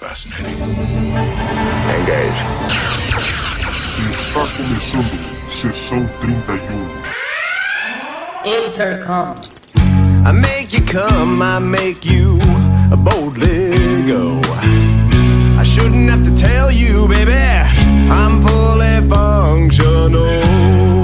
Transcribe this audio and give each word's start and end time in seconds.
Fascinating. 0.00 0.56
Engage. 1.98 2.40
Está 4.10 4.46
começando 4.56 5.12
Sessão 5.52 6.08
31. 6.22 6.74
Um. 8.46 8.64
Intercom. 8.64 9.34
I 10.24 10.32
make 10.32 10.72
you 10.72 10.82
come, 10.86 11.42
I 11.42 11.58
make 11.58 12.06
you 12.10 12.38
boldly 12.96 14.06
go. 14.08 14.40
I 15.58 15.64
shouldn't 15.64 16.08
have 16.08 16.24
to 16.24 16.34
tell 16.34 16.70
you, 16.72 17.06
baby, 17.06 17.34
I'm 18.10 18.40
fully 18.40 19.06
functional. 19.06 20.99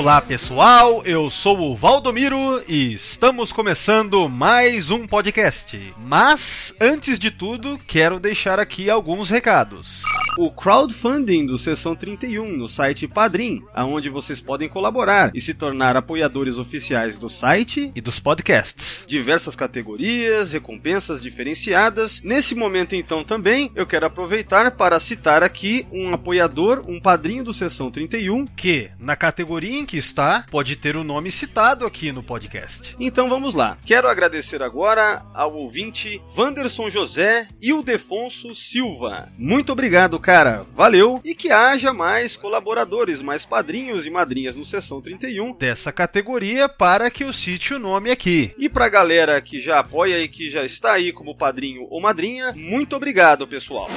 Olá 0.00 0.18
pessoal, 0.18 1.02
eu 1.04 1.28
sou 1.28 1.58
o 1.58 1.76
Valdomiro 1.76 2.64
e 2.66 2.94
estamos 2.94 3.52
começando 3.52 4.30
mais 4.30 4.90
um 4.90 5.06
podcast. 5.06 5.78
Mas, 5.98 6.74
antes 6.80 7.18
de 7.18 7.30
tudo, 7.30 7.78
quero 7.86 8.18
deixar 8.18 8.58
aqui 8.58 8.88
alguns 8.88 9.28
recados. 9.28 10.02
O 10.38 10.50
crowdfunding 10.50 11.44
do 11.44 11.58
Sessão 11.58 11.94
31 11.94 12.56
no 12.56 12.66
site 12.66 13.06
Padrim, 13.06 13.62
aonde 13.74 14.08
vocês 14.08 14.40
podem 14.40 14.70
colaborar 14.70 15.32
e 15.34 15.40
se 15.40 15.52
tornar 15.52 15.96
apoiadores 15.96 16.56
oficiais 16.56 17.18
do 17.18 17.28
site 17.28 17.92
e 17.94 18.00
dos 18.00 18.18
podcasts. 18.18 19.04
Diversas 19.06 19.54
categorias, 19.54 20.52
recompensas 20.52 21.20
diferenciadas. 21.20 22.22
Nesse 22.24 22.54
momento 22.54 22.94
então 22.94 23.22
também, 23.22 23.70
eu 23.74 23.84
quero 23.84 24.06
aproveitar 24.06 24.70
para 24.70 24.98
citar 24.98 25.42
aqui 25.42 25.86
um 25.92 26.14
apoiador, 26.14 26.84
um 26.88 26.98
padrinho 26.98 27.44
do 27.44 27.52
Sessão 27.52 27.90
31, 27.90 28.46
que 28.46 28.88
na 28.98 29.14
categoria 29.14 29.78
em 29.78 29.89
que 29.90 29.96
está, 29.96 30.46
pode 30.48 30.76
ter 30.76 30.96
o 30.96 31.02
nome 31.02 31.32
citado 31.32 31.84
aqui 31.84 32.12
no 32.12 32.22
podcast. 32.22 32.94
Então 33.00 33.28
vamos 33.28 33.54
lá. 33.54 33.76
Quero 33.84 34.06
agradecer 34.06 34.62
agora 34.62 35.26
ao 35.34 35.52
ouvinte 35.52 36.22
Wanderson 36.38 36.88
José 36.88 37.48
e 37.60 37.72
o 37.72 37.82
Defonso 37.82 38.54
Silva. 38.54 39.32
Muito 39.36 39.72
obrigado, 39.72 40.16
cara. 40.20 40.64
Valeu 40.72 41.20
e 41.24 41.34
que 41.34 41.50
haja 41.50 41.92
mais 41.92 42.36
colaboradores, 42.36 43.20
mais 43.20 43.44
padrinhos 43.44 44.06
e 44.06 44.10
madrinhas 44.10 44.54
no 44.54 44.64
Sessão 44.64 45.00
31 45.00 45.54
dessa 45.54 45.90
categoria 45.90 46.68
para 46.68 47.10
que 47.10 47.24
eu 47.24 47.32
cite 47.32 47.74
o 47.74 47.78
nome 47.80 48.12
aqui. 48.12 48.54
E 48.56 48.68
pra 48.68 48.88
galera 48.88 49.40
que 49.40 49.60
já 49.60 49.80
apoia 49.80 50.20
e 50.20 50.28
que 50.28 50.48
já 50.48 50.64
está 50.64 50.92
aí 50.92 51.12
como 51.12 51.36
padrinho 51.36 51.88
ou 51.90 52.00
madrinha, 52.00 52.52
muito 52.52 52.94
obrigado, 52.94 53.44
pessoal. 53.44 53.90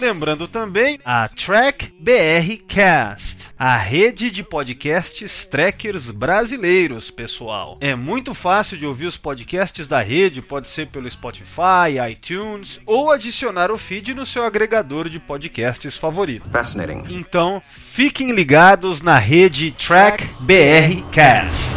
Lembrando 0.00 0.48
também 0.48 0.98
a 1.04 1.28
Track 1.28 1.92
BR 2.00 2.64
Cast, 2.66 3.48
a 3.58 3.76
rede 3.76 4.30
de 4.30 4.42
podcasts 4.42 5.44
trackers 5.44 6.10
brasileiros, 6.10 7.10
pessoal. 7.10 7.76
É 7.82 7.94
muito 7.94 8.32
fácil 8.32 8.78
de 8.78 8.86
ouvir 8.86 9.04
os 9.04 9.18
podcasts 9.18 9.86
da 9.86 10.00
rede, 10.00 10.40
pode 10.40 10.68
ser 10.68 10.86
pelo 10.86 11.10
Spotify, 11.10 12.00
iTunes 12.10 12.80
ou 12.86 13.12
adicionar 13.12 13.70
o 13.70 13.76
feed 13.76 14.14
no 14.14 14.24
seu 14.24 14.42
agregador 14.42 15.10
de 15.10 15.20
podcasts 15.20 15.98
favorito. 15.98 16.48
Fascinating. 16.50 17.04
Então, 17.10 17.60
fiquem 17.66 18.32
ligados 18.32 19.02
na 19.02 19.18
rede 19.18 19.70
Track 19.70 20.24
BR 20.40 21.06
Cast. 21.12 21.76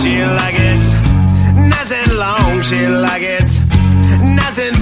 She 0.00 0.24
like 0.24 0.56
it. 0.56 1.02
And 1.92 2.12
long, 2.16 2.62
she 2.62 2.86
like 2.86 3.22
it. 3.22 3.42
Nice 4.22 4.58
and 4.58 4.80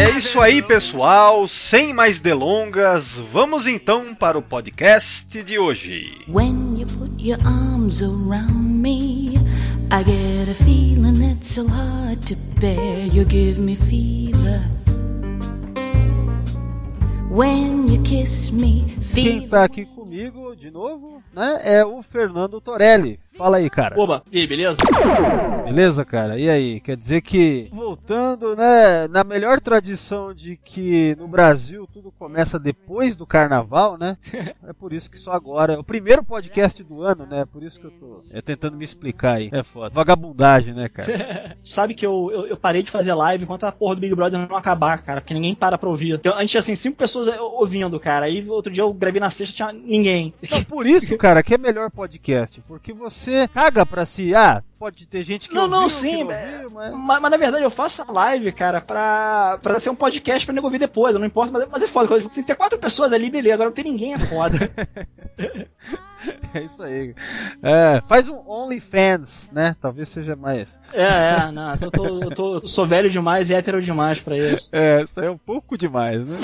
É 0.00 0.16
isso 0.16 0.40
aí, 0.40 0.62
pessoal. 0.62 1.46
Sem 1.46 1.92
mais 1.92 2.18
delongas, 2.20 3.20
vamos 3.30 3.66
então 3.66 4.14
para 4.14 4.38
o 4.38 4.42
podcast 4.42 5.42
de 5.42 5.58
hoje. 5.58 6.12
When 6.26 6.78
you 6.78 6.86
put 6.86 7.12
your 7.22 7.38
arms 7.44 8.02
around 8.02 8.54
me, 8.54 9.34
I 9.92 10.02
get 10.04 10.48
a 10.50 10.54
feeling 10.54 11.18
that's 11.20 11.52
so 11.52 11.66
hard 11.68 12.18
to 12.28 12.36
bear. 12.58 13.06
You 13.06 13.26
give 13.28 13.60
me 13.60 13.76
fever. 13.76 14.62
When 17.30 17.86
you 17.92 18.00
kiss 18.02 18.50
me, 18.52 18.84
Quem 19.12 19.40
fever. 19.40 19.48
tá 19.50 19.64
aqui 19.64 19.84
comigo 20.00 20.56
de 20.56 20.70
novo, 20.70 21.22
né, 21.30 21.60
é 21.62 21.84
o 21.84 22.02
Fernando 22.02 22.58
Torelli. 22.58 23.20
Fala 23.36 23.58
aí, 23.58 23.68
cara. 23.68 24.00
Oba, 24.00 24.22
e 24.32 24.38
aí, 24.38 24.46
beleza? 24.46 24.78
Beleza, 25.66 26.06
cara? 26.06 26.38
E 26.38 26.48
aí? 26.48 26.80
Quer 26.80 26.96
dizer 26.96 27.20
que, 27.20 27.68
voltando, 27.70 28.56
né, 28.56 29.06
na 29.08 29.22
melhor 29.22 29.60
tradição 29.60 30.32
de 30.32 30.56
que 30.56 31.14
no 31.18 31.28
Brasil 31.28 31.86
tudo 31.92 32.10
começa 32.18 32.58
depois 32.58 33.14
do 33.14 33.26
carnaval, 33.26 33.98
né? 33.98 34.16
É 34.66 34.72
por 34.72 34.92
isso 34.92 35.10
que 35.10 35.18
só 35.18 35.32
agora, 35.32 35.72
é 35.72 35.78
o 35.78 35.84
primeiro 35.84 36.22
podcast 36.22 36.82
do 36.84 37.02
ano, 37.02 37.26
né? 37.26 37.44
Por 37.44 37.62
isso 37.62 37.80
que 37.80 37.86
eu 37.86 37.90
tô 37.90 38.22
é, 38.30 38.40
tentando 38.40 38.76
me 38.76 38.84
explicar 38.84 39.36
aí. 39.36 39.48
É 39.52 39.62
foda. 39.64 39.92
Vagabundagem, 39.92 40.74
né, 40.74 40.88
cara? 40.88 41.56
Sabe 41.64 41.92
que 41.92 42.06
eu, 42.06 42.30
eu, 42.32 42.46
eu 42.46 42.56
parei 42.56 42.82
de 42.82 42.90
fazer 42.90 43.12
live 43.14 43.44
enquanto 43.44 43.64
a 43.64 43.72
porra 43.72 43.96
do 43.96 44.00
Big 44.00 44.14
Brother 44.14 44.48
não 44.48 44.56
acabar, 44.56 45.02
cara, 45.02 45.20
porque 45.20 45.34
ninguém 45.34 45.54
para 45.54 45.76
pra 45.76 45.88
ouvir. 45.88 46.14
Então, 46.14 46.34
antes 46.34 46.50
tinha 46.50 46.58
assim, 46.60 46.74
cinco 46.74 46.96
pessoas 46.96 47.28
ouvindo, 47.38 47.98
cara. 47.98 48.26
Aí 48.26 48.48
outro 48.48 48.72
dia 48.72 48.82
eu 48.82 48.92
gravei 48.92 49.20
na 49.20 49.30
sexta, 49.30 49.56
tinha 49.56 49.72
ninguém. 49.90 50.32
Então, 50.42 50.62
por 50.64 50.86
isso, 50.86 51.16
cara, 51.18 51.42
que 51.42 51.54
é 51.54 51.58
melhor 51.58 51.90
podcast. 51.90 52.62
Porque 52.66 52.92
você 52.92 53.46
caga 53.48 53.84
pra 53.84 54.06
si. 54.06 54.34
Ah, 54.34 54.62
pode 54.78 55.06
ter 55.06 55.22
gente 55.22 55.48
que 55.48 55.54
Não, 55.54 55.62
ouviu, 55.64 55.80
não, 55.80 55.86
que 55.86 55.92
sim, 55.92 56.24
não 56.24 56.30
ouviu, 56.30 56.70
mas... 56.70 56.94
Mas, 56.94 57.22
mas, 57.22 57.30
na 57.30 57.36
verdade 57.36 57.64
eu 57.64 57.70
faço 57.70 58.02
a 58.06 58.12
live, 58.12 58.52
cara, 58.52 58.80
pra, 58.80 59.58
pra 59.62 59.78
ser 59.78 59.90
um 59.90 59.94
podcast 59.94 60.46
pra 60.46 60.54
nego 60.54 60.66
ouvir 60.66 60.78
depois. 60.78 61.14
Não 61.14 61.26
importa, 61.26 61.52
mas, 61.52 61.68
mas 61.70 61.82
é 61.82 61.86
foda. 61.86 62.08
Quando 62.08 62.22
você 62.22 62.42
tem 62.42 62.56
quatro 62.56 62.78
pessoas 62.78 63.12
ali, 63.12 63.30
beleza. 63.30 63.54
Agora 63.54 63.70
não 63.70 63.74
tem 63.74 63.84
ninguém, 63.84 64.14
é 64.14 64.18
foda. 64.18 64.70
É 66.52 66.62
isso 66.62 66.82
aí. 66.82 67.14
É, 67.62 68.02
faz 68.08 68.26
um 68.26 68.40
OnlyFans, 68.44 69.50
né? 69.52 69.76
Talvez 69.80 70.08
seja 70.08 70.34
mais. 70.34 70.80
é, 70.92 71.04
é, 71.46 71.52
não. 71.52 71.76
Eu, 71.80 71.90
tô, 71.92 72.06
eu 72.22 72.30
tô- 72.34 72.66
sou 72.66 72.86
velho 72.88 73.08
demais 73.08 73.50
e 73.50 73.54
hétero 73.54 73.80
demais 73.80 74.18
pra 74.18 74.36
isso. 74.36 74.68
É, 74.72 75.02
isso 75.02 75.20
aí 75.20 75.26
é 75.26 75.30
um 75.30 75.38
pouco 75.38 75.78
demais, 75.78 76.20
né? 76.26 76.36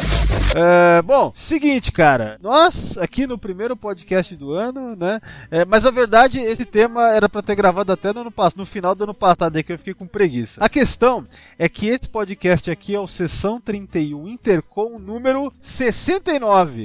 É, 0.54 1.02
bom, 1.02 1.32
seguinte, 1.34 1.90
cara. 1.90 2.38
Nós, 2.40 2.96
aqui 2.98 3.26
no 3.26 3.36
primeiro 3.36 3.76
podcast 3.76 4.36
do 4.36 4.52
ano, 4.52 4.94
né? 4.94 5.18
é, 5.50 5.64
mas 5.64 5.84
a 5.84 5.90
verdade, 5.90 6.38
esse 6.38 6.64
tema 6.64 7.08
era 7.10 7.28
pra 7.28 7.42
ter 7.42 7.56
gravado 7.56 7.92
até 7.92 8.12
no 8.12 8.20
ano 8.20 8.30
passado, 8.30 8.58
no 8.58 8.66
final 8.66 8.94
do 8.94 9.02
ano 9.04 9.12
passado, 9.14 9.56
aí 9.56 9.62
que 9.64 9.72
eu 9.72 9.78
fiquei 9.78 9.92
com 9.94 10.06
preguiça. 10.06 10.62
A 10.64 10.68
questão 10.68 11.26
é 11.58 11.68
que 11.68 11.88
esse 11.88 12.08
podcast 12.08 12.70
aqui 12.70 12.94
é 12.94 13.00
o 13.00 13.08
Sessão 13.08 13.60
31 13.60 14.28
Intercom 14.28 15.00
número 15.00 15.52
69. 15.60 16.84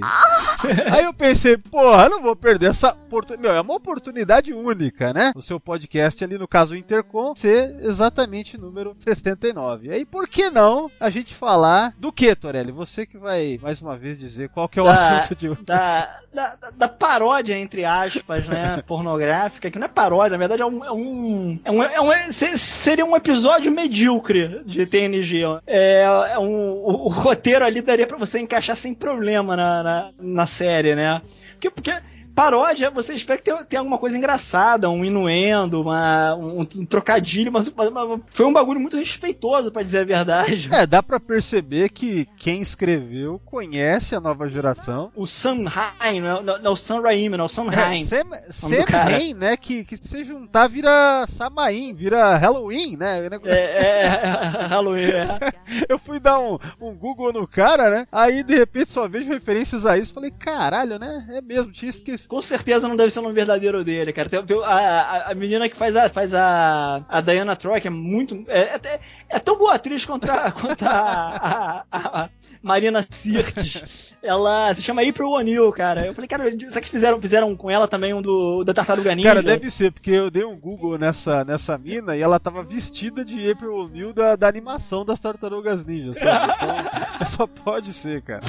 Aí 0.91 1.03
eu 1.03 1.13
pensei, 1.13 1.55
porra, 1.57 2.05
eu 2.05 2.09
não 2.09 2.21
vou 2.23 2.35
perder 2.35 2.71
essa 2.71 2.80
oportunidade. 2.89 3.41
Meu, 3.41 3.51
é 3.57 3.61
uma 3.61 3.75
oportunidade 3.75 4.53
única, 4.53 5.13
né? 5.13 5.31
O 5.35 5.41
seu 5.41 5.59
podcast 5.59 6.23
ali, 6.23 6.37
no 6.37 6.47
caso 6.47 6.75
Intercom, 6.75 7.33
ser 7.35 7.75
exatamente 7.81 8.57
número 8.57 8.95
69. 8.99 9.91
Aí 9.91 10.05
por 10.05 10.27
que 10.27 10.49
não 10.49 10.89
a 10.99 11.09
gente 11.09 11.33
falar 11.33 11.93
do 11.97 12.11
que, 12.11 12.35
Torelli? 12.35 12.71
Você 12.71 13.05
que 13.05 13.17
vai 13.17 13.59
mais 13.61 13.81
uma 13.81 13.97
vez 13.97 14.19
dizer 14.19 14.49
qual 14.49 14.67
que 14.67 14.79
é 14.79 14.81
o 14.81 14.85
Da- 14.85 15.19
assunto 15.19 15.35
de 15.35 15.49
hoje. 15.49 15.61
da, 15.65 16.19
da, 16.33 16.55
da- 16.75 16.87
paródia, 16.89 17.57
entre 17.57 17.83
aspas, 17.85 18.47
né, 18.47 18.81
pornográfica, 18.87 19.69
que 19.71 19.79
não 19.79 19.85
é 19.85 19.89
paródia, 19.89 20.31
na 20.31 20.37
verdade 20.37 20.61
é 20.61 20.65
um. 20.65 20.83
É 20.85 20.91
um, 20.91 21.59
é 21.65 21.71
um, 21.71 21.83
é 22.13 22.27
um- 22.27 22.31
se- 22.31 22.57
seria 22.57 23.05
um 23.05 23.15
episódio 23.15 23.71
medíocre 23.71 24.61
de 24.65 24.85
TNG. 24.85 25.41
É, 25.65 26.03
é 26.33 26.39
um, 26.39 26.71
o, 26.71 27.05
o 27.05 27.09
roteiro 27.09 27.65
ali 27.65 27.81
daria 27.81 28.07
pra 28.07 28.17
você 28.17 28.39
encaixar 28.39 28.75
sem 28.75 28.93
problema 28.93 29.55
na, 29.55 29.83
na, 29.83 30.11
na 30.19 30.45
série, 30.45 30.95
né? 30.95 31.21
Porque, 31.53 31.69
porque 31.69 31.91
paródia, 32.35 32.89
você 32.89 33.13
espera 33.13 33.37
que 33.39 33.45
tenha, 33.45 33.63
tenha 33.63 33.79
alguma 33.79 33.97
coisa 33.97 34.17
engraçada, 34.17 34.89
um 34.89 35.03
inuendo, 35.05 35.81
uma, 35.81 36.35
um, 36.35 36.61
um 36.61 36.85
trocadilho, 36.85 37.51
mas, 37.51 37.69
mas- 37.75 37.91
mas 37.91 38.19
foi 38.31 38.45
um 38.45 38.53
bagulho 38.53 38.79
muito 38.79 38.97
respeitoso, 38.97 39.71
pra 39.71 39.81
dizer 39.83 39.99
a 39.99 40.05
verdade. 40.05 40.69
É, 40.71 40.85
dá 40.85 41.01
pra 41.03 41.19
perceber 41.19 41.89
que 41.89 42.25
quem 42.37 42.61
escreveu 42.61 43.39
conhece 43.45 44.15
a 44.15 44.19
nova 44.19 44.47
geração. 44.49 45.11
O 45.15 45.25
Sam 45.27 45.65
Hain, 45.99 46.21
não, 46.21 46.41
não, 46.41 46.61
não 46.61 46.71
o 46.73 46.77
Sam 46.77 47.01
Raimi, 47.01 47.37
não 47.37 47.45
o 47.45 47.49
Sam 47.49 47.69
É. 47.71 48.03
Sam, 48.03 48.23
Sam. 48.49 48.69
Hain, 48.93 49.33
né? 49.33 49.57
Que, 49.57 49.83
que 49.83 49.97
se 49.97 50.23
juntar 50.23 50.67
vira 50.67 51.25
Samaim, 51.27 51.93
vira 51.93 52.35
Halloween, 52.37 52.97
né? 52.97 53.27
É, 53.45 53.55
é, 53.55 54.67
Halloween, 54.67 55.09
é. 55.11 55.39
Eu 55.89 55.97
fui 55.99 56.19
dar 56.19 56.39
um, 56.39 56.57
um 56.79 56.93
Google 56.95 57.31
no 57.33 57.47
cara, 57.47 57.89
né? 57.89 58.05
Aí 58.11 58.43
de 58.43 58.55
repente 58.55 58.91
só 58.91 59.07
vejo 59.07 59.29
referências 59.31 59.85
a 59.85 59.97
isso. 59.97 60.13
Falei, 60.13 60.31
caralho, 60.31 60.97
né? 60.99 61.25
É 61.31 61.41
mesmo, 61.41 61.71
tinha 61.71 61.89
esquecido. 61.89 62.20
Com 62.27 62.41
certeza 62.41 62.87
não 62.87 62.95
deve 62.95 63.09
ser 63.11 63.19
o 63.19 63.23
nome 63.23 63.35
verdadeiro 63.35 63.83
dele, 63.83 64.13
cara. 64.13 64.29
Tem- 64.29 64.45
tem- 64.45 64.63
a, 64.63 64.67
a, 64.69 65.31
a 65.31 65.35
menina 65.35 65.67
que 65.69 65.75
faz 65.75 65.95
a, 65.95 66.09
faz 66.09 66.33
a, 66.33 67.03
a 67.07 67.21
Diana 67.21 67.55
Troy, 67.55 67.79
que 67.81 67.87
é 67.87 67.91
muito. 67.91 68.43
É, 68.47 68.79
é, 68.83 68.99
é 69.29 69.39
tão 69.39 69.57
boa 69.57 69.75
atriz 69.75 70.05
quanto 70.05 70.29
a, 70.29 70.51
quanto 70.53 70.83
a, 70.85 71.85
a, 71.91 72.23
a 72.23 72.29
Marina 72.63 73.01
Sirtis. 73.01 74.11
Ela 74.23 74.73
se 74.75 74.83
chama 74.83 75.01
April 75.01 75.29
O'Neil, 75.29 75.71
cara. 75.71 76.05
Eu 76.05 76.13
falei, 76.13 76.27
cara, 76.27 76.43
será 76.69 76.79
que 76.81 76.89
fizeram, 76.91 77.19
fizeram 77.19 77.55
com 77.55 77.71
ela 77.71 77.87
também 77.87 78.13
um 78.13 78.21
do 78.21 78.63
da 78.63 78.71
Tartaruga 78.73 79.15
Ninja? 79.15 79.27
Cara, 79.29 79.41
deve 79.41 79.69
ser, 79.71 79.91
porque 79.91 80.11
eu 80.11 80.29
dei 80.29 80.43
um 80.45 80.55
Google 80.55 80.97
nessa, 80.99 81.43
nessa 81.43 81.75
mina 81.77 82.15
e 82.15 82.21
ela 82.21 82.39
tava 82.39 82.61
vestida 82.63 83.25
de 83.25 83.49
April 83.49 83.73
O'Neil 83.73 84.13
da, 84.13 84.35
da 84.35 84.47
animação 84.47 85.03
das 85.03 85.19
Tartarugas 85.19 85.83
Ninja, 85.85 86.13
sabe? 86.13 86.53
Então, 87.21 87.27
só 87.27 87.45
pode 87.45 87.93
ser, 87.93 88.21
cara. 88.23 88.41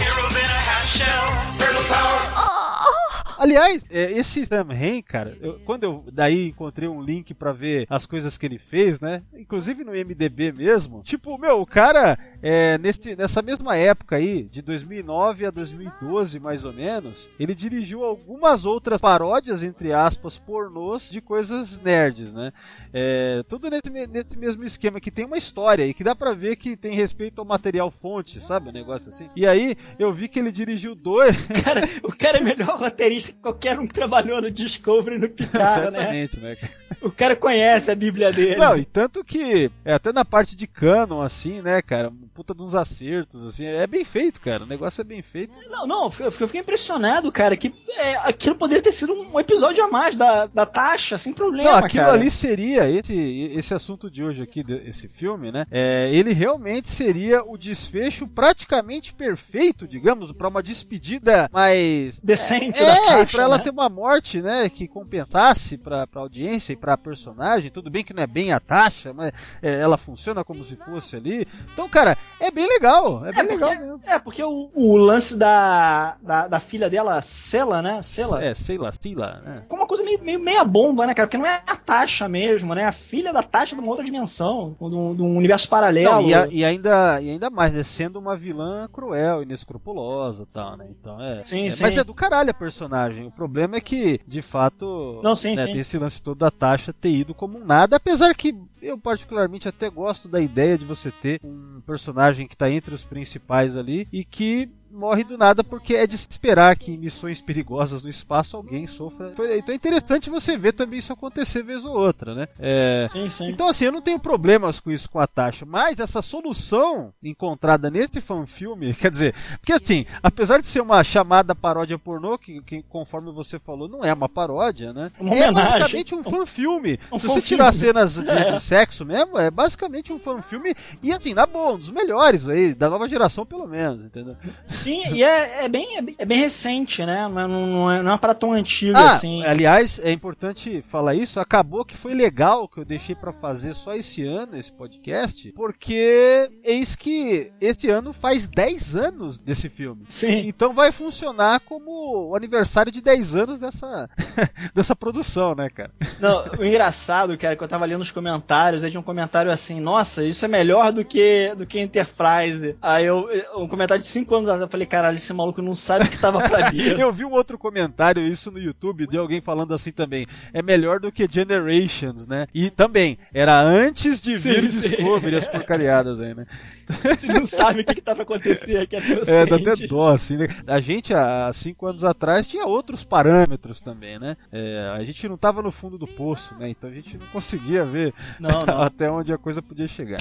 Aliás, 3.42 3.84
é, 3.90 4.12
esse 4.12 4.46
Sam 4.46 4.68
Hain, 4.70 5.02
cara, 5.02 5.36
eu- 5.40 5.58
quando 5.64 5.82
eu 5.82 6.04
daí 6.12 6.48
encontrei 6.50 6.88
um 6.88 7.02
link 7.02 7.34
pra 7.34 7.52
ver 7.52 7.86
as 7.90 8.06
coisas 8.06 8.38
que 8.38 8.46
ele 8.46 8.56
fez, 8.56 9.00
né? 9.00 9.20
Inclusive 9.36 9.82
no 9.82 9.92
MDB 9.92 10.52
mesmo. 10.52 11.02
Tipo, 11.02 11.36
meu, 11.36 11.60
o 11.60 11.66
cara, 11.66 12.16
é, 12.40 12.78
nesse, 12.78 13.16
nessa 13.16 13.42
mesma 13.42 13.76
época 13.76 14.14
aí, 14.14 14.44
de 14.44 14.62
2009 14.62 15.44
a 15.44 15.50
2012, 15.50 16.38
mais 16.38 16.64
ou 16.64 16.72
menos, 16.72 17.28
ele 17.36 17.52
dirigiu 17.52 18.04
algumas 18.04 18.64
outras 18.64 19.00
paródias, 19.00 19.64
entre 19.64 19.92
aspas, 19.92 20.38
pornôs 20.38 21.10
de 21.10 21.20
coisas 21.20 21.80
nerds, 21.80 22.32
né? 22.32 22.52
É, 22.94 23.42
tudo 23.48 23.70
nesse, 23.70 23.90
nesse 24.08 24.36
mesmo 24.36 24.64
esquema, 24.64 25.00
que 25.00 25.10
tem 25.10 25.24
uma 25.24 25.38
história 25.38 25.86
e 25.86 25.94
que 25.94 26.04
dá 26.04 26.14
pra 26.14 26.34
ver 26.34 26.56
que 26.56 26.76
tem 26.76 26.94
respeito 26.94 27.38
ao 27.38 27.44
material 27.44 27.90
fonte, 27.90 28.40
sabe? 28.40 28.68
Um 28.68 28.72
negócio 28.72 29.08
assim. 29.08 29.30
E 29.34 29.46
aí, 29.46 29.74
eu 29.98 30.12
vi 30.12 30.28
que 30.28 30.38
ele 30.38 30.52
dirigiu 30.52 30.94
dois. 30.94 31.36
Cara, 31.64 31.80
o 32.02 32.12
cara 32.12 32.38
é 32.38 32.40
melhor 32.40 32.78
roteirista 32.78 33.32
que 33.32 33.38
qualquer 33.38 33.78
um 33.78 33.86
que 33.86 33.94
trabalhou 33.94 34.42
no 34.42 34.50
Discovery 34.50 35.18
no 35.18 35.28
Picard, 35.28 35.92
né? 35.92 35.98
Certamente, 35.98 36.40
né? 36.40 36.56
O 37.02 37.10
cara 37.10 37.34
conhece 37.34 37.90
a 37.90 37.94
Bíblia 37.94 38.32
dele. 38.32 38.56
Não, 38.56 38.76
e 38.76 38.84
tanto 38.84 39.24
que, 39.24 39.70
é, 39.84 39.94
até 39.94 40.12
na 40.12 40.24
parte 40.24 40.54
de 40.54 40.66
canon, 40.66 41.20
assim, 41.20 41.60
né, 41.60 41.82
cara, 41.82 42.08
um 42.08 42.28
puta 42.32 42.54
de 42.54 42.62
uns 42.62 42.74
acertos, 42.74 43.46
assim, 43.46 43.64
é 43.64 43.86
bem 43.86 44.04
feito, 44.04 44.40
cara, 44.40 44.64
o 44.64 44.66
negócio 44.66 45.00
é 45.00 45.04
bem 45.04 45.20
feito. 45.20 45.58
Não, 45.68 45.86
não, 45.86 46.12
eu 46.20 46.30
fiquei 46.30 46.60
impressionado, 46.60 47.30
cara, 47.30 47.56
que 47.56 47.74
é, 47.96 48.16
aquilo 48.16 48.54
poderia 48.56 48.82
ter 48.82 48.92
sido 48.92 49.12
um 49.12 49.38
episódio 49.38 49.84
a 49.84 49.88
mais 49.88 50.16
da, 50.16 50.46
da 50.46 50.64
taxa, 50.64 51.18
sem 51.18 51.32
problema, 51.32 51.70
Não, 51.70 51.78
aquilo 51.78 52.04
cara. 52.04 52.14
ali 52.16 52.30
seria, 52.30 52.88
esse, 52.88 53.50
esse 53.54 53.74
assunto 53.74 54.10
de 54.10 54.22
hoje 54.22 54.42
aqui, 54.42 54.64
esse 54.86 55.08
filme, 55.08 55.50
né, 55.52 55.66
é, 55.70 56.10
ele 56.12 56.32
realmente 56.32 56.88
seria 56.88 57.42
o 57.44 57.58
desfecho 57.58 58.26
praticamente 58.28 59.12
perfeito, 59.12 59.86
digamos, 59.86 60.32
pra 60.32 60.48
uma 60.48 60.62
despedida 60.62 61.50
mais... 61.52 62.18
Decente 62.20 62.78
da 62.80 62.86
É, 62.86 62.94
e 62.94 63.06
Tasha, 63.06 63.26
pra 63.26 63.42
ela 63.42 63.58
né? 63.58 63.64
ter 63.64 63.70
uma 63.70 63.88
morte, 63.88 64.40
né, 64.40 64.68
que 64.68 64.88
compensasse 64.88 65.76
pra, 65.76 66.06
pra 66.06 66.22
audiência 66.22 66.72
e 66.72 66.76
pra 66.76 66.91
personagem, 66.96 67.70
tudo 67.70 67.90
bem 67.90 68.04
que 68.04 68.12
não 68.14 68.22
é 68.22 68.26
bem 68.26 68.52
a 68.52 68.60
taxa, 68.60 69.12
mas 69.12 69.32
é, 69.62 69.80
ela 69.80 69.96
funciona 69.96 70.44
como 70.44 70.62
se 70.64 70.76
fosse 70.76 71.16
ali. 71.16 71.46
Então, 71.72 71.88
cara, 71.88 72.16
é 72.40 72.50
bem 72.50 72.66
legal, 72.68 73.26
é 73.26 73.32
bem 73.32 73.40
É 73.40 73.42
legal 73.44 73.70
porque, 73.70 73.84
mesmo. 73.84 74.00
é, 74.04 74.18
porque 74.18 74.42
o, 74.44 74.70
o 74.74 74.96
lance 74.96 75.36
da, 75.36 76.16
da, 76.22 76.48
da 76.48 76.60
filha 76.60 76.88
dela, 76.90 77.20
Sela, 77.20 77.80
né? 77.82 78.00
Sela. 78.02 78.42
É, 78.44 78.54
sei 78.54 78.78
lá, 78.78 78.90
sei 78.92 79.14
lá, 79.14 79.40
né. 79.44 79.62
Com 79.68 79.76
uma 79.76 79.86
coisa 79.86 80.02
meio, 80.04 80.22
meio 80.22 80.40
meia 80.40 80.64
bomba, 80.64 81.06
né, 81.06 81.14
cara? 81.14 81.26
Porque 81.26 81.38
não 81.38 81.46
é 81.46 81.62
a 81.66 81.76
Tasha 81.76 82.28
mesmo, 82.28 82.74
né? 82.74 82.84
A 82.86 82.92
filha 82.92 83.32
da 83.32 83.42
Tasha 83.42 83.74
de 83.76 83.80
uma 83.80 83.90
outra 83.90 84.04
dimensão, 84.04 84.76
de 84.80 84.84
um, 84.94 85.14
de 85.14 85.22
um 85.22 85.36
universo 85.36 85.68
paralelo. 85.68 86.10
Não, 86.12 86.22
e, 86.22 86.34
a- 86.34 86.48
e 86.50 86.64
ainda, 86.64 87.20
e 87.20 87.30
ainda 87.30 87.50
mais, 87.50 87.72
né, 87.74 87.82
sendo 87.84 88.18
uma 88.18 88.36
vilã 88.36 88.88
cruel, 88.92 89.42
inescrupulosa 89.42 90.42
e 90.44 90.46
tal, 90.46 90.76
né? 90.76 90.86
Então 90.90 91.20
é. 91.20 91.42
Sim, 91.44 91.66
é, 91.66 91.70
sim. 91.70 91.82
Mas 91.82 91.96
é 91.96 92.04
do 92.04 92.14
caralho 92.14 92.50
a 92.50 92.54
personagem. 92.54 93.26
O 93.26 93.30
problema 93.30 93.76
é 93.76 93.80
que, 93.80 94.20
de 94.26 94.42
fato, 94.42 95.20
Não, 95.22 95.34
sim, 95.36 95.54
né, 95.54 95.66
sim. 95.66 95.72
tem 95.72 95.80
esse 95.80 95.98
lance 95.98 96.22
todo 96.22 96.38
da 96.38 96.50
taxa 96.50 96.81
ter 96.90 97.10
ido 97.10 97.34
como 97.34 97.58
um 97.58 97.64
nada, 97.66 97.96
apesar 97.96 98.34
que 98.34 98.56
eu 98.80 98.96
particularmente 98.96 99.68
até 99.68 99.90
gosto 99.90 100.26
da 100.26 100.40
ideia 100.40 100.78
de 100.78 100.86
você 100.86 101.10
ter 101.10 101.38
um 101.44 101.82
personagem 101.86 102.48
que 102.48 102.56
tá 102.56 102.70
entre 102.70 102.94
os 102.94 103.04
principais 103.04 103.76
ali 103.76 104.08
e 104.10 104.24
que 104.24 104.70
morre 104.92 105.24
do 105.24 105.36
nada 105.38 105.64
porque 105.64 105.94
é 105.94 106.06
de 106.06 106.16
se 106.18 106.26
esperar 106.28 106.76
que 106.76 106.92
em 106.92 106.98
missões 106.98 107.40
perigosas 107.40 108.02
no 108.02 108.10
espaço 108.10 108.56
alguém 108.56 108.86
sofra. 108.86 109.32
Foi- 109.34 109.56
Então 109.58 109.72
é 109.72 109.76
interessante 109.76 110.28
você 110.30 110.56
ver 110.56 110.72
também 110.72 110.98
isso 110.98 111.12
acontecer 111.12 111.62
vez 111.62 111.84
ou 111.84 111.96
outra, 111.96 112.34
né? 112.34 112.46
É, 112.58 113.06
Sim, 113.08 113.28
sim. 113.28 113.48
então, 113.50 113.68
assim, 113.68 113.86
eu 113.86 113.92
não 113.92 114.00
tenho 114.02 114.18
problemas 114.18 114.78
com 114.80 114.90
isso 114.90 115.08
com 115.08 115.18
a 115.18 115.26
taxa, 115.26 115.64
mas 115.66 115.98
essa 115.98 116.20
solução 116.22 117.12
encontrada 117.22 117.90
nesse 117.90 118.20
fanfilme, 118.20 118.92
quer 118.94 119.10
dizer, 119.10 119.34
porque 119.60 119.72
assim, 119.72 120.04
apesar 120.22 120.60
de 120.60 120.66
ser 120.66 120.80
uma 120.80 121.02
chamada 121.04 121.54
paródia 121.54 121.98
pornô, 121.98 122.36
que, 122.38 122.60
que 122.62 122.82
conforme 122.84 123.32
você 123.32 123.58
falou, 123.58 123.88
não 123.88 124.04
é 124.04 124.12
uma 124.12 124.28
paródia, 124.28 124.92
né? 124.92 125.10
Uma 125.18 125.34
é 125.34 125.52
basicamente 125.52 126.14
um 126.14 126.22
fanfilme. 126.22 126.98
um 127.10 127.18
Se 127.18 127.26
você 127.26 127.40
tirar 127.40 127.72
cenas 127.72 128.14
de, 128.14 128.28
É. 128.28 128.52
de 128.52 128.60
sexo 128.62 129.04
mesmo, 129.04 129.38
é 129.38 129.50
basicamente 129.50 130.12
um 130.12 130.18
fanfilme, 130.18 130.74
e 131.02 131.12
assim, 131.12 131.34
na 131.34 131.46
boa, 131.46 131.72
um 131.74 131.78
dos 131.78 131.90
melhores 131.90 132.48
aí, 132.48 132.74
da 132.74 132.88
nova 132.90 133.08
geração 133.08 133.44
pelo 133.46 133.66
menos, 133.66 134.04
entendeu? 134.04 134.36
Sim, 134.82 135.02
e 135.14 135.22
é, 135.22 135.64
é, 135.64 135.68
bem, 135.68 135.96
é 135.96 136.02
bem- 136.02 136.16
é 136.18 136.24
recente, 136.34 137.04
né? 137.04 137.28
Não, 137.28 137.48
não, 137.48 137.66
não 137.66 137.90
é, 137.90 138.02
não 138.02 138.10
é 138.10 138.12
uma 138.12 138.18
parada 138.18 138.38
tão 138.38 138.52
antiga 138.52 138.98
Ah, 138.98 139.14
assim. 139.14 139.44
aliás, 139.44 140.00
é 140.02 140.12
importante 140.12 140.82
falar 140.88 141.14
isso. 141.14 141.38
Acabou 141.40 141.84
que 141.84 141.96
foi 141.96 142.14
legal 142.14 142.68
que 142.68 142.78
eu 142.80 142.84
deixei 142.84 143.14
pra 143.14 143.32
fazer 143.32 143.74
só 143.74 143.94
esse 143.94 144.24
ano 144.26 144.56
esse 144.56 144.72
podcast, 144.72 145.52
porque 145.52 146.48
eis 146.64 146.94
que 146.96 147.52
esse 147.60 147.88
ano 147.90 148.12
faz 148.12 148.46
10 148.48 148.96
anos 148.96 149.38
desse 149.38 149.68
filme. 149.68 150.04
Sim. 150.08 150.42
Então 150.44 150.72
vai 150.72 150.90
funcionar 150.92 151.60
como 151.60 152.30
o 152.30 152.36
aniversário 152.36 152.90
de 152.92 153.00
10 153.00 153.34
anos 153.36 153.58
dessa, 153.58 154.08
dessa 154.74 154.94
produção, 154.96 155.54
né, 155.54 155.68
cara? 155.68 155.90
Não, 156.20 156.44
o 156.58 156.64
engraçado, 156.64 157.36
cara, 157.38 157.56
que 157.56 157.62
eu 157.62 157.68
tava 157.68 157.84
lendo 157.86 158.02
os 158.02 158.10
comentários, 158.10 158.84
aí 158.84 158.90
tinha 158.90 159.00
um 159.00 159.04
comentário 159.04 159.50
assim, 159.50 159.80
nossa, 159.80 160.24
isso 160.24 160.44
é 160.44 160.48
melhor 160.48 160.92
do 160.92 161.04
que 161.04 161.54
do 161.56 161.66
que 161.66 161.78
Enterprise. 161.80 162.76
Aí 162.80 163.06
eu, 163.06 163.26
um 163.56 163.68
comentário 163.68 164.02
de 164.02 164.08
5 164.08 164.34
anos 164.34 164.48
atrás, 164.48 164.70
falei, 164.72 164.86
caralho, 164.86 165.16
esse 165.16 165.32
maluco 165.32 165.60
não 165.62 165.74
sabe 165.74 166.06
o 166.06 166.08
que 166.08 166.18
tava 166.18 166.40
pra 166.48 166.68
vir. 166.72 166.98
Eu 166.98 167.12
vi 167.12 167.24
um 167.24 167.30
outro 167.30 167.58
comentário, 167.58 168.26
isso 168.26 168.50
no 168.50 168.58
YouTube, 168.58 169.06
de 169.06 169.18
alguém 169.18 169.40
falando 169.40 169.72
assim 169.74 169.92
também. 169.92 170.26
É 170.52 170.62
melhor 170.62 170.98
do 170.98 171.12
que 171.12 171.28
Generations, 171.30 172.26
né? 172.26 172.46
E 172.54 172.70
também, 172.70 173.18
era 173.32 173.60
antes 173.60 174.20
de 174.20 174.34
vir 174.36 174.64
Sim, 174.70 174.80
sim. 174.80 174.88
Discovery, 174.96 175.36
as 175.36 175.46
porcariadas 175.46 176.18
aí, 176.18 176.34
né? 176.34 176.46
Você 176.88 177.26
não 177.28 177.46
sabe 177.46 177.80
o 177.80 177.84
que, 177.84 177.94
que 177.94 178.00
tá 178.00 178.14
pra 178.14 178.24
acontecer 178.24 178.78
aqui, 178.78 178.96
É, 179.28 179.46
dá 179.46 179.56
até 179.56 179.86
dó, 179.86 180.08
assim, 180.10 180.36
né? 180.36 180.48
A 180.66 180.80
gente, 180.80 181.14
há 181.14 181.50
cinco 181.52 181.86
anos 181.86 182.02
atrás, 182.02 182.46
tinha 182.46 182.66
outros 182.66 183.04
parâmetros 183.04 183.80
também, 183.80 184.18
né? 184.18 184.36
É, 184.50 184.90
a 184.94 185.04
gente 185.04 185.28
não 185.28 185.36
tava 185.36 185.62
no 185.62 185.70
fundo 185.70 185.96
do 185.98 186.06
poço, 186.06 186.54
né? 186.58 186.68
Então 186.70 186.88
a 186.90 186.92
gente 186.92 187.16
não 187.18 187.26
conseguia 187.26 187.84
ver 187.84 188.12
Não, 188.40 188.64
não. 188.66 188.80
até 188.82 189.10
onde 189.10 189.32
a 189.32 189.38
coisa 189.38 189.60
podia 189.62 189.86
chegar. 189.88 190.18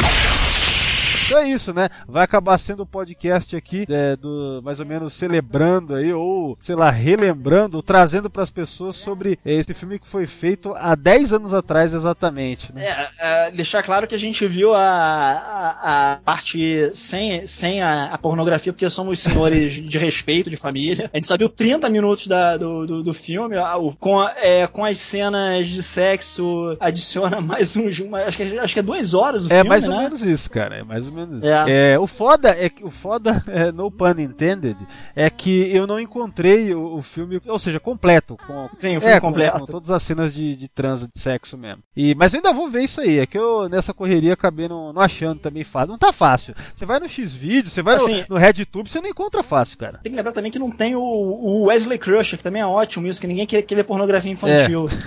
Então 1.31 1.43
é 1.43 1.49
isso, 1.49 1.73
né? 1.73 1.87
Vai 2.07 2.25
acabar 2.25 2.57
sendo 2.57 2.83
o 2.83 2.85
podcast 2.85 3.55
aqui 3.55 3.85
é, 3.89 4.17
do 4.17 4.61
mais 4.63 4.81
ou 4.81 4.85
menos 4.85 5.13
celebrando 5.13 5.95
aí 5.95 6.11
ou 6.13 6.57
sei 6.59 6.75
lá 6.75 6.89
relembrando, 6.89 7.81
trazendo 7.81 8.29
para 8.29 8.43
as 8.43 8.49
pessoas 8.49 8.97
sobre 8.97 9.39
é, 9.45 9.53
esse 9.53 9.73
filme 9.73 9.97
que 9.97 10.07
foi 10.07 10.27
feito 10.27 10.73
há 10.75 10.93
10 10.93 11.31
anos 11.31 11.53
atrás 11.53 11.93
exatamente. 11.93 12.73
Né? 12.73 12.85
É, 12.85 13.09
é, 13.47 13.51
deixar 13.51 13.81
claro 13.81 14.07
que 14.07 14.15
a 14.15 14.19
gente 14.19 14.45
viu 14.45 14.73
a, 14.73 14.81
a, 14.81 16.11
a 16.13 16.17
parte 16.17 16.91
sem, 16.93 17.47
sem 17.47 17.81
a, 17.81 18.07
a 18.07 18.17
pornografia, 18.17 18.73
porque 18.73 18.89
somos 18.89 19.21
senhores 19.21 19.71
de 19.71 19.97
respeito, 19.97 20.49
de 20.49 20.57
família. 20.57 21.09
A 21.13 21.17
gente 21.17 21.27
só 21.27 21.37
viu 21.37 21.47
30 21.47 21.89
minutos 21.89 22.27
da, 22.27 22.57
do, 22.57 22.85
do, 22.85 23.03
do 23.03 23.13
filme, 23.13 23.55
com, 23.99 24.21
é, 24.35 24.67
com 24.67 24.83
as 24.83 24.97
cenas 24.97 25.69
de 25.69 25.81
sexo, 25.81 26.75
adiciona 26.77 27.39
mais 27.41 27.73
uns. 27.77 27.99
Uma, 27.99 28.23
acho, 28.23 28.35
que, 28.35 28.59
acho 28.59 28.73
que 28.73 28.79
é 28.81 28.83
duas 28.83 29.13
horas 29.13 29.45
o 29.45 29.47
É 29.47 29.55
filme. 29.55 29.69
mais 29.69 29.87
ou 29.87 29.95
né? 29.95 30.03
menos 30.03 30.21
isso, 30.23 30.49
cara. 30.49 30.75
É 30.79 30.83
mais 30.83 31.07
ou 31.07 31.13
menos 31.13 31.20
isso. 31.29 31.45
É. 31.45 31.93
É, 31.93 31.99
o 31.99 32.07
foda 32.07 32.49
é 32.49 32.69
que 32.69 32.83
o 32.83 32.89
foda, 32.89 33.43
é, 33.47 33.71
no 33.71 33.89
pun 33.91 34.09
intended, 34.19 34.77
é 35.15 35.29
que 35.29 35.75
eu 35.75 35.85
não 35.87 35.99
encontrei 35.99 36.73
o, 36.73 36.97
o 36.97 37.01
filme, 37.01 37.39
ou 37.47 37.59
seja, 37.59 37.79
completo. 37.79 38.37
Com, 38.47 38.69
Sim, 38.75 38.97
o 38.97 39.01
filme 39.01 39.05
é, 39.15 39.19
com- 39.19 39.27
completo. 39.27 39.59
Com, 39.59 39.65
todas 39.65 39.89
as 39.91 40.03
cenas 40.03 40.33
de, 40.33 40.55
de 40.55 40.67
transa, 40.67 41.09
de 41.13 41.19
sexo 41.19 41.57
mesmo. 41.57 41.83
E, 41.95 42.15
mas 42.15 42.33
eu 42.33 42.37
ainda 42.37 42.53
vou 42.53 42.69
ver 42.69 42.83
isso 42.83 43.01
aí. 43.01 43.19
É 43.19 43.25
que 43.25 43.37
eu 43.37 43.69
nessa 43.69 43.93
correria 43.93 44.33
acabei 44.33 44.67
não, 44.67 44.91
não 44.93 45.01
achando 45.01 45.39
também 45.39 45.63
fácil. 45.63 45.91
Não 45.91 45.97
tá 45.97 46.11
fácil. 46.13 46.53
Você 46.75 46.85
vai 46.85 46.99
no 46.99 47.07
X-Video, 47.09 47.69
você 47.69 47.81
vai 47.81 47.95
Assim- 47.95 48.21
no, 48.21 48.35
no 48.35 48.37
RedTube, 48.37 48.89
você 48.89 49.01
não 49.01 49.09
encontra 49.09 49.43
fácil, 49.43 49.77
cara. 49.77 49.99
Tem 50.03 50.11
que 50.11 50.15
lembrar 50.17 50.31
também 50.33 50.51
que 50.51 50.59
não 50.59 50.71
tem 50.71 50.95
o, 50.95 51.01
o 51.01 51.63
Wesley 51.67 51.97
Crusher, 51.97 52.37
que 52.37 52.43
também 52.43 52.61
é 52.61 52.65
ótimo 52.65 53.07
isso, 53.07 53.19
que 53.21 53.27
ninguém 53.27 53.45
quer, 53.45 53.61
quer 53.61 53.75
ver 53.75 53.83
pornografia 53.83 54.31
infantil. 54.31 54.85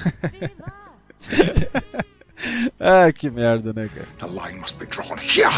Ah, 2.80 3.10
que 3.12 3.30
merda, 3.30 3.72
né, 3.72 3.88
cara? 3.94 4.08
The 4.18 4.26
line 4.26 4.58
must 4.60 4.76
be 4.76 4.86
drawn 4.86 5.16
here. 5.18 5.48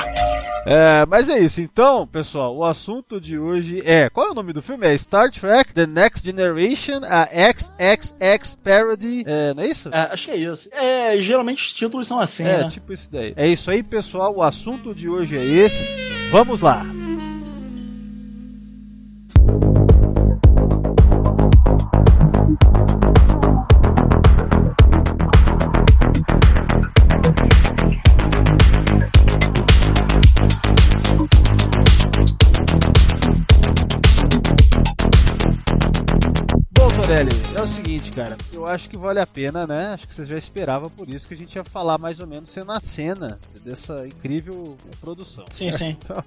É, 0.67 1.07
mas 1.07 1.29
é 1.29 1.39
isso. 1.39 1.61
Então, 1.61 2.07
pessoal, 2.07 2.55
o 2.57 2.65
assunto 2.65 3.21
de 3.21 3.39
hoje 3.39 3.83
é. 3.85 4.09
Qual 4.11 4.29
é 4.29 4.31
o 4.31 4.35
nome 4.35 4.53
do 4.53 4.63
filme? 4.63 4.87
É 4.87 4.97
Star 4.97 5.31
Trek 5.31 5.73
The 5.73 5.87
Next 5.87 6.25
Generation, 6.25 7.01
a 7.09 7.27
XXX 7.27 8.57
Parody. 8.63 9.25
É, 9.27 9.55
não 9.55 9.63
é 9.63 9.67
isso? 9.69 9.89
É, 9.93 10.01
acho 10.13 10.25
que 10.27 10.31
é 10.33 10.37
isso. 10.37 10.69
É, 10.73 11.19
geralmente 11.21 11.67
os 11.67 11.73
títulos 11.73 12.07
são 12.07 12.21
assim, 12.21 12.45
É, 12.45 12.59
né? 12.65 12.69
tipo 12.69 12.93
isso 12.93 13.11
daí. 13.11 13.33
É 13.37 13.47
isso 13.49 13.71
aí, 13.71 13.83
pessoal. 13.83 14.35
O 14.37 14.43
assunto 14.43 14.95
de 14.95 15.09
hoje 15.09 15.37
é 15.37 15.43
esse. 15.43 15.85
Vamos 16.31 16.61
lá. 16.61 16.85
É 37.09 37.63
o 37.63 37.69
seguinte, 37.69 38.11
cara. 38.11 38.37
Eu 38.53 38.67
acho 38.67 38.91
que 38.91 38.99
vale 38.99 39.21
a 39.21 39.27
pena, 39.27 39.65
né? 39.65 39.95
Acho 39.95 40.09
que 40.09 40.13
você 40.13 40.25
já 40.25 40.37
esperava 40.37 40.91
por 40.91 41.09
isso 41.09 41.29
que 41.29 41.35
a 41.35 41.37
gente 41.37 41.55
ia 41.55 41.63
falar 41.63 41.99
mais 41.99 42.19
ou 42.19 42.27
menos 42.27 42.51
cena 42.51 42.77
a 42.77 42.81
cena 42.81 43.39
dessa 43.65 44.09
incrível 44.09 44.77
produção. 45.01 45.45
Sim, 45.51 45.71
sim. 45.71 45.97
Então, 46.07 46.25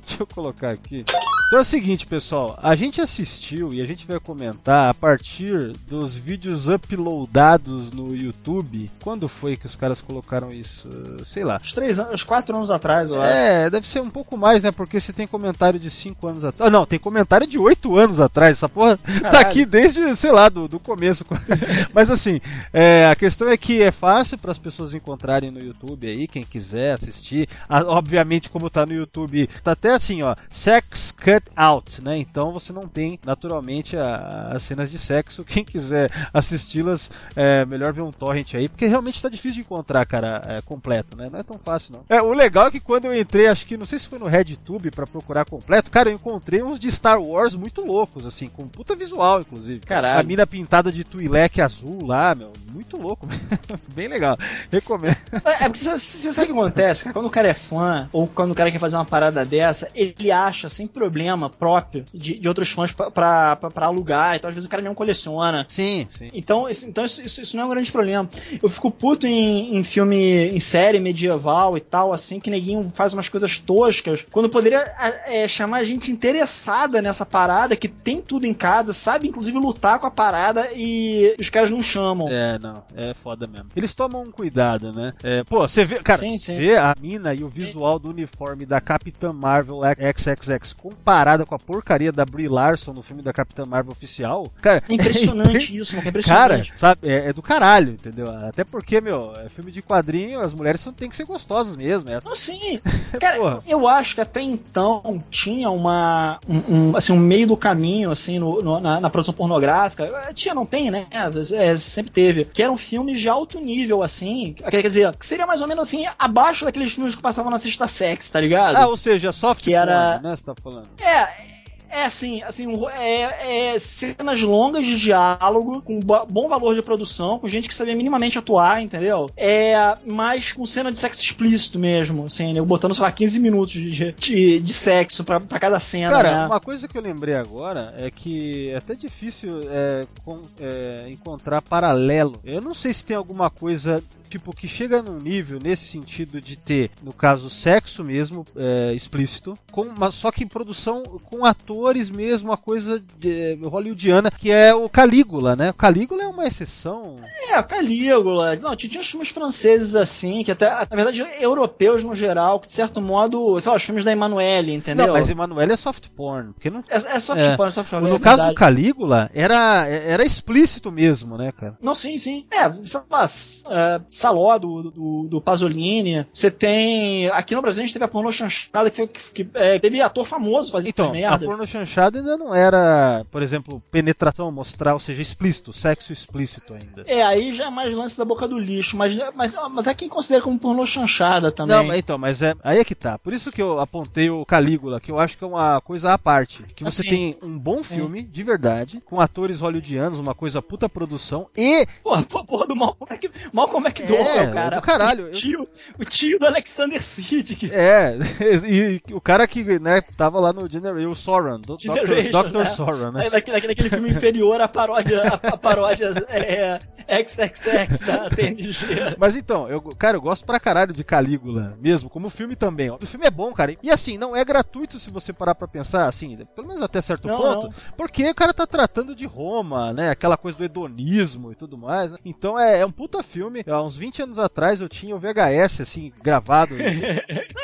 deixa 0.00 0.22
eu 0.22 0.26
colocar 0.26 0.70
aqui. 0.70 1.04
Então 1.46 1.58
é 1.60 1.62
o 1.62 1.64
seguinte, 1.64 2.06
pessoal, 2.06 2.58
a 2.60 2.74
gente 2.74 3.00
assistiu 3.00 3.72
e 3.72 3.80
a 3.80 3.84
gente 3.84 4.04
vai 4.04 4.18
comentar 4.18 4.90
a 4.90 4.94
partir 4.94 5.72
dos 5.86 6.14
vídeos 6.14 6.66
uploadados 6.66 7.92
no 7.92 8.16
YouTube. 8.16 8.90
Quando 9.00 9.28
foi 9.28 9.56
que 9.56 9.66
os 9.66 9.76
caras 9.76 10.00
colocaram 10.00 10.50
isso? 10.50 10.88
Sei 11.24 11.44
lá. 11.44 11.60
Uns 11.62 11.72
três 11.72 11.98
anos, 12.00 12.14
uns 12.14 12.24
quatro 12.24 12.56
anos 12.56 12.70
atrás, 12.70 13.10
eu 13.10 13.20
acho. 13.20 13.30
É, 13.30 13.70
deve 13.70 13.86
ser 13.86 14.00
um 14.00 14.10
pouco 14.10 14.36
mais, 14.36 14.62
né? 14.64 14.72
Porque 14.72 14.98
se 14.98 15.12
tem 15.12 15.26
comentário 15.26 15.78
de 15.78 15.88
5 15.90 16.26
anos 16.26 16.42
atrás. 16.44 16.68
Ah, 16.68 16.72
não, 16.72 16.84
tem 16.84 16.98
comentário 16.98 17.46
de 17.46 17.58
8 17.58 17.96
anos 17.96 18.18
atrás. 18.18 18.56
Essa 18.56 18.68
porra 18.68 18.96
tá 18.96 19.20
Caralho. 19.20 19.46
aqui 19.46 19.64
desde, 19.64 20.15
sei 20.16 20.32
lá, 20.32 20.48
do, 20.48 20.66
do 20.66 20.80
começo. 20.80 21.24
Mas 21.92 22.10
assim, 22.10 22.40
é, 22.72 23.06
a 23.06 23.14
questão 23.16 23.48
é 23.48 23.56
que 23.56 23.82
é 23.82 23.90
fácil 23.90 24.38
para 24.38 24.50
as 24.50 24.58
pessoas 24.58 24.94
encontrarem 24.94 25.50
no 25.50 25.60
YouTube 25.60 26.06
aí, 26.08 26.26
quem 26.26 26.44
quiser 26.44 26.94
assistir. 26.94 27.48
Ah, 27.68 27.82
obviamente, 27.86 28.50
como 28.50 28.68
tá 28.70 28.84
no 28.86 28.92
YouTube, 28.94 29.46
tá 29.62 29.72
até 29.72 29.94
assim, 29.94 30.22
ó, 30.22 30.34
sex 30.50 31.12
cut 31.12 31.44
out, 31.54 32.02
né? 32.02 32.18
Então 32.18 32.52
você 32.52 32.72
não 32.72 32.88
tem 32.88 33.18
naturalmente 33.24 33.96
a- 33.96 34.48
as 34.52 34.62
cenas 34.62 34.90
de 34.90 34.98
sexo. 34.98 35.44
Quem 35.44 35.64
quiser 35.64 36.10
assisti-las, 36.32 37.10
é 37.34 37.64
melhor 37.66 37.92
ver 37.92 38.02
um 38.02 38.12
torrent 38.12 38.54
aí, 38.54 38.68
porque 38.68 38.86
realmente 38.86 39.20
tá 39.20 39.28
difícil 39.28 39.54
de 39.56 39.60
encontrar, 39.60 40.04
cara, 40.06 40.42
é, 40.46 40.62
completo, 40.62 41.16
né? 41.16 41.28
Não 41.30 41.38
é 41.38 41.42
tão 41.42 41.58
fácil, 41.58 41.94
não. 41.94 42.04
É, 42.08 42.20
o 42.22 42.32
legal 42.32 42.68
é 42.68 42.70
que 42.70 42.80
quando 42.80 43.06
eu 43.06 43.18
entrei, 43.18 43.46
acho 43.48 43.66
que 43.66 43.76
não 43.76 43.86
sei 43.86 43.98
se 43.98 44.06
foi 44.06 44.18
no 44.18 44.26
RedTube 44.26 44.90
pra 44.90 45.06
procurar 45.06 45.44
completo, 45.44 45.90
cara, 45.90 46.08
eu 46.10 46.14
encontrei 46.14 46.62
uns 46.62 46.78
de 46.78 46.90
Star 46.90 47.20
Wars 47.20 47.54
muito 47.54 47.80
loucos, 47.84 48.24
assim, 48.26 48.48
com 48.48 48.66
puta 48.68 48.94
visual, 48.94 49.40
inclusive. 49.40 49.80
Caralho. 50.06 50.20
A 50.20 50.22
mina 50.22 50.46
pintada 50.46 50.90
de 50.92 51.04
Twi'lek 51.04 51.60
azul 51.60 52.04
lá, 52.06 52.34
meu, 52.34 52.52
muito 52.72 52.96
louco. 52.96 53.26
Bem 53.94 54.08
legal. 54.08 54.36
Recomendo. 54.70 55.16
É, 55.44 55.64
é 55.64 55.68
porque 55.68 55.78
você, 55.78 55.98
você 55.98 56.32
sabe 56.32 56.50
o 56.50 56.54
que 56.54 56.60
acontece, 56.60 57.04
cara? 57.04 57.14
Quando 57.14 57.26
o 57.26 57.30
cara 57.30 57.48
é 57.48 57.54
fã, 57.54 58.08
ou 58.12 58.26
quando 58.26 58.50
o 58.52 58.54
cara 58.54 58.70
quer 58.70 58.78
fazer 58.78 58.96
uma 58.96 59.04
parada 59.04 59.44
dessa, 59.44 59.88
ele 59.94 60.30
acha, 60.30 60.68
sem 60.68 60.86
problema 60.86 61.48
próprio, 61.50 62.04
de, 62.12 62.38
de 62.38 62.48
outros 62.48 62.70
fãs 62.70 62.92
pra, 62.92 63.10
pra, 63.10 63.56
pra- 63.56 63.70
pra 63.70 63.86
alugar, 63.86 64.36
então 64.36 64.48
às 64.48 64.54
vezes 64.54 64.66
o 64.66 64.70
cara 64.70 64.82
nem 64.82 64.92
coleciona. 64.94 65.64
Sim, 65.68 66.06
sim. 66.08 66.30
Então, 66.34 66.68
isso, 66.68 66.86
então 66.86 67.04
isso, 67.04 67.22
isso- 67.22 67.40
isso 67.40 67.56
não 67.56 67.64
é 67.64 67.66
um 67.66 67.70
grande 67.70 67.90
problema. 67.92 68.28
Eu 68.62 68.68
fico 68.68 68.90
puto 68.90 69.26
em, 69.26 69.76
em 69.76 69.84
filme, 69.84 70.48
em 70.48 70.60
série 70.60 70.98
medieval 71.00 71.76
e 71.76 71.80
tal, 71.80 72.12
assim, 72.12 72.38
que 72.40 72.50
neguinho 72.50 72.90
faz 72.94 73.12
umas 73.12 73.28
coisas 73.28 73.58
toscas, 73.58 74.24
quando 74.30 74.48
poderia 74.48 74.80
a- 74.98 75.32
é, 75.32 75.48
chamar 75.48 75.84
gente 75.84 76.10
interessada 76.10 77.00
nessa 77.02 77.24
parada, 77.26 77.76
que 77.76 77.88
tem 77.88 78.20
tudo 78.20 78.46
em 78.46 78.54
casa, 78.54 78.92
sabe 78.92 79.28
inclusive 79.28 79.58
lutar 79.58 79.95
com 79.98 80.06
a 80.06 80.10
parada 80.10 80.68
e 80.74 81.34
os 81.38 81.48
caras 81.50 81.70
não 81.70 81.82
chamam. 81.82 82.28
É, 82.28 82.58
não, 82.58 82.82
é 82.96 83.14
foda 83.14 83.46
mesmo. 83.46 83.68
Eles 83.76 83.94
tomam 83.94 84.22
um 84.22 84.30
cuidado, 84.30 84.92
né? 84.92 85.12
É, 85.22 85.44
pô, 85.44 85.60
você 85.66 85.84
vê, 85.84 86.02
cara, 86.02 86.18
Sim, 86.18 86.38
sim. 86.38 86.56
vê 86.56 86.76
a 86.76 86.94
mina 87.00 87.34
e 87.34 87.42
o 87.44 87.48
visual 87.48 87.98
do 87.98 88.10
uniforme 88.10 88.64
da 88.66 88.80
Capitã 88.80 89.32
Marvel 89.32 89.80
XXX 90.10 90.72
comparada 90.72 91.44
com 91.46 91.54
a 91.54 91.58
porcaria 91.58 92.12
da 92.12 92.24
Brie 92.24 92.48
Larson 92.48 92.92
no 92.92 93.02
filme 93.02 93.22
da 93.22 93.32
Capitã 93.32 93.64
Marvel 93.66 93.92
oficial, 93.92 94.50
cara. 94.60 94.82
É 94.88 94.94
impressionante 94.94 95.76
isso, 95.76 95.96
mano, 95.96 96.08
é 96.08 96.22
Cara, 96.22 96.62
sabe, 96.76 97.08
é, 97.08 97.28
é 97.28 97.32
do 97.32 97.42
caralho, 97.42 97.92
entendeu? 97.92 98.30
Até 98.30 98.64
porque, 98.64 99.00
meu, 99.00 99.32
é 99.36 99.48
filme 99.48 99.70
de 99.70 99.82
quadrinho, 99.82 100.40
as 100.40 100.52
mulheres 100.54 100.86
tem 100.96 101.08
que 101.08 101.16
ser 101.16 101.24
gostosas 101.24 101.76
mesmo. 101.76 102.10
É, 102.10 102.20
Não, 102.24 102.34
sim. 102.34 102.80
Cara, 103.20 103.60
eu 103.66 103.86
acho 103.88 104.14
que 104.14 104.20
até 104.20 104.40
então 104.40 105.22
tinha 105.30 105.70
uma. 105.70 106.38
Um, 106.48 106.74
um, 106.90 106.96
assim, 106.96 107.12
um 107.12 107.18
meio 107.18 107.46
do 107.46 107.56
caminho, 107.56 108.10
assim, 108.10 108.38
no, 108.38 108.60
no- 108.62 108.80
na, 108.80 109.00
na 109.00 109.10
produção 109.10 109.34
pornográfica. 109.34 109.85
Eh, 109.98 110.32
Tinha, 110.32 110.54
não 110.54 110.66
tem, 110.66 110.90
né? 110.90 111.06
É, 111.10 111.76
sempre 111.76 112.10
teve. 112.12 112.44
Que 112.44 112.62
eram 112.62 112.76
filmes 112.76 113.20
de 113.20 113.28
alto 113.28 113.60
nível, 113.60 114.02
assim. 114.02 114.54
Quer 114.70 114.82
dizer, 114.82 115.14
que 115.16 115.24
seria 115.26 115.46
mais 115.46 115.60
ou 115.60 115.68
menos 115.68 115.86
assim, 115.88 116.06
abaixo 116.18 116.64
daqueles 116.64 116.92
filmes 116.92 117.14
que 117.14 117.22
passavam 117.22 117.50
na 117.50 117.58
Sexta 117.58 117.86
Sex, 117.88 118.30
tá 118.30 118.40
ligado? 118.40 118.76
Ah, 118.76 118.86
ou 118.88 118.96
seja, 118.96 119.32
soft 119.32 119.62
Que 119.64 119.74
era- 119.74 120.12
porn, 120.14 120.28
né? 120.28 120.36
Você 120.36 120.44
tá 120.44 120.54
falando. 120.62 120.88
É. 121.00 121.55
É 121.90 122.04
assim, 122.04 122.42
assim, 122.42 122.66
é, 122.92 123.72
é 123.74 123.78
cenas 123.78 124.40
longas 124.42 124.84
de 124.84 124.96
diálogo, 124.98 125.80
com 125.82 126.00
bo- 126.00 126.26
bom 126.26 126.48
valor 126.48 126.74
de 126.74 126.82
produção, 126.82 127.38
com 127.38 127.48
gente 127.48 127.68
que 127.68 127.74
sabia 127.74 127.94
minimamente 127.96 128.38
atuar, 128.38 128.82
entendeu? 128.82 129.30
É, 129.36 129.96
mas 130.04 130.52
com 130.52 130.64
cena 130.66 130.90
de 130.92 130.98
sexo 130.98 131.22
explícito 131.22 131.78
mesmo, 131.78 132.26
assim, 132.26 132.52
né? 132.52 132.60
botando, 132.60 132.94
sei 132.94 133.02
lá, 133.02 133.12
15 133.12 133.38
minutos 133.40 133.72
de, 133.72 134.12
de, 134.12 134.60
de 134.60 134.72
sexo 134.72 135.24
pra, 135.24 135.40
pra 135.40 135.58
cada 135.58 135.78
cena, 135.80 136.10
Cara, 136.10 136.36
né? 136.42 136.46
uma 136.46 136.60
coisa 136.60 136.86
que 136.88 136.96
eu 136.98 137.02
lembrei 137.02 137.34
agora 137.34 137.94
é 137.98 138.10
que 138.10 138.70
é 138.70 138.76
até 138.76 138.94
difícil 138.94 139.60
é, 139.70 140.06
com- 140.24 140.42
é, 140.60 141.06
encontrar 141.08 141.62
paralelo. 141.62 142.40
Eu 142.44 142.60
não 142.60 142.74
sei 142.74 142.92
se 142.92 143.04
tem 143.06 143.16
alguma 143.16 143.48
coisa 143.50 144.02
tipo 144.26 144.54
que 144.54 144.68
chega 144.68 145.02
num 145.02 145.20
nível 145.20 145.58
nesse 145.62 145.84
sentido 145.88 146.40
de 146.40 146.56
ter, 146.56 146.90
no 147.02 147.12
caso, 147.12 147.48
sexo 147.50 148.04
mesmo 148.04 148.44
é, 148.56 148.92
explícito, 148.94 149.58
com, 149.70 149.86
mas 149.96 150.14
só 150.14 150.30
que 150.30 150.44
em 150.44 150.48
produção 150.48 151.02
com 151.24 151.44
atores 151.44 152.10
mesmo, 152.10 152.50
uma 152.50 152.56
coisa 152.56 153.02
de, 153.18 153.52
é, 153.52 153.58
hollywoodiana, 153.62 154.30
que 154.30 154.50
é 154.50 154.74
o 154.74 154.88
Calígula, 154.88 155.56
né? 155.56 155.70
O 155.70 155.74
Calígula 155.74 156.22
é 156.22 156.28
uma 156.28 156.46
exceção. 156.46 157.18
É, 157.50 157.62
Calígula. 157.62 158.56
Não, 158.56 158.74
tinha 158.76 159.00
uns 159.00 159.08
filmes 159.08 159.28
franceses 159.28 159.96
assim, 159.96 160.42
que 160.44 160.50
até, 160.52 160.68
na 160.70 160.96
verdade, 160.96 161.24
europeus 161.40 162.02
no 162.02 162.14
geral, 162.14 162.60
que 162.60 162.66
de 162.66 162.72
certo 162.72 163.00
modo, 163.00 163.60
sei 163.60 163.70
lá, 163.70 163.76
os 163.76 163.82
filmes 163.82 164.04
da 164.04 164.12
Emanuele, 164.12 164.72
entendeu? 164.72 165.06
Não, 165.06 165.12
mas 165.14 165.30
Emanuele 165.30 165.72
é 165.72 165.76
soft 165.76 166.08
porn, 166.16 166.52
porque 166.52 166.70
não 166.70 166.82
É, 166.88 166.96
é 166.96 167.20
soft 167.20 167.40
É. 167.40 167.56
porn, 167.56 167.68
é 167.68 167.72
soft 167.72 167.90
porn, 167.90 168.08
no 168.08 168.16
é 168.16 168.18
caso 168.18 168.46
do. 168.46 168.54
Calígula, 168.54 169.30
era, 169.34 169.86
era 169.86 170.24
explícito 170.24 170.90
mesmo, 170.90 171.36
né, 171.36 171.52
cara? 171.52 171.76
Não, 171.80 171.94
sim, 171.94 172.16
sim. 172.18 172.46
É, 172.50 172.70
sei 172.86 173.00
lá, 173.10 173.28
é, 173.70 174.00
Saló 174.16 174.58
do, 174.58 174.90
do, 174.90 175.26
do 175.28 175.40
Pasolini. 175.40 176.26
Você 176.32 176.50
tem. 176.50 177.28
Aqui 177.30 177.54
no 177.54 177.62
Brasil 177.62 177.82
a 177.82 177.86
gente 177.86 177.92
teve 177.92 178.04
a 178.04 178.08
pornô 178.08 178.32
chanchada, 178.32 178.90
que, 178.90 178.96
foi, 178.96 179.06
que, 179.06 179.44
que, 179.44 179.48
é, 179.54 179.78
teve 179.78 180.00
ator 180.00 180.26
famoso 180.26 180.72
fazendo 180.72 180.88
Então, 180.88 181.06
essa 181.06 181.14
a 181.14 181.30
merda. 181.30 181.46
porno 181.46 181.66
chanchada 181.66 182.18
ainda 182.18 182.36
não 182.36 182.54
era, 182.54 183.24
por 183.30 183.42
exemplo, 183.42 183.82
penetração, 183.90 184.50
mostrar, 184.50 184.94
ou 184.94 185.00
seja, 185.00 185.20
explícito, 185.22 185.72
sexo 185.72 186.12
explícito 186.12 186.74
ainda. 186.74 187.04
É, 187.06 187.22
aí 187.22 187.52
já 187.52 187.66
é 187.66 187.70
mais 187.70 187.94
lance 187.94 188.16
da 188.16 188.24
boca 188.24 188.46
do 188.48 188.58
lixo, 188.58 188.96
mas, 188.96 189.16
mas, 189.34 189.52
mas 189.70 189.86
é 189.86 189.94
quem 189.94 190.08
considera 190.08 190.42
como 190.42 190.58
pornô 190.58 190.86
chanchada 190.86 191.52
também. 191.52 191.76
Não, 191.76 191.84
mas 191.84 191.98
então, 191.98 192.18
mas 192.18 192.42
é 192.42 192.54
aí 192.62 192.78
é 192.78 192.84
que 192.84 192.94
tá. 192.94 193.18
Por 193.18 193.32
isso 193.32 193.52
que 193.52 193.60
eu 193.60 193.78
apontei 193.80 194.30
o 194.30 194.44
Calígula, 194.44 195.00
que 195.00 195.10
eu 195.10 195.18
acho 195.18 195.36
que 195.36 195.44
é 195.44 195.46
uma 195.46 195.80
coisa 195.80 196.12
à 196.12 196.18
parte. 196.18 196.62
Que 196.74 196.84
você 196.84 197.02
Assim. 197.02 197.10
tem 197.10 197.36
um 197.42 197.58
bom 197.58 197.82
filme, 197.82 198.22
de 198.22 198.42
verdade, 198.42 199.02
com 199.04 199.20
atores 199.20 199.60
hollywoodianos, 199.60 200.18
uma 200.18 200.34
coisa 200.34 200.62
puta 200.62 200.88
produção, 200.88 201.48
e 201.56 201.86
Porra, 202.02 202.22
porra, 202.22 202.66
do 202.66 202.76
Malcolm, 202.76 203.06
Mac, 203.10 203.22
Malcolm 203.52 203.86
McDowell, 203.86 204.05
É, 204.05 204.05
cara. 204.52 204.76
do 204.76 204.82
caralho. 204.82 205.26
O 205.26 205.30
tio, 205.30 205.68
o 205.98 206.04
tio 206.04 206.38
do 206.38 206.46
Alexander 206.46 207.02
Siddig. 207.02 207.70
é, 207.72 208.16
e, 208.68 209.00
o 209.12 209.20
cara 209.20 209.46
que, 209.46 209.78
né, 209.78 210.00
tava 210.16 210.40
lá 210.40 210.52
no 210.52 210.70
Generation, 210.70 211.10
o 211.10 211.14
Soran, 211.14 211.60
do, 211.60 211.76
Dr. 211.76 211.82
Generation, 211.82 212.42
Dr. 212.42 212.58
né? 212.58 212.64
Soran, 212.66 213.12
né? 213.12 213.26
É, 213.26 213.30
daquele, 213.30 213.60
daquele 213.66 213.90
filme 213.90 214.10
inferior 214.10 214.60
à 214.60 214.68
paródia, 214.68 215.22
a, 215.22 215.48
a 215.48 215.56
paródia 215.56 216.10
é, 216.28 216.80
XXX 217.22 218.00
da 218.00 218.30
TNG. 218.30 218.74
Mas 219.16 219.36
então, 219.36 219.68
eu, 219.68 219.80
cara, 219.96 220.16
eu 220.16 220.20
gosto 220.20 220.44
pra 220.44 220.58
caralho 220.58 220.92
de 220.92 221.04
Calígula, 221.04 221.76
mesmo, 221.80 222.10
como 222.10 222.28
filme 222.28 222.56
também. 222.56 222.90
O 222.90 222.98
filme 223.06 223.26
é 223.26 223.30
bom, 223.30 223.52
cara. 223.52 223.74
E 223.82 223.90
assim, 223.90 224.18
não 224.18 224.34
é 224.34 224.44
gratuito 224.44 224.98
se 224.98 225.10
você 225.10 225.32
parar 225.32 225.54
pra 225.54 225.68
pensar, 225.68 226.08
assim, 226.08 226.36
pelo 226.54 226.66
menos 226.66 226.82
até 226.82 227.00
certo 227.00 227.28
Não, 227.28 227.36
ponto, 227.36 227.66
não. 227.66 227.72
porque 227.96 228.28
o 228.28 228.34
cara 228.34 228.52
tá 228.52 228.66
tratando 228.66 229.14
de 229.14 229.24
Roma, 229.24 229.92
né? 229.92 230.10
Aquela 230.10 230.36
coisa 230.36 230.58
do 230.58 230.64
hedonismo 230.64 231.52
e 231.52 231.54
tudo 231.54 231.78
mais. 231.78 232.10
né? 232.12 232.18
Então 232.24 232.58
é, 232.58 232.80
é 232.80 232.86
um 232.86 232.90
puta 232.90 233.22
filme. 233.22 233.64
Há 233.66 233.82
uns 233.82 233.95
20 233.96 234.22
anos 234.22 234.38
atrás 234.38 234.80
eu 234.80 234.88
tinha 234.88 235.14
o 235.14 235.18
VHS, 235.18 235.80
assim, 235.82 236.12
gravado. 236.22 236.74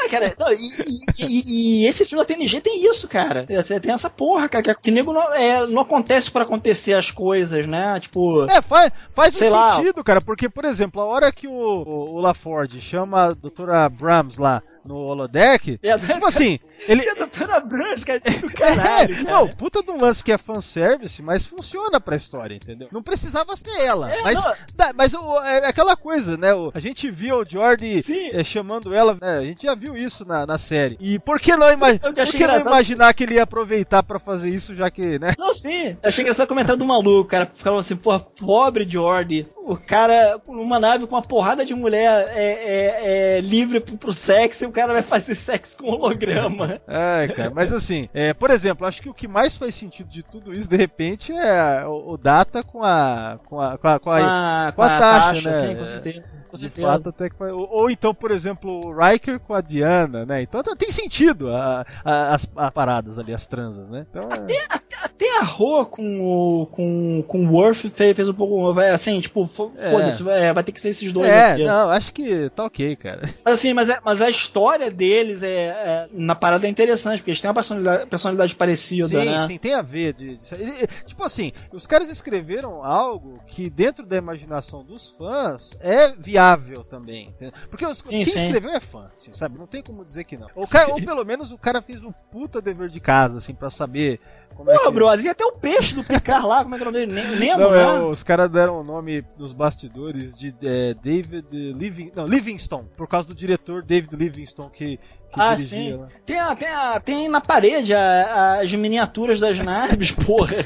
Ah, 0.04 0.08
cara, 0.08 0.34
não, 0.36 0.52
e, 0.52 0.56
e- 0.56 1.24
e- 1.24 1.82
e 1.82 1.86
esse 1.86 2.04
filme 2.04 2.22
da 2.22 2.26
TNG 2.26 2.60
tem 2.60 2.84
isso, 2.84 3.06
cara. 3.06 3.46
Tem, 3.46 3.62
tem 3.80 3.92
essa 3.92 4.10
porra, 4.10 4.48
cara, 4.48 4.62
que, 4.62 4.74
que 4.74 4.90
nego 4.90 5.12
não, 5.12 5.32
é, 5.32 5.64
não 5.66 5.82
acontece 5.82 6.28
por 6.30 6.42
acontecer 6.42 6.94
as 6.94 7.10
coisas, 7.10 7.66
né? 7.68 7.98
Tipo. 8.00 8.44
É, 8.50 8.60
faz, 8.60 8.90
faz 9.12 9.34
Sei 9.36 9.48
um 9.48 9.52
lá. 9.52 9.76
sentido, 9.76 10.02
cara, 10.02 10.20
porque, 10.20 10.48
por 10.48 10.64
exemplo, 10.64 11.00
a 11.00 11.04
hora 11.04 11.30
que 11.30 11.46
o, 11.46 11.52
o, 11.52 12.14
o 12.16 12.20
LaFord 12.20 12.80
chama 12.80 13.26
a 13.26 13.32
doutora 13.32 13.88
Brahms 13.88 14.38
lá 14.38 14.60
no 14.84 14.96
holodeck, 14.96 15.78
É, 15.82 15.96
tipo 15.98 16.26
assim, 16.26 16.58
ele, 16.88 17.08
a 17.08 17.14
doutora 17.14 17.56
é 17.56 17.60
do 17.60 18.48
caralho, 18.52 19.12
É, 19.14 19.22
cara. 19.24 19.30
não, 19.30 19.48
puta 19.48 19.82
de 19.82 19.90
um 19.90 20.00
lance 20.00 20.22
que 20.24 20.32
é 20.32 20.38
fanservice, 20.38 21.22
mas 21.22 21.44
funciona 21.46 22.00
pra 22.00 22.16
história, 22.16 22.54
entendeu? 22.54 22.88
Não 22.90 23.02
precisava 23.02 23.54
ser 23.56 23.80
ela. 23.82 24.12
É, 24.12 24.22
mas 24.22 24.42
dá- 24.74 24.92
mas 24.94 25.14
o- 25.14 25.40
é 25.42 25.66
aquela 25.68 25.96
coisa, 25.96 26.36
né? 26.36 26.52
o- 26.54 26.70
a 26.74 26.80
gente 26.80 27.10
viu 27.10 27.36
o 27.40 27.48
Jordi 27.48 28.02
é, 28.32 28.42
chamando 28.44 28.94
ela, 28.94 29.16
né, 29.20 29.38
a 29.38 29.42
gente 29.44 29.66
já 29.66 29.74
viu 29.74 29.96
isso 29.96 30.24
na, 30.24 30.46
na 30.46 30.58
série. 30.58 30.96
E 31.00 31.18
por 31.18 31.38
que 31.38 31.54
não, 31.56 31.70
ima 31.72 31.86
por 31.98 32.12
que 32.14 32.46
não 32.46 32.60
imaginar 32.60 33.12
que 33.14 33.24
ele 33.24 33.34
ia 33.34 33.42
aproveitar 33.44 34.02
pra 34.02 34.18
fazer 34.18 34.50
isso, 34.50 34.74
já 34.74 34.90
que, 34.90 35.18
né? 35.18 35.34
Não, 35.38 35.52
sim. 35.54 35.90
Eu 36.02 36.08
achei 36.08 36.22
engraçado 36.22 36.46
o 36.46 36.48
comentário 36.48 36.78
do 36.78 36.84
maluco, 36.84 37.28
cara. 37.28 37.50
Ficava 37.54 37.78
assim, 37.78 37.96
porra, 37.96 38.20
pobre 38.20 38.86
Jordi. 38.88 39.46
O 39.64 39.76
cara, 39.76 40.40
numa 40.48 40.80
nave 40.80 41.06
com 41.06 41.14
uma 41.14 41.22
porrada 41.22 41.64
de 41.64 41.72
mulher 41.74 42.28
é, 42.34 42.44
é, 42.44 43.36
é, 43.36 43.40
livre 43.40 43.78
pro, 43.78 43.96
pro 43.96 44.12
sexo, 44.12 44.64
o 44.72 44.74
cara 44.74 44.92
vai 44.94 45.02
fazer 45.02 45.34
sexo 45.34 45.76
com 45.76 45.86
holograma. 45.90 46.80
Ai, 46.88 47.28
cara, 47.28 47.50
mas 47.54 47.70
assim, 47.72 48.08
é, 48.14 48.32
por 48.32 48.50
exemplo, 48.50 48.86
acho 48.86 49.02
que 49.02 49.08
o 49.08 49.14
que 49.14 49.28
mais 49.28 49.56
faz 49.56 49.74
sentido 49.74 50.08
de 50.08 50.22
tudo 50.22 50.54
isso, 50.54 50.68
de 50.70 50.76
repente, 50.76 51.32
é 51.32 51.84
o, 51.86 52.12
o 52.12 52.16
Data 52.16 52.62
com 52.62 52.82
a. 52.82 53.38
com 53.46 53.60
a. 53.60 53.76
com 53.78 53.88
a, 53.88 53.98
com 54.00 54.10
a, 54.10 54.66
Ah, 54.68 54.72
com 54.72 54.82
a 54.82 54.88
Tasha, 54.98 55.50
né? 55.50 55.68
Sim, 55.68 55.76
com 55.76 55.84
certeza. 55.86 56.44
Com 56.50 56.56
certeza. 56.56 56.86
fato, 56.88 57.08
até 57.10 57.28
que 57.30 57.42
ou, 57.44 57.68
ou 57.70 57.90
então, 57.90 58.14
por 58.14 58.30
exemplo, 58.30 58.86
o 58.86 58.92
Riker 58.96 59.38
com 59.40 59.54
a 59.54 59.60
Diana, 59.60 60.24
né? 60.24 60.42
Então 60.42 60.62
tá- 60.62 60.74
tem 60.76 60.90
sentido 60.90 61.50
a- 61.50 61.84
a- 62.04 62.34
as, 62.34 62.50
as 62.56 62.70
paradas 62.70 63.18
ali, 63.18 63.34
as 63.34 63.46
transas, 63.46 63.88
né? 63.90 64.06
Então, 64.10 64.28
é- 64.48 64.82
Até 65.02 65.38
a 65.38 65.42
Ro 65.44 65.84
com 65.86 66.20
o, 66.62 66.66
com, 66.66 67.24
com 67.26 67.46
o 67.46 67.52
Worf 67.52 67.88
fez, 67.90 68.14
fez 68.14 68.28
um 68.28 68.34
pouco. 68.34 68.78
Assim, 68.80 69.20
tipo, 69.20 69.42
É. 69.76 69.90
foda-se, 69.90 70.22
vai, 70.22 70.52
vai 70.52 70.62
ter 70.62 70.70
que 70.72 70.80
ser 70.80 70.90
esses 70.90 71.12
dois 71.12 71.26
é, 71.28 71.52
aqui. 71.52 71.64
não, 71.64 71.90
acho 71.90 72.12
que 72.14 72.48
tá 72.50 72.64
ok, 72.64 72.94
cara. 72.96 73.28
Mas 73.44 73.54
assim, 73.54 73.72
mas, 73.74 73.88
é- 73.88 73.98
mas 74.04 74.20
a 74.22 74.30
história 74.30 74.61
deles 74.90 75.42
é, 75.42 75.66
é- 75.66 76.08
na 76.12 76.34
parada 76.34 76.66
é 76.66 76.70
interessante, 76.70 77.18
porque 77.18 77.30
eles 77.30 77.40
têm 77.40 77.48
uma 77.48 77.54
personalidade, 77.54 78.06
personalidade 78.06 78.54
parecida, 78.54 79.08
Sim, 79.08 79.14
né? 79.30 79.46
sim, 79.46 79.58
tem 79.58 79.74
a 79.74 79.82
ver. 79.82 80.12
De, 80.14 80.36
de- 80.36 80.54
ele- 80.54 80.86
tipo 81.06 81.22
assim, 81.24 81.52
os 81.72 81.86
caras 81.86 82.08
escreveram 82.10 82.84
algo 82.84 83.40
que 83.46 83.68
dentro 83.70 84.04
da 84.06 84.16
imaginação 84.16 84.84
dos 84.84 85.10
fãs 85.10 85.76
é 85.80 86.12
viável 86.12 86.84
também. 86.84 87.28
entendeu? 87.28 87.52
Porque 87.70 87.86
os- 87.86 88.02
quem 88.02 88.24
sim. 88.24 88.38
escreveu 88.38 88.70
é 88.72 88.80
fã, 88.80 89.10
assim, 89.14 89.32
sabe? 89.34 89.58
Não 89.58 89.66
tem 89.66 89.82
como 89.82 90.04
dizer 90.04 90.24
que 90.24 90.36
não. 90.36 90.48
O 90.54 90.66
cara- 90.66 90.90
ou 90.92 91.02
pelo 91.04 91.24
menos 91.24 91.52
o 91.52 91.58
cara 91.58 91.80
fez 91.82 92.04
um 92.04 92.12
puta 92.30 92.60
dever 92.60 92.88
de 92.88 93.00
casa, 93.00 93.38
assim, 93.38 93.54
pra 93.54 93.70
saber 93.70 94.20
como 94.52 94.70
é 94.70 94.78
Pô, 94.78 94.84
que... 94.86 94.90
brother, 94.92 95.24
e 95.24 95.28
até 95.28 95.44
o 95.44 95.52
peixe 95.52 95.94
do 95.94 96.04
Picard 96.04 96.46
lá, 96.46 96.62
como 96.62 96.74
é 96.74 96.78
que 96.78 96.84
é 96.84 96.88
o 96.88 96.92
nome 96.92 97.06
dele? 97.06 97.12
Nem- 97.20 97.36
Nemo, 97.36 97.60
Não, 97.60 97.70
né? 97.70 97.82
é, 97.96 98.00
os 98.02 98.22
caras 98.22 98.48
deram 98.50 98.80
o 98.80 98.84
nome 98.84 99.24
nos 99.38 99.52
bastidores 99.52 100.36
de 100.38 100.54
é, 100.62 100.94
David 101.02 101.46
Living, 101.50 102.12
não, 102.14 102.26
Livingstone, 102.26 102.88
por 102.96 103.06
causa 103.08 103.28
do 103.28 103.34
diretor 103.34 103.82
David 103.82 104.14
Livingstone 104.16 104.70
que, 104.70 104.96
que 104.96 105.40
Ah, 105.40 105.54
dirigia 105.54 105.78
sim. 105.78 105.96
lá. 105.96 106.08
Tem, 106.26 106.38
a- 106.38 106.54
tem, 106.56 106.68
a- 106.68 107.00
tem 107.00 107.28
na 107.28 107.40
parede 107.40 107.94
a- 107.94 108.60
as 108.60 108.72
miniaturas 108.72 109.40
das 109.40 109.58
naves, 109.58 110.10
porra. 110.26 110.56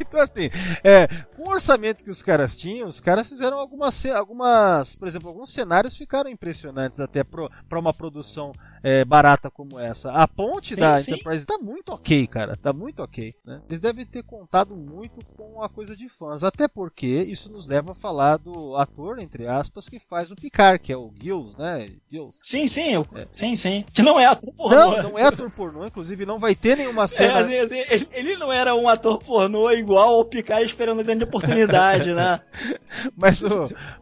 Então, 0.00 0.20
assim, 0.20 0.48
é, 0.82 1.08
o 1.46 1.50
orçamento 1.52 2.04
que 2.04 2.10
os 2.10 2.22
caras 2.22 2.56
tinham, 2.56 2.88
os 2.88 3.00
caras 3.00 3.28
fizeram 3.28 3.58
algumas, 3.58 4.04
algumas 4.06 4.94
por 4.96 5.08
exemplo, 5.08 5.28
alguns 5.28 5.50
cenários 5.50 5.96
ficaram 5.96 6.28
impressionantes 6.30 7.00
até 7.00 7.22
para 7.24 7.78
uma 7.78 7.92
produção 7.94 8.52
é, 8.82 9.04
barata 9.04 9.50
como 9.50 9.78
essa. 9.80 10.12
A 10.12 10.28
ponte 10.28 10.74
Sim, 10.74 10.80
da 10.80 10.96
sim. 11.00 11.12
Enterprise 11.12 11.44
tá 11.46 11.58
muito 11.58 11.90
ok, 11.92 12.26
cara, 12.26 12.56
tá 12.56 12.72
muito 12.72 13.02
ok. 13.02 13.34
Né? 13.44 13.60
Eles 13.68 13.80
devem 13.80 14.04
ter 14.06 14.22
contado 14.22 14.76
muito 14.76 15.24
com 15.36 15.62
a 15.62 15.68
coisa 15.68 15.96
de 15.96 16.08
fãs, 16.08 16.44
até 16.44 16.68
porque 16.68 17.06
isso 17.06 17.50
nos 17.52 17.66
leva 17.66 17.92
a 17.92 17.94
falar 17.94 18.36
do 18.36 18.76
ator, 18.76 19.18
entre 19.18 19.46
aspas, 19.46 19.88
que 19.88 19.98
faz 19.98 20.30
o 20.30 20.36
Picard, 20.36 20.78
que 20.78 20.92
é 20.92 20.96
o 20.96 21.12
Gills, 21.20 21.56
né? 21.58 21.90
Gills. 22.10 22.38
Sim, 22.42 22.68
sim, 22.68 22.92
eu- 22.94 23.06
sim, 23.32 23.56
sim. 23.56 23.84
Que 23.92 24.02
não 24.02 24.20
é 24.20 24.26
ator 24.26 24.52
pornô. 24.54 24.76
Não, 24.76 25.02
não 25.10 25.18
é 25.18 25.24
ator 25.24 25.50
pornô, 25.50 25.84
inclusive 25.86 26.24
não 26.26 26.38
vai 26.38 26.54
ter 26.54 26.76
nenhuma 26.76 27.04
É, 27.06 27.08
cena. 27.08 27.38
assim, 27.40 27.56
assim, 27.56 27.76
ele, 28.12 28.36
não 28.36 28.52
era 28.52 28.74
um 28.74 28.88
ator 28.88 29.18
pornô 29.18 29.70
igual 29.72 30.14
ao 30.14 30.24
Picard 30.24 30.64
esperando 30.64 31.02
grande 31.02 31.26
oportunidade, 31.36 32.12
né? 32.12 32.40
Mas, 33.16 33.42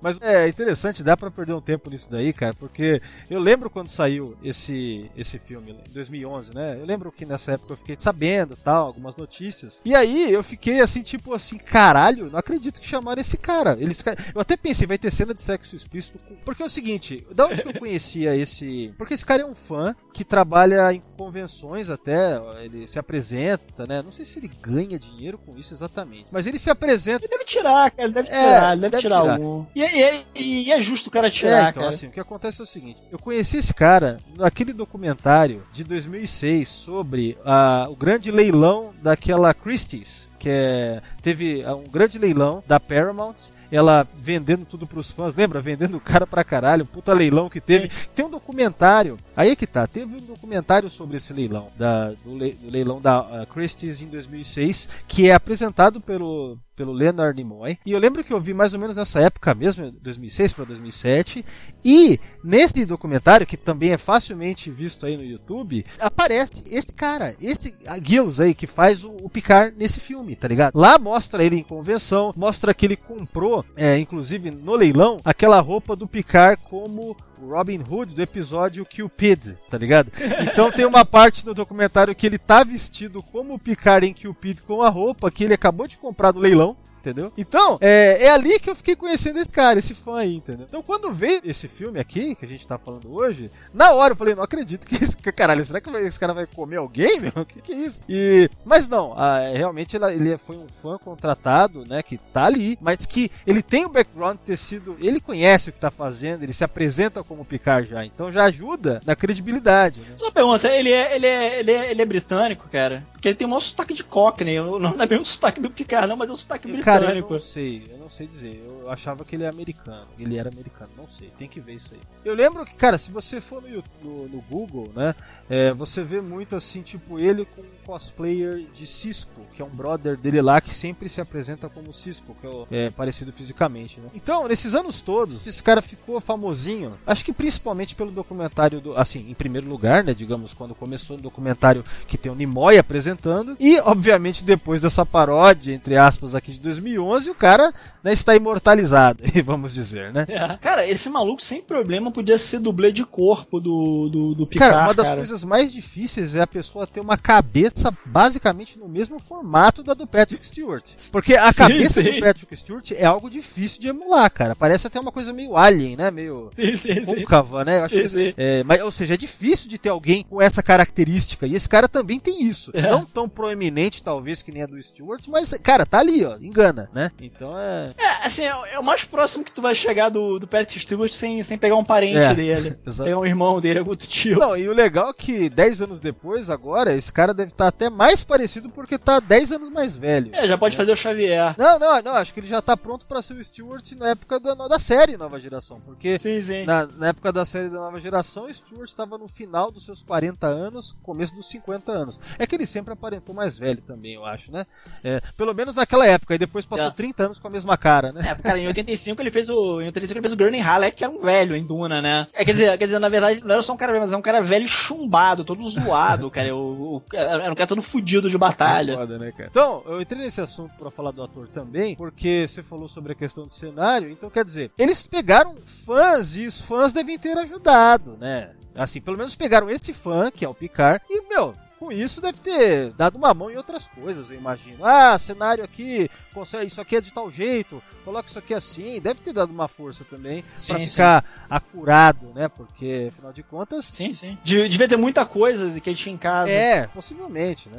mas 0.01 0.21
é 0.21 0.49
interessante, 0.49 1.03
dá 1.03 1.17
pra 1.17 1.31
perder 1.31 1.53
um 1.53 1.61
tempo 1.61 1.91
nisso 1.91 2.11
daí, 2.11 2.33
cara, 2.33 2.55
porque 2.55 3.01
eu 3.29 3.41
lembro 3.41 3.69
quando 3.69 3.89
saiu 3.89 4.37
esse, 4.43 5.11
esse 5.17 5.39
filme, 5.39 5.73
em 5.73 5.93
2011, 5.93 6.55
né? 6.55 6.79
Eu 6.79 6.85
lembro 6.85 7.11
que 7.11 7.25
nessa 7.25 7.53
época 7.53 7.73
eu 7.73 7.77
fiquei 7.77 7.97
sabendo, 7.99 8.57
tal, 8.57 8.87
algumas 8.87 9.17
notícias. 9.17 9.81
E 9.85 9.95
aí 9.95 10.33
eu 10.33 10.43
fiquei 10.43 10.81
assim, 10.81 11.03
tipo 11.03 11.35
assim, 11.35 11.59
caralho, 11.59 12.31
não 12.31 12.39
acredito 12.39 12.81
que 12.81 12.87
chamaram 12.87 13.21
esse 13.21 13.37
cara. 13.37 13.77
Eles, 13.81 14.03
eu 14.35 14.41
até 14.41 14.57
pensei, 14.57 14.87
vai 14.87 14.99
ter 14.99 15.11
cena 15.11 15.35
de 15.35 15.43
sexo 15.43 15.75
explícito. 15.75 16.19
Porque 16.45 16.63
é 16.63 16.67
o 16.67 16.71
seguinte, 16.71 17.27
da 17.35 17.47
onde 17.47 17.63
que 17.63 17.69
eu 17.69 17.79
conhecia 17.79 18.37
esse... 18.37 18.93
Porque 18.97 19.15
esse 19.15 19.27
cara 19.27 19.43
é 19.43 19.47
um 19.47 19.55
fã 19.55 19.95
que 20.13 20.25
trabalha 20.25 20.93
em 20.93 21.03
convenções 21.17 21.91
até, 21.91 22.41
ele 22.63 22.87
se 22.87 22.99
apresenta, 22.99 23.87
né? 23.87 24.03
Não 24.03 24.13
sei 24.13 24.25
se 24.25 24.39
ele 24.39 24.51
ganha 24.63 24.99
dinheiro 24.99 25.39
com 25.39 25.57
isso 25.59 25.75
exatamente, 25.75 26.27
mas 26.31 26.47
ele 26.47 26.59
se 26.59 26.71
apresenta 26.71 27.24
Ele 27.25 27.31
deve 27.31 27.45
tirar, 27.45 27.91
cara, 27.91 28.03
ele 28.09 28.13
deve 28.13 28.29
É, 28.29 28.31
tirar, 28.33 28.73
ele 28.73 28.81
deve, 28.83 28.91
deve 28.91 29.01
tirar, 29.03 29.21
tirar. 29.23 29.33
algum. 29.35 29.65
E, 29.75 29.83
e- 29.83 30.25
e- 30.35 30.63
e 30.65 30.73
é 30.73 30.79
justo 30.81 31.07
o 31.07 31.11
cara 31.11 31.31
tirar, 31.31 31.67
é, 31.67 31.71
então, 31.71 31.83
cara. 31.83 31.89
assim, 31.89 32.09
o 32.09 32.11
que 32.11 32.21
acontece 32.21 32.61
é 32.61 32.65
o 32.65 32.67
seguinte: 32.67 32.99
eu 33.11 33.19
conheci 33.19 33.57
esse 33.57 33.73
cara 33.73 34.21
naquele 34.37 34.73
documentário 34.75 35.63
de 35.73 35.85
2006 35.85 36.69
sobre 36.69 37.39
ah, 37.45 37.87
o 37.89 37.97
grande 37.97 38.31
leilão 38.31 38.93
daquela 39.03 39.55
Christie's, 39.55 40.29
que 40.45 40.49
é, 40.51 41.01
teve 41.23 41.65
ah, 41.65 41.75
um 41.75 41.85
grande 41.85 42.19
leilão 42.19 42.63
da 42.67 42.79
Paramount. 42.79 43.35
Ela 43.73 44.07
vendendo 44.17 44.65
tudo 44.65 44.87
pros 44.87 45.11
fãs, 45.11 45.35
lembra? 45.35 45.61
Vendendo 45.61 45.97
o 45.97 46.01
cara 46.01 46.27
pra 46.27 46.45
caralho, 46.45 46.87
puta 46.87 47.13
leilão 47.13 47.49
que 47.49 47.61
teve. 47.61 47.91
Tem 48.15 48.25
um 48.25 48.31
documentário, 48.31 49.19
aí 49.35 49.51
é 49.51 49.57
que 49.57 49.67
tá, 49.67 49.85
teve 49.87 50.15
um 50.15 50.21
documentário 50.21 50.89
sobre 50.89 51.17
esse 51.17 51.33
leilão, 51.33 51.69
da, 51.77 52.11
do, 52.11 52.37
le- 52.37 52.53
do 52.53 52.71
leilão 52.71 53.01
da 53.01 53.19
ah, 53.21 53.47
Christie's 53.53 54.01
em 54.01 54.07
2006, 54.07 54.89
que 55.09 55.29
é 55.29 55.35
apresentado 55.35 56.01
pelo, 56.01 56.57
pelo 56.77 56.93
Leonard 56.93 57.37
Nimoy. 57.37 57.77
E 57.85 57.91
eu 57.91 57.99
lembro 57.99 58.23
que 58.23 58.33
eu 58.33 58.41
vi 58.41 58.55
mais 58.55 58.75
ou 58.75 58.79
menos 58.79 58.95
nessa 58.95 59.19
época 59.21 59.53
mesmo, 59.55 59.91
2006 59.91 60.53
para 60.53 60.67
2007. 60.67 61.45
E 61.85 62.21
nesse 62.45 62.85
documentário, 62.85 63.47
que 63.47 63.57
também 63.57 63.91
é 63.93 63.99
facilmente 63.99 64.71
visto 64.71 65.05
aí 65.05 65.17
no 65.17 65.25
YouTube, 65.25 65.85
aparece 65.99 66.53
esse 66.71 66.93
cara, 66.93 67.35
esse 67.41 67.75
Gills 68.05 68.39
aí, 68.41 68.55
que 68.55 68.67
faz 68.69 69.03
o, 69.03 69.17
o 69.17 69.29
Picard 69.29 69.75
nesse 69.77 69.99
filme, 69.99 70.34
tá 70.35 70.49
ligado? 70.49 70.77
Lá 70.77 70.99
mostra 70.99 71.45
ele 71.45 71.57
em 71.57 71.63
convenção, 71.63 72.33
mostra 72.37 72.75
que 72.75 72.87
ele 72.87 72.97
comprou, 72.97 73.65
é, 73.77 73.99
inclusive 73.99 74.51
no 74.51 74.75
leilão, 74.75 75.21
aquela 75.25 75.61
roupa 75.61 75.95
do 75.95 76.07
Picard 76.07 76.61
como 76.69 77.17
Robin 77.41 77.83
Hood 77.89 78.15
do 78.15 78.23
episódio 78.23 78.87
Cupid, 78.87 79.57
tá 79.71 79.77
ligado? 79.77 80.11
Então 80.41 80.71
tem 80.71 80.87
uma 80.87 81.05
parte 81.05 81.45
no 81.45 81.55
documentário 81.55 82.15
que 82.15 82.27
ele 82.27 82.39
tá 82.39 82.65
vestido 82.65 83.23
como 83.23 83.55
o 83.55 83.59
Picard 83.59 84.07
em 84.07 84.15
Cupid 84.15 84.63
com 84.63 84.83
a 84.83 84.89
roupa 84.89 85.31
que 85.31 85.45
ele 85.45 85.55
acabou 85.55 85.87
de 85.87 85.99
comprar 85.99 86.33
do 86.33 86.41
leilão. 86.41 86.77
Entendeu? 87.05 87.31
Então, 87.37 87.77
é, 87.83 88.25
é 88.25 88.31
ali 88.31 88.59
que 88.59 88.71
eu 88.71 88.75
fiquei 88.75 88.97
conhecendo 88.97 89.39
esse 89.39 89.51
cara, 89.51 89.79
esse 89.79 89.95
fã 89.95 90.17
aí, 90.21 90.37
entendeu? 90.37 90.65
Então, 90.67 90.83
quando 90.83 91.13
veio 91.13 91.43
esse 91.45 91.69
filme 91.69 92.01
aqui, 92.01 92.35
que 92.35 92.47
a 92.47 92.49
gente 92.49 92.67
tá 92.67 92.79
falando 92.79 93.13
hoje, 93.13 93.51
na 93.75 93.93
hora 93.93 94.13
eu 94.15 94.17
falei, 94.17 94.35
não 94.35 94.43
acredito 94.43 94.87
que 94.87 94.95
esse 95.05 95.15
caralho, 95.17 95.63
será 95.67 95.83
que 95.83 95.91
esse 95.91 96.19
cara 96.19 96.33
vai 96.33 96.47
comer 96.47 96.77
alguém, 96.77 97.21
meu? 97.21 97.33
O 97.37 97.45
que, 97.45 97.61
que 97.61 97.73
é 97.73 97.77
isso? 97.77 98.05
E, 98.09 98.49
mas 98.65 98.89
não, 98.89 99.13
ah, 99.19 99.39
realmente 99.53 99.97
ela- 99.97 100.15
ele 100.15 100.39
foi 100.39 100.57
um 100.57 100.67
fã 100.69 100.97
contratado, 100.97 101.85
né, 101.85 102.03
que 102.03 102.17
tá 102.17 102.47
ali, 102.47 102.79
mas 102.81 103.05
que 103.05 103.31
ele 103.47 103.61
tem 103.61 103.85
o 103.85 103.91
background 103.91 104.39
de 104.39 104.45
ter 104.45 104.57
sido, 104.57 104.97
ele 104.99 105.21
conhece 105.21 105.69
o 105.69 105.73
que 105.75 105.81
tá 105.81 105.91
fazendo, 105.91 106.43
ele 106.43 106.55
se 106.55 106.65
apresenta 106.65 107.23
como 107.23 107.45
Picard 107.45 107.91
já, 107.91 108.05
então 108.07 108.33
já 108.33 108.45
ajuda 108.45 109.03
na 109.05 109.15
credibilidade, 109.15 110.01
né? 110.01 110.15
Só 110.17 110.31
pergunta, 110.31 110.69
ele 110.69 110.91
é, 110.91 111.15
ele, 111.17 111.27
é, 111.27 111.61
ele, 111.61 111.71
é, 111.71 111.91
ele 111.91 112.01
é 112.03 112.07
britânico, 112.07 112.67
cara? 112.71 113.05
Porque 113.25 113.31
ele 113.31 113.37
tem 113.37 113.47
o 113.47 113.51
maior 113.51 113.61
sotaque 113.61 113.95
de 113.95 114.05
Cockney, 114.05 114.57
não 114.57 114.79
não 114.79 115.03
é 115.03 115.07
bem 115.07 115.19
o 115.19 115.25
sotaque 115.25 115.59
do 115.59 115.71
Picard, 115.71 116.07
não, 116.07 116.15
mas 116.15 116.29
é 116.29 116.33
o 116.35 116.37
sotaque 116.37 116.69
Cara, 116.83 117.05
eu 117.05 117.07
britânico. 117.07 117.33
não 117.33 117.41
sei, 117.41 117.87
eu 117.91 117.97
não 117.97 118.09
sei 118.11 118.27
dizer. 118.27 118.63
Eu 118.67 118.84
achava 118.91 119.25
que 119.25 119.37
ele 119.37 119.45
é 119.45 119.49
americano. 119.49 120.07
Ele 120.19 120.37
era 120.39 120.49
americano, 120.49 120.91
não 120.97 121.07
sei. 121.09 121.31
Tem 121.39 121.49
que 121.49 121.61
ver 121.61 121.75
isso 121.75 121.95
aí. 121.95 122.01
Eu 122.25 122.35
lembro 122.35 122.65
que, 122.65 122.75
cara, 122.75 122.99
se 122.99 123.11
você 123.13 123.41
for 123.41 123.63
no, 123.63 123.83
no, 124.03 124.29
no 124.29 124.41
Google, 124.43 124.91
né, 124.95 125.15
é, 125.49 125.73
você 125.75 126.03
vê 126.03 126.21
muito 126.21 126.57
assim, 126.57 126.83
tipo, 126.83 127.19
ele 127.19 127.45
com 127.45 127.61
um 127.61 127.65
cosplayer 127.87 128.65
de 128.73 128.87
Cisco, 128.87 129.43
que 129.55 129.61
é 129.61 129.65
um 129.65 129.69
brother 129.71 130.17
dele 130.17 130.41
lá 130.41 130.61
que 130.61 130.71
sempre 130.71 131.09
se 131.09 131.21
apresenta 131.21 131.69
como 131.69 131.93
Cisco, 131.93 132.35
que 132.41 132.47
é, 132.47 132.51
o- 132.51 132.67
é 132.71 132.91
parecido 132.91 133.33
fisicamente, 133.33 134.01
né? 134.01 134.09
Então, 134.15 134.49
nesses 134.49 134.75
anos 134.75 135.01
todos, 135.03 135.47
esse 135.47 135.63
cara 135.63 135.83
ficou 135.83 136.21
famosinho. 136.21 136.99
Acho 137.07 137.25
que 137.25 137.33
principalmente 137.33 137.95
pelo 137.95 138.11
documentário 138.11 138.81
do, 138.81 138.97
assim, 138.97 139.29
em 139.31 139.35
primeiro 139.35 139.69
lugar, 139.69 140.03
né, 140.03 140.15
digamos, 140.15 140.53
quando 140.55 140.75
começou 140.75 141.17
o 141.19 141.21
documentário 141.21 141.85
que 142.09 142.17
tem 142.17 142.33
o 142.33 142.35
Nimoy 142.35 142.79
apresentando 142.79 143.57
e, 143.61 143.79
obviamente, 143.81 144.45
depois 144.45 144.83
dessa 144.83 145.05
paródia 145.05 145.73
entre 145.75 145.97
aspas 145.97 146.35
aqui 146.35 146.53
de 146.53 146.59
2011, 146.61 147.31
o 147.31 147.35
cara, 147.35 147.73
né, 148.03 148.13
está 148.13 148.35
imortalizado, 148.75 149.23
vamos 149.45 149.75
dizer, 149.75 150.13
né? 150.13 150.27
É. 150.29 150.57
Cara, 150.59 150.87
esse 150.87 151.09
maluco 151.09 151.41
sem 151.43 151.63
problema 151.63 152.11
podia 152.11 152.37
ser 152.39 152.59
dublê 152.61 152.93
de 152.93 153.05
corpo 153.05 153.61
do, 153.61 154.09
do, 154.09 154.35
do 154.35 154.47
Picard, 154.47 154.73
Cara, 154.73 154.73
cara. 154.75 154.87
uma 154.89 154.95
das 154.95 155.15
coisas 155.15 155.45
mais 155.45 155.73
difíceis 155.73 156.35
é 156.35 156.41
a 156.41 156.47
pessoa 156.47 156.87
ter 156.87 157.01
uma 157.01 157.17
cabeça 157.17 157.93
basicamente 158.05 158.79
no 158.79 158.89
mesmo 158.89 159.19
formato 159.19 159.83
da 159.83 159.95
do 159.95 160.07
Patrick 160.07 160.45
Stewart. 160.47 160.85
Porque 161.13 161.35
a 161.37 161.53
Sim, 161.53 161.59
cabeça 161.59 162.03
sim. 162.03 162.11
do 162.15 162.21
Patrick 162.21 162.57
Stewart 162.57 162.91
é 162.93 163.05
algo 163.05 163.31
difícil 163.31 163.81
de 163.81 163.89
emular, 163.89 164.31
cara. 164.31 164.57
Parece 164.57 164.87
até 164.87 164.99
uma 164.99 165.13
coisa 165.13 165.33
meio 165.33 165.57
alien, 165.57 165.97
né? 165.97 166.11
Meio 166.11 166.51
Sim, 166.77 167.03
côncava, 167.05 167.65
né? 167.65 167.79
Eu 167.81 167.85
acho 167.85 167.95
que- 168.09 168.35
é, 168.37 168.65
mas, 168.65 168.83
ou 168.83 168.91
seja, 168.91 169.15
é 169.15 169.17
difícil 169.17 169.69
de 169.69 169.79
ter 169.79 169.89
alguém 169.91 170.25
com 170.25 170.41
essa 170.43 170.63
característica. 170.63 171.47
E 171.47 171.55
esse 171.55 171.69
cara 171.69 171.89
também 171.89 172.19
tem 172.19 172.43
isso. 172.45 172.71
É. 172.75 172.83
Não 172.83 172.95
não 172.95 173.05
tão 173.05 173.29
proeminente, 173.29 174.03
talvez, 174.05 174.41
que 174.41 174.53
nem 174.53 174.63
a 174.63 174.67
do 174.67 174.81
Stewart, 174.81 175.21
mas, 175.27 175.51
cara, 175.61 175.85
tá 175.85 175.99
ali, 175.99 176.25
ó, 176.25 176.37
engana, 176.41 176.89
né? 176.95 177.11
Então 177.21 177.59
é. 177.59 177.93
É, 177.99 178.27
assim, 178.27 178.45
é, 178.67 178.79
o 178.79 178.83
mais 178.85 179.05
próximo 179.05 179.45
que 179.45 179.53
tu 179.53 179.61
vai 179.63 179.75
chegar 179.75 180.09
do, 180.09 180.39
do 180.39 180.47
Patrick 180.47 180.79
Stewart 180.81 181.11
sem, 181.13 181.43
sem 181.43 181.57
pegar 181.59 181.77
um 181.77 181.85
parente 181.85 182.17
É, 182.19 182.35
dele. 182.35 182.77
exato. 182.87 183.09
pegar 183.09 183.19
um 183.21 183.27
irmão 183.27 183.61
dele, 183.61 183.79
algum 183.81 183.95
tio. 183.97 184.39
Não, 184.39 184.57
e 184.57 184.69
o 184.69 184.73
legal 184.73 185.11
é 185.11 185.13
que 185.15 185.49
10 185.49 185.83
anos 185.83 186.01
depois, 186.01 186.51
agora, 186.51 186.95
esse 186.95 187.13
cara 187.13 187.33
deve 187.35 187.51
estar 187.53 187.69
até 187.69 187.89
mais 187.91 188.23
parecido 188.23 188.69
porque 188.71 188.99
tá 188.99 189.21
10 189.21 189.53
anos 189.53 189.71
mais 189.71 189.97
velho. 189.97 190.35
É, 190.35 190.47
já 190.49 190.57
pode 190.59 190.77
fazer 190.77 190.93
o 190.93 190.97
Xavier. 190.97 191.55
Não, 191.59 191.79
não, 191.79 192.03
não, 192.03 192.17
acho 192.17 192.33
que 192.35 192.41
ele 192.41 192.47
já 192.47 192.61
tá 192.63 192.77
pronto 192.77 193.07
pra 193.07 193.23
ser 193.23 193.35
o 193.35 193.45
Stewart 193.45 193.85
na 193.97 194.11
época 194.11 194.39
da, 194.41 194.55
da 194.55 194.79
série 194.79 195.17
Nova 195.17 195.39
Geração, 195.41 195.81
porque 195.81 196.19
Sim, 196.19 196.41
sim. 196.43 196.65
na, 196.65 196.87
na 196.87 197.09
época 197.09 197.33
da 197.33 197.45
série 197.45 197.69
da 197.69 197.79
Nova 197.79 198.01
Geração, 198.01 198.45
o 198.47 198.55
Stewart 198.55 198.89
estava 198.89 199.17
no 199.19 199.27
final 199.29 199.71
dos 199.71 199.85
seus 199.85 200.03
40 200.03 200.47
anos, 200.47 200.97
começo 201.03 201.35
dos 201.35 201.49
50 201.49 201.93
anos. 201.93 202.21
É 202.39 202.47
que 202.47 202.55
ele 202.55 202.67
sempre 202.67 202.93
aparentou 202.93 203.35
mais 203.35 203.59
velho 203.59 203.83
também, 203.83 204.15
eu 204.15 204.25
acho, 204.25 204.51
né? 204.53 204.67
É, 205.03 205.21
pelo 205.37 205.53
menos 205.55 205.75
naquela 205.75 206.07
época, 206.07 206.35
e 206.35 206.39
depois 206.39 206.67
passou 206.67 206.87
É. 206.87 206.91
30 206.91 207.25
anos 207.25 207.39
com 207.39 207.49
a 207.49 207.51
mesma 207.51 207.77
cara, 207.77 208.13
né? 208.13 208.21
É, 208.31 208.35
cara, 208.55 208.61
em 208.61 208.67
85 208.67 209.21
ele 209.23 209.31
fez 209.31 209.49
o. 209.51 209.81
Em 209.81 209.87
85 209.87 210.19
ele 210.19 210.23
fez 210.29 210.33
o 210.33 210.37
Gurney 210.37 210.61
Halleck, 210.61 210.97
que 210.97 211.05
era 211.05 211.13
um 211.13 211.21
velho 211.21 211.55
em 211.57 211.65
Duna, 211.67 212.01
né? 212.01 212.27
É, 212.33 212.45
quer 212.45 212.53
dizer, 212.53 212.79
quer 212.79 212.85
dizer, 212.85 212.99
na 212.99 213.09
verdade, 213.09 213.41
não 213.45 213.53
era 213.53 213.63
só 213.63 213.73
um 213.73 213.77
cara 213.77 213.93
velho, 213.93 214.03
mas 214.03 214.11
era 214.13 214.19
um 214.19 214.23
cara 214.23 214.41
velho 214.41 214.67
chumbado, 214.67 215.45
todo 215.45 215.67
zoado, 215.69 216.31
cara. 216.31 216.55
O, 216.55 216.97
o- 216.97 217.03
era 217.13 217.53
um 217.53 217.55
cara 217.55 217.67
todo 217.67 217.83
fudido 217.83 218.31
de 218.31 218.39
batalha. 218.39 218.97
Foda, 218.97 219.19
né, 219.19 219.33
cara? 219.33 219.49
Então, 219.51 219.83
eu 219.87 220.01
entrei 220.01 220.23
nesse 220.23 220.41
assunto 220.41 220.73
pra 220.79 220.91
falar 220.91 221.11
do 221.11 221.23
ator 221.23 221.49
também, 221.49 221.95
porque 221.97 222.47
você 222.49 222.63
falou 222.63 222.89
sobre 222.89 223.13
a 223.13 223.15
questão 223.15 223.45
do 223.45 223.51
cenário, 223.53 224.11
então 224.11 224.31
quer 224.31 224.45
dizer, 224.45 224.71
eles 224.79 225.05
pegaram 225.07 225.55
fãs 225.65 226.37
e 226.37 226.47
os 226.47 226.61
fãs 226.61 226.93
devem 226.93 227.19
ter 227.19 227.37
ajudado, 227.39 228.17
né? 228.21 228.51
Assim, 228.75 229.01
pelo 229.01 229.17
menos 229.17 229.37
pegaram 229.37 229.71
esse 229.71 229.93
fã, 229.93 230.31
que 230.31 230.45
é 230.45 230.49
o 230.49 230.55
Picard, 230.55 231.01
e, 231.09 231.23
meu, 231.29 231.55
com 231.79 231.91
isso 231.93 232.21
deve 232.21 232.39
ter 232.41 232.91
dado 232.93 233.17
uma 233.17 233.35
mão 233.35 233.51
em 233.51 233.57
outras 233.57 233.89
coisas, 233.89 234.31
eu 234.31 234.37
imagino. 234.37 234.85
Ah, 234.85 235.19
cenário 235.19 235.63
aqui, 235.65 236.09
consegue, 236.33 236.67
isso 236.67 236.81
aqui 236.81 236.97
é 236.97 237.01
de 237.01 237.13
tal 237.13 237.31
jeito, 237.31 237.83
coloca 238.05 238.29
isso 238.29 238.39
aqui 238.39 238.55
assim, 238.55 239.01
deve 239.01 239.21
ter 239.21 239.33
dado 239.33 239.51
uma 239.51 239.69
força 239.69 240.05
também 240.05 240.43
pra 240.67 240.79
Sim, 240.79 240.87
ficar 240.87 241.25
acurado, 241.51 242.33
né? 242.35 242.49
Porque, 242.49 243.11
afinal 243.13 243.33
de 243.33 243.43
contas, 243.43 243.85
Sim, 243.87 244.13
sim. 244.15 244.39
De- 244.45 244.69
Devia 244.69 244.89
ter 244.89 244.97
muita 244.97 245.25
coisa 245.27 245.79
que 245.81 245.91
ele 245.91 245.97
tinha 245.97 246.15
em 246.15 246.19
casa. 246.19 246.51
é, 246.51 246.87
possivelmente, 246.89 247.69
né? 247.69 247.79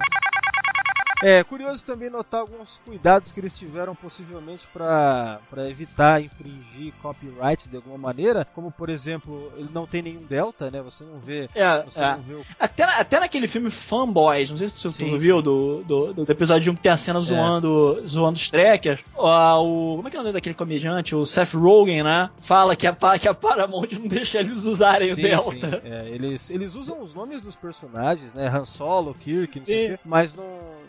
É 1.24 1.44
curioso 1.44 1.86
também 1.86 2.10
notar 2.10 2.42
alguns 2.42 2.82
cuidados 2.86 3.32
que 3.32 3.40
eles 3.40 3.58
tiveram 3.58 3.96
possivelmente 3.96 4.68
para 4.74 5.40
evitar 5.70 6.22
infringir 6.22 6.94
copyright 7.02 7.70
de 7.70 7.76
alguma 7.78 7.98
maneira, 7.98 8.46
como 8.54 8.70
por 8.72 8.90
exemplo, 8.90 9.52
ele 9.58 9.70
não 9.74 9.88
tem 9.88 10.02
nenhum 10.02 10.22
delta, 10.24 10.70
né? 10.70 10.82
Você 10.82 11.04
não 11.04 11.20
vê, 11.20 11.50
É, 11.56 11.84
você 11.84 12.04
é. 12.04 12.12
não 12.16 12.22
vê 12.22 12.34
o 12.34 12.46
Até, 12.60 12.84
até 12.84 13.20
naquele 13.20 13.48
filme 13.48 13.70
Fanboys, 13.70 14.52
não 14.52 14.58
sei 14.58 14.68
se 14.68 14.82
tu, 14.82 14.92
Sim, 14.92 15.18
viu, 15.18 15.42
do, 15.42 15.84
do, 15.84 16.14
do 16.14 16.32
episódio 16.32 16.72
1 16.72 16.76
que 16.76 16.82
tem 16.82 16.92
a 16.92 16.98
cena 16.98 17.20
zoando, 17.20 18.04
zoando 18.08 18.38
os 18.38 18.50
trackers. 18.50 19.00
O, 19.16 19.96
como 19.96 20.08
é 20.08 20.12
que 20.12 20.18
é 20.18 20.20
o 20.20 20.24
nome 20.24 20.34
daquele 20.34 20.56
comediante? 20.56 21.16
O 21.16 21.26
Seth 21.26 21.54
Rogen, 21.54 22.04
né? 22.04 22.30
Fala 22.42 22.76
que 22.76 22.86
a, 22.86 22.96
que 23.20 23.28
a 23.28 23.34
Paramount 23.34 23.88
não 23.94 24.08
deixa 24.08 24.40
eles 24.40 24.66
usarem 24.66 25.12
o 25.12 25.16
Sim, 25.16 25.22
Delta. 25.22 25.82
sim. 25.82 25.82
É, 25.90 26.10
eles, 26.10 26.50
eles 26.50 26.76
usam 26.76 27.02
os 27.02 27.14
nomes 27.14 27.42
dos 27.42 27.56
personagens, 27.56 28.34
né? 28.34 28.48
Han 28.48 28.66
Solo, 28.66 29.14
Kirk, 29.16 29.60
não 29.60 29.66
sei 29.66 29.86
o 29.86 29.90
Sim. 29.92 29.94
quê, 29.96 30.00
mas 30.06 30.34
não, 30.36 30.44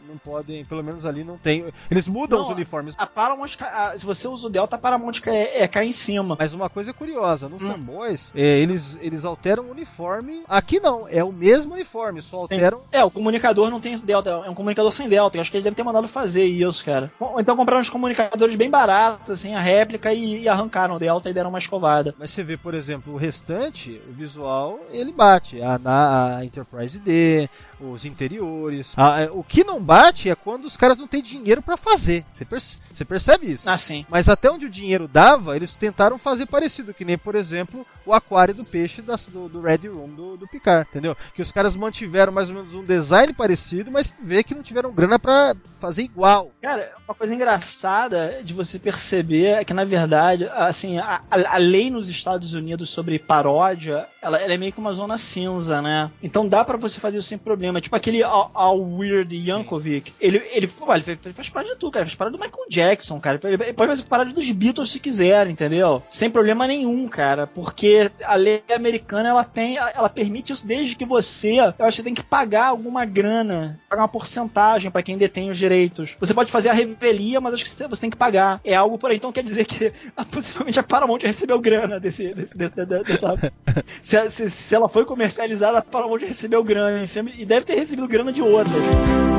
não 0.07 0.17
podem, 0.19 0.65
pelo 0.65 0.83
menos 0.83 1.05
ali 1.05 1.25
não 1.25 1.37
tem. 1.37 1.65
Eles 1.91 2.07
mudam 2.09 2.39
Não, 2.39 2.47
os 2.47 2.53
uniformes. 2.53 2.95
A 2.97 3.07
Paramount, 3.07 3.51
a- 3.61 3.95
se 3.97 4.05
você 4.05 4.27
usa 4.29 4.47
o 4.47 4.51
Delta, 4.51 4.77
a 4.77 4.79
Paramount 4.79 5.21
cai, 5.21 5.37
é, 5.55 5.67
cai 5.69 5.87
em 5.87 5.93
cima. 5.93 6.37
Mas 6.39 6.55
uma 6.55 6.69
coisa 6.69 6.93
curiosa, 6.93 7.47
Hum. 7.47 7.51
no 7.51 7.59
Fanboys, 7.59 8.33
é, 8.35 8.41
eles, 8.61 8.99
eles 9.03 9.25
alteram 9.25 9.65
o 9.65 9.71
uniforme. 9.71 10.43
Aqui 10.49 10.79
não, 10.81 11.07
é 11.09 11.23
o 11.25 11.33
mesmo 11.33 11.75
uniforme, 11.75 12.23
só 12.23 12.41
Sim. 12.43 12.55
alteram 12.55 12.81
É, 12.93 13.05
o 13.05 13.11
comunicador 13.11 13.71
não 13.71 13.81
tem 13.81 13.97
Delta, 13.99 14.31
é 14.45 14.51
um 14.51 14.55
comunicador 14.55 14.93
sem 14.93 15.09
Delta. 15.09 15.37
Eu 15.37 15.41
acho 15.43 15.51
que 15.51 15.57
ele 15.57 15.65
deve 15.65 15.77
ter 15.77 15.83
mandado 15.83 16.07
fazer 16.09 16.45
isso, 16.47 16.85
cara. 16.85 17.11
Ou 17.19 17.41
então 17.41 17.57
compraram 17.57 17.81
uns 17.81 17.91
comunicadores 17.91 18.55
bem 18.57 18.71
baratos, 18.71 19.31
assim, 19.39 19.55
a 19.55 19.61
réplica 19.61 20.13
e, 20.13 20.43
e 20.43 20.49
arrancaram 20.49 20.97
o 20.97 20.99
Delta 20.99 21.29
e 21.31 21.35
deram 21.35 21.51
uma 21.51 21.59
escovada. 21.59 22.15
Mas 22.19 22.31
você 22.31 22.43
vê, 22.43 22.57
por 22.57 22.75
exemplo, 22.75 23.15
o 23.15 23.17
restante, 23.17 24.01
o 24.09 24.13
visual, 24.13 24.79
ele 24.91 25.13
bate. 25.13 25.61
A, 25.63 25.79
na, 25.79 26.37
a 26.39 26.45
Enterprise 26.45 26.99
D, 27.01 27.49
os 27.81 28.05
interiores. 28.05 28.95
A- 28.97 29.21
é, 29.23 29.31
o 29.31 29.43
que 29.43 29.65
não 29.65 29.83
bate 29.83 30.31
é 30.31 30.35
quando 30.35 30.65
os 30.65 30.77
caras 30.77 30.99
não 30.99 31.07
têm 31.07 31.23
dinheiro 31.23 31.61
pra 31.63 31.77
fazer. 31.77 32.25
Você, 32.33 32.45
perce- 32.45 32.79
você 32.93 33.05
percebe 33.05 33.51
isso? 33.53 33.69
Ah, 33.69 33.77
sim. 33.79 34.05
Mas 34.09 34.29
até 34.29 34.51
onde 34.51 34.67
o 34.67 34.71
dinheiro 34.71 35.07
dava, 35.07 35.57
eles 35.57 35.73
tentaram 35.73 36.19
fazer 36.19 36.47
parecido, 36.47 36.95
que 36.95 37.05
nem, 37.05 37.19
por 37.19 37.35
exemplo, 37.35 37.87
o 38.05 38.13
aquário 38.13 38.55
do 38.55 38.65
peixe 38.65 39.03
das- 39.03 39.27
do, 39.27 39.49
do 39.49 39.61
Red 39.61 39.89
Room 39.89 40.09
do, 40.15 40.37
do 40.37 40.49
Picard, 40.49 40.89
entendeu? 40.89 41.17
Que 41.35 41.43
os 41.43 41.53
caras 41.53 41.77
mantiveram 41.77 42.33
mais 42.33 42.49
ou 42.49 42.55
menos 42.55 42.75
um 42.75 42.85
design 42.85 43.33
parecido, 43.33 43.91
mas 43.91 44.15
vê 44.23 44.43
que 44.43 44.55
não 44.55 44.63
tiveram 44.63 44.93
grana 44.93 45.19
pra 45.19 45.55
fazer 45.79 46.03
igual. 46.03 46.51
Cara, 46.61 46.93
uma 47.07 47.15
coisa 47.15 47.35
engraçada 47.35 48.41
de 48.43 48.53
você 48.55 48.79
perceber 48.79 49.47
é 49.59 49.65
que, 49.65 49.75
na 49.75 49.85
verdade, 49.85 50.49
assim, 50.53 50.99
a, 50.99 51.23
a- 51.31 51.55
a 51.55 51.57
lei 51.59 51.91
nos 51.91 52.09
Estados 52.09 52.55
Unidos 52.55 52.91
sobre 52.91 53.19
paródia, 53.19 54.07
ela, 54.23 54.39
ela 54.41 54.53
é 54.53 54.57
meio 54.57 54.73
que 54.73 54.79
uma 54.79 54.93
zona 54.93 55.19
cinza, 55.19 55.81
né? 55.83 56.11
Então 56.23 56.49
dá 56.49 56.65
pra 56.65 56.77
você 56.77 56.99
fazer 57.01 57.19
isso 57.19 57.29
sem 57.29 57.39
problema. 57.39 57.81
Tipo 57.81 57.97
aquele 57.97 58.23
Al, 58.23 58.51
Al 58.55 58.81
Weird 58.81 59.35
Yankovic. 59.37 60.13
Ele, 60.21 60.39
ele, 60.53 60.67
pô, 60.67 60.93
ele, 60.95 61.19
faz 61.33 61.49
parte 61.49 61.71
de 61.71 61.77
tudo, 61.77 61.93
cara. 61.93 62.03
Ele 62.05 62.11
faz 62.11 62.17
parte 62.17 62.33
do 62.33 62.39
Michael 62.39 62.67
Jackson, 62.71 63.21
cara. 63.21 63.39
Ele 63.45 63.63
ele 63.67 63.73
pode 63.73 63.91
fazer 63.91 64.05
parada 64.05 64.33
dos 64.33 64.51
Beatles 64.51 64.91
se 64.91 65.01
quiser, 65.01 65.47
entendeu? 65.49 66.03
Sem 66.09 66.31
problema 66.31 66.67
nenhum, 66.67 67.07
cara. 67.09 67.47
Porque 67.47 68.11
a 68.25 68.35
lei 68.35 68.63
americana, 68.75 69.29
ela 69.29 69.45
tem, 69.45 69.77
ela 69.77 70.09
permite 70.09 70.53
isso 70.53 70.67
desde 70.67 70.95
que 70.97 71.05
você, 71.05 71.59
eu 71.59 71.65
acho 71.65 71.77
que 71.77 71.93
você 71.93 72.03
tem 72.03 72.15
que 72.15 72.23
pagar 72.25 72.67
alguma 72.69 73.05
grana, 73.05 73.79
pagar 73.89 74.03
uma 74.03 74.09
porcentagem 74.09 74.91
pra 74.91 75.03
quem 75.03 75.17
detém 75.19 75.51
os 75.51 75.57
direitos. 75.59 75.76
Você 76.21 76.35
pode 76.35 76.51
fazer 76.51 76.69
a 76.69 76.73
revelia, 76.73 77.41
mas 77.41 77.55
acho 77.55 77.65
que 77.65 77.71
você 77.71 78.01
tem 78.01 78.11
que 78.11 78.17
pagar. 78.17 78.61
É 78.65 78.75
algo 78.75 78.99
por 78.99 79.11
aí. 79.11 79.17
Então 79.17 79.33
quer 79.33 79.43
dizer 79.43 79.65
que 79.65 79.93
possivelmente 80.31 80.79
a 80.81 80.83
Paramount 80.83 81.19
recebeu 81.23 81.59
grana 81.61 81.99
desse, 82.01 82.33
desse, 82.35 82.57
desse- 82.57 82.75
de- 82.75 83.03
dessa. 83.03 83.35
se, 84.01 84.29
se, 84.31 84.51
se 84.51 84.75
ela 84.75 84.89
foi 84.89 85.05
comercializada, 85.05 85.79
a 85.79 85.83
Paramount 85.83 86.21
recebeu 86.21 86.63
grana 86.65 87.03
e 87.37 87.45
deve 87.45 87.67
ter 87.67 87.75
recebido 87.75 88.09
grana 88.09 88.33
de 88.33 88.43
outras. 88.43 89.36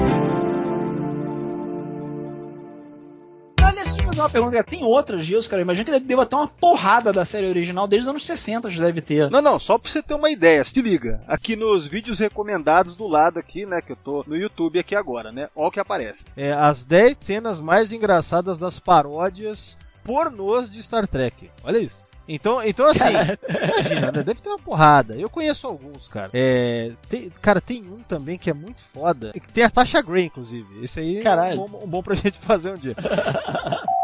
Fazer 4.18 4.22
uma 4.22 4.30
pergunta. 4.52 4.64
Tem 4.64 4.84
outras 4.84 5.26
Geos, 5.26 5.48
cara. 5.48 5.62
Imagina 5.62 5.86
que 5.86 5.92
deve 5.92 6.06
deva 6.06 6.26
ter 6.26 6.36
uma 6.36 6.48
porrada 6.48 7.12
da 7.14 7.24
série 7.26 7.48
original 7.48 7.88
desde 7.88 8.04
os 8.06 8.10
anos 8.10 8.26
60 8.26 8.70
já 8.70 8.84
deve 8.86 9.02
ter. 9.02 9.30
Não, 9.30 9.42
não, 9.42 9.58
só 9.60 9.78
pra 9.78 9.90
você 9.90 10.02
ter 10.02 10.14
uma 10.14 10.30
ideia, 10.30 10.64
se 10.64 10.82
liga. 10.82 11.22
Aqui 11.28 11.56
nos 11.56 11.88
vídeos 11.88 12.20
recomendados 12.20 12.96
do 12.96 13.08
lado 13.08 13.38
aqui, 13.40 13.66
né, 13.66 13.82
que 13.82 13.92
eu 13.92 13.96
tô 13.96 14.24
no 14.28 14.36
YouTube 14.36 14.80
aqui 14.80 14.96
agora, 14.96 15.32
né? 15.32 15.50
Ó 15.56 15.68
o 15.68 15.72
que 15.72 15.80
aparece. 15.80 16.26
É 16.36 16.52
as 16.54 16.84
10 16.84 17.18
cenas 17.20 17.62
mais 17.62 17.92
engraçadas 17.92 18.60
das 18.60 18.80
paródias 18.80 19.78
pornôs 20.04 20.70
de 20.70 20.82
Star 20.82 21.08
Trek. 21.08 21.50
Olha 21.64 21.78
isso. 21.78 22.08
Então, 22.30 22.62
então 22.62 22.86
assim, 22.86 23.14
imagina, 23.48 24.12
né? 24.12 24.22
Deve 24.24 24.42
ter 24.42 24.50
uma 24.50 24.60
porrada. 24.60 25.16
Eu 25.16 25.30
conheço 25.30 25.66
alguns, 25.66 26.10
cara. 26.10 26.30
É, 26.34 26.92
tem- 27.08 27.30
cara, 27.42 27.62
tem 27.62 27.82
um 27.84 28.00
também 28.06 28.38
que 28.38 28.50
é 28.50 28.54
muito 28.54 28.82
foda. 28.82 29.32
Que 29.32 29.48
tem 29.50 29.64
a 29.64 29.70
Tasha 29.70 30.02
Gray, 30.02 30.26
inclusive. 30.26 30.68
Esse 30.84 31.00
aí 31.00 31.20
é 31.20 31.24
Caralho. 31.24 31.62
um 31.62 31.68
bom, 31.70 31.82
um 31.86 31.88
bom 31.88 32.04
pra 32.04 32.16
gente 32.20 32.38
fazer 32.38 32.72
um 32.72 32.78
dia. 32.78 32.96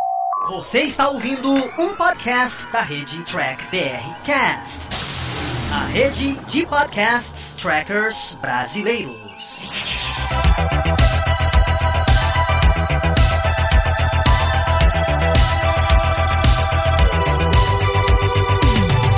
Você 0.49 0.81
está 0.81 1.09
ouvindo 1.09 1.49
um 1.53 1.95
podcast 1.95 2.67
da 2.67 2.81
rede 2.81 3.23
Track 3.23 3.63
BR 3.67 4.25
Cast, 4.25 4.81
a 5.71 5.85
rede 5.85 6.33
de 6.47 6.65
podcasts 6.65 7.55
trackers 7.55 8.35
brasileiros. 8.41 9.61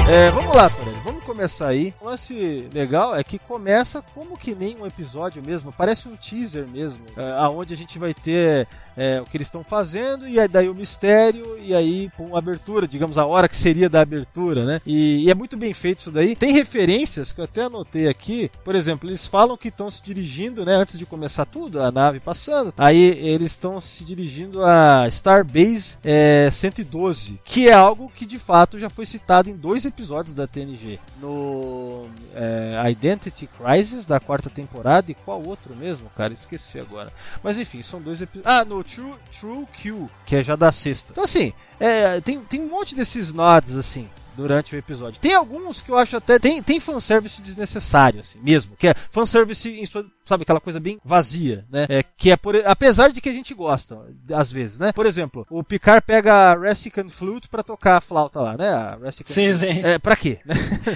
É, 0.07 0.29
vamos 0.29 0.55
lá, 0.55 0.69
Torelli, 0.69 0.99
vamos 1.03 1.23
começar 1.23 1.69
aí. 1.69 1.91
O 1.99 2.05
lance 2.05 2.69
legal 2.71 3.15
é 3.15 3.23
que 3.23 3.39
começa 3.39 4.03
como 4.13 4.37
que 4.37 4.53
nem 4.53 4.77
um 4.79 4.85
episódio 4.85 5.41
mesmo, 5.41 5.73
parece 5.73 6.07
um 6.07 6.15
teaser 6.15 6.67
mesmo, 6.67 7.03
é, 7.17 7.31
aonde 7.39 7.73
a 7.73 7.77
gente 7.77 7.97
vai 7.97 8.13
ter 8.13 8.67
é, 8.95 9.21
o 9.21 9.25
que 9.25 9.37
eles 9.37 9.47
estão 9.47 9.63
fazendo 9.63 10.27
e 10.27 10.39
aí 10.39 10.47
daí 10.47 10.69
o 10.69 10.75
mistério 10.75 11.57
e 11.59 11.73
aí 11.73 12.09
com 12.15 12.35
a 12.35 12.39
abertura, 12.39 12.87
digamos 12.87 13.17
a 13.17 13.25
hora 13.25 13.49
que 13.49 13.57
seria 13.57 13.89
da 13.89 14.01
abertura, 14.01 14.65
né? 14.65 14.81
E, 14.85 15.25
e 15.25 15.31
é 15.31 15.35
muito 15.35 15.57
bem 15.57 15.73
feito 15.73 15.99
isso 15.99 16.11
daí. 16.11 16.35
Tem 16.35 16.53
referências 16.53 17.31
que 17.31 17.39
eu 17.39 17.45
até 17.45 17.63
anotei 17.63 18.07
aqui, 18.07 18.51
por 18.63 18.75
exemplo, 18.75 19.09
eles 19.09 19.25
falam 19.25 19.57
que 19.57 19.67
estão 19.69 19.89
se 19.89 20.03
dirigindo, 20.03 20.65
né, 20.65 20.73
antes 20.75 20.97
de 20.97 21.05
começar 21.05 21.45
tudo, 21.45 21.81
a 21.81 21.91
nave 21.91 22.19
passando, 22.19 22.73
aí 22.77 22.97
eles 22.97 23.51
estão 23.51 23.79
se 23.81 24.03
dirigindo 24.03 24.63
a 24.63 25.07
Starbase 25.07 25.97
é, 26.03 26.49
112, 26.51 27.39
que 27.43 27.69
é 27.69 27.73
algo 27.73 28.11
que 28.13 28.25
de 28.25 28.39
fato 28.39 28.79
já 28.79 28.89
foi 28.89 29.05
citado 29.05 29.49
em 29.49 29.55
dois 29.55 29.85
episódios 29.85 30.35
da 30.35 30.47
TNG. 30.47 30.99
No 31.19 32.07
é, 32.33 32.91
Identity 32.91 33.47
Crisis 33.47 34.05
da 34.05 34.19
quarta 34.19 34.49
temporada 34.49 35.11
e 35.11 35.15
qual 35.15 35.41
outro 35.43 35.75
mesmo, 35.75 36.09
cara? 36.15 36.33
Esqueci 36.33 36.79
agora. 36.79 37.11
Mas 37.43 37.57
enfim, 37.57 37.81
são 37.81 38.01
dois 38.01 38.21
episódios. 38.21 38.53
Ah, 38.53 38.63
no 38.63 38.83
True, 38.87 39.15
True 39.39 39.65
Q, 39.73 40.09
que 40.25 40.35
é 40.35 40.43
já 40.43 40.55
da 40.55 40.71
sexta. 40.71 41.11
Então 41.11 41.23
assim, 41.23 41.53
é, 41.79 42.21
tem, 42.21 42.39
tem 42.41 42.61
um 42.61 42.69
monte 42.69 42.95
desses 42.95 43.33
nods 43.33 43.75
assim. 43.75 44.09
Durante 44.35 44.75
o 44.75 44.77
episódio. 44.77 45.19
Tem 45.19 45.33
alguns 45.33 45.81
que 45.81 45.89
eu 45.89 45.97
acho 45.97 46.17
até. 46.17 46.37
Tem, 46.39 46.61
tem 46.61 46.79
fanservice 46.79 47.41
desnecessário, 47.41 48.19
assim, 48.19 48.39
mesmo. 48.41 48.75
Que 48.77 48.87
é 48.89 48.93
fanservice 48.93 49.69
em 49.69 49.85
sua. 49.85 50.05
Sabe, 50.25 50.41
aquela 50.41 50.59
coisa 50.59 50.79
bem 50.79 50.99
vazia, 51.05 51.63
né? 51.69 51.85
É, 51.87 52.01
que 52.01 52.31
é 52.31 52.35
por. 52.37 52.55
Apesar 52.65 53.09
de 53.09 53.21
que 53.21 53.29
a 53.29 53.33
gente 53.33 53.53
gosta, 53.53 53.99
às 54.33 54.51
vezes, 54.51 54.79
né? 54.79 54.91
Por 54.91 55.05
exemplo, 55.05 55.45
o 55.51 55.63
Picard 55.63 56.01
pega 56.01 56.33
a 56.33 56.55
Ressican 56.59 57.07
Flute 57.09 57.47
pra 57.47 57.61
tocar 57.61 57.97
a 57.97 58.01
flauta 58.01 58.39
lá, 58.41 58.57
né? 58.57 58.67
A 58.69 58.97
Ressican 59.03 59.31
Sim, 59.31 59.53
Flute. 59.53 59.73
sim. 59.75 59.81
É, 59.83 59.99
pra 59.99 60.15
quê? 60.15 60.39
né? 60.43 60.55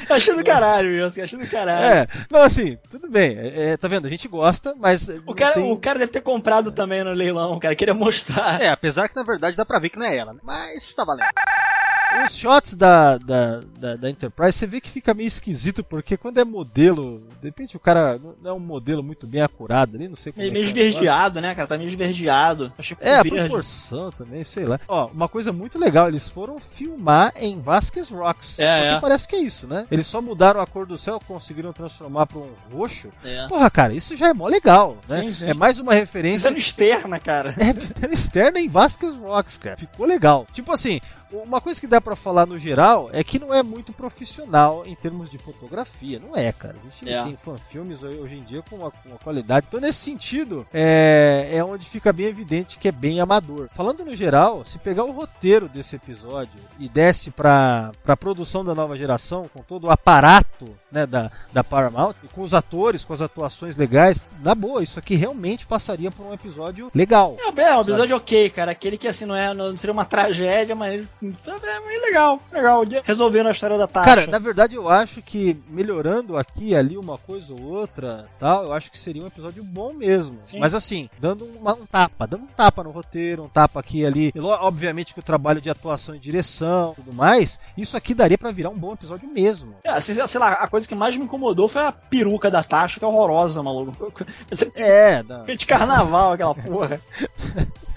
Achei 0.09 0.35
do 0.35 0.43
caralho, 0.43 0.89
Wilson, 0.89 1.21
achei 1.21 1.37
do 1.37 1.47
caralho. 1.47 1.85
É, 1.85 2.07
não, 2.31 2.41
assim, 2.41 2.75
tudo 2.89 3.07
bem. 3.07 3.37
É, 3.37 3.69
é, 3.73 3.77
tá 3.77 3.87
vendo? 3.87 4.07
A 4.07 4.09
gente 4.09 4.27
gosta, 4.27 4.73
mas. 4.79 5.07
O 5.27 5.35
cara, 5.35 5.53
tem- 5.53 5.71
o 5.71 5.77
cara 5.77 5.99
deve 5.99 6.11
ter 6.11 6.21
comprado 6.21 6.71
também 6.71 7.03
no 7.03 7.13
leilão, 7.13 7.59
cara. 7.59 7.75
Queria 7.75 7.93
mostrar. 7.93 8.59
É, 8.59 8.69
apesar 8.69 9.09
que 9.09 9.15
na 9.15 9.21
verdade 9.23 9.55
dá 9.55 9.63
pra 9.63 9.77
ver 9.77 9.89
que 9.89 9.99
não 9.99 10.07
é 10.07 10.17
ela, 10.17 10.33
né? 10.33 10.39
Mas 10.43 10.91
tá 10.95 11.05
valendo. 11.05 11.27
Os 12.25 12.35
shots 12.35 12.73
da, 12.73 13.17
da, 13.17 13.61
da, 13.77 13.95
da 13.95 14.09
Enterprise, 14.09 14.53
você 14.53 14.67
vê 14.67 14.81
que 14.81 14.89
fica 14.89 15.13
meio 15.13 15.27
esquisito, 15.27 15.83
porque 15.83 16.17
quando 16.17 16.39
é 16.39 16.43
modelo, 16.43 17.21
de 17.41 17.47
repente 17.47 17.77
o 17.77 17.79
cara 17.79 18.19
não 18.41 18.51
é 18.51 18.53
um 18.53 18.59
modelo 18.59 19.03
muito 19.03 19.27
bem 19.27 19.41
acurado 19.41 19.95
ali, 19.95 20.07
não 20.07 20.15
sei 20.15 20.31
como 20.31 20.41
Meio, 20.41 20.51
é 20.51 20.53
meio 20.53 20.65
é. 20.65 20.67
esverdeado, 20.67 21.39
né, 21.39 21.53
cara? 21.53 21.67
Tá 21.67 21.77
meio 21.77 21.89
esverdeado. 21.89 22.73
Achei 22.77 22.97
É, 22.99 23.15
a 23.17 23.23
verde. 23.23 23.37
proporção 23.39 24.11
também, 24.11 24.43
sei 24.43 24.65
lá. 24.65 24.79
Ó, 24.87 25.07
uma 25.07 25.27
coisa 25.27 25.53
muito 25.53 25.77
legal, 25.77 26.07
eles 26.07 26.27
foram 26.29 26.59
filmar 26.59 27.31
em 27.35 27.59
Vasquez 27.61 28.09
Rocks. 28.09 28.59
É, 28.59 28.79
porque 28.79 28.95
é. 28.95 28.99
parece 28.99 29.27
que 29.27 29.35
é 29.35 29.39
isso, 29.39 29.67
né? 29.67 29.85
Eles 29.91 30.07
só 30.07 30.21
mudaram 30.21 30.59
a 30.61 30.65
cor 30.65 30.85
do 30.85 30.97
céu, 30.97 31.19
conseguiram 31.19 31.71
transformar 31.71 32.25
pra 32.25 32.39
um 32.39 32.49
roxo. 32.73 33.09
É. 33.23 33.47
Porra, 33.47 33.69
cara, 33.69 33.93
isso 33.93 34.15
já 34.17 34.29
é 34.29 34.33
mó 34.33 34.47
legal, 34.47 34.97
né? 35.07 35.21
Sim, 35.21 35.33
sim. 35.33 35.45
É 35.45 35.53
mais 35.53 35.77
uma 35.79 35.93
referência 35.93 36.49
externa, 36.49 37.19
cara. 37.19 37.53
é 37.59 38.13
externa 38.13 38.59
em 38.59 38.67
Vasquez 38.67 39.15
Rocks, 39.15 39.57
cara. 39.57 39.77
Ficou 39.77 40.05
legal. 40.05 40.47
Tipo 40.51 40.71
assim, 40.73 40.99
uma 41.31 41.61
coisa 41.61 41.79
que 41.79 41.87
dá 41.87 41.99
pra 42.01 42.15
falar 42.15 42.45
no 42.45 42.57
geral 42.57 43.09
é 43.13 43.23
que 43.23 43.39
não 43.39 43.53
é 43.53 43.61
muito 43.63 43.93
profissional 43.93 44.83
em 44.85 44.95
termos 44.95 45.29
de 45.29 45.37
fotografia. 45.37 46.19
Não 46.19 46.35
é, 46.35 46.51
cara. 46.51 46.75
A 46.81 46.83
gente 46.89 47.09
É. 47.09 47.21
tem 47.23 47.35
fanfilmes 47.35 48.03
ho- 48.03 48.07
hoje 48.23 48.37
em 48.37 48.43
dia 48.43 48.61
com 48.69 48.77
uma, 48.77 48.91
com 48.91 49.09
uma 49.09 49.17
qualidade. 49.17 49.65
Então, 49.67 49.79
nesse 49.79 49.99
sentido, 49.99 50.65
é, 50.73 51.49
é 51.53 51.63
onde 51.63 51.85
fica 51.85 52.11
bem 52.11 52.25
evidente 52.27 52.77
que 52.77 52.87
é 52.87 52.91
bem 52.91 53.19
amador. 53.19 53.69
Falando 53.73 54.03
no 54.05 54.15
geral, 54.15 54.63
se 54.65 54.77
pegar 54.79 55.03
o 55.03 55.11
roteiro 55.11 55.67
desse 55.69 55.95
episódio 55.95 56.59
e 56.79 56.87
desce 56.89 57.31
pra, 57.31 57.91
pra 58.03 58.17
produção 58.17 58.63
da 58.65 58.73
nova 58.75 58.97
geração, 58.97 59.49
com 59.53 59.61
todo 59.61 59.85
o 59.87 59.91
aparato 59.91 60.75
né, 60.91 61.05
da, 61.05 61.31
da 61.53 61.63
Paramount, 61.63 62.15
e 62.23 62.27
com 62.27 62.41
os 62.41 62.53
atores, 62.53 63.05
com 63.05 63.13
as 63.13 63.21
atuações 63.21 63.77
legais, 63.77 64.27
na 64.41 64.55
boa, 64.55 64.83
isso 64.83 64.97
aqui 64.99 65.15
realmente 65.15 65.65
passaria 65.67 66.09
por 66.11 66.25
um 66.25 66.33
episódio 66.33 66.91
legal. 66.93 67.35
É, 67.39 67.61
é 67.61 67.77
um 67.77 67.81
episódio 67.81 68.15
ok, 68.15 68.49
cara. 68.49 68.71
Aquele 68.71 68.97
que 68.97 69.07
assim 69.07 69.25
não 69.25 69.35
é, 69.35 69.53
não 69.53 69.75
seria 69.77 69.93
uma 69.93 70.05
tragédia, 70.05 70.75
mas 70.75 71.05
é 71.21 71.79
meio 71.87 72.01
legal, 72.01 72.41
legal. 72.51 72.83
Resolvendo 73.03 73.47
a 73.47 73.51
história 73.51 73.77
da 73.77 73.87
taxa. 73.87 74.05
Cara, 74.07 74.27
na 74.27 74.39
verdade 74.39 74.75
eu 74.75 74.87
acho 74.89 75.21
que 75.21 75.61
melhorando 75.69 76.37
aqui 76.37 76.75
ali 76.75 76.97
uma 76.97 77.17
coisa 77.17 77.53
ou 77.53 77.61
outra, 77.61 78.27
tal, 78.39 78.63
eu 78.63 78.73
acho 78.73 78.89
que 78.91 78.97
seria 78.97 79.21
um 79.23 79.27
episódio 79.27 79.63
bom 79.63 79.93
mesmo. 79.93 80.39
Sim. 80.45 80.59
Mas 80.59 80.73
assim, 80.73 81.09
dando 81.19 81.45
uma- 81.45 81.73
um 81.73 81.85
tapa, 81.85 82.25
dando 82.25 82.43
um 82.43 82.47
tapa 82.47 82.83
no 82.83 82.91
roteiro, 82.91 83.43
um 83.43 83.49
tapa 83.49 83.79
aqui 83.79 83.99
e 84.01 84.05
ali. 84.05 84.33
Obviamente 84.37 85.13
que 85.13 85.19
o 85.19 85.23
trabalho 85.23 85.59
de 85.61 85.69
atuação 85.69 86.15
e 86.15 86.19
direção, 86.19 86.93
tudo 86.95 87.13
mais, 87.13 87.59
isso 87.77 87.97
aqui 87.97 88.13
daria 88.13 88.37
pra 88.37 88.51
virar 88.51 88.69
um 88.69 88.77
bom 88.77 88.93
episódio 88.93 89.27
mesmo. 89.29 89.75
É, 89.83 89.99
sei 89.99 90.39
lá, 90.39 90.53
a 90.53 90.67
coisa 90.67 90.87
que 90.87 90.95
mais 90.95 91.15
me 91.17 91.23
incomodou 91.25 91.67
foi 91.67 91.81
a 91.81 91.91
peruca 91.91 92.49
da 92.49 92.63
taxa, 92.63 92.99
que 92.99 93.05
é 93.05 93.07
horrorosa, 93.07 93.61
maluco. 93.61 93.89
É, 94.75 95.21
não. 95.23 95.45
De 95.45 95.65
carnaval, 95.65 96.33
aquela 96.33 96.55
porra. 96.55 97.01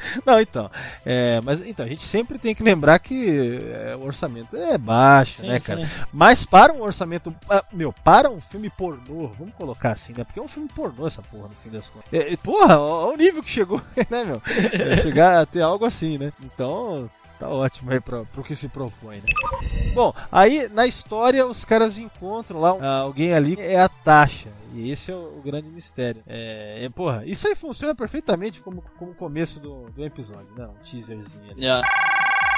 Não, 0.26 0.40
então. 0.40 0.70
É, 1.04 1.40
mas 1.42 1.64
então, 1.66 1.84
a 1.84 1.88
gente 1.88 2.02
sempre 2.02 2.38
tem 2.38 2.54
que 2.54 2.62
lembrar 2.62 2.98
que 2.98 3.60
é, 3.72 3.96
o 3.96 4.04
orçamento 4.04 4.56
é 4.56 4.76
baixo, 4.78 5.40
Sim, 5.42 5.48
né, 5.48 5.58
sim. 5.58 5.66
cara? 5.66 5.90
Mas 6.12 6.44
para 6.44 6.72
um 6.72 6.82
orçamento. 6.82 7.34
ah, 7.48 7.64
Meu, 7.72 7.92
para 7.92 8.30
um 8.30 8.40
filme 8.40 8.70
pornô, 8.70 9.28
vamos 9.38 9.54
colocar 9.54 9.92
assim, 9.92 10.12
né? 10.16 10.24
Porque 10.24 10.40
é 10.40 10.42
um 10.42 10.48
filme 10.48 10.68
pornô 10.74 11.06
essa 11.06 11.22
porra, 11.22 11.48
no 11.48 11.54
fim 11.54 11.70
das 11.70 11.88
contas. 11.88 12.12
É, 12.12 12.36
porra, 12.36 12.78
olha 12.78 13.14
o 13.14 13.16
nível 13.16 13.42
que 13.42 13.50
chegou, 13.50 13.80
né, 14.10 14.24
meu? 14.24 14.42
É, 14.72 14.96
chegar 14.96 15.40
a 15.42 15.46
ter 15.46 15.62
algo 15.62 15.84
assim, 15.84 16.18
né? 16.18 16.32
Então. 16.42 17.10
Tá 17.42 17.48
ótimo 17.48 17.90
aí 17.90 18.00
pra, 18.00 18.24
pro 18.24 18.44
que 18.44 18.54
se 18.54 18.68
propõe, 18.68 19.16
né? 19.16 19.92
Bom, 19.96 20.14
aí 20.30 20.68
na 20.68 20.86
história 20.86 21.44
os 21.44 21.64
caras 21.64 21.98
encontram 21.98 22.60
lá 22.60 22.76
ah, 22.80 22.98
alguém 23.00 23.34
ali, 23.34 23.56
é 23.58 23.80
a 23.80 23.88
Tasha. 23.88 24.48
E 24.72 24.92
esse 24.92 25.10
é 25.10 25.14
o, 25.16 25.38
o 25.38 25.42
grande 25.44 25.68
mistério. 25.68 26.22
É, 26.24 26.84
é, 26.84 26.88
porra, 26.88 27.24
isso 27.26 27.48
aí 27.48 27.56
funciona 27.56 27.96
perfeitamente 27.96 28.60
como, 28.60 28.84
como 28.96 29.12
começo 29.12 29.58
do, 29.58 29.90
do 29.90 30.04
episódio, 30.04 30.54
né? 30.56 30.68
Um 30.68 30.84
teaserzinho 30.84 31.50
ali. 31.50 31.66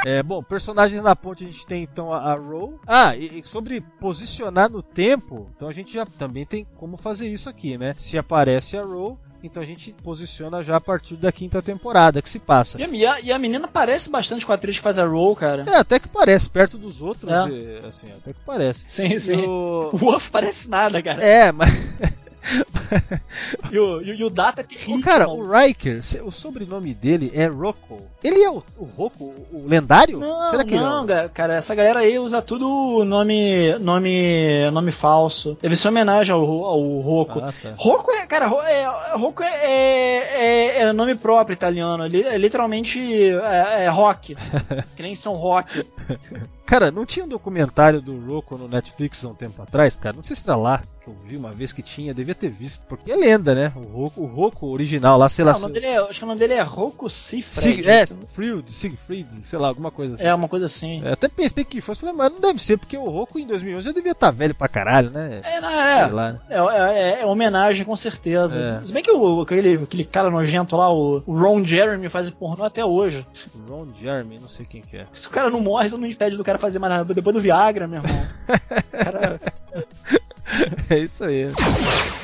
É, 0.04 0.22
bom, 0.22 0.42
personagens 0.42 1.02
na 1.02 1.16
ponte 1.16 1.44
a 1.44 1.46
gente 1.46 1.66
tem 1.66 1.82
então 1.82 2.12
a, 2.12 2.18
a 2.18 2.34
Ro. 2.34 2.78
Ah, 2.86 3.16
e, 3.16 3.40
e 3.40 3.46
sobre 3.46 3.80
posicionar 3.80 4.70
no 4.70 4.82
tempo, 4.82 5.50
então 5.56 5.66
a 5.66 5.72
gente 5.72 5.94
já 5.94 6.04
também 6.04 6.44
tem 6.44 6.66
como 6.76 6.98
fazer 6.98 7.26
isso 7.28 7.48
aqui, 7.48 7.78
né? 7.78 7.94
Se 7.96 8.18
aparece 8.18 8.76
a 8.76 8.82
Ro, 8.82 9.18
então 9.46 9.62
a 9.62 9.66
gente 9.66 9.94
posiciona 10.02 10.62
já 10.64 10.76
a 10.76 10.80
partir 10.80 11.16
da 11.16 11.30
quinta 11.30 11.60
temporada 11.62 12.20
que 12.22 12.28
se 12.28 12.38
passa. 12.38 12.80
E 12.80 13.06
a, 13.06 13.20
e 13.20 13.30
a- 13.32 13.38
menina 13.38 13.68
parece 13.68 14.08
bastante 14.08 14.44
com 14.46 14.52
a 14.52 14.54
atriz 14.54 14.76
que 14.78 14.82
faz 14.82 14.98
a 14.98 15.04
Roll, 15.06 15.36
cara. 15.36 15.64
É, 15.66 15.76
até 15.76 15.98
que 16.00 16.08
parece, 16.08 16.48
perto 16.48 16.78
dos 16.78 17.02
outros, 17.02 17.30
É. 17.30 17.48
e, 17.48 17.86
assim, 17.86 18.08
até 18.10 18.32
que 18.32 18.40
parece. 18.44 18.84
Sim, 18.86 19.12
E 19.14 19.20
sim. 19.20 19.46
o- 19.46 19.90
O 19.94 19.96
Wolf 19.98 20.30
parece 20.30 20.68
nada, 20.68 21.02
cara. 21.02 21.22
É, 21.22 21.52
mas. 21.52 21.68
E, 23.72 23.78
o, 23.78 24.02
e, 24.02 24.22
o- 24.24 24.30
Data 24.30 24.60
é 24.60 24.64
terrível. 24.64 25.00
Cara, 25.02 25.28
o 25.28 25.50
Riker, 25.50 26.02
se- 26.02 26.20
o 26.20 26.30
sobrenome 26.30 26.92
dele 26.94 27.30
é 27.34 27.46
Rocco. 27.46 28.02
Ele 28.22 28.40
é 28.42 28.50
o, 28.50 28.62
o 28.76 28.84
Rocco, 28.84 29.24
o, 29.52 29.64
lendário? 29.66 30.18
Não, 30.18 30.46
Será 30.46 30.64
que 30.64 30.76
não, 30.76 31.04
ele 31.04 31.12
é? 31.12 31.14
ga- 31.22 31.28
cara, 31.28 31.54
essa 31.54 31.74
galera 31.74 32.00
aí 32.00 32.18
usa 32.18 32.42
tudo 32.42 33.04
nome 33.04 33.76
nome 33.78 34.70
nome 34.70 34.92
falso. 34.92 35.56
Deve 35.60 35.76
ser 35.76 35.88
homenagem 35.88 36.34
ao, 36.34 36.42
ao 36.42 37.00
Rocco. 37.00 37.38
Ah, 37.40 37.52
tá. 37.62 37.74
Rocco 37.76 38.10
é, 38.12 38.26
cara, 38.26 38.46
Ro- 38.46 38.62
é, 38.62 38.84
Rocco 39.16 39.42
é, 39.42 39.48
é, 39.56 40.78
é 40.82 40.92
nome 40.92 41.14
próprio 41.14 41.54
italiano. 41.54 42.06
Li- 42.06 42.22
É 42.22 42.36
literalmente 42.36 43.00
é, 43.00 43.84
é 43.84 43.88
rock. 43.88 44.36
que 44.96 45.02
nem 45.02 45.14
São 45.14 45.34
Roque. 45.34 45.84
Cara, 46.66 46.90
não 46.90 47.04
tinha 47.04 47.24
um 47.24 47.28
documentário 47.28 48.00
do 48.00 48.18
Rocco 48.18 48.56
no 48.56 48.66
Netflix 48.68 49.24
há 49.24 49.28
um 49.28 49.34
tempo 49.34 49.60
atrás, 49.62 49.96
cara? 49.96 50.16
Não 50.16 50.22
sei 50.22 50.34
se 50.34 50.44
era 50.44 50.56
lá 50.56 50.82
que 51.04 51.10
eu 51.10 51.14
vi 51.14 51.36
uma 51.36 51.52
vez 51.52 51.70
que 51.70 51.82
tinha, 51.82 52.14
devia 52.14 52.34
ter 52.34 52.48
visto, 52.48 52.86
porque 52.88 53.12
é 53.12 53.16
lenda, 53.16 53.54
né? 53.54 53.70
O 53.76 53.80
Rocco, 53.80 54.20
o 54.22 54.26
Rocco 54.26 54.66
original 54.68 55.18
lá, 55.18 55.28
sei 55.28 55.44
lá. 55.44 55.52
Não, 55.52 55.58
o 55.58 55.62
nome 55.62 55.74
dele 55.74 55.86
é, 55.86 55.98
acho 55.98 56.18
que 56.18 56.24
o 56.24 56.28
nome 56.28 56.40
dele 56.40 56.54
é 56.54 56.62
Rocco 56.62 57.10
Siegfried. 57.10 57.76
Sig, 57.76 57.88
é, 57.88 58.06
Fried, 58.06 58.70
Siegfried, 58.70 59.30
sei 59.42 59.58
lá, 59.58 59.68
alguma 59.68 59.90
coisa 59.90 60.14
assim. 60.14 60.26
É, 60.26 60.34
uma 60.34 60.48
coisa 60.48 60.64
assim. 60.64 61.04
É, 61.04 61.12
até 61.12 61.28
pensei 61.28 61.62
que 61.62 61.82
fosse, 61.82 62.00
falei, 62.00 62.16
mas 62.16 62.32
não 62.32 62.40
deve 62.40 62.58
ser, 62.58 62.78
porque 62.78 62.96
o 62.96 63.04
Rocco 63.04 63.38
em 63.38 63.46
2011 63.46 63.86
já 63.86 63.92
devia 63.92 64.12
estar 64.12 64.30
velho 64.30 64.54
pra 64.54 64.66
caralho, 64.66 65.10
né? 65.10 65.42
É, 65.44 65.60
não, 65.60 65.68
é, 65.68 66.04
Sei 66.04 66.12
lá, 66.14 66.32
né? 66.32 66.40
é, 66.48 67.18
é, 67.18 67.20
é 67.20 67.26
homenagem 67.26 67.84
com 67.84 67.96
certeza. 67.96 68.80
É. 68.80 68.84
Se 68.84 68.92
bem 68.92 69.02
que 69.02 69.10
o, 69.10 69.42
aquele, 69.42 69.74
aquele 69.74 70.04
cara 70.06 70.30
nojento 70.30 70.74
lá, 70.74 70.90
o, 70.90 71.22
o 71.26 71.38
Ron 71.38 71.62
Jeremy, 71.64 72.08
faz 72.08 72.30
pornô 72.30 72.64
até 72.64 72.82
hoje. 72.82 73.26
Ron 73.68 73.88
Jeremy, 73.94 74.38
não 74.38 74.48
sei 74.48 74.64
quem 74.64 74.80
que 74.80 74.96
é. 74.96 75.04
Se 75.12 75.26
o 75.26 75.30
cara 75.30 75.50
não 75.50 75.60
morre, 75.60 75.86
isso 75.88 75.98
não 75.98 76.06
impede 76.06 76.36
do 76.36 76.44
cara 76.44 76.53
fazer 76.58 76.78
mais 76.78 76.92
nada. 76.92 77.14
Depois 77.14 77.34
do 77.34 77.40
Viagra, 77.40 77.86
meu 77.86 78.02
irmão. 78.02 78.22
Cara, 78.92 79.40
É 80.90 80.98
isso 80.98 81.24
aí. 81.24 81.50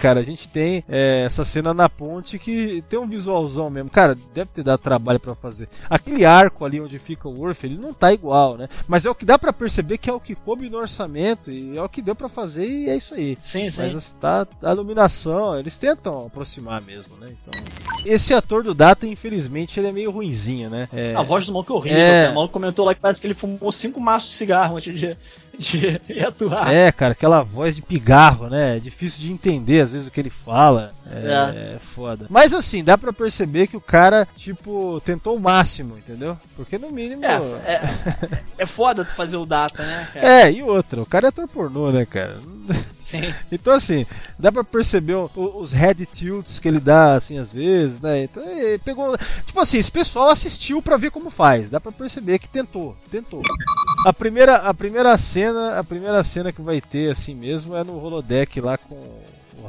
Cara, 0.01 0.21
a 0.21 0.23
gente 0.23 0.49
tem 0.49 0.83
é, 0.89 1.25
essa 1.27 1.45
cena 1.45 1.75
na 1.75 1.89
ponte 1.89 2.39
que 2.39 2.83
tem 2.89 2.99
um 2.99 3.07
visualzão 3.07 3.69
mesmo. 3.69 3.91
Cara, 3.91 4.17
deve 4.35 4.51
ter 4.51 4.63
dado 4.63 4.81
trabalho 4.81 5.21
pra 5.21 5.35
fazer. 5.35 5.69
Aquele 5.89 6.25
arco 6.25 6.65
ali 6.65 6.81
onde 6.81 6.99
fica 6.99 7.29
o 7.29 7.39
Worf, 7.39 7.65
ele 7.65 7.77
não 7.77 7.93
tá 7.93 8.13
igual, 8.13 8.57
né? 8.57 8.67
Mas 8.89 9.05
é 9.05 9.11
o 9.11 9.15
que 9.15 9.25
dá 9.27 9.39
pra 9.39 9.53
perceber 9.53 9.99
que 9.99 10.09
é 10.09 10.13
o 10.13 10.19
que 10.19 10.35
coube 10.35 10.71
no 10.71 10.79
orçamento 10.79 11.51
e 11.51 11.77
é 11.77 11.83
o 11.83 11.89
que 11.89 12.01
deu 12.01 12.15
pra 12.15 12.29
fazer 12.29 12.67
e 12.67 12.89
é 12.89 12.97
isso 12.97 13.15
aí. 13.15 13.37
sim, 13.43 13.69
sim. 13.69 13.91
Mas 13.93 14.13
tá, 14.13 14.47
a 14.63 14.73
iluminação, 14.73 15.59
eles 15.59 15.79
tentam 15.79 16.27
aproximar 16.27 16.81
mesmo, 16.81 17.17
né? 17.17 17.33
Então, 17.43 17.63
esse 18.05 18.33
ator 18.33 18.63
do 18.63 18.75
Data, 18.75 19.07
infelizmente, 19.07 19.79
ele 19.79 19.89
é 19.89 19.93
meio 19.93 20.11
ruinzinho, 20.11 20.71
né? 20.71 20.89
É, 20.93 21.15
A 21.15 21.23
voz 21.23 21.45
do 21.47 21.53
maluco 21.53 21.73
é 21.73 21.77
horrível. 21.77 21.99
É. 21.99 22.21
cara. 22.23 22.33
O 22.33 22.35
maluco 22.37 22.53
comentou 22.55 22.85
lá 22.87 22.95
que 22.95 23.01
parece 23.01 23.21
que 23.21 23.27
ele 23.27 23.35
fumou 23.35 23.71
cinco 23.71 24.01
maços 24.01 24.31
de 24.31 24.37
cigarro 24.37 24.77
antes 24.77 24.99
de, 24.99 25.17
de, 25.59 25.99
de 25.99 26.25
atuar. 26.25 26.73
É, 26.73 26.91
cara, 26.91 27.13
aquela 27.13 27.43
voz 27.43 27.77
de 27.77 27.83
pigarro, 27.83 28.49
né? 28.49 28.77
É 28.77 28.81
difícil 28.81 29.21
de 29.21 29.33
entender 29.33 29.81
às 29.91 29.95
vezes 29.95 30.09
o 30.09 30.11
que 30.11 30.21
ele 30.21 30.31
fala. 30.31 30.93
É, 31.11 31.75
é 31.75 31.79
foda. 31.79 32.27
Mas 32.31 32.53
assim, 32.55 32.83
dá 32.85 32.97
pra 32.97 33.13
perceber 33.13 33.67
que 33.67 33.77
o 33.77 33.81
cara, 33.81 34.27
tipo, 34.37 35.01
tentou 35.05 35.37
o 35.37 35.41
máximo, 35.41 35.99
entendeu? 35.99 36.39
Porque 36.57 36.79
no 36.79 36.91
mínimo. 36.91 37.25
É, 37.25 37.35
é, 37.75 37.83
é 38.59 38.67
foda 38.67 39.05
tu 39.05 39.13
fazer 39.15 39.37
o 39.37 39.45
data, 39.45 39.85
né, 39.85 40.09
cara? 40.15 40.27
É, 40.29 40.53
e 40.53 40.63
outra, 40.63 41.03
o 41.03 41.07
cara 41.07 41.27
é 41.27 41.29
ator 41.31 41.49
pornô, 41.49 41.91
né, 41.91 42.07
cara? 42.07 42.39
Sim. 43.03 43.35
Então, 43.51 43.73
assim, 43.73 44.07
dá 44.39 44.53
pra 44.53 44.63
perceber 44.63 45.15
o- 45.15 45.31
os 45.35 45.73
head 45.73 46.07
tilts 46.07 46.61
que 46.61 46.69
ele 46.69 46.79
dá, 46.79 47.15
assim, 47.15 47.39
às 47.39 47.51
vezes, 47.53 48.01
né? 48.01 48.23
Então, 48.25 48.43
ele 48.45 48.79
pegou. 48.79 49.17
Tipo 49.45 49.61
assim, 49.61 49.79
esse 49.79 49.91
pessoal 49.91 50.29
assistiu 50.29 50.81
pra 50.81 50.97
ver 50.97 51.11
como 51.11 51.29
faz. 51.31 51.71
Dá 51.71 51.81
pra 51.81 51.91
perceber 51.91 52.39
que 52.39 52.49
tentou, 52.49 52.97
tentou. 53.11 53.43
A 54.07 54.13
primeira, 54.13 54.57
a 54.59 54.73
primeira 54.73 55.17
cena, 55.19 55.79
a 55.79 55.83
primeira 55.83 56.23
cena 56.23 56.53
que 56.53 56.63
vai 56.63 56.81
ter, 56.81 57.11
assim 57.11 57.35
mesmo, 57.35 57.75
é 57.75 57.83
no 57.83 57.99
holodeck 58.01 58.61
lá 58.61 58.79
com 58.79 59.19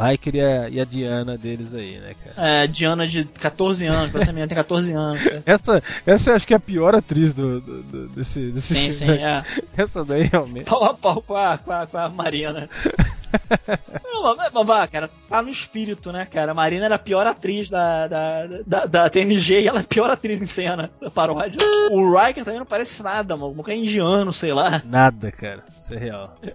Hiker 0.09 0.35
e 0.35 0.41
a, 0.41 0.69
e 0.69 0.79
a 0.79 0.85
Diana 0.85 1.37
deles 1.37 1.73
aí, 1.73 1.99
né, 1.99 2.13
cara? 2.23 2.49
É, 2.63 2.67
Diana 2.67 3.05
de 3.07 3.25
14 3.25 3.85
anos, 3.85 4.09
parece 4.09 4.25
que 4.27 4.29
a 4.29 4.33
menina 4.33 4.47
tem 4.47 4.55
14 4.57 4.93
anos. 4.93 5.21
Cara. 5.23 5.43
Essa, 5.45 5.83
essa 6.05 6.29
eu 6.31 6.35
acho 6.35 6.47
que 6.47 6.53
é 6.53 6.57
a 6.57 6.59
pior 6.59 6.95
atriz 6.95 7.33
do, 7.33 7.61
do- 7.61 7.83
do- 7.83 8.07
desse, 8.09 8.51
desse 8.51 8.75
Sim, 8.75 8.91
filme. 8.91 9.15
sim, 9.17 9.23
é. 9.23 9.41
Essa 9.77 10.03
daí 10.05 10.23
realmente. 10.23 10.65
Pau 10.65 10.83
a 10.83 10.93
pau 10.93 11.21
com 11.21 11.35
a, 11.35 11.57
com 11.57 11.71
a, 11.71 11.87
com 11.87 11.97
a 11.97 12.09
Marina. 12.09 12.69
Não, 14.53 14.63
mas, 14.63 14.89
cara, 14.89 15.09
tá 15.29 15.41
no 15.41 15.49
espírito, 15.49 16.11
né, 16.11 16.25
cara? 16.25 16.51
A 16.51 16.55
Marina 16.55 16.85
era 16.85 16.95
a 16.95 16.99
pior 16.99 17.25
atriz 17.27 17.69
da, 17.69 18.07
da, 18.07 18.47
da, 18.65 18.85
da 18.85 19.09
TNG 19.09 19.61
e 19.61 19.67
ela 19.67 19.79
é 19.79 19.81
a 19.81 19.85
pior 19.85 20.09
atriz 20.09 20.41
em 20.41 20.45
cena 20.45 20.89
da 21.01 21.09
paródia. 21.09 21.57
O 21.91 22.15
Riker 22.15 22.43
também 22.43 22.59
não 22.59 22.65
parece 22.65 23.01
nada. 23.03 23.35
Um 23.35 23.63
cara 23.63 23.77
indiano, 23.77 24.31
sei 24.33 24.53
lá. 24.53 24.81
Nada, 24.85 25.31
cara. 25.31 25.63
Isso 25.77 25.93
é 25.93 25.97
real. 25.97 26.35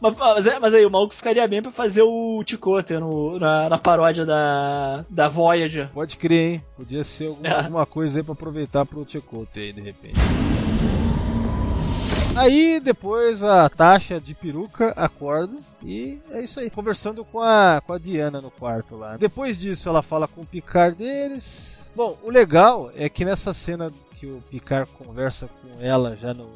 Mas, 0.00 0.14
mas, 0.16 0.46
é- 0.46 0.58
mas 0.60 0.74
aí, 0.74 0.86
o 0.86 0.90
maluco 0.90 1.12
ficaria 1.12 1.46
bem 1.48 1.60
pra 1.60 1.72
fazer 1.72 2.02
o 2.02 2.40
Ticote 2.44 2.92
no, 2.94 3.36
na, 3.38 3.68
na 3.68 3.78
paródia 3.78 4.24
da, 4.24 5.04
da 5.10 5.28
Voyager. 5.28 5.88
Pode 5.92 6.16
crer, 6.16 6.52
hein? 6.54 6.64
Podia 6.76 7.02
ser 7.02 7.26
alguma, 7.26 7.48
É. 7.48 7.52
alguma 7.52 7.84
coisa 7.86 8.18
aí 8.20 8.22
pra 8.22 8.32
aproveitar 8.32 8.86
pro 8.86 9.04
Tchecote 9.04 9.58
aí, 9.58 9.72
de 9.72 9.80
repente. 9.80 10.14
Aí 12.38 12.78
depois 12.78 13.42
a 13.42 13.68
Tasha 13.68 14.20
de 14.20 14.32
peruca 14.32 14.92
acorda 14.96 15.56
e 15.82 16.20
é 16.30 16.40
isso 16.40 16.60
aí, 16.60 16.70
conversando 16.70 17.24
com 17.24 17.40
a, 17.40 17.82
com 17.84 17.92
a 17.92 17.98
Diana 17.98 18.40
no 18.40 18.50
quarto 18.50 18.96
lá. 18.96 19.16
Depois 19.16 19.58
disso 19.58 19.88
ela 19.88 20.02
fala 20.02 20.28
com 20.28 20.42
o 20.42 20.46
Picard 20.46 20.96
deles. 20.96 21.90
Bom, 21.96 22.16
o 22.22 22.30
legal 22.30 22.92
é 22.94 23.08
que 23.08 23.24
nessa 23.24 23.52
cena 23.52 23.92
que 24.14 24.26
o 24.26 24.40
Picard 24.50 24.88
conversa 24.92 25.48
com 25.48 25.84
ela 25.84 26.16
já 26.16 26.32
no 26.32 26.48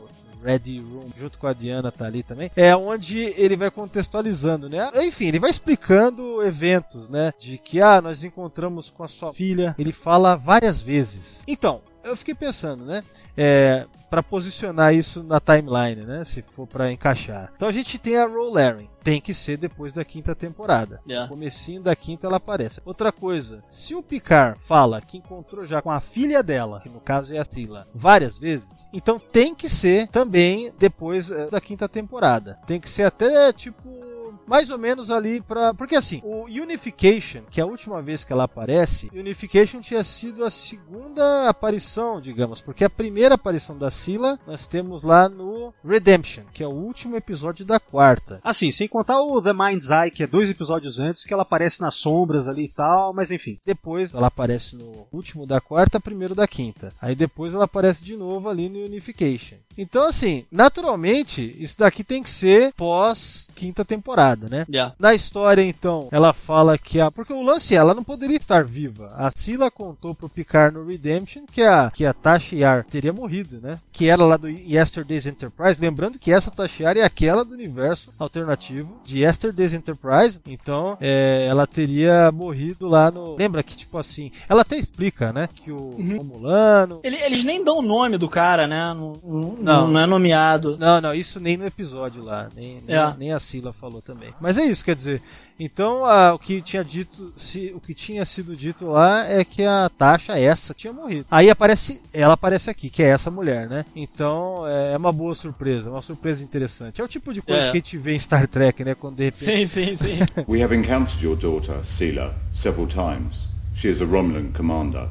Ready 0.42 0.78
Room, 0.80 1.08
junto 1.16 1.36
com 1.36 1.48
a 1.48 1.52
Diana 1.52 1.90
tá 1.90 2.06
ali 2.06 2.22
também, 2.22 2.50
é 2.54 2.74
onde 2.76 3.18
ele 3.36 3.56
vai 3.56 3.70
contextualizando, 3.70 4.68
né? 4.68 4.88
Enfim, 4.96 5.26
ele 5.26 5.40
vai 5.40 5.50
explicando 5.50 6.42
eventos, 6.44 7.08
né? 7.08 7.32
De 7.38 7.58
que, 7.58 7.80
ah, 7.80 8.00
nós 8.00 8.22
encontramos 8.22 8.88
com 8.88 9.02
a 9.02 9.08
sua 9.08 9.32
filha, 9.32 9.74
ele 9.76 9.92
fala 9.92 10.36
várias 10.36 10.80
vezes. 10.80 11.42
Então, 11.46 11.80
eu 12.04 12.16
fiquei 12.16 12.34
pensando, 12.34 12.84
né? 12.84 13.02
É, 13.36 13.86
para 14.12 14.22
posicionar 14.22 14.94
isso 14.94 15.22
na 15.22 15.40
timeline, 15.40 16.04
né? 16.04 16.22
Se 16.22 16.42
for 16.42 16.66
para 16.66 16.92
encaixar. 16.92 17.50
Então 17.56 17.66
a 17.66 17.72
gente 17.72 17.98
tem 17.98 18.18
a 18.18 18.26
Rolaren. 18.26 18.86
Tem 19.02 19.18
que 19.22 19.32
ser 19.32 19.56
depois 19.56 19.94
da 19.94 20.04
quinta 20.04 20.34
temporada. 20.34 21.00
Yeah. 21.08 21.24
No 21.24 21.30
comecinho 21.34 21.80
da 21.80 21.96
quinta 21.96 22.26
ela 22.26 22.36
aparece. 22.36 22.82
Outra 22.84 23.10
coisa, 23.10 23.64
se 23.70 23.94
o 23.94 24.02
Picard 24.02 24.60
fala 24.60 25.00
que 25.00 25.16
encontrou 25.16 25.64
já 25.64 25.80
com 25.80 25.90
a 25.90 25.98
filha 25.98 26.42
dela, 26.42 26.78
que 26.80 26.90
no 26.90 27.00
caso 27.00 27.32
é 27.32 27.38
a 27.38 27.44
Tila, 27.44 27.88
várias 27.94 28.36
vezes, 28.36 28.86
então 28.92 29.18
tem 29.18 29.54
que 29.54 29.66
ser 29.66 30.06
também 30.08 30.70
depois 30.78 31.30
eh, 31.30 31.46
da 31.46 31.60
quinta 31.60 31.88
temporada. 31.88 32.60
Tem 32.66 32.78
que 32.78 32.90
ser 32.90 33.04
até 33.04 33.50
tipo 33.50 34.11
mais 34.52 34.68
ou 34.68 34.76
menos 34.76 35.10
ali 35.10 35.40
pra. 35.40 35.72
Porque 35.72 35.96
assim, 35.96 36.20
o 36.22 36.44
Unification, 36.44 37.40
que 37.50 37.58
é 37.58 37.64
a 37.64 37.66
última 37.66 38.02
vez 38.02 38.22
que 38.22 38.34
ela 38.34 38.44
aparece, 38.44 39.10
Unification 39.14 39.80
tinha 39.80 40.04
sido 40.04 40.44
a 40.44 40.50
segunda 40.50 41.48
aparição, 41.48 42.20
digamos, 42.20 42.60
porque 42.60 42.84
a 42.84 42.90
primeira 42.90 43.36
aparição 43.36 43.78
da 43.78 43.90
Sila 43.90 44.38
nós 44.46 44.68
temos 44.68 45.04
lá 45.04 45.26
no 45.26 45.72
Redemption, 45.82 46.44
que 46.52 46.62
é 46.62 46.66
o 46.66 46.70
último 46.70 47.16
episódio 47.16 47.64
da 47.64 47.80
quarta. 47.80 48.40
Assim, 48.44 48.70
sem 48.70 48.86
contar 48.86 49.22
o 49.22 49.40
The 49.40 49.54
Mind's 49.54 49.88
Eye, 49.88 50.10
que 50.10 50.22
é 50.22 50.26
dois 50.26 50.50
episódios 50.50 50.98
antes, 50.98 51.24
que 51.24 51.32
ela 51.32 51.44
aparece 51.44 51.80
nas 51.80 51.94
sombras 51.94 52.46
ali 52.46 52.64
e 52.64 52.68
tal, 52.68 53.14
mas 53.14 53.30
enfim. 53.30 53.58
Depois 53.64 54.12
ela 54.12 54.26
aparece 54.26 54.76
no 54.76 55.06
último 55.10 55.46
da 55.46 55.62
quarta, 55.62 55.98
primeiro 55.98 56.34
da 56.34 56.46
quinta. 56.46 56.92
Aí 57.00 57.14
depois 57.14 57.54
ela 57.54 57.64
aparece 57.64 58.04
de 58.04 58.18
novo 58.18 58.50
ali 58.50 58.68
no 58.68 58.84
Unification. 58.84 59.56
Então, 59.76 60.06
assim, 60.08 60.44
naturalmente, 60.50 61.54
isso 61.58 61.78
daqui 61.78 62.02
tem 62.04 62.22
que 62.22 62.30
ser 62.30 62.72
pós 62.74 63.48
quinta 63.54 63.84
temporada, 63.84 64.48
né? 64.48 64.66
Yeah. 64.68 64.94
Na 64.98 65.14
história, 65.14 65.62
então, 65.62 66.08
ela 66.10 66.32
fala 66.32 66.76
que 66.76 66.98
a. 67.00 67.10
Porque 67.10 67.32
o 67.32 67.42
lance 67.42 67.74
é, 67.74 67.78
ela 67.78 67.94
não 67.94 68.02
poderia 68.02 68.36
estar 68.36 68.64
viva. 68.64 69.12
A 69.16 69.30
Sila 69.34 69.70
contou 69.70 70.14
pro 70.14 70.28
Picard 70.28 70.76
no 70.76 70.84
Redemption 70.86 71.44
que 71.50 71.62
a, 71.62 71.90
que 71.94 72.04
a 72.04 72.12
Tasha 72.12 72.56
Yar 72.56 72.84
teria 72.84 73.12
morrido, 73.12 73.60
né? 73.62 73.78
Que 73.92 74.08
era 74.08 74.24
lá 74.24 74.36
do 74.36 74.48
Yesterday's 74.48 75.26
Enterprise. 75.26 75.80
Lembrando 75.80 76.18
que 76.18 76.32
essa 76.32 76.50
Tasha 76.50 76.82
Yar 76.84 76.96
é 76.96 77.02
aquela 77.04 77.44
do 77.44 77.52
universo 77.54 78.12
alternativo 78.18 79.00
de 79.04 79.20
Yesterday's 79.24 79.74
Enterprise. 79.74 80.40
Então, 80.46 80.96
é, 81.00 81.46
ela 81.48 81.66
teria 81.66 82.32
morrido 82.32 82.88
lá 82.88 83.10
no. 83.10 83.36
Lembra 83.36 83.62
que, 83.62 83.76
tipo 83.76 83.96
assim. 83.98 84.32
Ela 84.48 84.62
até 84.62 84.76
explica, 84.76 85.32
né? 85.32 85.48
Que 85.54 85.70
o 85.70 85.96
Romulano. 86.16 87.00
Ele- 87.04 87.16
eles 87.22 87.44
nem 87.44 87.62
dão 87.62 87.78
o 87.78 87.82
nome 87.82 88.18
do 88.18 88.28
cara, 88.28 88.66
né? 88.66 88.92
Não, 88.94 89.12
não, 89.22 89.56
Não. 89.62 89.88
não 89.88 90.00
é 90.00 90.06
nomeado. 90.06 90.76
Não, 90.78 91.00
não, 91.00 91.14
isso 91.14 91.38
nem 91.40 91.56
no 91.56 91.64
episódio 91.66 92.22
lá, 92.22 92.48
nem, 92.54 92.82
nem, 92.86 92.96
É. 92.96 93.14
nem 93.18 93.32
a 93.32 93.40
Sila 93.40 93.72
falou 93.72 94.02
também. 94.02 94.32
Mas 94.40 94.58
é 94.58 94.64
isso, 94.64 94.84
quer 94.84 94.94
dizer, 94.94 95.22
então 95.58 96.04
ah, 96.04 96.34
o 96.34 96.38
que 96.38 96.60
tinha 96.60 96.84
dito, 96.84 97.32
se, 97.36 97.72
o 97.74 97.80
que 97.80 97.94
tinha 97.94 98.24
sido 98.24 98.56
dito 98.56 98.86
lá 98.86 99.24
é 99.26 99.44
que 99.44 99.62
a 99.64 99.88
Tasha 99.96 100.38
essa 100.38 100.74
tinha 100.74 100.92
morrido. 100.92 101.26
Aí 101.30 101.48
aparece, 101.50 102.02
ela 102.12 102.34
aparece 102.34 102.68
aqui, 102.70 102.90
que 102.90 103.02
é 103.02 103.08
essa 103.08 103.30
mulher, 103.30 103.68
né? 103.68 103.84
Então 103.94 104.66
é 104.66 104.96
uma 104.96 105.12
boa 105.12 105.34
surpresa, 105.34 105.90
uma 105.90 106.02
surpresa 106.02 106.42
interessante. 106.42 107.00
É 107.00 107.04
o 107.04 107.08
tipo 107.08 107.32
de 107.32 107.40
coisa 107.42 107.62
É. 107.62 107.64
que 107.70 107.70
a 107.70 107.74
gente 107.80 107.96
vê 107.98 108.14
em 108.14 108.18
Star 108.18 108.48
Trek, 108.48 108.82
né? 108.84 108.94
Quando 108.94 109.16
de 109.16 109.24
repente 109.24 109.44
Sim, 109.44 109.66
sim, 109.66 109.94
sim. 109.94 110.18
We 110.48 110.62
have 110.62 110.74
encountered 110.74 111.22
your 111.24 111.36
daughter, 111.36 111.84
Sela, 111.84 112.34
several 112.52 112.86
times. 112.86 113.46
She 113.74 113.88
is 113.88 114.00
a 114.02 114.04
Romulan 114.04 114.52
commander. 114.52 115.08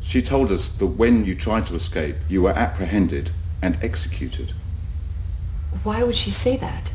She 0.00 0.20
told 0.20 0.52
us 0.52 0.68
that 0.78 0.94
when 0.98 1.24
you 1.24 1.34
tried 1.34 1.64
to 1.66 1.76
escape, 1.76 2.16
you 2.28 2.42
were 2.42 2.54
apprehended 2.58 3.30
and 3.64 3.78
executed. 3.82 4.54
Why 5.82 6.02
would 6.02 6.16
she 6.16 6.30
say 6.30 6.56
that? 6.58 6.92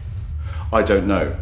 I 0.72 0.84
don't 0.84 1.08
know. 1.08 1.36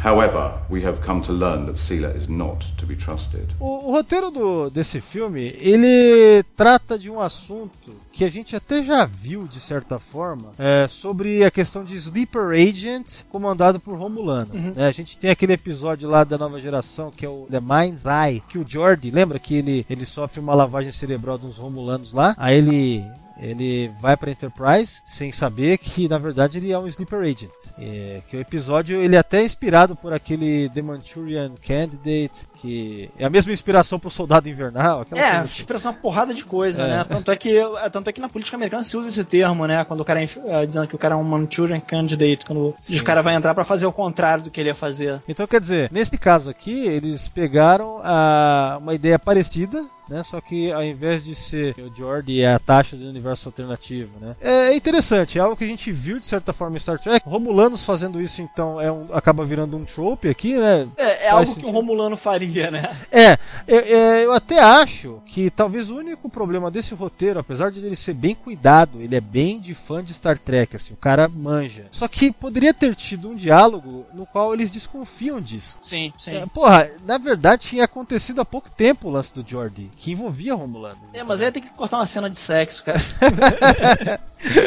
However, 0.00 0.60
we 0.70 0.82
have 0.84 1.00
come 1.00 1.20
to 1.22 1.32
learn 1.32 1.66
that 1.66 1.74
Sela 1.74 2.14
is 2.14 2.28
not 2.28 2.64
to 2.76 2.86
be 2.86 2.94
trusted. 2.94 3.52
O, 3.58 3.88
o 3.88 3.92
roteiro 3.92 4.30
do, 4.30 4.70
desse 4.70 5.00
filme, 5.00 5.56
ele 5.58 6.44
trata 6.56 6.96
de 6.96 7.10
um 7.10 7.20
assunto 7.20 7.90
que 8.12 8.24
a 8.24 8.30
gente 8.30 8.54
até 8.54 8.80
já 8.84 9.04
viu, 9.04 9.48
de 9.48 9.58
certa 9.58 9.98
forma, 9.98 10.52
é, 10.56 10.86
sobre 10.86 11.42
a 11.42 11.50
questão 11.50 11.82
de 11.82 11.96
Sleeper 11.96 12.50
Agent 12.50 13.24
comandado 13.28 13.80
por 13.80 13.98
Romulano. 13.98 14.54
né? 14.54 14.86
a 14.86 14.92
gente 14.92 15.18
tem 15.18 15.30
aquele 15.30 15.54
episódio 15.54 16.08
lá 16.08 16.22
da 16.22 16.38
nova 16.38 16.60
geração, 16.60 17.10
que 17.10 17.26
é 17.26 17.28
o 17.28 17.48
The 17.50 17.60
Mind's 17.60 18.04
Eye, 18.04 18.40
que 18.48 18.58
o 18.58 18.64
Jordi, 18.68 19.10
lembra 19.10 19.40
que 19.40 19.56
ele, 19.56 19.84
ele 19.90 20.04
sofre 20.04 20.38
uma 20.38 20.54
lavagem 20.54 20.92
cerebral 20.92 21.38
de 21.38 21.46
uns 21.46 21.58
Romulanos 21.58 22.12
lá? 22.12 22.36
Aí 22.38 22.58
ele 22.58 23.04
ele 23.38 23.90
vai 24.00 24.16
para 24.16 24.30
Enterprise 24.30 25.00
sem 25.04 25.30
saber 25.32 25.78
que 25.78 26.08
na 26.08 26.18
verdade 26.18 26.58
ele 26.58 26.72
é 26.72 26.78
um 26.78 26.86
sleeper 26.86 27.20
agent. 27.20 27.50
É, 27.78 28.20
que 28.28 28.36
o 28.36 28.40
episódio 28.40 29.00
ele 29.00 29.16
é 29.16 29.18
até 29.18 29.42
inspirado 29.42 29.94
por 29.94 30.12
aquele 30.12 30.68
The 30.70 30.82
Manchurian 30.82 31.52
Candidate, 31.66 32.46
que 32.56 33.10
é 33.18 33.24
a 33.24 33.30
mesma 33.30 33.52
inspiração 33.52 33.98
pro 33.98 34.10
Soldado 34.10 34.48
Invernal. 34.48 35.02
É, 35.12 35.38
coisa 35.64 35.74
assim. 35.76 35.88
uma 35.88 35.94
porrada 35.94 36.34
de 36.34 36.44
coisa, 36.44 36.82
É. 36.82 36.88
né? 36.88 37.04
Tanto 37.08 37.30
é, 37.30 37.36
que, 37.36 37.56
é, 37.58 37.90
tanto 37.90 38.08
é 38.10 38.12
que 38.12 38.20
na 38.20 38.28
política 38.28 38.56
americana 38.56 38.82
se 38.82 38.96
usa 38.96 39.08
esse 39.08 39.24
termo, 39.24 39.66
né? 39.66 39.84
Quando 39.84 40.00
o 40.00 40.04
cara 40.04 40.22
é, 40.22 40.66
dizendo 40.66 40.88
que 40.88 40.94
o 40.94 40.98
cara 40.98 41.14
é 41.14 41.16
um 41.18 41.24
Manchurian 41.24 41.80
Candidate, 41.80 42.44
quando 42.46 42.74
Sim, 42.78 42.98
o 42.98 43.04
cara 43.04 43.20
sim. 43.20 43.24
vai 43.24 43.34
entrar 43.34 43.54
pra 43.54 43.64
fazer 43.64 43.86
o 43.86 43.92
contrário 43.92 44.44
do 44.44 44.50
que 44.50 44.60
ele 44.60 44.68
ia 44.70 44.74
fazer. 44.74 45.20
Então, 45.28 45.46
quer 45.46 45.60
dizer, 45.60 45.90
nesse 45.92 46.18
caso 46.18 46.50
aqui, 46.50 46.86
eles 46.86 47.28
pegaram 47.28 48.00
a, 48.02 48.78
uma 48.80 48.94
ideia 48.94 49.18
parecida, 49.18 49.84
né? 50.08 50.22
Só 50.24 50.40
que 50.40 50.72
ao 50.72 50.82
invés 50.82 51.24
de 51.24 51.34
ser 51.34 51.74
o 51.78 51.94
Jordi 51.94 52.42
é 52.42 52.54
a 52.54 52.58
taxa 52.58 52.96
do 52.96 53.08
universo 53.08 53.48
alternativo, 53.48 54.10
né? 54.20 54.36
É 54.40 54.74
interessante, 54.74 55.38
é 55.38 55.40
algo 55.40 55.56
que 55.56 55.64
a 55.64 55.68
gente 55.68 55.90
viu 55.92 56.18
de 56.18 56.26
certa 56.26 56.52
forma 56.52 56.76
em 56.76 56.80
Star 56.80 56.98
Trek. 56.98 57.28
Romulanos 57.28 57.84
fazendo 57.84 58.20
isso, 58.20 58.40
então, 58.42 58.80
é 58.80 58.90
um, 58.90 59.06
acaba 59.12 59.44
virando 59.44 59.76
um 59.76 59.84
trope 59.84 60.28
aqui, 60.28 60.56
né? 60.56 60.88
É, 60.96 61.26
é 61.26 61.30
algo 61.30 61.44
que 61.44 61.54
sentido. 61.54 61.68
um 61.68 61.72
Romulano 61.72 62.16
faria, 62.16 62.70
né? 62.70 62.96
É, 63.10 63.38
eu, 63.66 63.78
é, 63.78 64.24
eu 64.24 64.32
até 64.32 64.60
acho 64.60 65.20
que 65.26 65.50
talvez 65.50 65.90
o 65.90 65.96
único 65.96 66.28
problema 66.28 66.70
desse 66.70 66.94
roteiro, 66.94 67.38
apesar 67.38 67.70
de 67.70 67.80
ele 67.84 67.96
ser 67.96 68.14
bem 68.14 68.34
cuidado, 68.34 69.00
ele 69.00 69.14
é 69.14 69.20
bem 69.20 69.60
de 69.60 69.74
fã 69.74 70.02
de 70.02 70.14
Star 70.14 70.38
Trek, 70.38 70.76
assim, 70.76 70.94
o 70.94 70.96
cara 70.96 71.28
manja. 71.28 71.86
Só 71.90 72.06
que 72.08 72.32
poderia 72.32 72.72
ter 72.72 72.94
tido 72.94 73.30
um 73.30 73.34
diálogo 73.34 74.06
no 74.14 74.26
qual 74.26 74.52
eles 74.54 74.70
desconfiam 74.70 75.40
disso. 75.40 75.78
Sim, 75.80 76.12
sim. 76.18 76.30
É, 76.30 76.46
porra, 76.46 76.90
na 77.06 77.18
verdade 77.18 77.68
tinha 77.68 77.84
acontecido 77.84 78.40
há 78.40 78.44
pouco 78.44 78.70
tempo 78.70 79.08
o 79.08 79.10
lance 79.10 79.34
do 79.34 79.48
Jordi, 79.48 79.90
que 79.98 80.12
envolvia 80.12 80.54
Romulano. 80.54 80.98
É, 81.12 81.24
mas 81.24 81.42
aí 81.42 81.50
tem 81.50 81.60
que 81.60 81.70
cortar 81.70 81.96
uma 81.96 82.06
cena 82.06 82.30
de 82.30 82.38
sexo, 82.38 82.84
cara. 82.84 83.00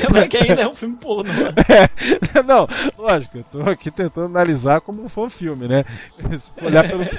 Lembra 0.04 0.28
que 0.28 0.36
ainda 0.36 0.64
é 0.64 0.68
um 0.68 0.76
filme 0.76 0.98
pornô. 0.98 1.32
Não, 2.46 2.68
lógico, 2.98 3.38
eu 3.38 3.44
tô 3.46 3.62
aqui 3.62 3.90
tentando 3.90 4.26
analisar 4.26 4.82
como 4.82 5.02
um 5.02 5.08
fã 5.08 5.30
filme, 5.30 5.70
né? 5.70 5.86
Se 6.38 6.52
for 6.54 6.66
olhar 6.66 6.88
pelo 6.90 7.06
que... 7.06 7.16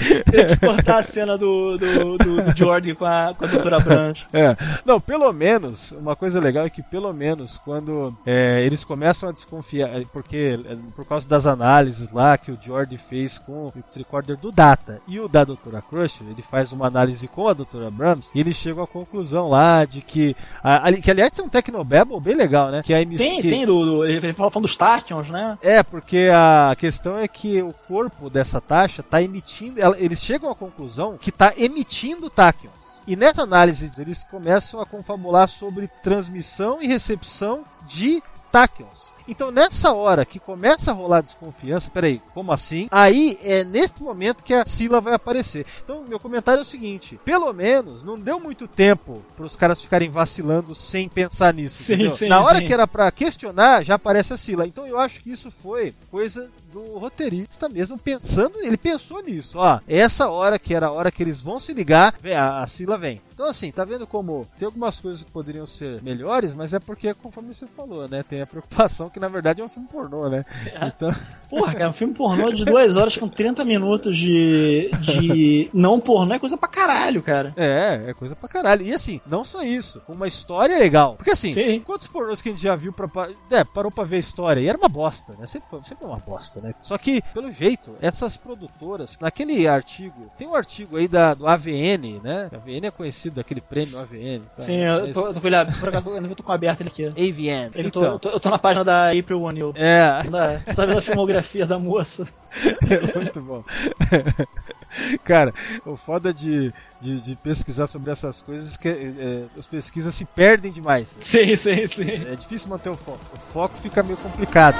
Tem 0.30 0.46
que 0.46 0.56
cortar 0.56 0.98
a 0.98 1.02
cena 1.02 1.36
do, 1.36 1.76
do, 1.78 2.18
do, 2.18 2.36
do 2.54 2.96
com 2.96 3.04
a, 3.04 3.34
com 3.36 3.44
a 3.44 3.48
doutora 3.48 3.80
Branch. 3.80 4.26
É. 4.32 4.56
Não, 4.84 5.00
pelo 5.00 5.32
menos, 5.32 5.92
uma 5.92 6.16
coisa 6.16 6.40
legal 6.40 6.64
é 6.64 6.70
que 6.70 6.82
pelo 6.82 7.12
menos 7.12 7.58
quando 7.58 8.16
é, 8.24 8.62
eles 8.64 8.84
começam 8.84 9.28
a 9.28 9.32
desconfiar, 9.32 9.88
é, 9.88 10.04
porque 10.12 10.58
é, 10.64 10.76
por 10.96 11.04
causa 11.04 11.28
das 11.28 11.46
análises 11.46 12.10
lá 12.12 12.36
que 12.38 12.50
o 12.50 12.58
George 12.60 12.96
fez 12.96 13.38
com 13.38 13.66
o 13.66 13.72
recorder 13.96 14.36
do 14.36 14.50
Data 14.50 15.00
e 15.06 15.20
o 15.20 15.28
da 15.28 15.44
Doutora 15.44 15.82
Crusher, 15.82 16.26
ele 16.28 16.42
faz 16.42 16.72
uma 16.72 16.86
análise 16.86 17.28
com 17.28 17.48
a 17.48 17.52
Doutora 17.52 17.90
Brahms 17.90 18.30
e 18.34 18.40
eles 18.40 18.56
chegam 18.56 18.82
à 18.82 18.86
conclusão 18.86 19.48
lá 19.48 19.84
de 19.84 20.00
que, 20.00 20.34
a, 20.62 20.86
ali- 20.86 21.02
que 21.02 21.10
aliás 21.10 21.30
tem 21.30 21.44
um 21.44 21.48
Technobabble 21.48 22.20
bem 22.20 22.34
legal, 22.36 22.70
né? 22.70 22.82
Que 22.82 22.94
a 22.94 23.02
emissão 23.02 23.26
Tem, 23.26 23.40
tem, 23.42 23.66
do, 23.66 23.84
do, 23.84 24.04
ele 24.04 24.32
fala 24.32 24.50
falando 24.50 24.66
dos 24.66 24.76
Tachyons, 24.76 25.28
né? 25.28 25.58
é, 25.62 25.82
porque 25.82 26.28
a 26.32 26.74
questão 26.78 27.16
é 27.18 27.26
que 27.28 27.62
o 27.62 27.72
corpo 27.86 28.30
dessa 28.30 28.60
taxa 28.60 29.00
está 29.00 29.22
emitindo. 29.22 29.80
Eles 29.98 30.20
chegam 30.20 30.50
à 30.50 30.54
conclusão 30.54 31.16
que 31.16 31.30
está 31.30 31.52
emitindo 31.56 32.30
táquions. 32.30 33.02
E 33.06 33.16
nessa 33.16 33.42
análise 33.42 33.90
eles 33.98 34.22
começam 34.24 34.80
a 34.80 34.86
confabular 34.86 35.48
sobre 35.48 35.88
transmissão 36.02 36.80
e 36.80 36.86
recepção 36.86 37.64
de 37.86 38.22
táquions. 38.50 39.12
Então 39.30 39.52
nessa 39.52 39.92
hora 39.92 40.24
que 40.24 40.40
começa 40.40 40.90
a 40.90 40.94
rolar 40.94 41.20
desconfiança, 41.20 41.88
peraí, 41.88 42.20
como 42.34 42.50
assim? 42.50 42.88
Aí 42.90 43.38
é 43.42 43.62
nesse 43.62 44.02
momento 44.02 44.42
que 44.42 44.52
a 44.52 44.66
Sila 44.66 45.00
vai 45.00 45.14
aparecer. 45.14 45.64
Então 45.84 46.04
meu 46.08 46.18
comentário 46.18 46.58
é 46.58 46.62
o 46.62 46.66
seguinte: 46.66 47.18
pelo 47.24 47.52
menos 47.52 48.02
não 48.02 48.18
deu 48.18 48.40
muito 48.40 48.66
tempo 48.66 49.22
para 49.36 49.46
os 49.46 49.54
caras 49.54 49.80
ficarem 49.80 50.08
vacilando 50.08 50.74
sem 50.74 51.08
pensar 51.08 51.54
nisso. 51.54 51.84
Sim, 51.84 52.08
sim, 52.08 52.28
Na 52.28 52.40
hora 52.40 52.58
sim. 52.58 52.66
que 52.66 52.72
era 52.72 52.88
pra 52.88 53.10
questionar, 53.12 53.84
já 53.84 53.94
aparece 53.94 54.32
a 54.32 54.36
Sila. 54.36 54.66
Então 54.66 54.84
eu 54.84 54.98
acho 54.98 55.22
que 55.22 55.30
isso 55.30 55.48
foi 55.48 55.94
coisa 56.10 56.50
do 56.72 56.98
roteirista 56.98 57.68
mesmo 57.68 57.98
pensando, 57.98 58.58
ele 58.60 58.76
pensou 58.76 59.22
nisso, 59.22 59.58
ó. 59.58 59.80
Essa 59.88 60.28
hora 60.28 60.58
que 60.58 60.74
era 60.74 60.86
a 60.86 60.92
hora 60.92 61.10
que 61.10 61.22
eles 61.22 61.40
vão 61.40 61.58
se 61.60 61.72
ligar, 61.72 62.14
vem, 62.20 62.34
a, 62.34 62.62
a 62.62 62.66
Sila 62.66 62.98
vem. 62.98 63.20
Então 63.32 63.48
assim, 63.48 63.72
tá 63.72 63.84
vendo 63.84 64.06
como 64.06 64.46
tem 64.58 64.66
algumas 64.66 65.00
coisas 65.00 65.22
que 65.22 65.30
poderiam 65.30 65.64
ser 65.66 66.02
melhores, 66.02 66.52
mas 66.52 66.74
é 66.74 66.78
porque 66.78 67.14
conforme 67.14 67.54
você 67.54 67.66
falou, 67.66 68.06
né, 68.08 68.22
tem 68.22 68.42
a 68.42 68.46
preocupação 68.46 69.08
que 69.08 69.18
na 69.20 69.28
verdade 69.28 69.60
é 69.60 69.64
um 69.64 69.68
filme 69.68 69.88
pornô, 69.90 70.28
né? 70.28 70.44
Então, 70.82 71.12
Porra, 71.50 71.74
cara, 71.74 71.90
um 71.90 71.92
filme 71.92 72.14
pornô 72.14 72.52
de 72.52 72.64
duas 72.64 72.96
horas 72.96 73.16
com 73.16 73.26
30 73.26 73.64
minutos 73.64 74.16
de, 74.16 74.88
de 75.00 75.68
não 75.74 75.98
pornô 75.98 76.32
é 76.32 76.38
coisa 76.38 76.56
pra 76.56 76.68
caralho, 76.68 77.20
cara. 77.22 77.52
é, 77.56 78.02
é 78.06 78.14
coisa 78.14 78.36
pra 78.36 78.48
caralho. 78.48 78.82
E 78.82 78.94
assim, 78.94 79.20
não 79.26 79.44
só 79.44 79.60
isso, 79.62 80.00
uma 80.08 80.28
história 80.28 80.78
legal. 80.78 81.16
Porque 81.16 81.32
assim, 81.32 81.52
Sim. 81.52 81.80
quantos 81.80 82.06
pornôs 82.06 82.40
que 82.40 82.50
a 82.50 82.52
gente 82.52 82.62
já 82.62 82.76
viu 82.76 82.92
pra, 82.92 83.08
é, 83.50 83.64
parou 83.64 83.90
pra 83.90 84.04
ver 84.04 84.16
a 84.16 84.20
história 84.20 84.60
e 84.60 84.68
era 84.68 84.78
uma 84.78 84.88
bosta, 84.88 85.34
né? 85.40 85.46
Sempre 85.46 85.68
foi, 85.68 85.80
sempre 85.84 86.04
é 86.04 86.08
uma 86.08 86.18
bosta, 86.18 86.60
né? 86.60 86.72
Só 86.80 86.96
que, 86.96 87.20
pelo 87.34 87.50
jeito, 87.50 87.96
essas 88.00 88.36
produtoras, 88.36 89.18
naquele 89.20 89.66
artigo, 89.66 90.30
tem 90.38 90.46
um 90.46 90.54
artigo 90.54 90.96
aí 90.98 91.08
da, 91.08 91.34
do 91.34 91.48
AVN, 91.48 92.20
né? 92.22 92.48
A 92.52 92.56
AVN 92.56 92.86
é 92.86 92.90
conhecido 92.92 93.36
daquele 93.36 93.60
prêmio 93.60 93.98
AVN. 93.98 94.42
tá? 94.56 94.62
Sim, 94.62 94.78
eu 94.84 95.12
tô, 95.12 95.26
eu 95.26 95.34
tô 95.34 95.40
com 95.40 95.46
ele 95.48 95.56
por 95.80 95.88
acaso, 95.88 96.10
eu 96.10 96.34
tô 96.36 96.42
com 96.44 96.52
aberto 96.52 96.80
ele 96.80 96.90
aqui. 96.90 97.06
AVN. 97.06 97.70
Ele 97.74 97.90
tô, 97.90 98.00
Então, 98.00 98.12
eu, 98.12 98.18
tô, 98.20 98.28
eu 98.30 98.38
tô 98.38 98.50
na 98.50 98.58
página 98.58 98.84
da 98.84 99.09
April 99.18 99.42
O'Neil. 99.42 99.72
é, 99.76 100.22
Da- 100.24 100.58
Você 100.58 100.74
tá 100.74 100.86
vendo 100.86 100.98
a 100.98 101.02
filmografia 101.02 101.66
da 101.66 101.78
moça? 101.78 102.26
muito 103.16 103.40
bom. 103.40 103.62
Cara, 105.24 105.52
o 105.86 105.96
foda 105.96 106.34
de, 106.34 106.72
de, 107.00 107.20
de 107.20 107.36
pesquisar 107.36 107.86
sobre 107.86 108.10
essas 108.10 108.40
coisas 108.40 108.74
é 108.74 108.78
que 108.78 108.88
é, 108.88 109.44
as 109.58 109.66
pesquisas 109.66 110.14
se 110.14 110.24
perdem 110.24 110.72
demais. 110.72 111.16
Sim, 111.20 111.54
sim, 111.54 111.86
sim. 111.86 112.10
É 112.10 112.34
difícil 112.34 112.68
manter 112.68 112.88
o 112.90 112.96
foco. 112.96 113.20
O 113.34 113.38
foco 113.38 113.76
fica 113.78 114.02
meio 114.02 114.16
complicado. 114.16 114.76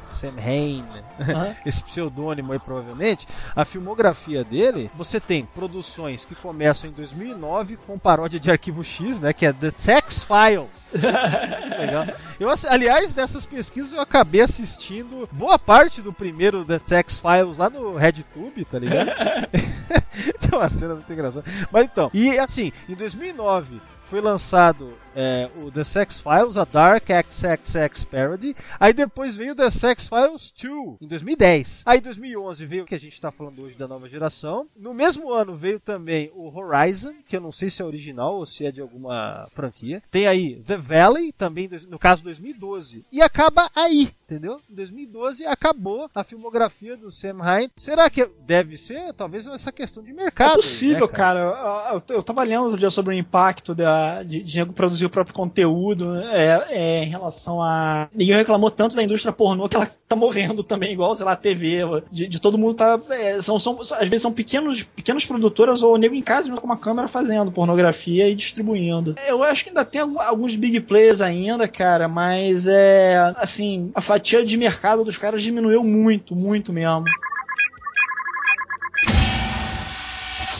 Sam 0.08 0.34
Hain. 0.38 0.86
Aham. 1.20 1.56
Esse 1.66 1.84
pseudônimo 1.84 2.54
aí, 2.54 2.60
provavelmente. 2.60 3.28
A 3.56 3.66
filmografia 3.66 4.44
dele, 4.44 4.92
você 4.96 5.20
tem 5.20 5.44
produções 5.44 6.24
que 6.24 6.36
começam 6.36 6.88
em 6.88 6.94
2009 6.94 7.78
com 7.78 7.98
paródia 7.98 8.40
de 8.40 8.52
Arquivo 8.52 8.84
X, 8.84 9.20
né? 9.20 9.34
Que 9.34 9.48
é 9.48 9.54
The 9.54 9.72
Sex 9.76 10.24
Files. 10.24 10.94
Muito 11.62 11.80
legal. 11.80 12.06
Eu, 12.40 12.50
aliás, 12.70 13.16
nessas 13.16 13.44
pesquisas 13.44 13.94
eu 13.94 14.02
acabei 14.02 14.42
assistindo 14.42 15.28
boa 15.32 15.58
parte 15.58 16.00
do 16.00 16.14
primeiro 16.14 16.64
The 16.64 16.80
Sex 16.86 17.20
Files 17.20 17.58
lá 17.58 17.72
no 17.72 17.96
RedTube, 17.96 18.66
tá 18.66 18.78
ligado? 18.78 19.10
Tem 20.40 20.60
uma 20.60 20.70
cena 20.70 20.94
muito 20.94 21.12
engraçada. 21.12 21.44
Mas 21.72 21.86
então, 21.86 22.12
e 22.14 22.38
assim, 22.38 22.72
em 22.88 22.94
2009 22.94 23.82
foi 24.04 24.22
lançado 24.22 24.94
é, 25.16 25.50
o 25.62 25.72
The 25.72 25.84
Sex 25.84 26.22
Files, 26.22 26.58
a 26.58 26.66
Dark 26.66 27.08
XXX 27.32 28.04
Parody. 28.06 28.56
Aí 28.80 28.94
depois 28.94 29.36
veio 29.36 29.56
The 29.56 29.70
Sex 29.70 30.08
Files 30.08 30.54
2, 30.62 30.98
em 31.02 31.08
2010. 31.08 31.84
Aí 31.86 32.00
em 32.00 32.02
2011 32.02 32.66
veio 32.66 32.84
o 32.84 32.86
que 32.86 32.96
a 32.96 33.00
gente 33.00 33.20
tá 33.20 33.32
falando 33.32 33.62
hoje 33.62 33.76
da 33.76 33.88
nova 33.88 34.08
geração. 34.10 34.68
No 34.76 34.94
mesmo 34.94 35.32
ano 35.32 35.56
veio 35.56 35.80
também 35.80 36.32
o 36.36 36.48
Horizon, 36.48 37.14
que 37.28 37.36
eu 37.36 37.42
não 37.42 37.52
sei 37.52 37.70
se 37.70 37.82
é 37.82 37.86
original 37.86 38.36
ou 38.36 38.46
se 38.46 38.66
é 38.66 38.72
de 38.72 38.82
alguma 38.82 39.48
franquia. 39.54 40.02
Tem 40.12 40.28
aí 40.28 40.56
The 40.66 40.78
Valley, 40.78 41.32
também 41.32 41.70
no 41.90 42.00
caso 42.00 42.24
2012. 42.24 43.06
E 43.12 43.22
acaba 43.22 43.70
aí, 43.76 44.12
entendeu? 44.26 44.60
Em 44.70 44.76
2012 44.76 45.46
acabou 45.46 46.10
a 46.14 46.24
filmografia 46.24 46.98
do 46.98 47.12
Sam 47.12 47.38
Hine. 47.40 47.72
Será 47.76 48.10
que 48.10 48.26
deve 48.46 48.78
ser? 48.78 49.14
Talvez 49.14 49.48
essa 49.48 49.72
questão 49.72 50.04
de 50.04 50.14
mercado. 50.14 50.54
É 50.54 50.56
possível, 50.56 51.08
né, 51.08 51.14
cara. 51.14 51.40
Eu, 51.40 52.00
eu, 52.10 52.18
eu 52.18 52.24
tava 52.24 52.44
lendo 52.44 52.64
outro 52.64 52.80
dia 52.80 52.90
sobre 52.90 53.14
o 53.14 53.18
impacto 53.18 53.76
da, 53.76 54.24
de, 54.24 54.42
de 54.42 54.58
nego 54.58 54.74
produzir 55.04 55.06
o 55.06 55.10
próprio 55.10 55.36
conteúdo 55.36 56.16
é, 56.16 56.66
é, 56.70 57.04
em 57.04 57.10
relação 57.10 57.62
a. 57.62 58.08
Ninguém 58.14 58.38
reclamou 58.38 58.72
tanto 58.72 58.96
da 58.96 59.04
indústria 59.04 59.34
pornô 59.34 59.68
que 59.68 59.76
ela 59.76 59.90
tá 60.08 60.16
morrendo 60.16 60.64
também, 60.64 60.94
igual, 60.94 61.14
sei 61.16 61.26
lá, 61.26 61.34
a 61.34 61.38
TV. 61.38 61.80
De, 62.12 62.28
de 62.28 62.42
todo 62.42 62.58
mundo 62.58 62.76
tá. 62.76 63.00
é, 63.10 63.40
são, 63.42 63.60
são, 63.60 63.80
às 63.82 64.10
vezes 64.10 64.22
são 64.22 64.32
pequenos, 64.32 64.84
pequenas 64.84 65.26
produtoras 65.26 65.84
ou 65.84 65.98
nego 65.98 66.16
em 66.16 66.22
casa 66.22 66.48
mesmo 66.48 66.62
com 66.62 66.68
uma 66.68 66.78
câmera 66.78 67.08
fazendo 67.08 67.52
pornografia 67.52 68.30
e 68.30 68.36
distribuindo. 68.36 69.16
Eu 69.28 69.44
acho 69.44 69.64
que 69.64 69.70
ainda 69.70 69.86
tem 69.86 70.02
alguns 70.02 70.56
big 70.56 70.80
players 70.82 71.22
ainda, 71.22 71.68
cara, 71.68 72.08
mas 72.08 72.68
é. 72.68 73.34
Assim, 73.38 73.92
a 73.94 74.02
fatia 74.02 74.46
de 74.46 74.58
mercado 74.58 75.04
dos 75.04 75.18
caras 75.18 75.42
diminuiu 75.42 75.84
muito, 75.84 76.36
muito 76.36 76.72
mesmo. 76.72 77.06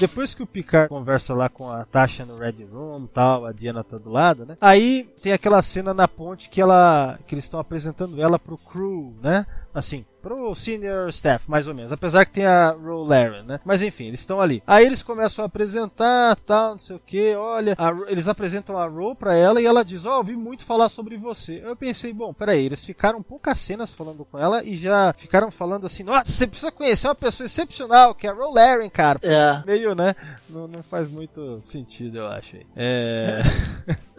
Depois 0.04 0.36
que 0.36 0.44
o 0.44 0.46
Picard 0.46 0.90
conversa 0.90 1.34
lá 1.34 1.48
com 1.48 1.72
a 1.72 1.86
Tasha 1.86 2.26
no 2.26 2.38
Red 2.38 2.66
Room 2.70 3.08
tal, 3.08 3.46
a 3.46 3.54
Diana 3.54 3.86
tá 3.86 3.98
do 3.98 4.10
lado, 4.10 4.46
né? 4.46 4.58
Aí 4.60 5.10
tem 5.22 5.32
aquela 5.32 5.62
cena 5.62 5.94
na 5.94 6.10
ponte 6.10 6.50
que 6.50 6.60
ela. 6.60 7.18
que 7.26 7.34
eles 7.34 7.46
estão 7.46 7.58
apresentando 7.58 8.22
ela 8.22 8.38
pro 8.38 8.58
crew, 8.58 9.16
né? 9.24 9.46
Assim, 9.74 10.04
pro 10.24 10.56
senior 10.56 11.10
staff, 11.10 11.52
mais 11.52 11.68
ou 11.68 11.76
menos. 11.76 11.92
Apesar 11.92 12.26
que 12.26 12.32
tem 12.32 12.46
a 12.46 12.70
Ro 12.72 13.04
Laren, 13.04 13.44
né? 13.44 13.60
Mas 13.66 13.84
enfim, 13.84 14.06
eles 14.06 14.22
estão 14.22 14.40
ali. 14.40 14.64
Aí 14.66 14.86
eles 14.86 15.04
começam 15.04 15.44
a 15.44 15.48
apresentar, 15.48 16.36
tal, 16.38 16.72
não 16.72 16.78
sei 16.80 16.96
o 16.96 17.00
que. 17.06 17.36
Olha, 17.36 17.76
Ro- 17.78 18.06
eles 18.08 18.28
apresentam 18.28 18.78
a 18.78 18.86
Ro 18.88 19.14
pra 19.16 19.36
ela 19.36 19.62
e 19.62 19.66
ela 19.66 19.84
diz: 19.84 20.06
Ó, 20.06 20.18
ouvi 20.18 20.36
muito 20.36 20.64
falar 20.64 20.88
sobre 20.90 21.18
você. 21.18 21.62
Eu 21.64 21.76
pensei, 21.76 22.14
bom, 22.14 22.34
peraí, 22.34 22.66
eles 22.66 22.84
ficaram 22.86 23.22
poucas 23.22 23.58
cenas 23.60 23.92
falando 23.94 24.24
com 24.24 24.40
ela 24.40 24.64
e 24.64 24.78
já 24.78 25.14
ficaram 25.18 25.52
falando 25.52 25.86
assim: 25.86 26.04
Nossa, 26.04 26.32
você 26.32 26.48
precisa 26.48 26.72
conhecer 26.72 27.08
uma 27.08 27.16
pessoa 27.16 27.46
excepcional, 27.46 28.16
que 28.16 28.26
é 28.26 28.30
a 28.30 28.34
Ro 28.34 28.52
Laren, 28.54 28.90
cara 28.90 29.20
É. 29.22 29.62
meio, 29.66 29.94
né? 29.94 30.16
Não, 30.50 30.68
não 30.68 30.82
faz 30.82 31.10
muito 31.10 31.60
sentido, 31.62 32.20
eu 32.20 32.28
acho. 32.28 32.58
É. 32.76 33.42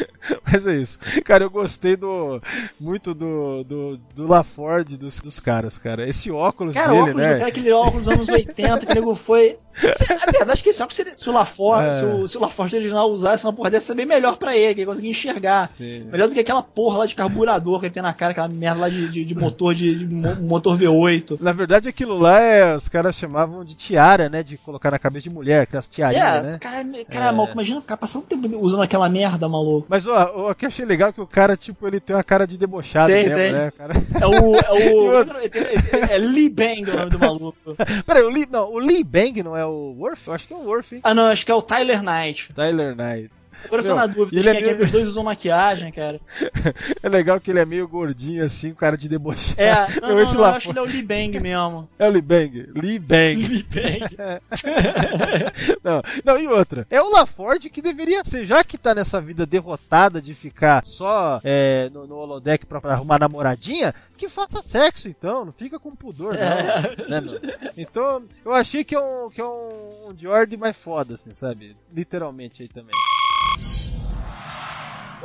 Mas 0.44 0.66
é 0.66 0.76
isso. 0.76 0.98
Cara, 1.22 1.44
eu 1.44 1.50
gostei 1.50 1.96
do 1.96 2.40
muito 2.80 3.14
do, 3.14 3.64
do, 3.64 3.96
do 4.14 4.26
LaFord 4.26 4.96
dos, 4.96 5.20
dos 5.20 5.40
caras, 5.40 5.78
cara. 5.78 6.08
Esse 6.08 6.30
óculos 6.30 6.74
Cara, 6.74 6.88
dele, 6.88 7.00
óculos 7.02 7.22
né? 7.22 7.38
cara, 7.38 7.48
aquele 7.48 7.72
óculos 7.72 8.06
dos 8.06 8.14
anos 8.14 8.28
80, 8.28 8.86
que 8.86 8.92
o 8.92 8.94
nego 8.94 9.14
foi. 9.14 9.56
A 9.76 10.30
verdade 10.30 10.60
é 10.60 10.62
que 10.62 10.68
esse 10.70 10.82
óculos, 10.82 10.96
seria- 10.96 11.14
se 11.16 11.28
o 11.28 11.32
LaForge, 11.32 11.88
É. 11.88 11.92
se, 11.92 12.04
o, 12.04 12.26
se 12.28 12.38
o 12.38 12.50
original 12.76 13.10
usasse 13.10 13.44
uma 13.44 13.52
porra 13.52 13.70
dessa, 13.70 13.84
ia 13.84 13.86
ser 13.88 13.94
bem 13.94 14.06
melhor 14.06 14.36
pra 14.36 14.56
ele, 14.56 14.74
que 14.74 14.80
ele 14.80 14.86
conseguia 14.86 15.10
enxergar. 15.10 15.68
Sim. 15.68 16.04
Melhor 16.10 16.28
do 16.28 16.34
que 16.34 16.40
aquela 16.40 16.62
porra 16.62 16.98
lá 16.98 17.06
de 17.06 17.14
carburador 17.14 17.80
que 17.80 17.86
ele 17.86 17.92
tem 17.94 18.02
na 18.02 18.12
cara, 18.12 18.32
aquela 18.32 18.48
merda 18.48 18.80
lá 18.80 18.88
de, 18.88 19.08
de, 19.08 19.24
de 19.24 19.34
motor 19.34 19.74
de, 19.74 19.94
de 19.98 20.06
mo- 20.06 20.34
motor 20.36 20.78
V8. 20.78 21.38
Na 21.40 21.52
verdade, 21.52 21.88
aquilo 21.88 22.16
lá 22.18 22.40
é, 22.40 22.74
os 22.74 22.88
caras 22.88 23.16
chamavam 23.16 23.64
de 23.64 23.74
tiara, 23.74 24.28
né? 24.28 24.42
De 24.42 24.56
colocar 24.56 24.90
na 24.90 24.98
cabeça 24.98 25.24
de 25.28 25.34
mulher, 25.34 25.62
aquelas 25.62 25.88
tiarinhas, 25.88 26.24
É, 26.36 26.42
né? 26.42 26.58
cara, 26.58 26.84
cara 27.10 27.32
maluco, 27.32 27.52
imagina 27.52 27.80
ficar 27.80 27.96
passando 27.96 28.24
tempo 28.24 28.48
usando 28.60 28.82
aquela 28.82 29.08
merda, 29.08 29.48
maluco. 29.48 29.86
Mas 29.88 30.06
ó, 30.06 30.50
o 30.50 30.54
que 30.54 30.64
eu 30.64 30.68
achei 30.68 30.84
legal 30.86 31.10
é 31.10 31.12
que 31.12 31.20
o 31.20 31.26
cara, 31.26 31.56
tipo, 31.56 31.86
ele 31.86 32.00
tem 32.00 32.16
uma 32.16 32.24
cara 32.24 32.46
de 32.46 32.56
debochado 32.56 33.12
Tem, 33.12 33.24
mesmo, 33.24 33.38
tem. 33.38 33.52
né? 33.52 33.72
Cara... 33.76 33.94
É 34.20 34.26
o. 34.26 34.56
É 34.56 34.72
o. 34.94 35.16
é 36.10 36.18
Lee 36.18 36.48
Bang 36.48 36.90
o 36.90 36.96
nome 36.96 37.10
do 37.10 37.18
maluco. 37.18 37.76
Peraí, 38.06 38.22
o 38.22 38.28
Lee, 38.30 38.46
não, 38.50 38.72
o 38.72 38.78
Lee 38.78 39.04
Bang 39.04 39.42
não 39.42 39.56
é 39.56 39.65
o 39.66 39.94
Worf? 39.98 40.28
Eu 40.28 40.34
acho 40.34 40.46
que 40.48 40.52
é 40.54 40.56
o 40.56 40.60
Worf, 40.64 40.94
hein? 40.94 41.00
Ah, 41.02 41.14
não, 41.14 41.26
acho 41.26 41.44
que 41.44 41.52
é 41.52 41.54
o 41.54 41.62
Tyler 41.62 42.02
Knight. 42.02 42.52
Tyler 42.54 42.94
Knight. 42.96 43.30
Agora 43.64 43.82
eu 43.82 43.86
tô 43.88 43.94
na 43.94 44.06
dúvida 44.06 44.38
ele 44.38 44.48
é 44.48 44.52
é 44.52 44.54
que 44.56 44.64
meio- 44.72 44.84
os 44.84 44.90
dois 44.90 45.08
usam 45.08 45.24
maquiagem, 45.24 45.90
cara. 45.92 46.20
É 47.02 47.08
legal 47.08 47.40
que 47.40 47.50
ele 47.50 47.60
é 47.60 47.64
meio 47.64 47.86
gordinho 47.88 48.44
assim, 48.44 48.74
cara 48.74 48.96
de 48.96 49.08
deboche. 49.08 49.54
É, 49.56 49.72
não, 50.00 50.08
não, 50.08 50.32
não, 50.34 50.44
acho 50.44 50.66
que 50.66 50.70
ele 50.72 50.78
é 50.78 50.82
o 50.82 50.84
Lee 50.84 51.02
Bang 51.02 51.40
mesmo. 51.40 51.88
É 51.98 52.06
o 52.08 52.10
Lee 52.10 52.22
Bang. 52.22 52.68
Lee 52.74 52.98
Bang. 52.98 53.46
Lee 53.46 53.62
Bang. 53.62 54.40
não, 55.82 56.02
não, 56.24 56.38
e 56.38 56.46
outra. 56.48 56.86
É 56.90 57.00
o 57.00 57.10
LaForge 57.10 57.70
que 57.70 57.80
deveria 57.82 58.24
ser, 58.24 58.44
já 58.44 58.62
que 58.64 58.76
tá 58.78 58.94
nessa 58.94 59.20
vida 59.20 59.46
derrotada 59.46 60.20
de 60.20 60.34
ficar 60.34 60.84
só 60.84 61.40
é, 61.44 61.88
no, 61.92 62.06
no 62.06 62.16
holodeck 62.16 62.66
pra, 62.66 62.80
pra 62.80 62.92
arrumar 62.94 63.18
namoradinha, 63.18 63.94
que 64.16 64.28
faça 64.28 64.62
sexo 64.64 65.08
então, 65.08 65.44
não 65.44 65.52
fica 65.52 65.78
com 65.78 65.94
pudor, 65.94 66.34
não. 66.34 67.08
né, 67.08 67.20
meu? 67.20 67.40
Então, 67.76 68.24
eu 68.44 68.52
achei 68.52 68.84
que 68.84 68.94
é 68.94 69.00
um, 69.00 69.30
que 69.30 69.40
é 69.40 69.44
um, 69.44 70.08
um 70.10 70.14
Jordi 70.18 70.56
mais 70.56 70.76
foda, 70.76 71.14
assim, 71.14 71.32
sabe? 71.32 71.76
Literalmente 71.94 72.62
aí 72.62 72.68
também. 72.68 72.94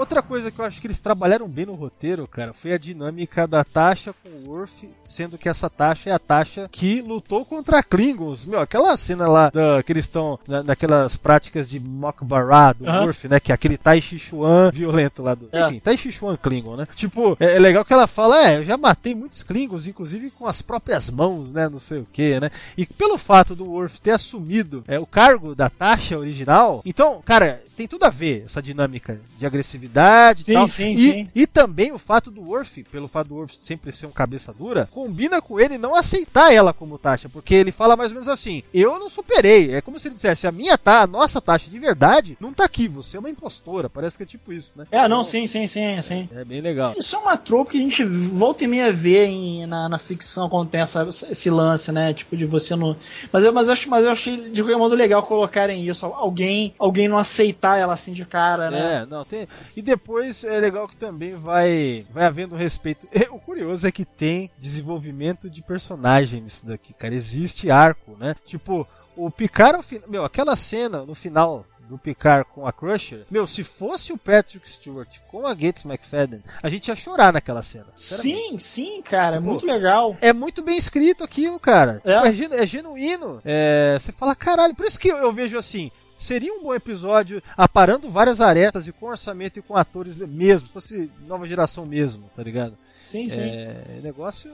Outra 0.01 0.23
coisa 0.23 0.49
que 0.49 0.57
eu 0.57 0.65
acho 0.65 0.81
que 0.81 0.87
eles 0.87 0.99
trabalharam 0.99 1.47
bem 1.47 1.67
no 1.67 1.75
roteiro, 1.75 2.27
cara, 2.27 2.53
foi 2.53 2.73
a 2.73 2.77
dinâmica 2.77 3.47
da 3.47 3.63
Tasha 3.63 4.13
com 4.13 4.29
o 4.29 4.49
Worf, 4.49 4.89
sendo 5.03 5.37
que 5.37 5.47
essa 5.47 5.69
Tasha 5.69 6.09
é 6.09 6.13
a 6.13 6.17
Tasha 6.17 6.67
que 6.71 7.03
lutou 7.03 7.45
contra 7.45 7.83
Klingons. 7.83 8.47
Meu, 8.47 8.59
aquela 8.59 8.97
cena 8.97 9.27
lá 9.27 9.51
da, 9.51 9.83
que 9.83 9.91
eles 9.91 10.05
estão 10.05 10.39
na, 10.47 10.63
naquelas 10.63 11.17
práticas 11.17 11.69
de 11.69 11.79
Mokbará 11.79 12.73
do 12.73 12.89
Aham. 12.89 13.03
Worf, 13.03 13.27
né? 13.27 13.39
Que 13.39 13.51
é 13.51 13.55
aquele 13.55 13.77
Tai 13.77 14.01
Chi 14.01 14.17
Chuan 14.17 14.71
violento 14.71 15.21
lá 15.21 15.35
do. 15.35 15.47
É. 15.51 15.67
Enfim, 15.67 15.79
Tai 15.79 15.95
Chi 15.95 16.11
Chuan 16.11 16.35
Klingon, 16.35 16.77
né? 16.77 16.87
Tipo, 16.95 17.37
é, 17.39 17.57
é 17.57 17.59
legal 17.59 17.85
que 17.85 17.93
ela 17.93 18.07
fala, 18.07 18.43
é, 18.47 18.57
eu 18.57 18.65
já 18.65 18.77
matei 18.77 19.13
muitos 19.13 19.43
Klingons, 19.43 19.85
inclusive 19.85 20.31
com 20.31 20.47
as 20.47 20.63
próprias 20.63 21.11
mãos, 21.11 21.51
né? 21.51 21.69
Não 21.69 21.77
sei 21.79 21.99
o 21.99 22.07
que, 22.11 22.39
né? 22.39 22.49
E 22.75 22.87
pelo 22.87 23.19
fato 23.19 23.55
do 23.55 23.65
Worf 23.65 24.01
ter 24.01 24.11
assumido 24.11 24.83
é, 24.87 24.97
o 24.97 25.05
cargo 25.05 25.53
da 25.53 25.69
Tasha 25.69 26.17
original, 26.17 26.81
então, 26.83 27.21
cara, 27.23 27.61
tem 27.81 27.87
tudo 27.87 28.03
a 28.03 28.09
ver 28.09 28.43
essa 28.45 28.61
dinâmica 28.61 29.19
de 29.39 29.45
agressividade 29.45 30.43
Sim, 30.43 30.51
e 30.51 30.53
tal. 30.55 30.67
sim, 30.67 30.91
e, 30.93 30.97
sim. 30.97 31.27
e 31.33 31.47
também 31.47 31.91
o 31.91 31.97
fato 31.97 32.29
do 32.29 32.41
Worf, 32.41 32.83
pelo 32.91 33.07
fato 33.07 33.27
do 33.29 33.35
Worf 33.35 33.55
sempre 33.59 33.91
ser 33.91 34.05
um 34.05 34.11
cabeça 34.11 34.53
dura, 34.53 34.87
combina 34.91 35.41
com 35.41 35.59
ele 35.59 35.77
não 35.77 35.95
aceitar 35.95 36.53
ela 36.53 36.73
como 36.73 36.97
Tasha, 36.99 37.27
porque 37.29 37.55
ele 37.55 37.71
fala 37.71 37.95
mais 37.95 38.09
ou 38.11 38.15
menos 38.15 38.27
assim: 38.27 38.61
eu 38.73 38.99
não 38.99 39.09
superei. 39.09 39.73
É 39.73 39.81
como 39.81 39.99
se 39.99 40.07
ele 40.07 40.15
dissesse: 40.15 40.45
a 40.45 40.51
minha 40.51 40.77
tá, 40.77 41.01
a 41.01 41.07
nossa 41.07 41.41
Tasha 41.41 41.69
de 41.71 41.79
verdade 41.79 42.37
não 42.39 42.53
tá 42.53 42.65
aqui, 42.65 42.87
você 42.87 43.17
é 43.17 43.19
uma 43.19 43.29
impostora. 43.29 43.89
Parece 43.89 44.17
que 44.17 44.23
é 44.23 44.25
tipo 44.27 44.53
isso, 44.53 44.77
né? 44.77 44.85
É, 44.91 45.07
não, 45.07 45.23
sim, 45.23 45.47
sim, 45.47 45.65
sim, 45.67 45.99
sim. 46.01 46.29
É 46.33 46.45
bem 46.45 46.61
legal. 46.61 46.93
Isso 46.97 47.15
é 47.15 47.19
uma 47.19 47.37
tropa 47.37 47.71
que 47.71 47.77
a 47.77 47.81
gente 47.81 48.03
volta 48.03 48.63
e 48.63 48.67
meia 48.67 48.91
vê 48.93 49.25
em- 49.25 49.65
na, 49.65 49.89
na 49.89 49.97
ficção 49.97 50.47
quando 50.49 50.69
tem 50.69 50.81
essa, 50.81 51.07
esse 51.29 51.49
lance, 51.49 51.91
né? 51.91 52.13
Tipo, 52.13 52.37
de 52.37 52.45
você 52.45 52.75
não. 52.75 52.95
Mas 53.31 53.43
eu, 53.43 53.51
mas 53.53 53.67
eu, 53.67 53.73
acho- 53.73 53.89
mas 53.89 54.05
eu 54.05 54.11
achei 54.11 54.49
de 54.49 54.61
qualquer 54.61 54.77
modo 54.77 54.95
legal 54.95 55.23
colocarem 55.23 55.87
isso. 55.87 56.05
Alguém, 56.05 56.73
alguém 56.77 57.07
não 57.07 57.17
aceitar 57.17 57.70
ela 57.77 57.93
assim 57.93 58.13
de 58.13 58.25
cara, 58.25 58.69
né? 58.71 59.01
É, 59.01 59.05
não, 59.05 59.23
tem. 59.25 59.47
E 59.75 59.81
depois 59.81 60.43
é 60.43 60.59
legal 60.59 60.87
que 60.87 60.95
também 60.95 61.35
vai 61.35 62.05
vai 62.11 62.25
havendo 62.25 62.55
respeito. 62.55 63.07
E 63.13 63.23
o 63.29 63.39
curioso 63.39 63.87
é 63.87 63.91
que 63.91 64.05
tem 64.05 64.49
desenvolvimento 64.57 65.49
de 65.49 65.61
personagem 65.61 66.41
nisso 66.41 66.65
daqui, 66.65 66.93
cara. 66.93 67.13
Existe 67.13 67.69
arco, 67.69 68.15
né? 68.19 68.35
Tipo, 68.45 68.87
o 69.15 69.29
Picard. 69.29 69.81
Meu, 70.07 70.23
aquela 70.25 70.55
cena 70.55 71.03
no 71.05 71.13
final 71.15 71.65
do 71.89 71.97
Picard 71.97 72.45
com 72.55 72.65
a 72.65 72.71
Crusher, 72.71 73.25
meu, 73.29 73.45
se 73.45 73.65
fosse 73.65 74.13
o 74.13 74.17
Patrick 74.17 74.69
Stewart 74.69 75.09
com 75.29 75.45
a 75.45 75.53
Gates 75.53 75.83
McFadden, 75.83 76.41
a 76.63 76.69
gente 76.69 76.87
ia 76.87 76.95
chorar 76.95 77.33
naquela 77.33 77.61
cena. 77.61 77.87
Sim, 77.97 78.57
sim, 78.59 79.01
cara, 79.01 79.35
é 79.35 79.39
Tipo, 79.39 79.49
muito 79.49 79.65
legal. 79.65 80.15
É 80.21 80.31
muito 80.31 80.63
bem 80.63 80.77
escrito 80.77 81.21
aquilo, 81.21 81.59
cara. 81.59 81.95
Tipo, 81.95 82.09
É. 82.09 82.29
É, 82.29 82.33
genu- 82.33 82.55
é 82.55 82.65
genuíno. 82.65 83.41
É, 83.43 83.97
você 83.99 84.13
fala, 84.13 84.33
caralho, 84.33 84.73
por 84.73 84.85
isso 84.85 84.97
que 84.97 85.09
eu, 85.09 85.17
eu 85.17 85.33
vejo 85.33 85.57
assim. 85.57 85.91
Seria 86.21 86.53
um 86.53 86.61
bom 86.61 86.75
episódio 86.75 87.41
aparando 87.57 88.07
várias 88.07 88.39
arestas 88.39 88.87
e 88.87 88.91
com 88.91 89.07
orçamento 89.07 89.57
e 89.57 89.61
com 89.63 89.75
atores 89.75 90.15
mesmo, 90.17 90.67
se 90.67 90.73
fosse 90.73 91.11
nova 91.27 91.47
geração 91.47 91.83
mesmo, 91.83 92.29
tá 92.35 92.43
ligado? 92.43 92.77
Sim, 93.01 93.27
sim. 93.27 93.39
É 93.39 93.99
negócio. 94.03 94.51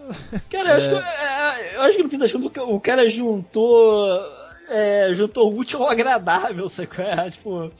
Cara, 0.49 0.69
eu, 0.69 0.75
acho 0.77 0.87
que, 0.89 0.95
é, 0.95 1.75
eu 1.75 1.81
acho 1.81 1.97
que 1.97 2.03
no 2.03 2.09
fim 2.09 2.17
das 2.17 2.31
contas 2.31 2.63
o 2.65 2.79
cara 2.79 3.09
juntou. 3.09 4.17
É, 4.69 5.13
juntou 5.13 5.51
o 5.51 5.57
útil 5.57 5.81
ao 5.81 5.89
agradável, 5.89 6.67
sacou? 6.67 7.05
É, 7.05 7.29
tipo, 7.29 7.71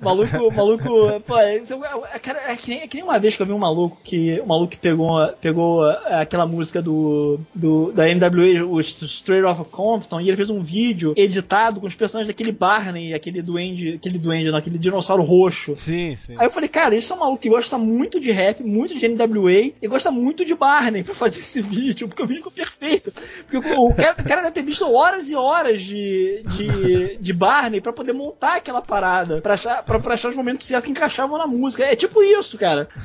maluco, 0.00 0.52
maluco. 0.52 1.20
Pô, 1.26 1.38
é, 1.38 1.56
é, 1.56 2.18
cara, 2.18 2.50
é, 2.50 2.56
que 2.56 2.70
nem, 2.70 2.80
é 2.80 2.88
que 2.88 2.96
nem 2.96 3.04
uma 3.04 3.18
vez 3.18 3.36
que 3.36 3.42
eu 3.42 3.46
vi 3.46 3.52
um 3.52 3.58
maluco 3.58 4.00
que. 4.02 4.40
Um 4.40 4.46
maluco 4.46 4.72
que 4.72 4.78
pegou, 4.78 5.28
pegou 5.40 5.90
é, 5.90 6.22
aquela 6.22 6.46
música 6.46 6.80
do, 6.80 7.38
do. 7.54 7.92
da 7.92 8.04
NWA, 8.06 8.64
o 8.66 8.80
Straight 8.80 9.44
Off 9.44 9.64
Compton, 9.70 10.20
e 10.20 10.28
ele 10.28 10.36
fez 10.36 10.50
um 10.50 10.62
vídeo 10.62 11.12
editado 11.16 11.80
com 11.80 11.86
os 11.86 11.94
personagens 11.94 12.28
daquele 12.28 12.52
Barney, 12.52 13.12
aquele 13.12 13.42
duende. 13.42 13.94
Aquele 13.94 14.18
duende, 14.18 14.50
não, 14.50 14.58
aquele 14.58 14.78
dinossauro 14.78 15.22
roxo. 15.22 15.76
Sim, 15.76 16.16
sim. 16.16 16.36
Aí 16.38 16.46
eu 16.46 16.50
falei, 16.50 16.68
cara, 16.68 16.94
isso 16.94 17.12
é 17.12 17.16
um 17.16 17.20
maluco 17.20 17.42
que 17.42 17.50
gosta 17.50 17.76
muito 17.76 18.18
de 18.18 18.30
rap, 18.30 18.62
muito 18.62 18.98
de 18.98 19.08
NWA 19.08 19.72
e 19.80 19.88
gosta 19.88 20.10
muito 20.10 20.44
de 20.44 20.54
Barney 20.54 21.02
pra 21.02 21.14
fazer 21.14 21.40
esse 21.40 21.60
vídeo, 21.62 22.08
porque 22.08 22.22
o 22.22 22.26
vídeo 22.26 22.40
ficou 22.40 22.52
perfeito. 22.52 23.12
Porque 23.48 23.56
o, 23.56 23.86
o 23.86 23.94
cara, 23.94 24.16
o 24.18 24.24
cara 24.24 24.42
deve 24.42 24.52
ter 24.52 24.62
visto 24.62 24.90
horas 24.90 25.30
e 25.30 25.34
horas 25.34 25.82
de, 25.82 26.29
de, 26.38 27.16
de 27.16 27.32
Barney 27.32 27.80
pra 27.80 27.92
poder 27.92 28.12
montar 28.12 28.56
aquela 28.56 28.82
parada, 28.82 29.40
pra 29.40 29.54
achar, 29.54 29.82
pra, 29.82 29.98
pra 29.98 30.14
achar 30.14 30.28
os 30.28 30.36
momentos 30.36 30.66
certos 30.66 30.86
que 30.86 30.90
encaixavam 30.92 31.38
na 31.38 31.46
música. 31.46 31.84
É 31.84 31.96
tipo 31.96 32.22
isso, 32.22 32.58
cara. 32.58 32.88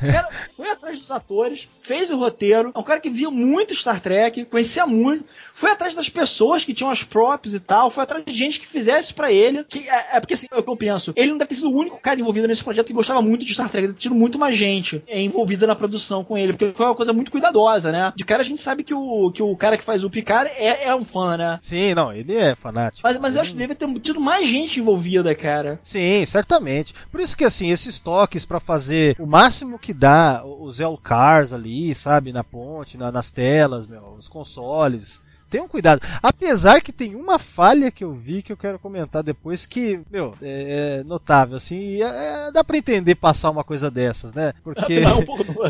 Cara 0.00 0.28
foi 0.56 0.68
atrás 0.70 0.98
dos 0.98 1.10
atores, 1.10 1.68
fez 1.80 2.10
o 2.10 2.18
roteiro, 2.18 2.72
é 2.74 2.78
um 2.78 2.82
cara 2.82 3.00
que 3.00 3.08
via 3.08 3.30
muito 3.30 3.74
Star 3.74 4.00
Trek, 4.00 4.44
conhecia 4.46 4.86
muito, 4.86 5.24
foi 5.58 5.70
atrás 5.70 5.94
das 5.94 6.08
pessoas 6.10 6.64
que 6.66 6.74
tinham 6.74 6.90
as 6.90 7.02
props 7.02 7.54
e 7.54 7.60
tal, 7.60 7.90
foi 7.90 8.04
atrás 8.04 8.22
de 8.26 8.32
gente 8.34 8.60
que 8.60 8.66
fizesse 8.66 9.14
pra 9.14 9.32
ele. 9.32 9.64
Que, 9.64 9.88
é, 9.88 10.16
é 10.16 10.20
porque 10.20 10.34
assim, 10.34 10.46
é 10.50 10.58
o 10.58 10.62
que 10.62 10.70
eu 10.70 10.76
penso, 10.76 11.14
ele 11.16 11.30
não 11.30 11.38
deve 11.38 11.48
ter 11.48 11.54
sido 11.54 11.70
o 11.70 11.74
único 11.74 11.98
cara 11.98 12.20
envolvido 12.20 12.46
nesse 12.46 12.62
projeto 12.62 12.86
que 12.88 12.92
gostava 12.92 13.22
muito 13.22 13.44
de 13.44 13.54
Star 13.54 13.70
Trek, 13.70 13.86
deve 13.86 13.94
ter 13.98 14.02
tido 14.02 14.14
muito 14.14 14.38
mais 14.38 14.54
gente 14.56 15.02
é, 15.06 15.20
envolvida 15.20 15.66
na 15.66 15.74
produção 15.74 16.22
com 16.22 16.36
ele, 16.36 16.52
porque 16.52 16.72
foi 16.76 16.84
uma 16.86 16.94
coisa 16.94 17.12
muito 17.12 17.30
cuidadosa, 17.30 17.90
né? 17.90 18.12
De 18.14 18.24
cara 18.24 18.42
a 18.42 18.44
gente 18.44 18.60
sabe 18.60 18.84
que 18.84 18.92
o, 18.92 19.30
que 19.32 19.42
o 19.42 19.56
cara 19.56 19.78
que 19.78 19.84
faz 19.84 20.04
o 20.04 20.10
Picard 20.10 20.50
é, 20.56 20.88
é 20.88 20.94
um 20.94 21.04
fã, 21.06 21.36
né? 21.38 21.58
Sim, 21.62 21.94
não, 21.94 22.12
ele 22.12 22.34
é 22.34 22.54
fanático. 22.54 23.00
Mas, 23.02 23.18
mas 23.18 23.36
eu 23.36 23.42
acho 23.42 23.52
que 23.52 23.56
deve 23.58 23.74
ter 23.74 23.86
tido 24.00 24.20
mais 24.20 24.46
gente 24.46 24.78
envolvida, 24.80 25.34
cara. 25.34 25.80
Sim, 25.82 26.26
certamente. 26.26 26.92
Por 27.10 27.18
isso 27.20 27.34
que 27.36 27.44
assim, 27.44 27.70
esses 27.70 27.98
toques 27.98 28.44
pra 28.44 28.60
fazer 28.60 29.16
o 29.18 29.26
máximo 29.26 29.78
que 29.78 29.94
dá, 29.94 30.44
os 30.44 30.80
L-Cars 30.80 31.52
ali, 31.54 31.94
sabe, 31.94 32.30
na 32.32 32.44
ponte, 32.44 32.98
na- 32.98 33.10
nas 33.10 33.32
telas, 33.32 33.86
meu, 33.86 34.14
os 34.18 34.28
consoles. 34.28 35.24
Tenham 35.50 35.68
cuidado. 35.68 36.00
Apesar 36.22 36.80
que 36.80 36.92
tem 36.92 37.14
uma 37.14 37.38
falha 37.38 37.90
que 37.90 38.02
eu 38.04 38.12
vi 38.14 38.42
que 38.42 38.52
eu 38.52 38.56
quero 38.56 38.78
comentar 38.78 39.22
depois 39.22 39.64
que, 39.66 40.00
meu, 40.10 40.34
é, 40.42 40.98
é 41.00 41.04
notável, 41.04 41.56
assim, 41.56 42.02
é- 42.02 42.46
é- 42.48 42.52
dá 42.52 42.64
pra 42.64 42.76
entender 42.78 43.14
passar 43.14 43.50
uma 43.50 43.62
coisa 43.64 43.90
dessas, 43.90 44.34
né? 44.34 44.52
Porque. 44.64 44.96
É 45.06 45.14
um 45.14 45.24
pornô. 45.24 45.62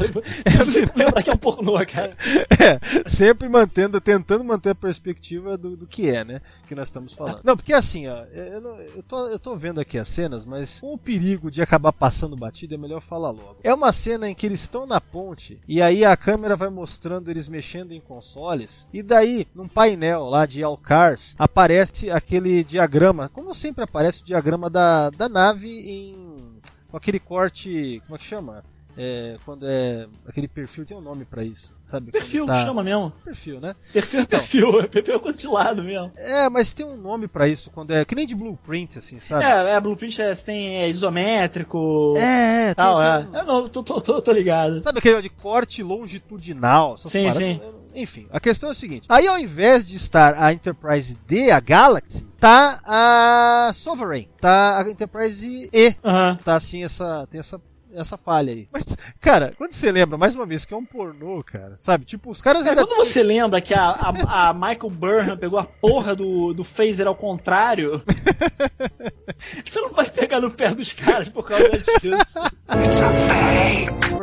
Lembra 0.96 1.22
que 1.22 1.30
é 1.30 1.32
um 1.32 1.36
pornô, 1.36 1.74
cara. 1.86 2.16
É, 2.50 3.08
sempre 3.08 3.48
mantendo, 3.48 4.00
tentando 4.00 4.42
manter 4.44 4.70
a 4.70 4.74
perspectiva 4.74 5.56
do, 5.56 5.76
do 5.76 5.86
que 5.86 6.08
é, 6.08 6.24
né? 6.24 6.40
Que 6.66 6.74
nós 6.74 6.88
estamos 6.88 7.12
falando. 7.12 7.40
Não, 7.44 7.56
porque 7.56 7.72
assim, 7.72 8.06
ó, 8.08 8.24
eu, 8.32 8.60
não- 8.60 8.78
eu, 8.80 9.02
tô, 9.02 9.28
eu 9.28 9.38
tô 9.38 9.56
vendo 9.56 9.80
aqui 9.80 9.98
as 9.98 10.08
cenas, 10.08 10.44
mas 10.44 10.80
com 10.80 10.94
o 10.94 10.98
perigo 10.98 11.50
de 11.50 11.60
acabar 11.62 11.92
passando 11.92 12.36
batido, 12.36 12.74
é 12.74 12.78
melhor 12.78 13.00
falar 13.00 13.30
logo. 13.30 13.56
É 13.62 13.72
uma 13.72 13.92
cena 13.92 14.28
em 14.28 14.34
que 14.34 14.46
eles 14.46 14.60
estão 14.62 14.86
na 14.86 15.00
ponte, 15.00 15.58
e 15.68 15.80
aí 15.82 16.04
a 16.04 16.16
câmera 16.16 16.56
vai 16.56 16.70
mostrando 16.70 17.30
eles 17.30 17.48
mexendo 17.48 17.92
em 17.92 18.00
consoles, 18.00 18.86
e 18.92 19.02
daí, 19.02 19.46
num 19.54 19.65
painel 19.68 20.24
lá 20.28 20.46
de 20.46 20.62
Alcars, 20.62 21.34
aparece 21.38 22.10
aquele 22.10 22.62
diagrama, 22.64 23.28
como 23.32 23.54
sempre 23.54 23.84
aparece 23.84 24.22
o 24.22 24.24
diagrama 24.26 24.68
da, 24.70 25.10
da 25.10 25.28
nave 25.28 25.68
em. 25.68 26.58
com 26.90 26.96
aquele 26.96 27.18
corte. 27.18 28.02
como 28.06 28.16
é 28.16 28.18
que 28.18 28.24
chama? 28.24 28.64
É, 28.98 29.36
quando 29.44 29.66
é 29.68 30.06
aquele 30.26 30.48
perfil 30.48 30.86
tem 30.86 30.96
um 30.96 31.02
nome 31.02 31.26
pra 31.26 31.44
isso, 31.44 31.74
sabe? 31.84 32.10
Perfil, 32.10 32.46
tá- 32.46 32.64
chama 32.64 32.82
mesmo. 32.82 33.12
Perfil, 33.22 33.60
né? 33.60 33.76
Perfil 33.92 34.20
é 34.20 34.24
perfil, 34.24 34.72
perfil 34.88 35.14
é 35.16 35.18
coisa 35.18 35.36
de 35.38 35.46
lado 35.46 35.82
mesmo. 35.84 36.10
É, 36.16 36.48
mas 36.48 36.72
tem 36.72 36.86
um 36.86 36.96
nome 36.96 37.28
pra 37.28 37.46
isso 37.46 37.70
quando 37.70 37.90
é 37.90 38.06
que 38.06 38.14
nem 38.14 38.26
de 38.26 38.34
blueprint 38.34 38.98
assim, 38.98 39.20
sabe? 39.20 39.44
É, 39.44 39.72
é, 39.74 39.80
Blueprint 39.82 40.22
é, 40.22 40.34
tem 40.36 40.76
é, 40.78 40.88
isométrico. 40.88 42.14
É, 42.16 42.68
tem- 42.68 42.74
tal, 42.74 42.98
tem 42.98 43.06
é. 43.06 43.18
um- 43.18 43.36
Eu 43.36 43.44
não, 43.44 43.68
tô, 43.68 43.82
tô, 43.82 44.00
tô, 44.00 44.22
tô 44.22 44.32
ligado. 44.32 44.80
Sabe 44.80 44.98
aquele 44.98 45.20
de 45.20 45.28
corte 45.28 45.82
longitudinal? 45.82 46.94
essas 46.94 47.12
Sim, 47.12 47.24
paradas? 47.28 47.38
sim. 47.42 47.60
Enfim, 47.96 48.26
a 48.30 48.38
questão 48.38 48.68
é 48.68 48.72
a 48.72 48.74
seguinte: 48.74 49.06
aí 49.08 49.26
ao 49.26 49.38
invés 49.38 49.84
de 49.84 49.96
estar 49.96 50.34
a 50.36 50.52
Enterprise 50.52 51.18
D, 51.26 51.50
a 51.50 51.58
Galaxy, 51.58 52.26
tá 52.38 52.80
a 52.84 53.72
Sovereign, 53.74 54.28
tá 54.38 54.78
a 54.78 54.88
Enterprise 54.88 55.70
E. 55.72 55.94
Aham. 56.04 56.38
Tá 56.44 56.56
assim, 56.56 56.84
essa. 56.84 57.26
Tem 57.30 57.40
essa. 57.40 57.60
Essa 57.96 58.16
falha 58.18 58.52
aí. 58.52 58.68
Mas, 58.70 58.96
cara, 59.20 59.54
quando 59.56 59.72
você 59.72 59.90
lembra, 59.90 60.18
mais 60.18 60.34
uma 60.34 60.44
vez, 60.46 60.64
que 60.64 60.74
é 60.74 60.76
um 60.76 60.84
pornô, 60.84 61.42
cara, 61.42 61.74
sabe? 61.76 62.04
Tipo, 62.04 62.30
os 62.30 62.42
caras 62.42 62.62
Cara, 62.62 62.80
ainda. 62.80 62.86
quando 62.86 62.98
você 62.98 63.22
lembra 63.22 63.60
que 63.60 63.72
a, 63.72 63.90
a, 63.90 64.50
a 64.50 64.54
Michael 64.54 64.90
Burnham 64.90 65.36
pegou 65.36 65.58
a 65.58 65.64
porra 65.64 66.14
do, 66.14 66.52
do 66.52 66.62
phaser 66.62 67.06
ao 67.06 67.14
contrário, 67.14 68.02
Você 69.64 69.80
não 69.80 69.90
vai 69.90 70.08
pegar 70.08 70.40
no 70.40 70.50
pé 70.50 70.74
dos 70.74 70.92
caras 70.92 71.28
por 71.28 71.44
causa 71.44 71.68
disso. 72.00 72.38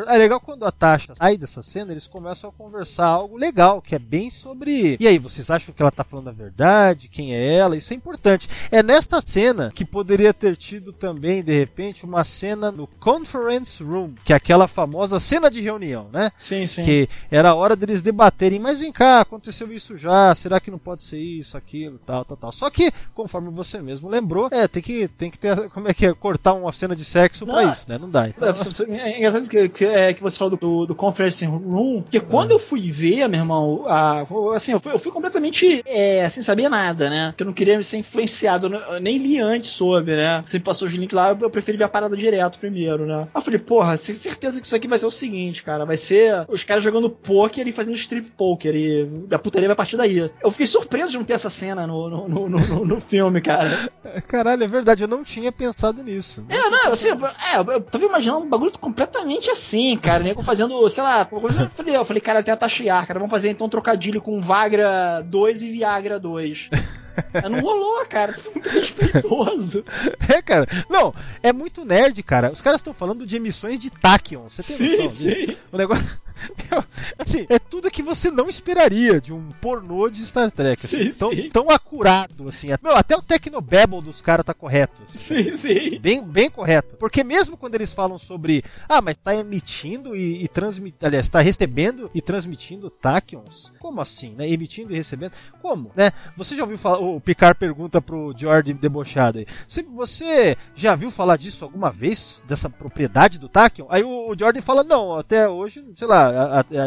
É 0.08 0.18
legal 0.18 0.40
quando 0.40 0.66
a 0.66 0.72
Tasha 0.72 1.16
sai 1.16 1.38
dessa 1.38 1.62
cena, 1.62 1.92
eles 1.92 2.08
começam 2.08 2.50
a 2.50 2.54
conversar 2.54 3.08
algo 3.08 3.38
legal, 3.38 3.82
que 3.82 3.96
é 3.96 4.00
bem 4.00 4.32
sobre. 4.32 4.98
E 5.00 5.08
aí, 5.08 5.18
vocês 5.18 5.50
acham 5.50 5.74
que 5.74 5.82
ela 5.82 5.92
tá 5.92 6.04
falando 6.04 6.30
a 6.30 6.34
verdade? 6.34 7.08
Quem 7.08 7.34
é 7.34 7.56
ela? 7.56 7.78
Isso 7.78 7.94
é 7.94 7.96
importante. 7.96 8.50
É 8.72 8.82
nesta 8.84 9.22
cena 9.22 9.72
que 9.74 9.86
poderia 9.86 10.34
ter 10.34 10.56
tido 10.56 10.92
também, 10.92 11.44
de 11.44 11.58
repente, 11.58 12.06
uma 12.06 12.24
cena 12.24 12.72
no 12.72 12.88
Conference 12.88 13.63
Room, 13.82 14.12
que 14.24 14.34
é 14.34 14.36
aquela 14.36 14.68
famosa 14.68 15.20
cena 15.20 15.50
de 15.50 15.62
reunião, 15.62 16.08
né? 16.12 16.32
Sim, 16.38 16.66
sim. 16.68 16.84
Que 16.84 17.10
era 17.32 17.50
a 17.50 17.56
hora 17.56 17.76
deles 17.76 18.02
debaterem, 18.02 18.60
mas 18.60 18.80
vem 18.80 18.92
cá, 18.92 19.22
aconteceu 19.22 19.72
isso 19.72 19.98
já, 19.98 20.34
será 20.36 20.60
que 20.60 20.72
não 20.72 20.78
pode 20.78 21.02
ser 21.02 21.20
isso, 21.20 21.58
aquilo, 21.58 22.00
tal, 22.06 22.26
tal, 22.26 22.38
tal. 22.38 22.52
Só 22.52 22.70
que, 22.70 22.92
conforme 23.14 23.50
você 23.50 23.82
mesmo 23.82 24.10
lembrou, 24.10 24.48
é, 24.52 24.68
tem 24.68 24.82
que, 24.82 25.08
tem 25.08 25.32
que 25.32 25.38
ter, 25.38 25.70
como 25.70 25.88
é 25.88 25.94
que 25.94 26.06
é, 26.06 26.14
cortar 26.14 26.54
uma 26.54 26.72
cena 26.72 26.96
de 26.96 27.06
sexo 27.06 27.46
pra 27.46 27.62
Não. 27.62 27.72
isso, 27.72 27.86
né? 27.90 27.98
Não 27.98 28.10
dá. 28.10 28.28
Então, 28.28 28.48
É, 28.48 29.12
é 29.12 29.18
engraçado 29.18 29.48
que, 29.48 29.70
que, 29.70 29.86
é, 29.86 30.14
que 30.14 30.22
você 30.22 30.38
falou 30.38 30.58
do, 30.58 30.86
do 30.86 30.96
Conference 30.96 31.46
Room, 31.46 32.02
porque 32.02 32.20
quando 32.20 32.52
eu 32.52 32.60
fui 32.60 32.92
ver, 32.92 33.28
meu 33.28 33.40
irmão, 33.42 33.86
a, 33.88 34.26
assim, 34.56 34.72
eu 34.72 34.80
fui, 34.80 34.92
eu 34.94 35.00
fui 35.00 35.12
completamente 35.12 35.82
é, 35.86 36.28
sem 36.30 36.44
saber 36.44 36.70
nada, 36.70 37.10
né? 37.10 37.28
Porque 37.32 37.44
eu 37.44 37.48
não 37.48 37.54
queria 37.54 37.82
ser 37.84 37.98
influenciado, 37.98 38.68
eu 38.68 39.00
nem 39.00 39.18
li 39.18 39.40
antes 39.40 39.72
sobre, 39.72 40.16
né? 40.16 40.44
Você 40.46 40.58
me 40.58 40.64
passou 40.64 40.88
os 40.88 40.94
links 40.94 41.16
lá, 41.16 41.30
eu 41.40 41.50
preferi 41.50 41.78
ver 41.78 41.86
a 41.86 41.90
parada 41.90 42.16
direto 42.16 42.60
primeiro, 42.60 43.06
né? 43.06 43.28
Aí 43.34 43.43
falei, 43.44 43.60
porra, 43.60 43.98
tenho 43.98 44.18
certeza 44.18 44.60
que 44.60 44.66
isso 44.66 44.76
aqui 44.76 44.88
vai 44.88 44.98
ser 44.98 45.06
o 45.06 45.12
seguinte, 45.12 45.64
cara, 45.64 45.86
vai 45.86 45.98
ser 45.98 46.46
os 46.48 46.64
caras 46.64 46.84
jogando 46.84 47.10
poker 47.10 47.68
e 47.68 47.72
fazendo 47.72 47.96
strip 47.96 48.32
poker, 48.32 48.76
e 48.76 49.08
a 49.32 49.40
putaria 49.40 49.68
vai 49.68 49.76
partir 49.76 49.98
daí. 49.98 50.32
Eu 50.44 50.52
fiquei 50.52 50.66
surpreso 50.66 51.12
de 51.12 51.18
não 51.18 51.26
ter 51.26 51.34
essa 51.34 51.50
cena 51.50 51.86
no, 51.86 52.10
no, 52.10 52.28
no, 52.28 52.50
no- 52.50 52.86
no 52.86 53.02
filme, 53.02 53.42
cara. 53.42 53.70
Caralho, 54.28 54.64
é 54.64 54.68
verdade, 54.68 55.04
eu 55.04 55.08
não 55.08 55.24
tinha 55.24 55.52
pensado 55.52 56.02
nisso. 56.04 56.46
É, 56.50 56.70
não, 56.70 56.92
assim, 56.92 57.10
eu- 57.10 57.26
é, 57.26 57.76
eu 57.76 57.82
tava 57.82 58.06
imaginando 58.06 58.46
um 58.46 58.50
bagulho 58.50 58.72
completamente 58.80 59.50
assim, 59.50 59.98
cara. 59.98 60.24
Nego 60.24 60.42
fazendo, 60.42 60.88
sei 60.90 61.04
lá, 61.04 61.26
coisa, 61.26 61.64
eu 61.64 61.70
falei, 61.70 61.96
eu 61.96 62.06
falei, 62.06 62.22
cara, 62.22 62.42
tem 62.44 62.54
a 62.54 62.58
Tashiar, 62.58 63.06
cara, 63.06 63.20
vamos 63.20 63.32
fazer 63.32 63.50
então 63.50 63.68
um 63.68 63.70
trocadilho 63.70 64.22
com 64.22 64.42
Vagra 64.42 65.22
2 65.26 65.62
e 65.64 65.70
Viagra 65.72 66.20
2. 66.20 66.70
Não 67.50 67.60
rolou, 67.60 68.06
cara, 68.06 68.34
tudo 68.34 68.52
muito 68.52 68.70
respeitoso. 68.70 69.84
É, 70.28 70.42
cara. 70.42 70.68
Não, 70.90 71.14
é 71.42 71.52
muito 71.54 71.86
nerd, 71.86 72.22
cara. 72.24 72.52
Os 72.52 72.62
caras 72.62 72.80
estão 72.80 72.94
falando 72.94 73.26
de 73.26 73.36
emissões 73.36 73.80
de 73.80 73.90
Tachyon. 73.90 74.50
Você 74.50 74.64
tem 74.64 74.76
Sim, 74.78 74.90
noção 74.90 75.10
sim. 75.10 75.28
disso? 75.28 75.58
O 75.72 75.78
negócio. 75.78 76.23
Assim, 77.18 77.46
é 77.50 77.60
tudo 77.60 77.90
que 77.92 78.02
você 78.02 78.30
não 78.32 78.50
esperaria 78.50 79.20
de 79.22 79.34
um 79.34 79.52
pornô 79.62 80.10
de 80.10 80.22
Star 80.26 80.50
Trek. 80.52 80.86
Assim, 80.86 81.12
Sim, 81.12 81.18
tão, 81.18 81.32
sim. 81.32 81.50
tão 81.50 81.70
acurado, 81.70 82.48
assim. 82.48 82.68
Meu, 82.82 82.96
até 82.96 83.16
o 83.16 83.22
Tecnobabble 83.22 84.02
dos 84.02 84.22
caras 84.22 84.46
tá 84.46 84.54
correto. 84.54 85.02
assim. 85.08 85.18
Sim, 85.18 85.54
sim. 85.54 86.00
Bem, 86.00 86.24
bem 86.24 86.50
correto. 86.50 86.96
Porque 86.98 87.24
mesmo 87.24 87.56
quando 87.58 87.76
eles 87.76 87.94
falam 87.94 88.18
sobre. 88.18 88.64
Ah, 88.90 89.02
mas 89.02 89.16
tá 89.22 89.36
emitindo 89.36 90.16
e, 90.16 90.44
e 90.44 90.48
transmitindo. 90.48 91.06
Aliás, 91.06 91.30
tá 91.30 91.40
recebendo 91.40 92.10
e 92.14 92.22
transmitindo 92.22 92.90
tachyons? 92.90 93.72
Como 93.80 94.02
assim, 94.02 94.34
né? 94.36 94.50
Emitindo 94.50 94.92
e 94.94 94.96
recebendo? 94.98 95.34
Como, 95.62 95.92
né? 95.96 96.12
Você 96.38 96.56
já 96.56 96.64
ouviu 96.64 96.78
falar. 96.78 97.00
O 97.00 97.20
Picard 97.22 97.58
pergunta 97.60 98.02
pro 98.02 98.34
Jordan 98.36 98.74
debochado 98.76 99.40
aí. 99.40 99.46
"Você- 99.68 99.84
Você 99.84 100.58
já 100.76 100.96
viu 100.96 101.12
falar 101.12 101.38
disso 101.38 101.64
alguma 101.64 101.92
vez? 101.92 102.44
Dessa 102.48 102.70
propriedade 102.70 103.38
do 103.40 103.48
tachyon? 103.48 103.86
Aí 103.90 104.04
o, 104.04 104.30
o 104.32 104.38
Jordan 104.38 104.62
fala: 104.62 104.84
Não, 104.84 105.16
até 105.16 105.48
hoje, 105.48 105.84
sei 105.96 106.08
lá, 106.08 106.23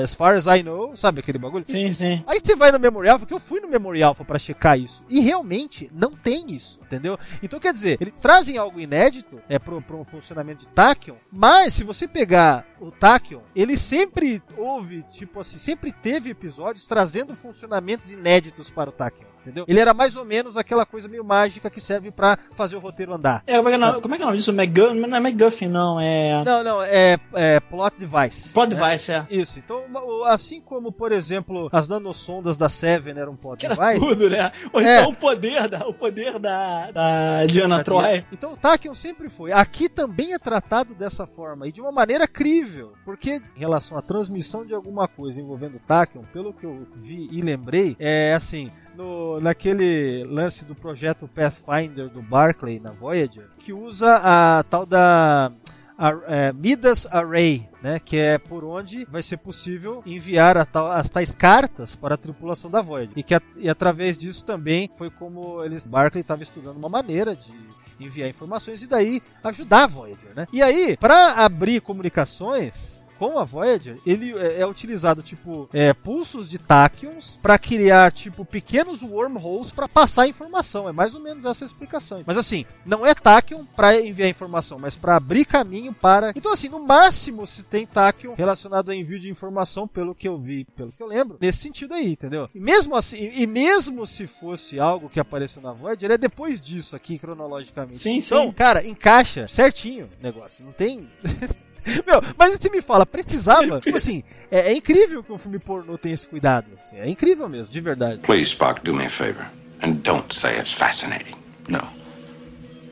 as 0.03 0.15
far 0.15 0.35
as 0.35 0.47
I 0.47 0.63
know, 0.63 0.97
sabe 0.97 1.21
aquele 1.21 1.39
bagulho? 1.39 1.65
Sim, 1.67 1.93
sim. 1.93 2.23
Aí 2.27 2.39
você 2.43 2.57
vai 2.57 2.73
no 2.73 2.79
Memorial, 2.79 3.19
porque 3.19 3.35
eu 3.35 3.41
fui 3.41 3.61
no 3.61 3.69
Memorial 3.69 4.15
pra 4.15 4.39
checar 4.39 4.79
isso. 4.79 5.05
E 5.09 5.21
realmente 5.21 5.91
não 5.95 6.13
tem 6.13 6.47
isso, 6.49 6.81
entendeu? 6.83 7.19
Então 7.43 7.61
quer 7.61 7.73
dizer, 7.73 7.99
eles 8.01 8.21
trazem 8.21 8.59
algo 8.59 8.81
inédito 8.81 9.41
é 9.49 9.59
pro, 9.59 9.81
pro 9.83 10.05
funcionamento 10.05 10.61
de 10.61 10.69
Tachyon, 10.69 11.17
mas 11.31 11.75
se 11.75 11.85
você 11.85 12.07
pegar 12.09 12.67
o 12.81 12.91
Tachyon, 12.91 13.41
ele 13.55 13.77
sempre 13.77 14.43
houve, 14.57 15.05
tipo 15.11 15.41
assim, 15.41 15.59
sempre 15.59 15.93
teve 15.93 16.31
episódios 16.31 16.87
trazendo 16.87 17.35
funcionamentos 17.35 18.11
inéditos 18.11 18.71
para 18.71 18.91
o 18.91 18.93
Tachyon. 18.93 19.26
Entendeu? 19.47 19.65
Ele 19.69 19.79
era 19.79 19.95
mais 19.95 20.17
ou 20.17 20.25
menos 20.25 20.57
aquela 20.57 20.85
coisa 20.85 21.09
meio 21.09 21.25
mágica 21.25 21.71
que 21.71 21.81
serve 21.81 22.11
pra 22.11 22.37
fazer 22.57 22.75
o 22.75 22.81
roteiro 22.81 23.15
andar. 23.15 23.45
É, 23.47 23.57
como 23.57 23.69
é 23.69 23.71
que 23.71 23.75
é, 23.77 23.87
o 23.87 23.91
nome- 23.91 24.03
como 24.03 24.15
é 24.15 24.17
que 24.17 24.23
é 24.23 24.27
o 24.27 24.29
nome 24.29 24.39
disso? 24.39 24.51
McGuffin? 24.51 25.01
Não 25.01 25.17
é 25.17 25.21
McGuffin, 25.21 25.69
não, 25.69 26.01
é. 26.01 26.43
Não, 26.45 26.65
não, 26.65 26.83
é, 26.83 27.17
é 27.35 27.61
plot 27.61 27.97
device. 27.99 28.53
Plot 28.53 28.75
né? 28.75 28.81
device, 28.83 29.13
é. 29.13 29.27
Isso, 29.31 29.59
então, 29.61 29.85
assim 30.25 30.61
como, 30.61 30.91
por 30.91 31.13
exemplo, 31.13 31.69
as 31.71 31.89
nanosondas 31.89 32.57
da 32.57 32.69
Seven 32.69 33.17
eram 33.19 33.37
plot 33.37 33.59
Que 33.61 33.67
era 33.67 33.75
device. 33.77 34.01
tudo, 34.01 34.29
né? 34.31 34.51
Ou 34.73 34.81
É. 34.81 34.99
então 35.01 35.13
o 35.13 35.17
poder 35.17 35.69
da, 35.69 35.87
o 35.87 35.95
poder 35.95 36.39
da, 36.41 36.91
da 36.91 37.47
Diana 37.47 37.85
Troy. 37.85 38.25
Então 38.33 38.53
o 38.53 38.57
Tachyon 38.57 38.95
sempre 38.95 39.29
foi. 39.29 39.53
Aqui 39.53 39.89
também 39.89 40.33
é 40.35 40.39
tratado 40.39 40.93
dessa 40.95 41.27
forma 41.27 41.69
e 41.69 41.73
de 41.73 41.81
uma 41.81 41.93
maneira 41.93 42.27
crível, 42.27 42.93
porque 43.05 43.41
em 43.57 43.61
relação 43.61 43.97
à 43.97 44.03
transmissão 44.03 44.65
de 44.67 44.75
alguma 44.75 45.07
coisa 45.07 45.41
envolvendo 45.41 45.77
o 45.77 45.81
Tachyon, 45.81 46.23
pelo 46.33 46.53
que 46.53 46.65
eu 46.67 46.87
vi 46.97 47.29
e 47.31 47.41
lembrei, 47.43 47.97
é 47.99 48.35
assim, 48.35 48.71
no, 48.97 49.41
naquele 49.41 50.25
lance 50.25 50.65
do 50.65 50.75
projeto 50.75 51.29
Pathfinder 51.29 52.09
do 52.09 52.23
Barclay 52.23 52.81
na 52.81 52.93
Voyager, 52.93 53.49
que 53.59 53.73
usa 53.73 54.21
a 54.23 54.63
tal 54.65 54.87
da 54.87 55.53
a, 55.99 56.11
é, 56.27 56.53
Midas 56.53 57.07
Array, 57.11 57.67
né, 57.83 57.99
que 57.99 58.17
é 58.19 58.37
por 58.39 58.65
onde 58.65 59.07
vai 59.07 59.23
ser 59.23 59.39
possível 59.39 60.03
enviar 60.05 60.65
tal- 60.67 60.91
as 60.93 61.09
tais 61.09 61.35
cartas 61.35 61.95
para 61.97 62.15
a 62.15 62.19
tripulação 62.19 62.71
da 62.71 62.83
Voyager. 62.83 63.15
E 63.17 63.23
que 63.23 63.35
a- 63.35 63.41
e 63.57 63.69
através 63.69 64.19
disso 64.19 64.45
também 64.45 64.91
foi 64.95 65.09
como 65.11 65.65
eles 65.65 65.85
Barclay 65.85 66.21
estava 66.21 66.43
estudando 66.43 66.77
uma 66.77 66.89
maneira 66.91 67.35
de 67.35 67.53
enviar 67.99 68.29
informações 68.29 68.83
e 68.83 68.87
daí 68.87 69.23
ajudar 69.43 69.85
a 69.85 69.87
Voyager, 69.87 70.35
né? 70.37 70.47
E 70.53 70.61
aí, 70.63 70.99
para 70.99 71.33
abrir 71.45 71.81
comunicações 71.81 72.96
com 73.19 73.39
a 73.39 73.45
Voyager, 73.45 73.99
ele 74.07 74.37
é, 74.37 74.61
é 74.61 74.67
utilizado 74.67 75.23
tipo 75.23 75.69
é, 75.73 75.93
pulsos 75.93 76.49
de 76.49 76.59
tachyons 76.59 77.39
para 77.43 77.59
criar 77.59 78.13
tipo 78.13 78.45
pequenos 78.45 79.03
wormholes 79.03 79.73
para 79.73 79.89
passar 79.89 80.29
informação. 80.29 80.89
É 80.89 80.93
mais 80.93 81.15
ou 81.15 81.21
menos 81.21 81.45
essa 81.45 81.65
a 81.65 81.67
explicação. 81.67 82.23
Mas 82.27 82.37
assim, 82.37 82.65
não 82.85 83.07
é 83.07 83.15
tachyon 83.15 83.65
para 83.75 84.01
enviar 84.01 84.29
informação, 84.29 84.79
mas 84.79 84.97
para 84.97 85.17
abrir 85.17 85.45
caminho 85.45 85.93
para. 85.93 86.33
Então 86.37 86.53
assim, 86.53 86.69
no 86.69 86.81
máximo 86.81 87.47
se 87.47 87.63
tem 87.65 87.87
tachyon 87.87 88.35
relacionado 88.35 88.91
a 88.91 88.97
envio 88.97 89.19
de 89.19 89.31
informação, 89.31 89.89
pelo 89.89 90.15
que 90.15 90.29
eu 90.29 90.39
vi, 90.39 90.65
pelo 90.77 90.93
que 90.93 91.03
eu 91.03 91.07
lembro, 91.07 91.39
nesse 91.41 91.59
sentido 91.59 91.95
aí, 91.95 92.13
entendeu? 92.13 92.49
E 92.55 92.61
mesmo 92.61 92.95
assim, 92.95 93.31
e 93.35 93.47
mesmo 93.47 94.07
se 94.07 94.27
fosse 94.27 94.79
algo 94.79 95.09
que 95.09 95.21
apareceu 95.21 95.63
na 95.63 95.73
Voyager, 95.73 96.11
é 96.13 96.19
depois 96.19 96.61
disso 96.61 96.95
aqui 96.95 97.19
cronologicamente. 97.19 97.99
Sim, 97.99 98.19
então, 98.19 98.47
sim. 98.47 98.53
cara, 98.53 98.87
encaixa 98.87 99.49
certinho 99.49 100.09
o 100.21 100.23
negócio. 100.23 100.65
Não 100.65 100.73
tem. 100.73 101.09
Meu, 102.07 102.21
mas 102.37 102.53
você 102.53 102.69
me 102.71 102.83
fala, 102.83 103.07
precisava? 103.07 103.81
Tipo 103.81 103.97
assim, 103.97 104.23
é, 104.51 104.73
é 104.73 104.77
incrível 104.77 105.23
que 105.23 105.33
um 105.33 105.39
filme 105.39 105.59
pornô 105.59 105.97
tenha 105.97 106.15
esse 106.15 106.27
cuidado. 106.27 106.67
assim, 106.83 106.97
é 106.97 107.09
incrível 107.09 107.49
mesmo, 107.49 107.73
de 107.73 107.81
verdade. 107.81 108.21
Please, 108.23 108.51
Spock, 108.51 108.83
do 108.83 108.93
me 108.95 109.07
a 109.07 109.11
favor. 109.11 109.47
And 109.83 109.93
don't 110.03 110.35
say 110.35 110.59
it's 110.59 110.73
fascinating. 110.73 111.37
No. 111.69 111.81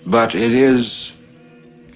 But 0.07 0.35
it 0.35 0.55
is 0.55 1.15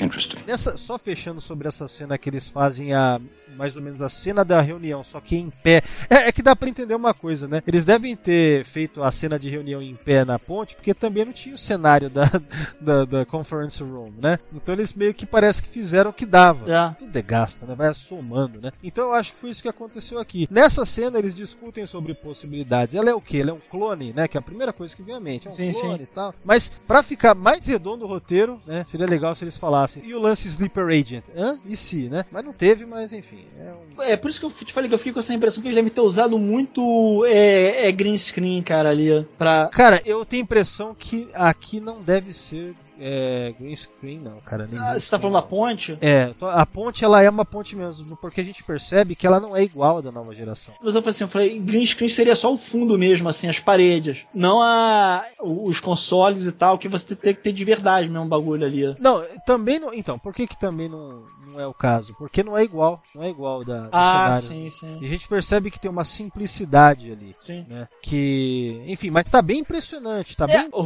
interesting. 0.00 0.40
Nessa, 0.46 0.76
só 0.76 0.98
fechando 0.98 1.40
sobre 1.40 1.68
essa 1.68 1.86
cena 1.86 2.16
que 2.16 2.30
eles 2.30 2.48
fazem 2.48 2.94
a 2.94 3.20
mais 3.56 3.76
ou 3.76 3.82
menos 3.82 4.02
a 4.02 4.08
cena 4.08 4.44
da 4.44 4.60
reunião, 4.60 5.02
só 5.02 5.20
que 5.20 5.36
em 5.36 5.50
pé. 5.50 5.82
É, 6.08 6.28
é 6.28 6.32
que 6.32 6.42
dá 6.42 6.54
pra 6.54 6.68
entender 6.68 6.94
uma 6.94 7.14
coisa, 7.14 7.48
né? 7.48 7.62
Eles 7.66 7.84
devem 7.84 8.14
ter 8.16 8.64
feito 8.64 9.02
a 9.02 9.10
cena 9.10 9.38
de 9.38 9.48
reunião 9.48 9.82
em 9.82 9.94
pé 9.94 10.24
na 10.24 10.38
ponte, 10.38 10.74
porque 10.74 10.94
também 10.94 11.24
não 11.24 11.32
tinha 11.32 11.54
o 11.54 11.58
cenário 11.58 12.08
da, 12.10 12.24
da, 12.80 13.04
da 13.04 13.26
conference 13.26 13.82
room, 13.82 14.12
né? 14.20 14.38
Então 14.52 14.74
eles 14.74 14.92
meio 14.92 15.14
que 15.14 15.26
parece 15.26 15.62
que 15.62 15.68
fizeram 15.68 16.10
o 16.10 16.14
que 16.14 16.26
dava. 16.26 16.70
É. 16.72 16.94
Tudo 16.98 17.16
é 17.16 17.22
gasto, 17.22 17.66
né? 17.66 17.74
Vai 17.74 17.92
somando, 17.94 18.60
né? 18.60 18.70
Então 18.82 19.04
eu 19.04 19.14
acho 19.14 19.32
que 19.32 19.40
foi 19.40 19.50
isso 19.50 19.62
que 19.62 19.68
aconteceu 19.68 20.18
aqui. 20.18 20.46
Nessa 20.50 20.84
cena 20.84 21.18
eles 21.18 21.34
discutem 21.34 21.86
sobre 21.86 22.14
possibilidades. 22.14 22.94
Ela 22.94 23.10
é 23.10 23.14
o 23.14 23.20
quê? 23.20 23.38
Ela 23.38 23.50
é 23.50 23.54
um 23.54 23.60
clone, 23.70 24.12
né? 24.12 24.28
Que 24.28 24.36
é 24.36 24.40
a 24.40 24.42
primeira 24.42 24.72
coisa 24.72 24.94
que 24.94 25.02
vem 25.02 25.14
à 25.14 25.20
mente. 25.20 25.48
É 25.48 25.50
um 25.50 25.54
Sim, 25.54 25.72
clone 25.72 25.98
sim. 25.98 26.02
e 26.02 26.06
tal. 26.06 26.34
Mas 26.44 26.68
pra 26.86 27.02
ficar 27.02 27.34
mais 27.34 27.66
redondo 27.66 28.04
o 28.04 28.08
roteiro, 28.08 28.60
né? 28.66 28.84
Seria 28.86 29.06
legal 29.06 29.34
se 29.34 29.44
eles 29.44 29.56
falassem. 29.56 30.04
E 30.04 30.14
o 30.14 30.20
lance 30.20 30.48
Sleeper 30.48 30.86
Agent? 30.86 31.24
Hã? 31.36 31.58
E 31.66 31.76
se, 31.76 32.08
né? 32.08 32.24
Mas 32.30 32.44
não 32.44 32.52
teve, 32.52 32.86
mas 32.86 33.12
enfim. 33.12 33.37
É 33.58 33.72
um... 33.72 34.02
É 34.02 34.16
por 34.16 34.30
isso 34.30 34.40
que 34.40 34.46
eu 34.46 34.50
te 34.50 34.72
falei 34.72 34.88
que 34.88 34.94
eu 34.94 34.98
fiquei 34.98 35.12
com 35.12 35.18
essa 35.18 35.34
impressão 35.34 35.60
que 35.60 35.68
eles 35.68 35.76
devem 35.76 35.90
ter 35.90 36.00
usado 36.00 36.38
muito 36.38 37.24
é, 37.26 37.88
é, 37.88 37.92
green 37.92 38.16
screen, 38.16 38.62
cara, 38.62 38.90
ali. 38.90 39.26
Pra. 39.36 39.68
Cara, 39.68 40.00
eu 40.06 40.24
tenho 40.24 40.42
a 40.42 40.44
impressão 40.44 40.94
que 40.96 41.28
aqui 41.34 41.80
não 41.80 42.00
deve 42.00 42.32
ser 42.32 42.74
é, 43.00 43.54
green 43.58 43.74
screen, 43.74 44.18
não, 44.18 44.40
cara. 44.40 44.66
nem 44.66 44.78
Ah, 44.78 44.98
você 44.98 45.10
tá 45.10 45.18
falando 45.18 45.34
da 45.34 45.40
não. 45.40 45.48
ponte? 45.48 45.96
É, 46.00 46.34
a 46.40 46.66
ponte 46.66 47.04
ela 47.04 47.22
é 47.22 47.30
uma 47.30 47.44
ponte 47.44 47.76
mesmo, 47.76 48.16
porque 48.16 48.40
a 48.40 48.44
gente 48.44 48.64
percebe 48.64 49.14
que 49.14 49.26
ela 49.26 49.38
não 49.38 49.56
é 49.56 49.62
igual 49.62 49.98
à 49.98 50.00
da 50.00 50.10
nova 50.10 50.34
geração. 50.34 50.74
Mas 50.82 50.94
eu 50.94 51.02
falei 51.02 51.10
assim, 51.10 51.24
eu 51.24 51.28
falei, 51.28 51.58
green 51.58 51.86
screen 51.86 52.08
seria 52.08 52.34
só 52.34 52.52
o 52.52 52.58
fundo 52.58 52.98
mesmo, 52.98 53.28
assim, 53.28 53.48
as 53.48 53.60
paredes. 53.60 54.26
Não 54.34 54.60
a, 54.60 55.24
os 55.40 55.80
consoles 55.80 56.46
e 56.46 56.52
tal, 56.52 56.78
que 56.78 56.88
você 56.88 57.14
tem 57.14 57.34
que 57.34 57.42
ter 57.42 57.52
de 57.52 57.64
verdade 57.64 58.08
mesmo 58.08 58.24
um 58.24 58.28
bagulho 58.28 58.66
ali. 58.66 58.96
Não, 58.98 59.22
também 59.46 59.78
não. 59.78 59.94
Então, 59.94 60.18
por 60.18 60.34
que 60.34 60.46
que 60.46 60.58
também 60.58 60.88
não, 60.88 61.22
não 61.48 61.60
é 61.60 61.66
o 61.66 61.74
caso? 61.74 62.14
Porque 62.18 62.42
não 62.42 62.56
é 62.56 62.62
igual, 62.62 63.02
não 63.14 63.22
é 63.22 63.28
igual 63.30 63.64
da, 63.64 63.82
do 63.82 63.90
Ah, 63.92 64.12
cenário. 64.40 64.42
sim, 64.48 64.70
sim. 64.70 64.98
E 65.00 65.06
a 65.06 65.08
gente 65.08 65.26
percebe 65.28 65.70
que 65.70 65.80
tem 65.80 65.90
uma 65.90 66.04
simplicidade 66.04 67.10
ali. 67.12 67.34
Sim. 67.40 67.64
Né? 67.68 67.88
Que, 68.02 68.82
enfim, 68.86 69.10
mas 69.10 69.24
tá 69.24 69.40
bem 69.42 69.60
impressionante, 69.60 70.36
tá 70.36 70.44
É, 70.48 70.58
bem. 70.58 70.68
o, 70.72 70.82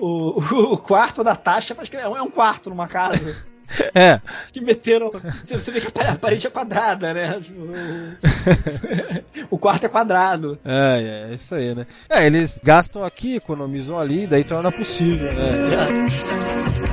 o, 0.00 0.72
o, 0.74 0.78
quarto 0.82 1.22
da 1.22 1.36
Tasha 1.36 1.74
parece 1.74 1.90
que 1.90 1.96
é 1.96 2.08
um 2.08 2.16
é 2.16 2.22
um 2.22 2.30
quarto 2.30 2.70
numa 2.70 2.88
casa. 2.88 3.36
É. 3.94 4.18
Que 4.50 4.62
meteram. 4.62 5.10
Você 5.44 5.70
vê 5.70 5.82
que 5.82 5.88
a 6.00 6.14
parede 6.16 6.46
é 6.46 6.48
quadrada, 6.48 7.12
né? 7.12 7.38
Tipo, 7.38 7.66
o- 9.50 9.58
quarto 9.58 9.84
é 9.84 9.90
quadrado. 9.90 10.58
É, 10.64 11.26
é, 11.28 11.30
é 11.30 11.34
isso 11.34 11.54
aí, 11.54 11.74
né? 11.74 11.86
É, 12.08 12.24
eles 12.24 12.58
gastam 12.64 13.04
aqui, 13.04 13.36
economizam 13.36 13.98
ali, 13.98 14.26
daí 14.26 14.42
torna 14.42 14.72
possível, 14.72 15.30
né? 15.34 16.06
Bom, 16.86 16.87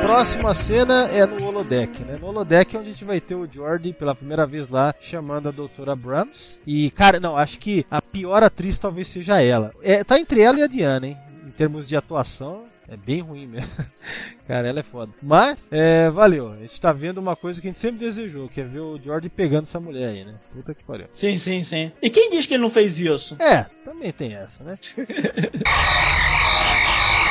próxima 0.00 0.54
cena 0.54 1.08
é 1.10 1.26
no 1.26 1.44
holodeck, 1.44 2.02
né? 2.04 2.18
No 2.20 2.28
holodeck 2.28 2.74
é 2.74 2.78
onde 2.78 2.88
a 2.88 2.92
gente 2.92 3.04
vai 3.04 3.20
ter 3.20 3.34
o 3.34 3.50
Jordi 3.50 3.92
pela 3.92 4.14
primeira 4.14 4.46
vez 4.46 4.68
lá 4.68 4.94
chamando 5.00 5.48
a 5.48 5.52
doutora 5.52 5.96
Brahms. 5.96 6.60
E, 6.66 6.90
cara, 6.90 7.18
não, 7.18 7.36
acho 7.36 7.58
que 7.58 7.84
a 7.90 8.00
pior 8.00 8.42
atriz 8.42 8.78
talvez 8.78 9.08
seja 9.08 9.40
ela. 9.40 9.72
É, 9.82 10.04
tá 10.04 10.18
entre 10.18 10.40
ela 10.40 10.58
e 10.58 10.62
a 10.62 10.66
Diana, 10.66 11.06
hein? 11.08 11.16
Em 11.46 11.50
termos 11.50 11.88
de 11.88 11.96
atuação, 11.96 12.64
é 12.88 12.96
bem 12.96 13.20
ruim 13.20 13.46
mesmo. 13.46 13.70
Cara, 14.46 14.68
ela 14.68 14.80
é 14.80 14.82
foda. 14.82 15.12
Mas, 15.20 15.66
é, 15.70 16.08
valeu. 16.10 16.52
A 16.52 16.56
gente 16.58 16.80
tá 16.80 16.92
vendo 16.92 17.18
uma 17.18 17.34
coisa 17.34 17.60
que 17.60 17.66
a 17.66 17.70
gente 17.70 17.80
sempre 17.80 17.98
desejou, 17.98 18.48
que 18.48 18.60
é 18.60 18.64
ver 18.64 18.80
o 18.80 19.00
Jordi 19.02 19.28
pegando 19.28 19.62
essa 19.62 19.80
mulher 19.80 20.10
aí, 20.10 20.24
né? 20.24 20.34
Puta 20.52 20.72
que 20.72 20.84
pariu. 20.84 21.06
Sim, 21.10 21.36
sim, 21.36 21.62
sim. 21.62 21.90
E 22.00 22.08
quem 22.10 22.30
diz 22.30 22.46
que 22.46 22.54
ele 22.54 22.62
não 22.62 22.70
fez 22.70 22.98
isso? 23.00 23.36
É, 23.40 23.66
também 23.84 24.12
tem 24.12 24.34
essa, 24.34 24.62
né? 24.62 24.78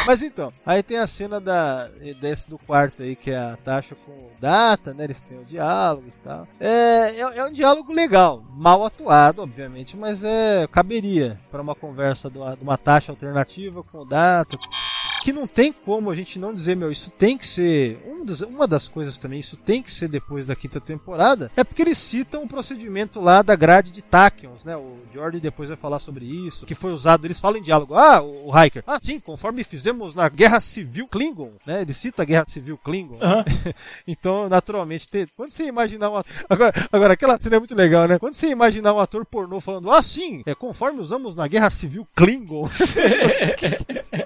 Mas 0.05 0.21
então, 0.21 0.53
aí 0.65 0.83
tem 0.83 0.97
a 0.97 1.07
cena 1.07 1.39
da 1.39 1.87
desse 2.19 2.49
do 2.49 2.57
quarto 2.57 3.03
aí, 3.03 3.15
que 3.15 3.31
é 3.31 3.37
a 3.37 3.57
Tasha 3.57 3.95
com 3.95 4.11
o 4.11 4.31
Data, 4.39 4.93
né? 4.93 5.05
Eles 5.05 5.21
têm 5.21 5.39
o 5.39 5.45
diálogo 5.45 6.07
e 6.07 6.23
tal. 6.23 6.47
É, 6.59 7.11
é, 7.15 7.19
é 7.19 7.45
um 7.45 7.51
diálogo 7.51 7.91
legal, 7.91 8.43
mal 8.51 8.85
atuado, 8.85 9.41
obviamente, 9.41 9.97
mas 9.97 10.23
é 10.23 10.67
caberia 10.71 11.39
para 11.51 11.61
uma 11.61 11.75
conversa 11.75 12.29
de 12.29 12.37
uma, 12.37 12.55
de 12.55 12.63
uma 12.63 12.77
Tasha 12.77 13.11
alternativa 13.11 13.83
com 13.83 13.99
o 13.99 14.05
Data. 14.05 14.57
Que 15.25 15.33
não 15.33 15.47
tem 15.47 15.73
como 15.73 16.11
a 16.11 16.15
gente 16.15 16.37
não 16.37 16.53
dizer, 16.53 16.75
meu, 16.75 16.91
isso 16.91 17.09
tem 17.09 17.35
que 17.35 17.47
ser. 17.47 17.97
Um 18.07 18.23
dos- 18.23 18.41
uma 18.41 18.67
das 18.67 18.87
coisas 18.87 19.17
também, 19.17 19.39
isso 19.39 19.57
tem 19.57 19.81
que 19.81 19.89
ser 19.89 20.07
depois 20.07 20.45
da 20.45 20.55
quinta 20.55 20.79
temporada, 20.79 21.51
é 21.57 21.63
porque 21.63 21.81
eles 21.81 21.97
citam 21.97 22.43
o 22.43 22.47
procedimento 22.47 23.19
lá 23.19 23.41
da 23.41 23.55
grade 23.55 23.91
de 23.91 24.03
Tachyons, 24.03 24.63
né? 24.63 24.77
O 24.77 24.97
Jordi 25.11 25.39
depois 25.39 25.67
vai 25.67 25.75
falar 25.77 25.97
sobre 25.97 26.25
isso, 26.25 26.67
que 26.67 26.75
foi 26.75 26.91
usado, 26.91 27.25
eles 27.25 27.39
falam 27.39 27.57
em 27.57 27.63
diálogo. 27.63 27.95
Ah, 27.95 28.21
o, 28.21 28.51
o 28.51 28.63
Hiker. 28.63 28.83
Ah, 28.85 28.99
sim, 29.01 29.19
conforme 29.19 29.63
fizemos 29.63 30.13
na 30.13 30.29
Guerra 30.29 30.59
Civil 30.59 31.07
Klingon, 31.07 31.53
né? 31.65 31.81
Ele 31.81 31.93
cita 31.93 32.21
a 32.21 32.25
Guerra 32.25 32.45
Civil 32.47 32.77
Klingon. 32.77 33.17
então, 34.07 34.47
naturalmente, 34.47 35.07
te- 35.09 35.27
quando 35.35 35.49
você 35.49 35.63
imaginar 35.63 36.11
um 36.11 36.17
ator... 36.17 36.31
agora, 36.47 36.73
agora, 36.91 37.13
aquela 37.15 37.41
cena 37.41 37.55
é 37.55 37.59
muito 37.59 37.73
legal, 37.73 38.07
né? 38.07 38.19
Quando 38.19 38.35
você 38.35 38.49
imaginar 38.49 38.93
um 38.93 38.99
ator 38.99 39.25
pornô 39.25 39.59
falando, 39.59 39.91
ah, 39.91 40.03
sim, 40.03 40.43
é 40.45 40.53
conforme 40.53 41.01
usamos 41.01 41.35
na 41.35 41.47
Guerra 41.47 41.71
Civil 41.71 42.07
Klingon. 42.15 42.69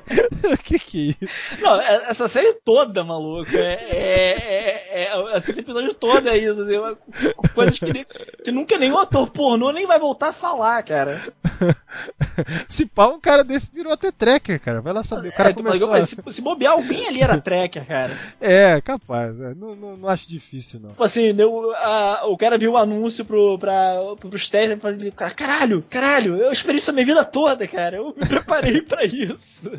O 0.43 0.57
que 0.63 0.79
que 0.79 1.17
é 1.21 1.25
isso? 1.53 1.63
Não, 1.63 1.81
é- 1.81 1.95
essa 2.09 2.27
série 2.27 2.53
toda, 2.65 3.03
maluco. 3.03 3.49
É, 3.55 3.73
é, 3.73 5.03
é, 5.03 5.33
é- 5.33 5.37
esse 5.37 5.59
episódio 5.59 5.93
todo 5.93 6.27
é 6.29 6.37
isso. 6.37 6.61
Assim, 6.61 6.77
uma- 6.77 6.97
coisas 7.53 7.77
que, 7.79 7.91
nem- 7.91 8.05
que 8.43 8.51
nunca 8.51 8.77
nenhum 8.77 8.97
ator 8.97 9.29
pornô 9.29 9.71
nem 9.71 9.85
vai 9.85 9.99
voltar 9.99 10.29
a 10.29 10.33
falar, 10.33 10.81
cara. 10.83 11.19
Se 12.67 12.85
pá, 12.85 13.07
um 13.07 13.19
cara 13.19 13.43
desse 13.43 13.71
virou 13.73 13.91
até 13.91 14.11
tracker, 14.11 14.59
cara. 14.61 14.81
Vai 14.81 14.93
lá 14.93 15.03
saber. 15.03 15.29
O 15.29 15.33
cara 15.33 15.49
É, 15.49 15.53
começou 15.53 15.89
mas 15.89 16.03
a... 16.05 16.07
se, 16.07 16.33
se 16.35 16.41
bobear, 16.41 16.73
alguém 16.73 17.07
ali 17.07 17.21
era 17.21 17.39
tracker, 17.39 17.85
cara. 17.85 18.11
É, 18.39 18.79
capaz. 18.81 19.39
é. 19.39 19.53
Não, 19.53 19.75
não, 19.75 19.97
não 19.97 20.09
acho 20.09 20.29
difícil, 20.29 20.79
não. 20.79 20.91
Tipo 20.91 21.03
assim, 21.03 21.33
deu, 21.33 21.71
a- 21.75 22.25
o 22.27 22.37
cara 22.37 22.57
viu 22.57 22.71
o 22.73 22.77
anúncio 22.77 23.25
pro, 23.25 23.57
pra, 23.59 23.95
pros 24.19 24.47
testes 24.49 24.77
e 24.77 24.79
falou, 24.79 24.97
cara, 25.11 25.31
caralho, 25.33 25.83
caralho, 25.89 26.37
eu 26.37 26.51
esperei 26.51 26.77
isso 26.77 26.89
a 26.89 26.93
minha 26.93 27.05
vida 27.05 27.23
toda, 27.25 27.67
cara. 27.67 27.97
Eu 27.97 28.13
me 28.15 28.25
preparei 28.27 28.81
pra 28.81 29.03
isso. 29.05 29.69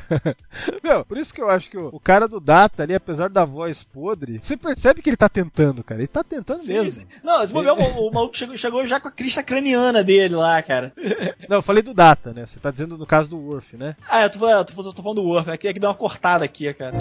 Meu, 0.82 1.04
por 1.04 1.16
isso 1.18 1.32
que 1.34 1.40
eu 1.40 1.48
acho 1.50 1.70
que 1.70 1.76
o, 1.78 1.88
o 1.92 2.00
cara 2.00 2.26
do 2.28 2.40
Data 2.40 2.82
ali, 2.82 2.94
apesar 2.94 3.28
da 3.28 3.44
voz 3.44 3.82
podre, 3.82 4.38
você 4.40 4.56
percebe 4.56 5.02
que 5.02 5.10
ele 5.10 5.16
tá 5.16 5.28
tentando, 5.28 5.82
cara. 5.82 6.00
Ele 6.00 6.06
tá 6.08 6.22
tentando 6.24 6.64
mesmo. 6.64 7.06
Não, 7.22 7.46
se 7.46 7.52
bobear, 7.52 7.74
o, 7.78 8.08
o 8.08 8.12
maluco 8.12 8.36
chegou, 8.36 8.56
chegou 8.56 8.86
já 8.86 9.00
com 9.00 9.08
a 9.08 9.12
crista 9.12 9.42
craniana 9.42 10.02
dele 10.04 10.34
lá, 10.34 10.62
cara. 10.62 10.92
Não, 11.48 11.58
eu 11.58 11.62
falei 11.62 11.82
do 11.82 11.92
Data, 11.94 12.32
né? 12.32 12.46
Você 12.46 12.58
tá 12.60 12.70
dizendo 12.70 12.96
no 12.98 13.06
caso 13.06 13.28
do 13.30 13.38
Worf, 13.38 13.76
né? 13.76 13.96
Ah, 14.08 14.22
eu 14.22 14.30
tô, 14.30 14.38
falando- 14.38 14.58
eu 14.58 14.64
tô, 14.64 14.82
eu 14.82 14.92
tô 14.92 15.02
falando 15.02 15.22
do 15.22 15.28
Worf, 15.28 15.50
aqui, 15.50 15.68
aqui 15.68 15.78
deu 15.80 15.88
uma 15.90 15.94
cortada 15.96 16.44
aqui, 16.44 16.72
cara. 16.74 16.96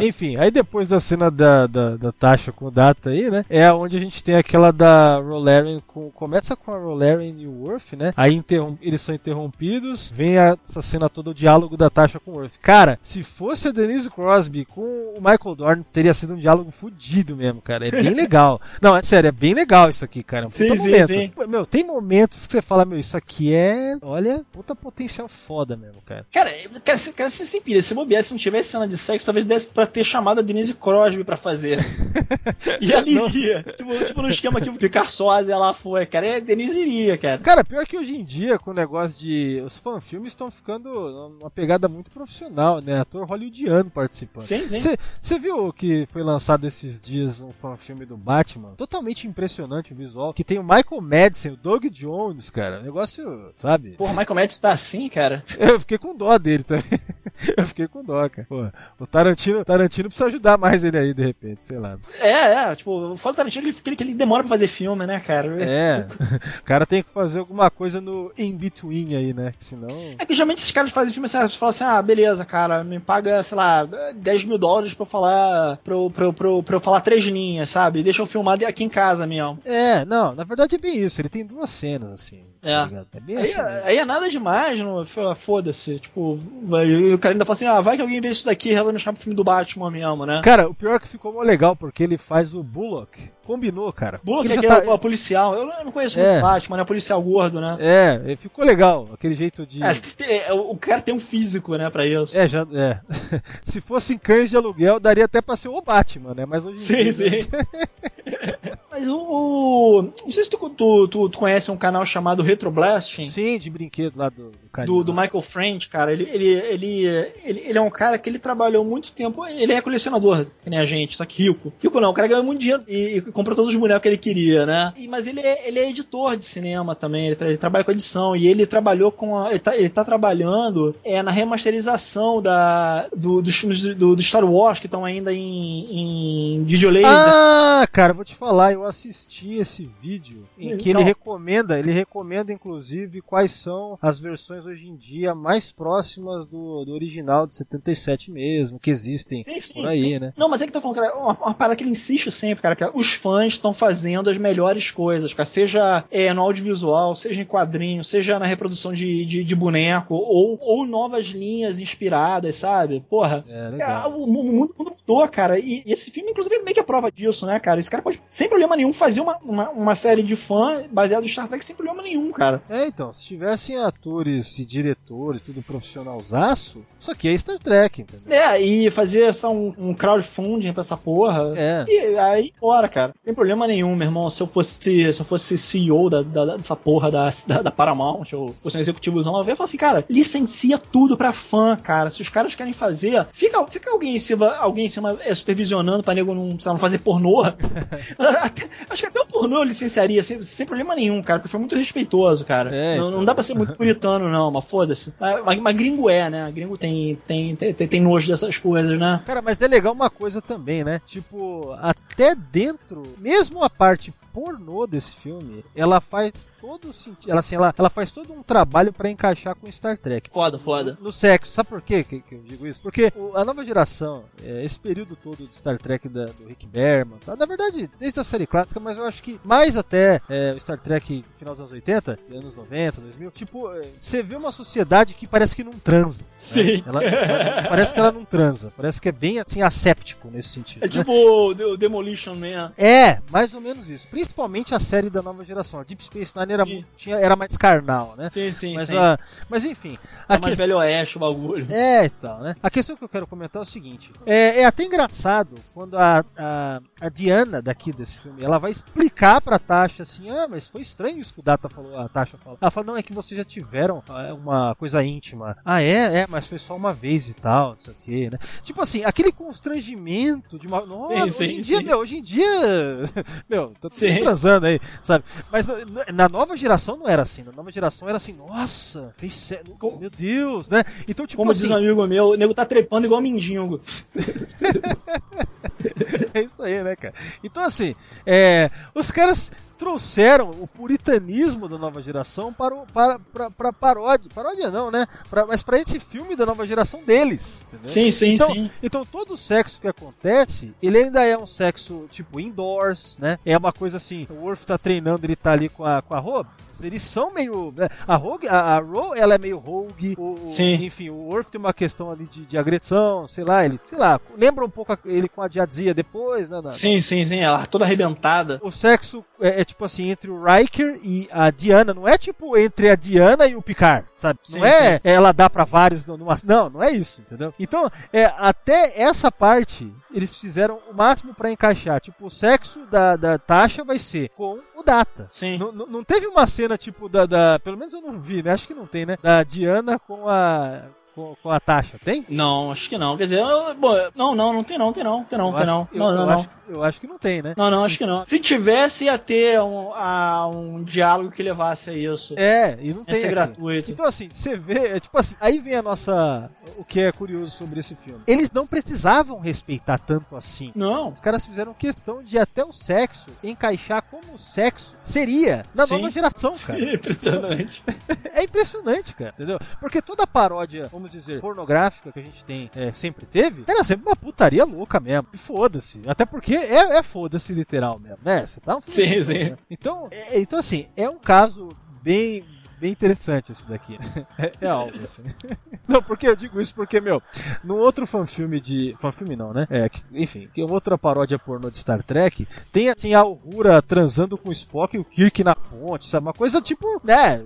Enfim, 0.00 0.36
aí 0.36 0.50
depois 0.50 0.88
da 0.88 1.00
cena 1.00 1.30
da, 1.30 1.66
da, 1.66 1.96
da 1.96 2.12
Tasha 2.12 2.52
com 2.52 2.66
o 2.66 2.70
Data 2.70 3.10
aí, 3.10 3.30
né? 3.30 3.44
É 3.48 3.70
onde 3.72 3.96
a 3.96 4.00
gente 4.00 4.22
tem 4.22 4.36
aquela 4.36 4.72
da 4.72 5.16
Rolarian 5.18 5.80
com. 5.86 6.10
Começa 6.10 6.54
com 6.56 6.72
a 6.72 6.78
Rolarian 6.78 7.34
e 7.38 7.46
o 7.46 7.64
Worf, 7.64 7.96
né? 7.96 8.12
Aí 8.16 8.34
interrom- 8.34 8.76
eles 8.80 9.00
são 9.00 9.14
interrompidos, 9.14 10.10
vem 10.10 10.38
a- 10.38 10.56
essa 10.68 10.82
cena 10.86 11.08
toda, 11.10 11.30
o 11.30 11.34
diálogo 11.34 11.76
da 11.76 11.90
Tasha 11.90 12.18
com 12.18 12.30
o 12.30 12.34
Worf. 12.36 12.58
Cara, 12.60 12.98
se 13.02 13.22
fosse 13.22 13.68
a 13.68 13.72
Denise 13.72 14.08
Crosby 14.08 14.64
com 14.64 14.80
o 14.80 15.18
Michael 15.20 15.54
Dorn, 15.54 15.84
teria 15.92 16.14
sido 16.14 16.32
um 16.34 16.38
diálogo 16.38 16.70
fudido 16.70 17.36
mesmo, 17.36 17.60
cara. 17.60 17.86
É 17.88 17.90
bem 17.90 18.14
legal. 18.16 18.60
Não, 18.80 18.96
é 18.96 19.02
sério, 19.02 19.28
é 19.28 19.32
bem 19.32 19.52
legal 19.52 19.90
isso 19.90 20.04
aqui, 20.04 20.22
cara. 20.22 20.44
É 20.44 20.46
um 20.46 20.50
Sim, 20.50 20.68
puta 20.68 20.78
sim, 20.80 20.88
momento. 20.90 21.06
sim. 21.08 21.32
Meu, 21.48 21.66
tem 21.66 21.84
momentos 21.84 22.46
que 22.46 22.52
você 22.52 22.62
fala, 22.62 22.84
meu, 22.84 22.98
isso 22.98 23.16
aqui 23.16 23.52
é. 23.54 23.96
Olha, 24.00 24.42
puta 24.52 24.74
potencial 24.74 25.28
foda 25.28 25.76
mesmo, 25.76 26.00
cara. 26.06 26.24
Cara, 26.32 26.50
cara, 26.84 26.96
se- 26.98 27.12
cara, 27.12 27.28
se 27.28 27.56
empilha. 27.56 27.82
Se 27.82 27.92
bobear, 27.94 28.22
se 28.22 28.30
não 28.32 28.38
tivesse 28.38 28.70
cena 28.70 28.86
de 28.88 28.96
sexo, 28.96 29.26
talvez 29.26 29.44
desse 29.44 29.66
pra 29.68 29.86
ter 29.86 30.04
chamado 30.04 30.38
a 30.38 30.42
Denise 30.42 30.72
Crosby 30.74 31.24
pra 31.24 31.36
fazer. 31.36 31.78
e 32.80 32.92
ela 32.92 33.08
iria. 33.08 33.62
Tipo, 33.76 34.04
tipo 34.04 34.22
no 34.22 34.28
esquema 34.28 34.60
que 34.60 34.68
o 34.70 34.74
Picard 34.76 35.10
Sósia 35.10 35.56
lá 35.56 35.72
foi, 35.74 36.06
cara. 36.06 36.26
É, 36.26 36.36
a 36.36 36.40
Denise 36.40 36.78
iria, 36.78 37.16
cara. 37.18 37.38
Cara, 37.38 37.64
pior 37.64 37.84
que 37.86 37.96
hoje 37.96 38.14
em 38.16 38.24
dia, 38.24 38.58
com 38.58 38.70
o 38.70 38.74
negócio 38.74 39.18
de. 39.18 39.62
Os 39.64 39.78
fanfilmes 39.78 40.32
estão 40.32 40.50
ficando 40.50 40.75
numa 40.78 41.50
pegada 41.50 41.88
muito 41.88 42.10
profissional, 42.10 42.80
né? 42.80 43.00
Ator 43.00 43.26
hollywoodiano 43.26 43.90
participando. 43.90 44.44
Sim, 44.44 44.66
sim. 44.66 44.96
Você 45.20 45.38
viu 45.38 45.72
que 45.72 46.06
foi 46.12 46.22
lançado 46.22 46.66
esses 46.66 47.00
dias 47.00 47.40
um 47.40 47.50
fanfilme 47.50 48.04
do 48.04 48.16
Batman? 48.16 48.74
Totalmente 48.76 49.26
impressionante 49.26 49.92
o 49.92 49.96
visual. 49.96 50.32
Que 50.32 50.44
tem 50.44 50.58
o 50.58 50.62
Michael 50.62 51.00
Madsen, 51.00 51.52
o 51.52 51.56
Doug 51.56 51.86
Jones, 51.86 52.50
cara. 52.50 52.82
Negócio, 52.82 53.52
sabe? 53.54 53.92
Porra, 53.92 54.12
o 54.12 54.16
Michael 54.16 54.34
Madsen 54.34 54.62
tá 54.62 54.72
assim, 54.72 55.08
cara. 55.08 55.42
Eu 55.58 55.80
fiquei 55.80 55.98
com 55.98 56.14
dó 56.14 56.36
dele 56.38 56.62
também. 56.62 56.84
Eu 57.56 57.66
fiquei 57.66 57.86
com 57.86 58.02
dó, 58.02 58.28
cara. 58.28 58.46
Pô, 58.48 58.66
o 58.98 59.06
Tarantino, 59.06 59.64
Tarantino 59.64 60.08
precisa 60.08 60.26
ajudar 60.26 60.56
mais 60.56 60.84
ele 60.84 60.98
aí, 60.98 61.12
de 61.12 61.22
repente, 61.22 61.64
sei 61.64 61.78
lá. 61.78 61.98
É, 62.18 62.30
é, 62.30 62.74
tipo, 62.74 62.90
o 62.90 63.14
do 63.14 63.34
Tarantino 63.34 63.72
que 63.72 63.90
ele, 63.90 63.96
ele 64.00 64.14
demora 64.14 64.42
pra 64.42 64.50
fazer 64.50 64.68
filme, 64.68 65.06
né, 65.06 65.20
cara? 65.20 65.62
É, 65.64 66.06
o 66.60 66.64
cara 66.64 66.86
tem 66.86 67.02
que 67.02 67.10
fazer 67.10 67.40
alguma 67.40 67.70
coisa 67.70 68.00
no 68.00 68.32
in-between 68.38 69.16
aí, 69.16 69.34
né? 69.34 69.52
Senão. 69.58 69.88
É 70.18 70.24
que 70.24 70.34
geralmente 70.34 70.55
esses 70.56 70.70
caras 70.70 70.90
fazem 70.90 71.12
filme 71.12 71.26
assim, 71.26 71.38
você 71.40 71.56
fala 71.56 71.70
assim, 71.70 71.84
ah, 71.84 72.00
beleza, 72.02 72.44
cara, 72.44 72.82
me 72.82 72.98
paga, 72.98 73.42
sei 73.42 73.56
lá, 73.56 73.86
10 74.14 74.44
mil 74.44 74.58
dólares 74.58 74.94
pra 74.94 75.02
eu 75.02 75.06
falar. 75.08 75.76
Pra, 75.84 75.94
pra, 76.12 76.32
pra, 76.32 76.48
eu- 76.48 76.62
pra 76.62 76.76
eu 76.76 76.80
falar 76.80 77.00
três 77.02 77.22
linhas, 77.24 77.70
sabe? 77.70 78.02
Deixa 78.02 78.22
eu 78.22 78.26
filmar 78.26 78.56
aqui 78.64 78.82
em 78.84 78.88
casa 78.88 79.26
mesmo. 79.26 79.58
É, 79.64 80.04
não, 80.04 80.34
na 80.34 80.44
verdade 80.44 80.74
é 80.74 80.78
bem 80.78 80.96
isso. 81.04 81.20
Ele 81.20 81.28
tem 81.28 81.44
duas 81.44 81.68
cenas, 81.70 82.10
assim. 82.12 82.40
É. 82.70 82.86
tá 82.86 83.04
é 83.16 83.20
bem 83.20 83.36
Aí, 83.38 83.44
assim. 83.44 83.62
mesmo. 83.62 83.80
aí 83.84 83.98
é 83.98 84.04
nada 84.04 84.28
demais, 84.28 84.78
não, 84.80 85.04
foda-se. 85.36 85.98
Tipo, 85.98 86.38
vai, 86.62 86.86
e 86.86 87.14
o 87.14 87.18
cara 87.18 87.34
ainda 87.34 87.44
fala 87.44 87.54
assim, 87.54 87.66
ah, 87.66 87.80
vai 87.80 87.96
que 87.96 88.02
alguém 88.02 88.20
vê 88.20 88.28
isso 88.28 88.44
daqui 88.46 88.70
e 88.70 88.72
resolve 88.72 88.92
me 88.92 88.98
chamar 88.98 89.14
pro 89.14 89.22
filme 89.22 89.36
do 89.36 89.44
Batman 89.44 89.90
mesmo, 89.90 90.26
né? 90.26 90.40
Cara, 90.42 90.68
o 90.68 90.74
pior 90.74 90.94
é 90.96 90.98
que 90.98 91.08
ficou 91.08 91.40
legal, 91.42 91.74
porque 91.76 92.02
ele 92.02 92.18
faz 92.18 92.54
o 92.54 92.62
Bullock. 92.62 93.30
Combinou, 93.46 93.92
cara. 93.92 94.20
Bullock, 94.24 94.48
que 94.48 94.66
é 94.66 94.68
tá- 94.68 94.92
o 94.92 94.98
policial, 94.98 95.54
eu 95.54 95.66
não- 95.84 95.92
conheço 95.92 96.18
É. 96.18 96.32
muito 96.32 96.42
Batman, 96.42 96.76
né? 96.78 96.84
Policial 96.84 97.22
gordo, 97.22 97.60
né? 97.60 97.76
É, 97.78 98.36
ficou 98.36 98.64
legal. 98.64 99.08
Aquele 99.14 99.36
jeito 99.36 99.64
de. 99.64 99.80
É, 99.84 100.48
é, 100.48 100.52
o 100.52 100.76
cara 100.76 101.00
tem 101.00 101.14
um 101.14 101.20
físico, 101.20 101.76
né, 101.76 101.88
pra 101.88 102.04
isso. 102.04 102.36
É, 102.36 102.48
já. 102.48 102.66
É. 102.74 102.98
Se 103.62 103.80
fossem 103.80 104.18
cães 104.18 104.50
de 104.50 104.56
aluguel, 104.56 104.98
daria 104.98 105.26
até 105.26 105.40
pra 105.40 105.56
ser 105.56 105.68
o 105.68 105.80
Batman, 105.80 106.34
né? 106.34 106.44
Mas 106.44 106.64
hoje 106.66 106.74
em 106.74 106.78
Sim, 106.78 106.94
dia. 107.04 107.12
sim. 107.12 107.28
Mas 108.98 109.06
o, 109.08 109.16
o- 109.18 110.02
Não 110.02 110.30
sei 110.30 110.42
se 110.44 110.48
tu, 110.48 110.56
tu, 110.70 111.06
tu, 111.08 111.28
tu 111.28 111.38
conhece 111.38 111.70
um 111.70 111.76
canal 111.76 112.04
chamado 112.06 112.42
Retroblasting. 112.42 113.28
Sim, 113.28 113.58
de 113.58 113.68
brinquedo 113.68 114.16
lá 114.16 114.30
do, 114.30 114.52
do. 114.84 114.96
Do, 114.96 115.04
do 115.04 115.12
Michael 115.12 115.40
French, 115.42 115.88
cara, 115.88 116.12
ele, 116.12 116.24
ele, 116.24 116.46
ele, 116.48 117.06
ele, 117.44 117.60
ele 117.66 117.78
é 117.78 117.80
um 117.80 117.90
cara 117.90 118.18
que 118.18 118.28
ele 118.28 118.38
trabalhou 118.38 118.84
muito 118.84 119.12
tempo. 119.12 119.46
Ele 119.46 119.72
é 119.72 119.80
colecionador, 119.80 120.46
que 120.62 120.70
nem 120.70 120.78
a 120.78 120.86
gente, 120.86 121.16
só 121.16 121.24
que 121.24 121.42
rico. 121.42 121.72
Rico 121.82 122.00
não, 122.00 122.10
o 122.10 122.14
cara 122.14 122.28
ganhou 122.28 122.42
muito 122.44 122.60
dinheiro 122.60 122.82
e, 122.88 123.16
e 123.16 123.20
comprou 123.20 123.54
todos 123.54 123.72
os 123.74 123.78
bonecos 123.78 124.02
que 124.02 124.08
ele 124.08 124.16
queria, 124.16 124.64
né? 124.66 124.92
E- 124.96 125.06
mas 125.08 125.26
ele 125.26 125.40
é, 125.40 125.68
ele 125.68 125.78
é 125.78 125.88
editor 125.90 126.36
de 126.36 126.44
cinema 126.44 126.94
também, 126.94 127.26
ele, 127.26 127.36
tra- 127.36 127.48
ele 127.48 127.56
trabalha 127.56 127.84
com 127.84 127.90
edição. 127.92 128.34
E 128.36 128.46
ele 128.46 128.66
trabalhou 128.66 129.10
com. 129.12 129.38
A, 129.38 129.50
ele, 129.50 129.58
tá, 129.58 129.76
ele 129.76 129.88
tá 129.88 130.04
trabalhando 130.04 130.94
é, 131.04 131.22
na 131.22 131.30
remasterização 131.30 132.40
da, 132.42 133.06
do- 133.14 133.42
dos 133.42 133.54
filmes 133.56 133.80
do, 133.80 134.16
do 134.16 134.22
Star 134.22 134.44
Wars 134.44 134.78
que 134.78 134.86
estão 134.86 135.04
ainda 135.04 135.32
em, 135.32 136.56
em 136.58 136.64
videolaser. 136.64 137.08
Ah, 137.08 137.86
cara, 137.92 138.12
vou 138.12 138.24
te 138.24 138.34
falar, 138.34 138.72
eu 138.72 138.84
assisti 138.84 139.54
esse 139.54 139.88
vídeo 140.02 140.44
em 140.58 140.76
que 140.76 140.90
Então. 140.90 141.00
ele 141.00 141.08
recomenda, 141.08 141.78
ele 141.78 141.90
recomenda 141.92 142.52
inclusive 142.52 143.20
quais 143.20 143.52
são 143.52 143.98
as 144.00 144.18
versões 144.18 144.65
hoje 144.66 144.88
em 144.88 144.96
dia 144.96 145.34
mais 145.34 145.72
próximas 145.72 146.46
do, 146.46 146.84
do 146.84 146.92
original 146.92 147.46
de 147.46 147.54
77 147.54 148.30
mesmo, 148.30 148.78
que 148.78 148.90
existem 148.90 149.42
Sim, 149.42 149.60
sim, 149.60 149.74
por 149.74 149.86
aí, 149.86 150.00
sim. 150.00 150.18
né? 150.18 150.32
Não, 150.36 150.48
mas 150.48 150.62
é 150.62 150.66
que 150.66 150.72
tá 150.72 150.80
falando, 150.80 150.96
cara, 150.96 151.16
uma, 151.16 151.32
uma 151.32 151.54
parada 151.54 151.76
que 151.76 151.84
ele 151.84 151.90
insiste 151.90 152.30
sempre, 152.30 152.62
cara, 152.62 152.76
que 152.76 152.84
é, 152.84 152.90
os 152.92 153.12
fãs 153.12 153.54
estão 153.54 153.72
fazendo 153.72 154.30
as 154.30 154.36
melhores 154.36 154.90
coisas, 154.90 155.32
cara, 155.32 155.46
seja 155.46 156.04
é, 156.10 156.32
no 156.32 156.42
audiovisual, 156.42 157.14
seja 157.14 157.40
em 157.40 157.44
quadrinho, 157.44 158.04
seja 158.04 158.38
na 158.38 158.46
reprodução 158.46 158.92
de, 158.92 159.24
de, 159.24 159.44
de 159.44 159.54
boneco, 159.54 160.14
ou, 160.14 160.58
ou 160.60 160.86
novas 160.86 161.26
linhas 161.26 161.80
inspiradas, 161.80 162.56
sabe? 162.56 163.04
Porra, 163.08 163.44
É, 163.48 163.82
é, 163.82 164.06
o, 164.08 164.24
o 164.24 164.26
mundo 164.26 164.74
mudou, 164.78 165.28
cara, 165.28 165.58
e, 165.58 165.82
e 165.86 165.92
esse 165.92 166.10
filme, 166.10 166.30
inclusive, 166.30 166.56
é 166.56 166.62
meio 166.62 166.74
que 166.74 166.80
a 166.80 166.84
prova 166.84 167.10
disso, 167.10 167.46
né, 167.46 167.58
cara? 167.60 167.80
Esse 167.80 167.90
cara 167.90 168.02
pode, 168.02 168.22
sem 168.28 168.48
problema 168.48 168.76
nenhum, 168.76 168.92
fazer 168.92 169.20
uma, 169.20 169.38
uma, 169.44 169.70
uma 169.70 169.94
série 169.94 170.22
de 170.22 170.36
fã 170.36 170.84
baseada 170.90 171.24
em 171.24 171.28
Star 171.28 171.48
Trek 171.48 171.64
sem 171.64 171.76
problema 171.76 172.02
nenhum, 172.02 172.30
cara. 172.32 172.62
É, 172.68 172.86
então, 172.86 173.12
se 173.12 173.24
tivessem 173.24 173.76
atores 173.76 174.45
e 174.58 174.64
diretores, 174.64 175.40
tudo 175.42 175.62
profissionalzaço, 175.62 176.84
isso 176.98 177.10
aqui 177.10 177.28
é 177.28 177.36
Star 177.36 177.58
Trek, 177.58 178.02
entendeu? 178.02 178.32
É, 178.36 178.60
e 178.60 178.90
fazer 178.90 179.32
só 179.34 179.52
um, 179.52 179.72
um 179.78 179.94
crowdfunding 179.94 180.72
pra 180.72 180.80
essa 180.80 180.96
porra. 180.96 181.52
É. 181.56 181.84
E 181.88 182.16
aí, 182.18 182.52
bora, 182.60 182.88
cara. 182.88 183.12
Sem 183.14 183.34
problema 183.34 183.66
nenhum, 183.66 183.94
meu 183.96 184.06
irmão. 184.06 184.28
Se 184.30 184.42
eu 184.42 184.46
fosse, 184.46 185.12
se 185.12 185.20
eu 185.20 185.24
fosse 185.24 185.56
CEO 185.58 186.08
da, 186.10 186.22
da- 186.22 186.56
dessa 186.56 186.76
porra 186.76 187.10
da, 187.10 187.28
da, 187.46 187.62
da 187.62 187.70
Paramount, 187.70 188.26
ou 188.34 188.54
fosse 188.62 188.76
um 188.76 188.80
executivozão, 188.80 189.36
eu 189.36 189.44
ia 189.44 189.56
falar 189.56 189.64
assim, 189.66 189.76
cara, 189.76 190.04
licencia 190.08 190.78
tudo 190.78 191.16
pra 191.16 191.32
fã, 191.32 191.76
cara. 191.76 192.10
Se 192.10 192.22
os 192.22 192.28
caras 192.28 192.54
querem 192.54 192.72
fazer, 192.72 193.26
fica, 193.32 193.64
fica 193.68 193.90
alguém 193.90 194.16
em 194.16 194.18
cima, 194.18 194.54
alguém 194.56 194.86
em 194.86 194.90
cima 194.90 195.16
é, 195.20 195.34
supervisionando 195.34 196.02
pra 196.02 196.14
nego 196.14 196.34
não, 196.34 196.56
não 196.64 196.78
fazer 196.78 196.98
pornô. 196.98 197.42
Acho 198.90 199.02
que 199.02 199.06
até 199.08 199.20
o 199.20 199.26
pornô 199.26 199.56
eu 199.58 199.64
licenciaria, 199.64 200.22
sem, 200.22 200.42
sem 200.42 200.66
problema 200.66 200.94
nenhum, 200.94 201.22
cara, 201.22 201.38
porque 201.40 201.50
foi 201.50 201.60
muito 201.60 201.76
respeitoso, 201.76 202.44
cara. 202.44 202.74
É, 202.74 202.96
não, 202.96 203.08
então. 203.08 203.18
não 203.18 203.24
dá 203.24 203.34
pra 203.34 203.42
ser 203.42 203.54
muito 203.54 203.74
puritano, 203.74 204.28
não, 204.28 204.35
mas 204.50 204.64
foda-se. 204.64 205.12
Mas- 205.44 205.60
mas 205.60 205.76
gringo 205.76 206.08
é, 206.10 206.28
né? 206.30 206.50
Gringo 206.52 206.76
tem, 206.76 207.16
tem, 207.26 207.54
tem, 207.56 207.72
tem 207.74 208.00
nojo 208.00 208.28
dessas 208.28 208.56
coisas, 208.58 208.98
né? 208.98 209.22
Cara, 209.26 209.40
mas 209.42 209.60
é 209.60 209.66
legal 209.66 209.92
uma 209.92 210.10
coisa 210.10 210.40
também, 210.42 210.84
né? 210.84 211.00
Tipo, 211.06 211.74
até 211.80 212.34
dentro, 212.34 213.02
mesmo 213.18 213.62
a 213.62 213.70
parte 213.70 214.12
pornô 214.40 214.86
desse 214.86 215.16
filme, 215.16 215.64
ela 215.74 215.98
faz 215.98 216.52
todo 216.60 216.90
o 216.90 216.92
sentido. 216.92 217.30
Ela, 217.30 217.40
assim, 217.40 217.54
ela, 217.54 217.74
ela 217.78 217.88
faz 217.88 218.10
todo 218.10 218.34
um 218.34 218.42
trabalho 218.42 218.92
pra 218.92 219.08
encaixar 219.08 219.54
com 219.56 219.70
Star 219.72 219.96
Trek. 219.96 220.28
Foda, 220.30 220.58
foda. 220.58 220.98
No 221.00 221.10
sexo, 221.10 221.52
sabe 221.52 221.70
por 221.70 221.80
quê 221.80 222.04
que, 222.04 222.20
que 222.20 222.34
eu 222.34 222.42
digo 222.42 222.66
isso? 222.66 222.82
Porque 222.82 223.10
o- 223.16 223.34
a 223.34 223.46
nova 223.46 223.64
geração, 223.64 224.24
é, 224.44 224.62
esse 224.62 224.78
período 224.78 225.16
todo 225.16 225.46
de 225.46 225.54
Star 225.54 225.78
Trek 225.78 226.06
da- 226.10 226.26
do 226.26 226.46
Rick 226.46 226.66
Berman, 226.66 227.18
tá? 227.24 227.34
na 227.34 227.46
verdade, 227.46 227.88
desde 227.98 228.20
a 228.20 228.24
série 228.24 228.46
clássica, 228.46 228.78
mas 228.78 228.98
eu 228.98 229.04
acho 229.06 229.22
que 229.22 229.40
mais 229.42 229.74
até 229.78 230.20
é, 230.28 230.52
o 230.54 230.60
Star 230.60 230.78
Trek 230.78 231.24
final 231.38 231.54
dos 231.54 231.60
anos 231.62 231.72
80, 231.72 232.18
anos 232.30 232.54
90, 232.54 233.00
2000, 233.00 233.30
tipo, 233.30 233.72
é, 233.72 233.86
você 233.98 234.22
vê 234.22 234.36
uma 234.36 234.52
sociedade 234.52 235.14
que 235.14 235.26
parece 235.26 235.56
que 235.56 235.64
não 235.64 235.72
transa. 235.78 236.22
né? 236.24 236.28
Sim. 236.36 236.82
Ela- 236.86 237.02
ela- 237.02 237.68
parece 237.70 237.94
que 237.94 238.00
ela 238.00 238.12
não 238.12 238.24
transa, 238.26 238.70
parece 238.76 239.00
que 239.00 239.08
é 239.08 239.12
bem 239.12 239.38
assim 239.38 239.62
asséptico 239.62 240.28
nesse 240.30 240.50
sentido. 240.50 240.82
É 240.84 240.86
né? 240.88 240.92
tipo 240.92 241.10
o 241.10 241.54
The- 241.54 241.64
o 241.64 241.76
Demolition 241.78 242.34
Man. 242.34 242.70
É, 242.76 243.18
mais 243.30 243.54
ou 243.54 243.62
menos 243.62 243.88
isso. 243.88 244.06
Principalmente 244.08 244.25
a 244.72 244.80
série 244.80 245.08
da 245.10 245.22
nova 245.22 245.44
geração. 245.44 245.80
A 245.80 245.84
Deep 245.84 246.02
Space 246.02 246.38
Nine 246.38 246.52
era, 246.52 246.64
muito- 246.64 246.86
tinha, 246.96 247.16
era 247.16 247.36
mais 247.36 247.56
carnal, 247.56 248.14
né? 248.16 248.28
Sim, 248.30 248.52
sim, 248.52 248.74
Mas, 248.74 248.88
sim. 248.88 248.96
a- 248.96 249.18
mas 249.48 249.64
enfim. 249.64 249.96
É 250.28 250.34
a 250.34 250.38
mais 250.38 250.54
que- 250.54 250.56
velho 250.56 250.76
oeste 250.78 251.16
o 251.16 251.20
bagulho. 251.20 251.66
É, 251.70 252.04
e 252.06 252.10
tal, 252.10 252.40
né? 252.40 252.54
A 252.62 252.70
questão 252.70 252.96
que 252.96 253.04
eu 253.04 253.08
quero 253.08 253.26
comentar 253.26 253.60
é 253.60 253.62
o 253.62 253.66
seguinte: 253.66 254.10
é, 254.24 254.60
é 254.62 254.64
até 254.64 254.84
engraçado 254.84 255.56
quando 255.74 255.96
a, 255.96 256.24
a, 256.36 256.80
a 257.00 257.08
Diana 257.08 257.60
daqui 257.62 257.92
desse 257.92 258.20
filme 258.20 258.42
ela 258.42 258.58
vai 258.58 258.70
explicar 258.70 259.40
pra 259.40 259.58
Tasha 259.58 260.02
assim: 260.02 260.28
ah, 260.30 260.46
mas 260.48 260.66
foi 260.66 260.80
estranho 260.80 261.18
isso 261.18 261.32
que 261.34 261.40
o 261.40 261.42
Data 261.42 261.68
falou, 261.68 261.96
a 261.98 262.08
Tasha 262.08 262.36
falou. 262.42 262.58
Ela 262.60 262.70
falou: 262.70 262.86
não, 262.92 262.96
é 262.96 263.02
que 263.02 263.12
vocês 263.12 263.36
já 263.38 263.44
tiveram 263.44 264.02
ah, 264.08 264.34
uma 264.34 264.74
coisa 264.74 265.02
íntima. 265.04 265.56
Ah, 265.64 265.82
é? 265.82 266.20
É, 266.22 266.26
mas 266.28 266.46
foi 266.46 266.58
só 266.58 266.76
uma 266.76 266.92
vez 266.92 267.28
e 267.28 267.34
tal, 267.34 267.70
não 267.74 267.80
sei 267.80 267.92
o 267.92 267.96
quê, 268.04 268.30
né? 268.30 268.38
Tipo 268.62 268.82
assim, 268.82 269.04
aquele 269.04 269.32
constrangimento 269.32 270.58
de 270.58 270.66
uma. 270.66 270.84
Nossa, 270.84 271.14
Sim, 271.16 271.22
hoje 271.22 271.32
sim, 271.32 271.44
em 271.56 271.60
dia, 271.60 271.82
meu, 271.82 271.98
hoje 271.98 272.16
em 272.16 272.22
dia. 272.22 272.46
Meu, 273.48 273.72
todo 273.80 273.92
Sim. 273.92 274.15
Mundo 274.16 274.24
transando 274.24 274.66
aí, 274.66 274.80
sabe? 275.02 275.24
Mas 275.50 275.68
ah, 275.70 275.76
na 276.12 276.28
nova 276.28 276.56
geração 276.56 276.96
não 276.96 277.08
era 277.08 277.22
assim. 277.22 277.42
Na 277.42 277.52
nova 277.52 277.70
geração 277.70 278.08
era 278.08 278.16
assim: 278.16 278.32
nossa, 278.32 279.12
fez 279.16 279.34
sério. 279.34 279.76
Meu 280.00 280.10
Deus, 280.10 280.68
né? 280.68 280.82
Então, 281.08 281.26
tipo 281.26 281.38
Como 281.40 281.52
assim. 281.52 281.62
diz 281.62 281.70
um 281.70 281.76
amigo 281.76 282.06
meu, 282.06 282.24
o 282.26 282.36
nego 282.36 282.54
tá 282.54 282.64
trepando 282.64 283.06
igual 283.06 283.20
mendigo. 283.20 283.80
É 286.34 286.42
isso 286.42 286.62
aí, 286.62 286.82
né, 286.82 286.96
cara? 286.96 287.14
Então, 287.42 287.62
assim, 287.62 287.94
é, 288.24 288.70
os 288.94 289.10
caras 289.10 289.52
trouxeram 289.76 290.50
o 290.50 290.66
puritanismo 290.66 291.68
da 291.68 291.78
nova 291.78 292.02
geração 292.02 292.52
para, 292.52 292.74
o, 292.74 292.86
para, 292.86 293.18
para, 293.18 293.50
para 293.50 293.72
paródia. 293.72 294.30
Paródia 294.34 294.70
não, 294.70 294.90
né? 294.90 295.06
Pra, 295.30 295.46
mas 295.46 295.62
para 295.62 295.78
esse 295.78 296.00
filme 296.00 296.34
da 296.34 296.46
nova 296.46 296.66
geração 296.66 297.02
deles. 297.04 297.66
entendeu? 297.68 297.92
Sim, 297.92 298.10
sim, 298.10 298.34
então, 298.34 298.48
sim. 298.48 298.70
Então, 298.82 299.04
todo 299.04 299.34
o 299.34 299.36
sexo 299.36 299.80
que 299.80 299.88
acontece, 299.88 300.74
ele 300.82 300.98
ainda 300.98 301.24
é 301.24 301.36
um 301.36 301.46
sexo, 301.46 302.06
tipo, 302.10 302.40
indoors, 302.40 303.18
né? 303.18 303.38
É 303.44 303.56
uma 303.56 303.72
coisa 303.72 303.98
assim, 303.98 304.26
o 304.30 304.44
Worf 304.44 304.66
tá 304.66 304.78
treinando, 304.78 305.26
ele 305.26 305.36
tá 305.36 305.52
ali 305.52 305.68
com 305.68 305.84
a, 305.84 306.02
com 306.02 306.14
a 306.14 306.18
Rob. 306.18 306.46
Eles 306.82 307.02
são 307.02 307.32
meio. 307.32 307.72
né? 307.76 307.88
A 308.06 308.16
Rogue, 308.16 308.48
a, 308.48 308.58
a 308.76 308.78
Ro, 308.78 309.14
ela 309.14 309.34
é 309.34 309.38
meio 309.38 309.58
rogue. 309.58 310.14
O, 310.18 310.38
Sim. 310.46 310.74
Enfim, 310.74 311.10
o 311.10 311.16
Worf 311.28 311.50
tem 311.50 311.58
uma 311.58 311.72
questão 311.72 312.10
ali 312.10 312.26
de, 312.26 312.44
de 312.46 312.58
agressão, 312.58 313.26
sei 313.28 313.44
lá, 313.44 313.64
ele, 313.64 313.80
sei 313.84 313.98
lá, 313.98 314.20
lembra 314.36 314.64
um 314.64 314.70
pouco 314.70 314.96
ele 315.04 315.28
com 315.28 315.42
a 315.42 315.48
Jadzia 315.48 315.92
depois, 315.94 316.48
né? 316.50 316.60
na- 316.60 316.70
Sim, 316.70 317.00
sim, 317.00 317.24
sim. 317.26 317.40
Ela 317.40 317.64
toda 317.66 317.84
arrebentada. 317.84 318.60
o 318.62 318.70
sexo 318.70 319.24
é, 319.40 319.60
é 319.60 319.64
tipo 319.64 319.84
assim, 319.84 320.10
entre 320.10 320.30
o 320.30 320.42
Riker 320.42 320.98
e 321.02 321.28
a 321.30 321.50
Diana, 321.50 321.92
não 321.94 322.06
é 322.06 322.16
tipo 322.18 322.56
entre 322.56 322.90
a 322.90 322.94
Diana 322.96 323.46
e 323.46 323.56
o 323.56 323.62
Picard, 323.62 324.06
sabe? 324.16 324.38
Sim, 324.44 324.58
não 324.58 324.66
é 324.66 324.94
sim. 324.94 325.00
ela 325.04 325.32
dá 325.32 325.48
pra 325.50 325.64
vários 325.64 326.04
numa. 326.06 326.36
Não, 326.44 326.68
não 326.70 326.82
é 326.82 326.90
isso, 326.90 327.20
entendeu? 327.22 327.52
Então, 327.58 327.90
é, 328.12 328.24
até 328.36 328.92
essa 329.00 329.30
parte, 329.32 329.92
eles 330.14 330.36
fizeram 330.38 330.78
o 330.90 330.94
máximo 330.94 331.34
pra 331.34 331.50
encaixar. 331.50 332.00
Tipo, 332.00 332.26
o 332.26 332.30
sexo 332.30 332.86
da, 332.90 333.16
da 333.16 333.38
Tasha 333.38 333.84
vai 333.84 333.98
ser 333.98 334.28
com 334.30 334.58
o 334.76 334.82
Data. 334.82 335.26
Sim. 335.30 335.58
Não, 335.58 335.72
não, 335.72 335.86
não 335.86 336.04
teve 336.04 336.26
uma 336.26 336.46
cena 336.46 336.76
tipo 336.76 337.08
da, 337.08 337.26
da. 337.26 337.58
Pelo 337.58 337.76
menos 337.76 337.92
eu 337.92 338.00
não 338.00 338.20
vi, 338.20 338.42
né? 338.42 338.52
Acho 338.52 338.66
que 338.66 338.74
não 338.74 338.86
tem, 338.86 339.06
né? 339.06 339.16
Da 339.22 339.42
Diana 339.42 339.98
com 339.98 340.28
a. 340.28 340.82
Com, 341.16 341.34
com 341.42 341.50
a 341.50 341.58
Tasha, 341.58 341.98
tem? 342.04 342.24
Não, 342.28 342.70
acho 342.70 342.88
que 342.90 342.96
não. 342.98 343.16
Quer 343.16 343.24
dizer, 343.24 343.40
eu- 343.40 343.74
bom, 343.74 343.92
não, 344.14 344.34
não, 344.34 344.52
não 344.52 344.62
tem 344.62 344.76
não, 344.78 344.92
tem 344.92 345.02
não, 345.02 345.24
tem 345.24 345.38
não, 345.38 345.46
Eu 345.48 345.52
tem 345.54 345.62
acho- 345.62 345.72
não. 345.72 345.88
eu- 345.92 345.98
Não, 345.98 346.08
eu 346.10 346.14
não, 346.14 346.26
não. 346.26 346.32
acho- 346.40 346.50
eu 346.68 346.82
acho 346.82 347.00
que 347.00 347.06
não 347.06 347.18
tem, 347.18 347.40
né? 347.42 347.54
Não, 347.56 347.70
não, 347.70 347.84
acho 347.84 347.96
que 347.96 348.04
não. 348.04 348.24
Se 348.26 348.38
tivesse, 348.38 349.04
ia 349.06 349.16
ter 349.18 349.58
um, 349.60 349.94
a- 349.94 350.46
um 350.48 350.84
diálogo 350.84 351.30
que 351.30 351.42
levasse 351.42 351.88
a 351.90 351.92
isso. 351.94 352.34
É, 352.36 352.76
e 352.82 352.92
não 352.92 353.00
Ia 353.00 353.04
tem. 353.06 353.14
ser 353.20 353.26
aqui. 353.26 353.34
gratuito. 353.34 353.90
Então, 353.90 354.04
assim, 354.04 354.28
você 354.30 354.56
vê, 354.58 354.96
é 354.96 355.00
tipo 355.00 355.18
assim, 355.18 355.34
aí 355.40 355.58
vem 355.58 355.74
a 355.76 355.82
nossa. 355.82 356.50
O 356.76 356.84
que 356.84 357.00
é 357.00 357.10
curioso 357.12 357.50
sobre 357.56 357.80
esse 357.80 357.94
filme. 357.94 358.20
Eles 358.26 358.50
não 358.50 358.66
precisavam 358.66 359.38
respeitar 359.40 359.96
tanto 359.96 360.36
assim. 360.36 360.70
Não. 360.74 361.10
Os 361.10 361.20
caras 361.20 361.46
fizeram 361.46 361.72
questão 361.72 362.22
de 362.22 362.38
até 362.38 362.62
o 362.62 362.72
sexo 362.72 363.30
encaixar 363.42 364.02
como 364.02 364.34
o 364.34 364.38
sexo 364.38 364.94
seria 365.00 365.64
na 365.74 365.86
Sim. 365.86 365.94
nova 365.96 366.10
geração, 366.10 366.52
cara. 366.66 366.94
Impressionante. 366.94 367.82
É 368.36 368.42
impressionante, 368.44 369.14
cara, 369.14 369.32
entendeu? 369.34 369.58
Porque 369.80 370.02
toda 370.02 370.26
paródia, 370.26 370.88
vamos 371.06 371.10
dizer, 371.12 371.40
pornográfica 371.40 372.12
que 372.12 372.18
a 372.18 372.22
gente 372.22 372.44
tem, 372.44 372.70
é, 372.74 372.92
sempre 372.92 373.26
teve, 373.26 373.64
era 373.66 373.82
sempre 373.84 374.06
uma 374.06 374.16
putaria 374.16 374.64
louca 374.64 375.00
mesmo. 375.00 375.28
E 375.32 375.38
foda-se. 375.38 376.02
Até 376.06 376.26
porque 376.26 376.54
é, 376.54 376.98
é 376.98 377.02
foda-se 377.02 377.52
literal 377.52 377.98
mesmo, 377.98 378.18
né? 378.24 378.46
Você 378.46 378.60
tá 378.60 378.78
Sim, 378.86 379.22
sim. 379.22 379.50
né? 379.50 379.58
Então, 379.70 380.08
é, 380.10 380.40
então, 380.40 380.58
assim, 380.58 380.88
é 380.96 381.08
um 381.08 381.18
caso 381.18 381.70
bem. 382.02 382.44
Bem 382.86 382.92
interessante 382.92 383.50
esse 383.50 383.66
daqui. 383.66 383.98
É, 384.38 384.52
é 384.60 384.68
algo 384.68 385.02
assim. 385.02 385.22
Não, 385.88 386.02
porque 386.02 386.28
eu 386.28 386.36
digo 386.36 386.60
isso 386.60 386.74
porque, 386.74 387.00
meu, 387.00 387.22
no 387.64 387.76
outro 387.76 388.06
fanfilme 388.06 388.60
de. 388.60 388.94
Fanfilme 389.00 389.34
não, 389.34 389.52
né? 389.52 389.66
É, 389.70 389.88
que- 389.88 390.02
enfim, 390.12 390.48
que 390.52 390.62
outra 390.62 390.98
paródia 390.98 391.38
pornô 391.38 391.70
de 391.70 391.78
Star 391.78 392.02
Trek, 392.02 392.46
tem 392.72 392.90
assim 392.90 393.14
a 393.14 393.24
Uhura 393.24 393.80
transando 393.80 394.36
com 394.36 394.48
o 394.50 394.52
Spock 394.52 394.94
e 394.96 394.98
o 394.98 395.04
Kirk 395.04 395.42
na 395.42 395.54
ponte, 395.54 396.06
sabe? 396.06 396.26
Uma 396.26 396.32
coisa 396.34 396.60
tipo, 396.60 397.00
né? 397.02 397.44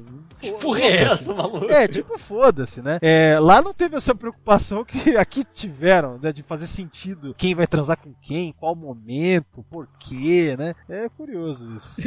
Porra 0.61 0.81
é 0.81 1.03
essa, 1.03 1.35
maluco? 1.35 1.71
É, 1.71 1.87
tipo, 1.87 2.19
foda-se, 2.19 2.81
né? 2.83 2.99
É, 3.03 3.39
lá 3.39 3.61
não 3.61 3.75
teve 3.75 3.95
essa 3.97 4.15
preocupação 4.15 4.85
que 4.85 5.15
aqui 5.19 5.45
tiveram, 5.45 6.19
né? 6.21 6.33
De 6.33 6.43
fazer 6.43 6.67
sentido 6.67 7.35
quem 7.37 7.55
vai 7.55 7.67
transar 7.67 7.99
com 7.99 8.13
quem, 8.23 8.49
em 8.49 8.53
qual 8.53 8.75
momento, 8.75 9.63
por 9.71 9.87
quê, 9.99 10.57
né? 10.59 10.75
É 10.89 11.09
curioso 11.11 11.73
isso. 11.77 12.01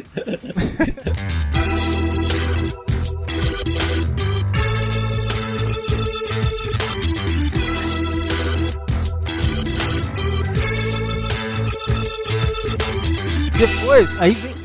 Depois, 13.58 14.20
aí 14.20 14.34
vem 14.34 14.62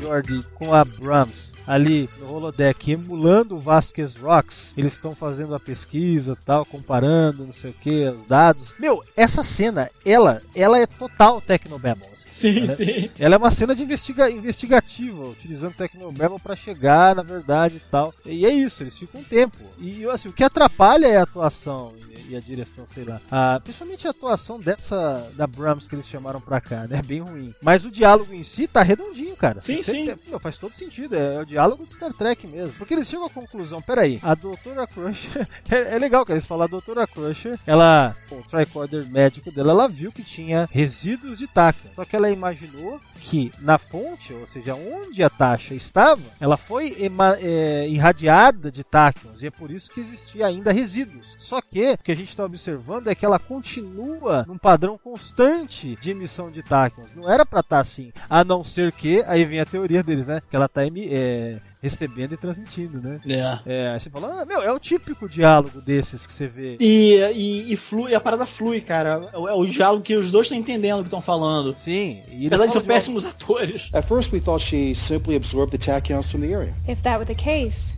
Com 0.55 0.73
a 0.73 0.83
Brahms. 0.83 1.53
ali 1.67 2.09
no 2.19 2.33
holodeck 2.33 2.91
emulando 2.91 3.55
o 3.55 3.59
Vasquez 3.59 4.15
Rocks. 4.15 4.73
Eles 4.75 4.93
estão 4.93 5.13
fazendo 5.15 5.53
a 5.53 5.59
pesquisa 5.59 6.35
tal, 6.45 6.65
comparando, 6.65 7.45
não 7.45 7.51
sei 7.51 7.69
o 7.71 7.73
que, 7.73 8.05
os 8.09 8.25
dados. 8.25 8.73
Meu, 8.79 9.03
essa 9.15 9.43
cena, 9.43 9.89
ela, 10.05 10.41
ela 10.55 10.79
é 10.79 10.87
total 10.87 11.39
Tecnobabble. 11.41 12.07
Assim. 12.11 12.25
Sim, 12.29 12.57
ela, 12.63 12.75
sim. 12.75 13.09
Ela 13.19 13.35
é 13.35 13.37
uma 13.37 13.51
cena 13.51 13.75
de 13.75 13.83
investiga 13.83 14.29
investigativa, 14.31 15.25
utilizando 15.27 15.73
Tecnobabble 15.75 16.39
para 16.39 16.55
chegar 16.55 17.15
na 17.15 17.21
verdade 17.23 17.75
e 17.77 17.91
tal. 17.91 18.13
E 18.25 18.45
é 18.45 18.49
isso, 18.49 18.81
eles 18.83 18.97
ficam 18.97 19.21
um 19.21 19.23
tempo. 19.23 19.57
E 19.77 20.05
assim, 20.09 20.29
o 20.29 20.33
que 20.33 20.43
atrapalha 20.43 21.05
é 21.07 21.17
a 21.17 21.23
atuação 21.23 21.93
e 22.27 22.35
a 22.35 22.39
direção, 22.39 22.85
sei 22.85 23.03
lá. 23.03 23.21
Principalmente 23.63 24.07
a 24.07 24.11
atuação 24.11 24.59
dessa 24.59 25.31
da 25.35 25.47
Brahms 25.47 25.87
que 25.87 25.95
eles 25.95 26.07
chamaram 26.07 26.39
pra 26.41 26.59
cá, 26.61 26.85
né? 26.87 27.01
Bem 27.01 27.19
ruim. 27.21 27.53
Mas 27.61 27.85
o 27.85 27.91
diálogo 27.91 28.33
em 28.33 28.43
si 28.43 28.67
tá 28.67 28.81
redondinho, 28.83 29.35
cara. 29.35 29.61
Sim, 29.61 29.77
Você- 29.77 29.91
sim. 29.91 29.98
Meu, 30.03 30.39
faz 30.39 30.57
todo 30.57 30.73
sentido. 30.73 31.15
É, 31.15 31.35
é 31.35 31.41
o 31.41 31.45
diálogo 31.45 31.85
de 31.85 31.93
Star 31.93 32.13
Trek 32.13 32.45
mesmo. 32.47 32.73
Porque 32.73 32.93
eles 32.93 33.07
chegam 33.07 33.25
à 33.25 33.29
conclusão, 33.29 33.81
peraí, 33.81 34.19
a 34.21 34.35
doutora 34.35 34.87
Crusher. 34.87 35.47
É, 35.69 35.95
é 35.95 35.99
legal 35.99 36.25
que 36.25 36.31
eles 36.31 36.45
falam, 36.45 36.65
a 36.65 36.67
doutora 36.67 37.05
Crusher, 37.05 37.59
ela. 37.65 38.15
O 38.31 38.41
tricorder 38.43 39.07
médico 39.07 39.51
dela, 39.51 39.71
ela 39.71 39.87
viu 39.87 40.11
que 40.11 40.23
tinha 40.23 40.67
resíduos 40.71 41.37
de 41.37 41.47
Tachyon. 41.47 41.91
Só 41.95 42.05
que 42.05 42.15
ela 42.15 42.29
imaginou 42.29 42.99
que 43.19 43.51
na 43.59 43.77
fonte, 43.77 44.33
ou 44.33 44.47
seja, 44.47 44.73
onde 44.75 45.21
a 45.21 45.29
Tasha 45.29 45.73
estava, 45.75 46.21
ela 46.39 46.57
foi 46.57 46.95
é, 47.41 47.87
irradiada 47.89 48.71
de 48.71 48.83
Tachyons. 48.83 49.41
E 49.41 49.47
é 49.47 49.51
por 49.51 49.69
isso 49.71 49.91
que 49.91 49.99
existia 49.99 50.45
ainda 50.47 50.71
resíduos. 50.71 51.35
Só 51.37 51.61
que 51.61 51.91
o 51.93 51.97
que 51.97 52.11
a 52.11 52.15
gente 52.15 52.29
está 52.29 52.43
observando 52.45 53.07
é 53.07 53.15
que 53.15 53.25
ela 53.25 53.39
continua 53.39 54.45
num 54.47 54.57
padrão 54.57 54.97
constante 54.97 55.97
de 56.01 56.11
emissão 56.11 56.49
de 56.51 56.63
Tachyons. 56.63 57.09
Não 57.15 57.29
era 57.29 57.45
pra 57.45 57.59
estar 57.59 57.79
assim. 57.79 58.11
A 58.29 58.43
não 58.43 58.63
ser 58.63 58.91
que, 58.91 59.23
aí 59.27 59.45
vem 59.45 59.59
a 59.59 59.65
teoria 59.65 60.01
deles, 60.03 60.27
né? 60.27 60.41
Que 60.49 60.55
ela 60.55 60.67
tá 60.67 60.85
emi- 60.85 61.09
é, 61.11 61.59
recebendo 61.81 62.33
e 62.33 62.37
transmitindo, 62.37 63.01
né? 63.01 63.21
É. 63.25 63.59
É, 63.65 63.87
aí 63.91 63.99
você 63.99 64.09
fala, 64.09 64.41
ah, 64.41 64.45
meu, 64.45 64.61
é 64.61 64.71
o 64.71 64.79
típico 64.79 65.29
diálogo 65.29 65.81
desses 65.81 66.27
que 66.27 66.33
você 66.33 66.47
vê. 66.47 66.77
E, 66.79 67.15
e, 67.33 67.73
e, 67.73 67.77
flui, 67.77 68.11
e 68.11 68.15
a 68.15 68.19
parada 68.19 68.45
flui, 68.45 68.81
cara. 68.81 69.29
É 69.33 69.37
o, 69.37 69.47
é 69.47 69.53
o 69.53 69.65
diálogo 69.65 70.03
que 70.03 70.15
os 70.15 70.31
dois 70.31 70.45
estão 70.45 70.57
entendendo 70.57 70.99
o 70.99 71.03
que 71.03 71.07
estão 71.07 71.21
falando. 71.21 71.75
Sim, 71.77 72.21
e 72.27 72.45
eles 72.45 72.47
Apesar 72.47 72.65
de 72.65 72.73
ser 72.73 72.81
péssimos 72.81 73.25
atores. 73.25 73.89
At 73.93 74.03
first, 74.03 74.33
we 74.33 74.41
thought 74.41 74.61
she 74.63 74.93
simply 74.93 75.35
absorbed 75.35 75.71
the 75.71 75.77
tachyons 75.77 76.29
from 76.29 76.41
the 76.41 76.53
area. 76.53 76.75
If 76.87 77.01
that 77.03 77.17
were 77.17 77.25
the 77.25 77.41
case, 77.41 77.95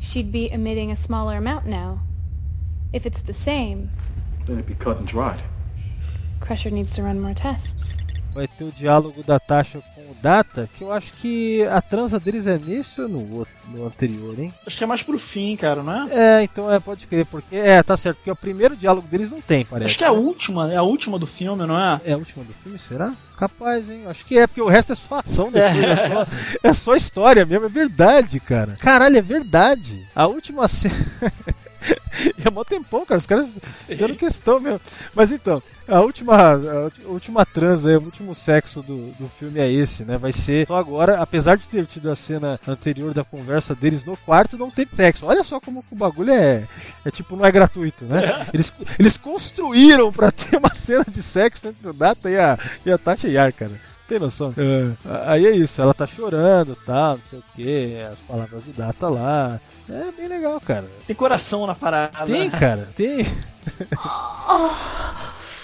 she'd 0.00 0.30
be 0.30 0.48
emitting 0.52 0.92
a 0.92 0.96
smaller 0.96 1.36
amount 1.36 1.66
now. 1.66 2.00
If 2.92 3.06
it's 3.06 3.22
the 3.22 3.34
same, 3.34 3.90
Then 4.46 4.58
it'd 4.58 4.66
be 4.66 4.74
cut 4.74 4.98
and 4.98 5.06
dried. 5.06 5.40
Crusher 6.40 6.70
needs 6.70 6.92
to 6.92 7.02
run 7.02 7.20
more 7.20 7.34
tests. 7.34 7.96
Vai 8.32 8.46
ter 8.46 8.64
o 8.64 8.70
diálogo 8.70 9.24
da 9.24 9.40
Tasha 9.40 9.82
Data, 10.20 10.68
que 10.74 10.82
eu 10.82 10.92
acho 10.92 11.12
que 11.14 11.62
a 11.64 11.80
transa 11.80 12.18
deles 12.18 12.46
é 12.46 12.58
nesse 12.58 13.00
ou 13.00 13.08
no 13.08 13.34
outro, 13.36 13.54
no 13.68 13.86
anterior, 13.86 14.38
hein? 14.38 14.52
Acho 14.66 14.76
que 14.76 14.84
é 14.84 14.86
mais 14.86 15.02
pro 15.02 15.18
fim, 15.18 15.56
cara, 15.56 15.82
não 15.82 16.06
é? 16.06 16.40
É, 16.40 16.42
então 16.42 16.70
é, 16.70 16.78
pode 16.78 17.06
crer, 17.06 17.26
porque. 17.26 17.54
É, 17.56 17.82
tá 17.82 17.96
certo, 17.96 18.18
porque 18.18 18.30
o 18.30 18.36
primeiro 18.36 18.76
diálogo 18.76 19.08
deles 19.08 19.30
não 19.30 19.40
tem, 19.40 19.64
parece. 19.64 19.90
Acho 19.90 19.98
que 19.98 20.04
é 20.04 20.08
a 20.08 20.12
né? 20.12 20.18
última, 20.18 20.72
é 20.72 20.76
a 20.76 20.82
última 20.82 21.18
do 21.18 21.26
filme, 21.26 21.66
não 21.66 21.78
é? 21.78 22.00
É 22.04 22.12
a 22.12 22.16
última 22.16 22.44
do 22.44 22.52
filme, 22.54 22.78
será? 22.78 23.14
Capaz, 23.36 23.90
hein? 23.90 24.04
Acho 24.06 24.24
que 24.24 24.38
é, 24.38 24.46
porque 24.46 24.62
o 24.62 24.68
resto 24.68 24.92
é 24.92 24.96
só 24.96 25.16
ação 25.16 25.50
depois, 25.52 25.84
é, 25.84 25.96
só, 25.96 26.26
é 26.62 26.72
só 26.72 26.94
história 26.94 27.44
mesmo, 27.44 27.66
é 27.66 27.68
verdade, 27.68 28.40
cara. 28.40 28.76
Caralho, 28.80 29.18
é 29.18 29.22
verdade. 29.22 30.06
A 30.14 30.26
última 30.26 30.66
cena. 30.68 30.94
é 32.44 32.50
mó 32.50 32.64
tempão, 32.64 33.04
cara. 33.04 33.18
Os 33.18 33.26
caras 33.26 33.60
fizeram 33.86 34.14
questão 34.14 34.60
mesmo. 34.60 34.80
Mas 35.14 35.30
então, 35.30 35.62
a 35.86 36.00
última, 36.00 36.36
a 36.54 37.08
última 37.08 37.44
transa, 37.44 37.90
aí, 37.90 37.96
o 37.96 38.02
último 38.02 38.34
sexo 38.34 38.82
do, 38.82 39.12
do 39.12 39.28
filme 39.28 39.60
é 39.60 39.70
esse, 39.70 40.04
né? 40.04 40.18
Vai 40.18 40.32
ser. 40.32 40.66
Só 40.66 40.76
agora, 40.76 41.20
apesar 41.20 41.56
de 41.56 41.68
ter 41.68 41.86
tido 41.86 42.10
a 42.10 42.16
cena 42.16 42.60
anterior 42.66 43.14
da 43.14 43.24
conversa 43.24 43.74
deles 43.74 44.04
no 44.04 44.16
quarto, 44.16 44.58
não 44.58 44.70
teve 44.70 44.94
sexo. 44.94 45.26
Olha 45.26 45.44
só 45.44 45.60
como 45.60 45.84
o 45.90 45.96
bagulho 45.96 46.32
é. 46.32 46.66
É 47.04 47.10
tipo, 47.10 47.36
não 47.36 47.44
é 47.44 47.52
gratuito, 47.52 48.04
né? 48.04 48.46
Eles, 48.52 48.72
eles 48.98 49.16
construíram 49.16 50.12
pra 50.12 50.30
ter 50.30 50.56
uma 50.56 50.72
cena 50.74 51.04
de 51.08 51.22
sexo 51.22 51.68
entre 51.68 51.88
o 51.88 51.92
Data 51.92 52.30
e 52.30 52.38
a, 52.38 52.58
e 52.84 52.90
a 52.90 52.96
Tasha 52.96 53.28
Yar, 53.28 53.52
cara. 53.52 53.78
Tem 54.08 54.20
noção? 54.20 54.54
É, 54.56 54.92
aí 55.26 55.46
é 55.46 55.50
isso, 55.50 55.82
ela 55.82 55.92
tá 55.92 56.06
chorando, 56.06 56.76
tá, 56.76 57.16
não 57.16 57.22
sei 57.22 57.40
o 57.40 57.44
que, 57.54 57.98
as 58.12 58.22
palavras 58.22 58.62
do 58.62 58.72
Data 58.72 59.08
lá. 59.08 59.60
É 59.88 60.12
bem 60.12 60.28
legal, 60.28 60.60
cara. 60.60 60.88
Tem 61.06 61.16
coração 61.16 61.66
na 61.66 61.74
parada. 61.74 62.24
Tem, 62.24 62.48
cara, 62.50 62.88
tem. 62.94 63.18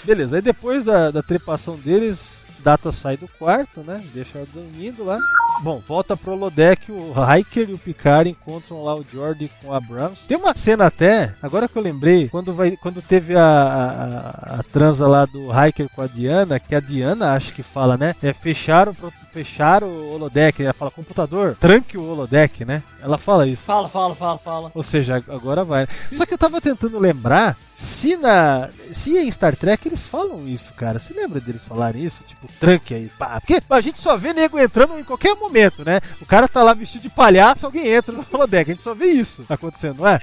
Beleza, 0.04 0.36
aí 0.36 0.42
depois 0.42 0.82
da, 0.82 1.12
da 1.12 1.22
trepação 1.22 1.76
deles, 1.76 2.48
Data 2.62 2.92
sai 2.92 3.16
do 3.16 3.28
quarto, 3.38 3.80
né? 3.80 4.02
Deixa 4.14 4.38
ela 4.38 4.46
dormindo 4.52 5.04
lá. 5.04 5.18
Bom, 5.62 5.82
volta 5.86 6.16
pro 6.16 6.32
holodeck, 6.32 6.90
o 6.90 7.12
Hiker 7.36 7.68
e 7.70 7.74
o 7.74 7.78
Picard 7.78 8.30
encontram 8.30 8.82
lá 8.82 8.94
o 8.96 9.04
Jordi 9.10 9.50
com 9.62 9.72
a 9.72 9.80
Brahms. 9.80 10.26
Tem 10.26 10.36
uma 10.36 10.54
cena 10.54 10.86
até, 10.86 11.34
agora 11.42 11.68
que 11.68 11.76
eu 11.76 11.82
lembrei, 11.82 12.28
quando, 12.28 12.54
vai, 12.54 12.76
quando 12.76 13.02
teve 13.02 13.36
a, 13.36 13.44
a, 13.44 14.58
a- 14.60 14.62
transa 14.72 15.06
lá 15.06 15.24
do 15.26 15.48
Hiker 15.52 15.88
com 15.94 16.02
a 16.02 16.06
Diana, 16.06 16.58
que 16.58 16.74
a 16.74 16.80
Diana 16.80 17.32
acho 17.34 17.52
que 17.52 17.62
fala, 17.62 17.96
né? 17.96 18.14
É 18.22 18.32
fechar 18.32 18.88
o, 18.88 18.96
fechar 19.32 19.82
o 19.84 20.10
holodeck, 20.14 20.62
ela 20.62 20.72
fala 20.72 20.90
computador, 20.90 21.56
tranque 21.60 21.96
o 21.98 22.10
holodeck, 22.10 22.64
né? 22.64 22.82
Ela 23.00 23.18
fala 23.18 23.46
isso. 23.46 23.64
Fala, 23.64 23.88
fala, 23.88 24.14
fala, 24.14 24.38
fala. 24.38 24.70
Ou 24.74 24.82
seja, 24.82 25.16
agora 25.28 25.64
vai. 25.64 25.86
Só 26.12 26.24
que 26.24 26.32
eu 26.34 26.38
tava 26.38 26.60
tentando 26.60 26.98
lembrar 27.00 27.56
se 27.74 28.16
na. 28.16 28.70
Se 28.92 29.18
em 29.18 29.30
Star 29.30 29.56
Trek 29.56 29.88
eles 29.88 30.06
falam 30.06 30.46
isso, 30.46 30.72
cara. 30.74 31.00
Você 31.00 31.12
lembra 31.12 31.40
deles 31.40 31.64
falarem 31.64 32.00
isso? 32.00 32.22
Tipo, 32.22 32.46
tranque 32.60 32.94
aí, 32.94 33.10
pá. 33.18 33.40
Porque 33.40 33.60
a 33.68 33.80
gente 33.80 34.00
só 34.00 34.16
vê 34.16 34.32
nego 34.32 34.58
entrando 34.58 34.98
em 34.98 35.04
qualquer 35.04 35.34
momento, 35.34 35.84
né? 35.84 36.00
O 36.20 36.26
cara 36.26 36.48
tá 36.48 36.62
lá 36.62 36.74
vestido 36.74 37.02
de 37.02 37.10
palhaço, 37.10 37.66
alguém 37.66 37.88
entra 37.88 38.14
no 38.14 38.26
holodeck. 38.30 38.70
A 38.70 38.74
gente 38.74 38.82
só 38.82 38.94
vê 38.94 39.06
isso 39.06 39.44
acontecendo, 39.48 39.98
não 39.98 40.08
é? 40.08 40.20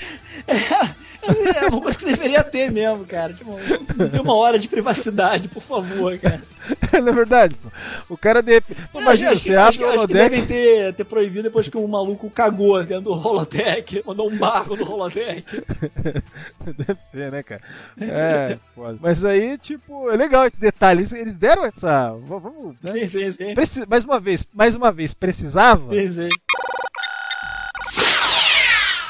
É 1.24 1.67
uma 1.67 1.82
coisa 1.82 1.97
que 1.97 2.05
deveria 2.05 2.43
ter 2.43 2.72
mesmo, 2.72 3.05
cara. 3.05 3.34
Tipo, 3.34 3.55
tem 4.09 4.22
uma 4.22 4.36
hora 4.36 4.57
de 4.57 4.67
privacidade, 4.67 5.47
por 5.47 5.61
favor, 5.61 6.17
cara. 6.17 6.41
não 7.01 7.09
é 7.09 7.11
verdade? 7.13 7.55
Pô. 7.55 7.70
O 8.13 8.17
cara 8.17 8.41
de. 8.41 8.61
Pô, 8.91 8.99
imagina, 9.01 9.32
Acho 9.32 9.41
que- 9.43 9.49
você 9.51 9.55
abre 9.55 9.84
o 9.84 9.88
acho 9.88 9.97
holodeck. 9.97 10.30
devem 10.30 10.45
ter, 10.45 10.93
ter 10.93 11.03
proibido 11.03 11.43
depois 11.43 11.67
que 11.67 11.78
o 11.78 11.88
maluco 11.88 12.30
cagou 12.30 12.84
dentro 12.84 13.05
do 13.05 13.11
holodeck, 13.11 14.01
mandou 14.07 14.30
um 14.30 14.38
barco 14.38 14.76
no 14.76 14.89
holodeck. 14.91 15.43
Deve 16.78 17.01
ser, 17.01 17.32
né, 17.32 17.43
cara? 17.43 17.61
É, 17.99 18.57
foda. 18.76 18.97
Mas 19.01 19.24
aí, 19.26 19.57
tipo, 19.57 20.09
é 20.09 20.15
legal 20.15 20.45
esse 20.45 20.57
detalhe. 20.59 21.01
Eles- 21.01 21.36
deram 21.36 21.65
essa. 21.65 22.13
Vamos. 22.28 22.76
né? 22.82 22.91
Sim, 22.91 23.07
sim, 23.07 23.32
sim. 23.32 23.53
Preci- 23.53 23.86
Mais 23.88 24.03
uma 24.05 24.20
vez, 24.20 24.47
mais 24.53 24.76
uma 24.76 24.91
vez, 24.91 25.13
precisava? 25.13 25.82
Sim, 25.82 26.07
sim. 26.07 26.30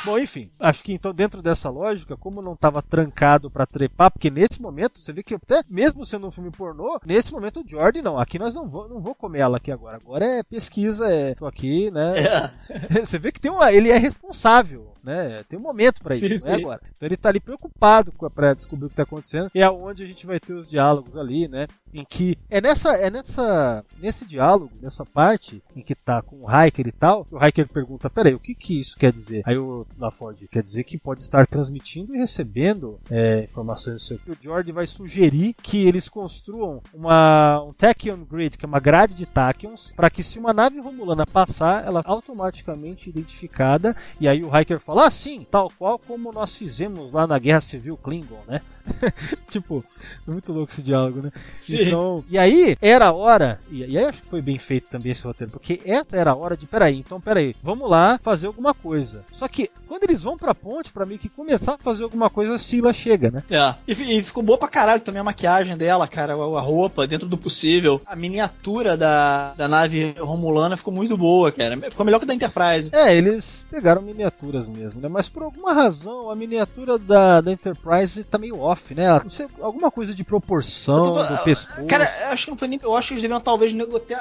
Bom, 0.06 0.18
enfim, 0.18 0.50
acho 0.60 0.84
que 0.84 0.94
então 0.94 1.14
dentro 1.14 1.42
dessa 1.42 1.70
lógica, 1.70 2.16
como 2.16 2.42
não 2.42 2.54
estava 2.54 2.82
trancado 2.82 3.52
pra 3.52 3.66
trepar, 3.66 4.12
porque 4.12 4.30
nesse 4.30 4.62
momento, 4.62 5.00
você 5.00 5.12
vê 5.12 5.22
que 5.22 5.36
até 5.36 5.62
mesmo 5.70 6.06
sendo 6.06 6.28
um 6.28 6.32
filme 6.32 6.52
pornô, 6.52 7.00
nesse 7.06 7.32
momento 7.34 7.62
o 7.62 7.70
Jordi 7.70 8.02
não, 8.02 8.18
aqui 8.18 8.40
nós 8.40 8.56
não 8.56 8.68
vou, 8.68 8.88
não 8.88 9.02
vou 9.02 9.14
comer 9.14 9.40
ela 9.40 9.58
aqui 9.58 9.72
agora. 9.72 9.98
Agora 9.98 10.26
é 10.26 10.44
pesquisa, 10.44 11.06
é 11.06 11.36
tô 11.36 11.46
aqui, 11.46 11.92
né? 11.92 12.52
Você 13.04 13.20
vê 13.20 13.32
que 13.32 13.40
tem 13.40 13.52
uma, 13.52 13.72
ele 13.72 13.90
é 13.90 13.98
responsável, 13.98 14.94
né? 15.04 15.44
Tem 15.50 15.58
um 15.58 15.62
momento 15.62 16.02
pra 16.02 16.16
isso, 16.16 16.28
Sim, 16.28 16.30
não 16.30 16.54
é 16.54 16.56
sim. 16.56 16.62
agora. 16.62 16.82
Então 16.96 17.08
ele 17.08 17.18
tá 17.18 17.30
ali 17.30 17.40
preocupado 17.40 18.12
pra 18.34 18.54
descobrir 18.54 18.88
o 18.88 18.90
que 18.90 18.96
tá 18.96 19.04
acontecendo, 19.04 19.50
e 19.54 19.62
é 19.62 19.70
onde 19.70 20.04
a 20.04 20.08
gente 20.08 20.26
vai 20.26 20.40
ter 20.40 20.54
os 20.54 20.68
diálogos 20.68 21.16
ali, 21.16 21.48
né? 21.48 21.68
Em 21.94 22.06
que 22.06 22.38
é 22.50 22.62
nessa 22.62 22.90
é 22.98 23.10
nessa 23.10 23.84
nesse 24.00 24.26
diálogo, 24.26 24.72
nessa 24.82 25.06
parte 25.06 25.64
em 25.76 25.82
que 25.82 25.96
tá 25.96 26.22
com 26.22 26.42
o 26.42 26.48
Hiker 26.48 26.88
e 26.88 26.92
tal, 26.92 27.26
o 27.32 27.44
Hiker 27.44 27.68
pergunta: 27.68 28.10
"Peraí, 28.10 28.34
o 28.34 28.40
que 28.40 28.54
que 28.54 28.80
isso 28.80 28.96
quer 28.96 29.12
dizer?" 29.12 29.42
Aí 29.46 29.58
o 29.58 29.86
LaFord 29.98 30.48
quer 30.48 30.62
dizer 30.62 30.84
que 30.84 30.98
pode 30.98 31.22
estar 31.22 31.48
transmitindo 31.48 32.16
e 32.16 32.20
recebendo 32.20 33.00
é, 33.10 33.44
informações 33.44 33.96
do 33.96 34.00
seu. 34.00 34.20
O 34.28 34.38
George 34.42 34.72
vai 34.72 34.86
sugerir 34.86 35.56
que 35.64 35.88
eles 35.88 36.08
construam 36.08 36.82
uma 36.94 37.62
um 37.64 37.74
Tachyon 37.74 38.24
Grid, 38.24 38.58
que 38.58 38.66
é 38.66 38.68
uma 38.68 38.80
grade 38.80 39.16
de 39.16 39.26
Tachyons, 39.26 39.92
para 39.96 40.10
que 40.10 40.22
se 40.22 40.38
uma 40.38 40.54
nave 40.54 40.80
romulana 40.80 41.26
passar, 41.26 41.86
ela 41.86 42.04
automaticamente 42.06 43.10
identificada 43.10 43.96
e 44.20 44.28
aí 44.28 44.44
o 44.44 44.56
Hiker 44.56 44.80
fala: 44.90 45.08
"Ah, 45.08 45.12
sim, 45.12 45.46
tal 45.50 45.72
qual 45.78 46.00
como 46.00 46.32
nós 46.32 46.56
fizemos 46.56 47.12
lá 47.12 47.28
na 47.28 47.38
Guerra 47.40 47.62
Civil 47.62 47.98
Klingon, 47.98 48.42
né?" 48.48 48.62
tipo, 49.50 49.84
muito 50.26 50.52
louco 50.52 50.72
esse 50.72 50.82
diálogo, 50.82 51.22
né? 51.22 51.32
Sim. 51.62 51.82
Então, 51.82 52.24
e 52.30 52.38
aí 52.38 52.76
era 52.82 53.08
a 53.08 53.14
hora, 53.14 53.58
e, 53.70 53.86
e 53.86 53.98
aí 53.98 54.06
acho 54.06 54.24
que 54.24 54.30
foi 54.30 54.42
bem 54.42 54.58
feito 54.58 54.90
também 54.90 55.12
esse 55.12 55.24
roteiro, 55.24 55.52
porque 55.52 55.82
essa 55.86 56.18
era 56.18 56.32
a 56.32 56.36
hora 56.36 56.58
de, 56.58 56.66
peraí, 56.66 56.98
então 56.98 57.22
peraí, 57.22 57.56
vamos 57.62 57.90
lá 57.90 58.18
fazer 58.22 58.48
alguma 58.48 58.74
coisa. 58.74 59.24
Só 59.32 59.48
que 59.48 59.70
Quando 59.90 60.04
eles 60.04 60.22
vão 60.24 60.38
pra 60.38 60.54
ponte, 60.56 60.92
pra 60.94 61.06
mim 61.06 61.18
que 61.18 61.28
começar 61.28 61.74
a 61.74 61.78
fazer 61.78 62.04
alguma 62.04 62.30
coisa, 62.30 62.54
a 62.54 62.58
Sila 62.60 62.94
chega, 62.94 63.32
né? 63.32 63.44
É. 63.50 63.74
E, 63.88 64.20
e 64.20 64.24
ficou 64.24 64.44
boa 64.44 64.58
pra 64.58 64.68
caralho 64.68 65.02
também 65.02 65.20
a 65.20 65.24
maquiagem 65.24 65.76
dela, 65.76 66.08
cara, 66.08 66.34
a, 66.34 66.36
a 66.36 66.62
roupa, 66.62 67.08
dentro 67.08 67.28
do 67.28 67.38
possível. 67.38 68.00
A 68.06 68.16
miniatura 68.16 68.96
da, 68.96 69.54
da 69.58 69.68
nave 69.68 70.14
romulana 70.20 70.78
ficou 70.78 70.94
muito 70.94 71.18
boa, 71.18 71.52
cara. 71.52 71.76
Ficou 71.90 72.06
melhor 72.06 72.20
que 72.20 72.26
a 72.26 72.28
da 72.28 72.34
Enterprise. 72.36 72.92
É, 72.94 73.16
eles 73.16 73.66
pegaram 73.70 74.02
miniaturas 74.02 74.68
mesmo, 74.70 75.02
né? 75.02 75.10
Mas 75.10 75.28
por 75.28 75.44
alguma 75.44 75.74
razão, 75.74 76.30
a 76.30 76.36
miniatura 76.36 76.98
da, 77.00 77.42
da 77.42 77.52
Enterprise 77.52 78.24
tá 78.24 78.38
meio 78.38 78.60
off, 78.62 78.94
né? 78.94 79.06
Ela- 79.06 79.22
Não 79.24 79.32
sei, 79.32 79.48
alguma 79.60 79.90
coisa 79.90 80.14
de 80.14 80.24
proporção 80.24 81.14
tô- 81.16 81.24
do 81.24 81.38
pescoço. 81.40 81.86
Cara, 81.88 82.08
eu 82.22 82.28
acho 82.28 82.46
que 82.46 82.52
não 82.52 82.58
foi 82.58 82.68
nem. 82.68 82.80
Eu 82.82 82.96
acho 82.96 83.08
que 83.08 83.14
eles 83.16 83.22
deviam 83.24 83.42
talvez 83.42 83.74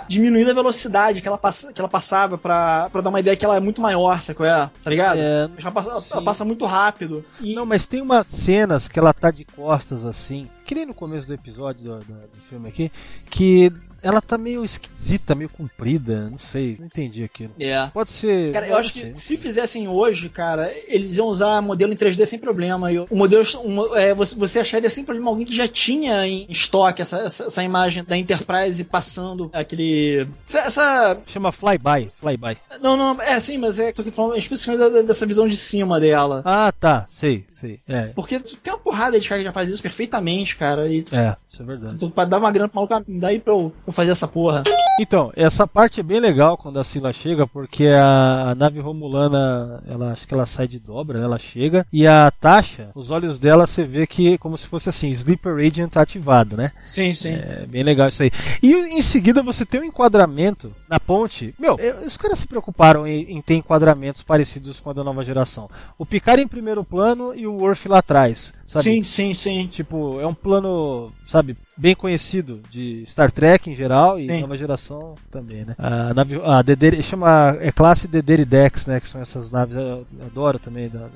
diminuído 0.09 0.51
a 0.51 0.55
velocidade 0.55 1.21
que 1.21 1.29
ela, 1.29 1.39
passa, 1.39 1.73
que 1.73 1.81
ela 1.81 1.89
passava 1.89 2.39
pra, 2.39 2.89
pra 2.91 3.01
dar 3.03 3.11
uma 3.11 3.21
ideia 3.21 3.37
que 3.37 3.45
ela 3.45 3.57
é 3.57 3.61
muito 3.61 3.81
maior, 3.81 4.21
sacou? 4.23 4.47
É, 4.47 4.71
tá 4.83 4.91
ligado? 4.91 5.19
É, 5.19 5.49
ela, 5.66 5.72
passa, 5.72 6.22
passa 6.22 6.44
muito 6.44 6.64
rápido. 6.64 7.24
E 7.40 7.54
Não, 7.54 7.66
mas 7.66 7.86
tem 7.86 8.00
umas 8.02 8.26
cenas 8.28 8.86
que 8.88 8.98
ela 8.98 9.12
tá 9.12 9.30
de 9.30 9.44
costas 9.44 10.04
assim, 10.04 10.48
que 10.64 10.74
nem 10.74 10.86
no 10.86 10.94
começo 10.94 11.26
do 11.26 11.34
episódio 11.34 11.82
do, 11.84 11.98
do- 11.98 12.28
do 12.28 12.36
filme 12.48 12.68
aqui, 12.68 12.92
que 13.30 13.72
ela 14.03 14.20
tá 14.20 14.38
meio 14.38 14.64
esquisita, 14.64 15.34
meio 15.34 15.49
comprida, 15.51 16.28
não 16.30 16.38
sei, 16.38 16.76
não 16.78 16.86
entendi 16.86 17.24
aquilo. 17.24 17.53
É. 17.59 17.86
Pode 17.88 18.11
ser. 18.11 18.53
Cara, 18.53 18.66
eu 18.68 18.76
acho 18.76 18.92
sei. 18.92 19.11
que 19.12 19.18
se 19.18 19.36
fizessem 19.36 19.88
hoje, 19.88 20.28
cara, 20.28 20.72
eles 20.86 21.16
iam 21.16 21.26
usar 21.26 21.61
modelo 21.61 21.92
em 21.92 21.96
3D 21.96 22.24
sem 22.26 22.38
problema. 22.38 22.92
E 22.92 22.99
o 22.99 23.07
modelo, 23.12 23.42
um, 23.64 23.96
é, 23.96 24.14
você, 24.14 24.34
você 24.34 24.61
acharia 24.61 24.88
sem 24.90 25.05
problema 25.05 25.30
alguém 25.30 25.46
que 25.46 25.55
já 25.57 25.66
tinha 25.68 26.26
em 26.26 26.46
estoque 26.49 27.03
essa, 27.03 27.18
essa, 27.20 27.44
essa 27.44 27.62
imagem 27.62 28.05
da 28.05 28.16
Enterprise 28.16 28.82
passando 28.84 29.51
aquele. 29.53 30.26
Essa. 30.53 31.18
Chama 31.26 31.53
Flyby, 31.53 32.11
Flyby. 32.14 32.57
não, 32.80 32.96
não, 32.96 33.20
é 33.22 33.38
sim, 33.40 33.59
mas 33.59 33.78
é. 33.78 33.92
Tô 33.92 34.03
aqui 34.03 34.11
falando 34.11 34.36
especificamente 34.36 34.92
da- 34.92 35.03
dessa 35.03 35.26
visão 35.26 35.49
de 35.49 35.57
cima 35.57 35.99
dela. 36.01 36.42
Ah, 36.44 36.72
tá, 36.72 37.05
sei, 37.09 37.44
sei. 37.51 37.80
É, 37.88 38.09
Porque 38.14 38.38
tu 38.38 38.57
tem 38.57 38.72
uma 38.72 38.78
porrada 38.78 39.18
de 39.18 39.28
cara 39.28 39.40
que 39.40 39.44
já 39.46 39.53
faz 39.53 39.68
isso 39.68 39.82
perfeitamente, 39.82 40.57
cara. 40.57 40.92
E 40.92 41.03
tu, 41.03 41.14
é, 41.14 41.36
isso 41.49 41.62
é 41.62 41.64
verdade. 41.66 41.99
tu 41.99 42.11
pode 42.11 42.30
dar 42.30 42.38
uma 42.38 42.51
grana 42.53 42.68
pro 42.68 42.76
maluco, 42.76 43.11
me 43.11 43.18
dá 43.20 43.28
aí 43.28 43.38
pra 43.38 43.53
eu, 43.53 43.72
fazer 43.93 44.11
essa 44.11 44.28
porra. 44.28 44.62
Então, 45.01 45.32
essa 45.36 45.66
parte 45.66 46.01
é 46.01 46.03
bem 46.03 46.18
legal 46.18 46.57
quando 46.57 46.78
a 46.78 46.84
Sila 46.84 47.12
chega, 47.12 47.47
porque 47.47 47.86
a, 47.86 48.51
a 48.51 48.55
nave 48.55 48.80
romulana, 48.80 49.82
ela 49.86 50.12
acho 50.12 50.26
que 50.26 50.34
ela 50.34 50.45
sai 50.45 50.66
de 50.66 50.78
dobra, 50.78 51.18
né? 51.18 51.24
ela 51.24 51.39
chega, 51.39 51.86
e 51.93 52.07
a 52.07 52.30
Tasha, 52.30 52.91
os 52.95 53.11
olhos 53.11 53.39
dela 53.39 53.66
você 53.66 53.84
vê 53.84 54.07
que 54.07 54.34
é 54.34 54.39
como 54.39 54.59
se 54.59 54.66
fosse 54.66 54.89
assim, 54.89 55.09
Sleeper 55.11 55.57
Agent 55.57 55.97
ativado, 55.97 56.57
né? 56.57 56.72
Sim, 56.84 57.14
sim. 57.14 57.30
É 57.30 57.64
bem 57.66 57.82
legal 57.82 58.09
isso 58.09 58.22
aí. 58.22 58.30
E 58.62 58.72
em 58.72 59.03
seguida 59.03 59.43
você 59.43 59.64
tem 59.64 59.80
um 59.80 59.84
enquadramento 59.84 60.74
na 60.89 60.99
ponte. 60.99 61.55
Meu, 61.59 61.76
os 62.05 62.16
caras 62.16 62.41
se 62.41 62.47
preocuparam 62.47 63.07
em, 63.07 63.36
em 63.36 63.41
ter 63.41 63.55
enquadramentos 63.55 64.22
parecidos 64.22 64.80
com 64.80 64.91
a 64.91 64.93
da 64.93 65.05
nova 65.05 65.24
geração. 65.24 65.70
O 65.97 66.05
Picard 66.05 66.43
em 66.43 66.49
primeiro 66.49 66.84
plano 66.84 67.34
e 67.34 67.47
o 67.47 67.55
Worf 67.55 67.89
lá 67.89 67.99
atrás. 67.99 68.55
Sabe? 68.66 68.84
Sim, 68.84 69.03
sim, 69.03 69.34
sim. 69.34 69.66
Tipo, 69.66 70.20
é 70.20 70.26
um 70.26 70.34
plano, 70.34 71.12
sabe, 71.26 71.57
bem 71.79 71.95
conhecido 71.95 72.61
de 72.70 73.05
Star 73.07 73.31
Trek 73.31 73.70
em 73.70 73.74
geral 73.74 74.18
e 74.18 74.26
Sim. 74.26 74.41
nova 74.41 74.57
geração 74.57 75.14
também, 75.31 75.64
né? 75.64 75.74
A 75.79 76.12
nave, 76.12 76.41
a 76.45 76.61
Dederi, 76.61 77.03
chama, 77.03 77.57
é 77.61 77.70
classe 77.72 78.09
Dederidex, 78.09 78.85
né? 78.87 78.99
Que 79.01 79.07
são 79.09 79.20
essas 79.20 79.51
naves, 79.51 79.76
eu 79.76 80.05
adoro 80.26 80.59
também, 80.59 80.89
da, 80.89 81.09